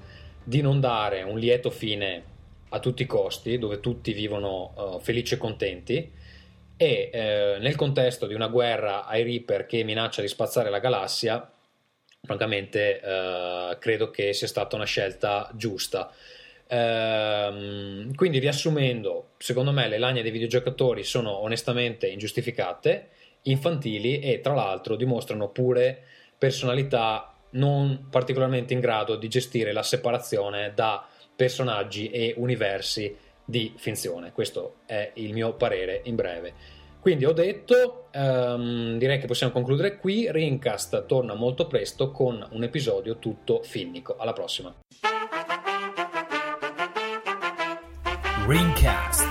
di 0.43 0.63
non 0.63 0.81
dare 0.81 1.23
un 1.23 1.39
lieto 1.39 1.71
fine 1.71 2.25
a 2.71 2.79
tutti 2.79 3.03
i 3.03 3.07
costi, 3.07 3.59
dove 3.59 3.81
tutti 3.81 4.13
vivono 4.13 4.99
felici 5.03 5.35
e 5.35 5.39
contenti, 5.39 6.13
e 6.77 7.11
nel 7.61 7.75
contesto 7.75 8.27
di 8.27 8.35
una 8.35 8.47
guerra 8.47 9.05
ai 9.07 9.23
Reaper 9.23 9.67
che 9.67 9.83
minaccia 9.83 10.23
di 10.23 10.29
spazzare 10.29 10.71
la 10.71 10.79
galassia, 10.79 11.53
francamente 12.23 13.01
credo 13.79 14.11
che 14.11 14.33
sia 14.33 14.47
stata 14.47 14.77
una 14.77 14.85
scelta 14.87 15.51
giusta. 15.55 16.13
Ehm, 16.73 18.15
quindi 18.15 18.39
riassumendo, 18.39 19.31
secondo 19.39 19.73
me 19.73 19.89
le 19.89 19.99
lagne 19.99 20.23
dei 20.23 20.31
videogiocatori 20.31 21.03
sono 21.03 21.43
onestamente 21.43 22.07
ingiustificate, 22.07 23.09
infantili 23.43 24.21
e 24.21 24.41
tra 24.41 24.55
l'altro 24.55 24.95
dimostrano 24.95 25.49
pure 25.49 26.03
personalità 26.39 27.35
non 27.53 28.07
particolarmente 28.09 28.73
in 28.73 28.81
grado 28.81 29.17
di 29.17 29.27
gestire 29.29 29.73
la 29.73 29.83
separazione 29.83 30.73
da 30.73 31.05
personaggi 31.35 32.11
e 32.11 32.35
universi 32.37 33.17
di 33.45 33.73
finzione. 33.77 34.31
Questo 34.31 34.77
è 34.87 35.11
il 35.15 35.33
mio 35.33 35.55
parere 35.55 36.03
in 36.05 36.15
breve. 36.15 36.79
Quindi 37.01 37.25
ho 37.25 37.33
detto, 37.33 38.09
um, 38.15 38.97
direi 38.99 39.19
che 39.19 39.27
possiamo 39.27 39.53
concludere 39.53 39.97
qui. 39.97 40.31
Rincast 40.31 41.07
torna 41.07 41.35
molto 41.35 41.67
presto 41.67 42.11
con 42.13 42.47
un 42.53 42.63
episodio 42.63 43.17
tutto 43.17 43.63
finnico. 43.63 44.17
Alla 44.19 44.35
prossima. 44.35 44.73
Ringcast. 48.47 49.30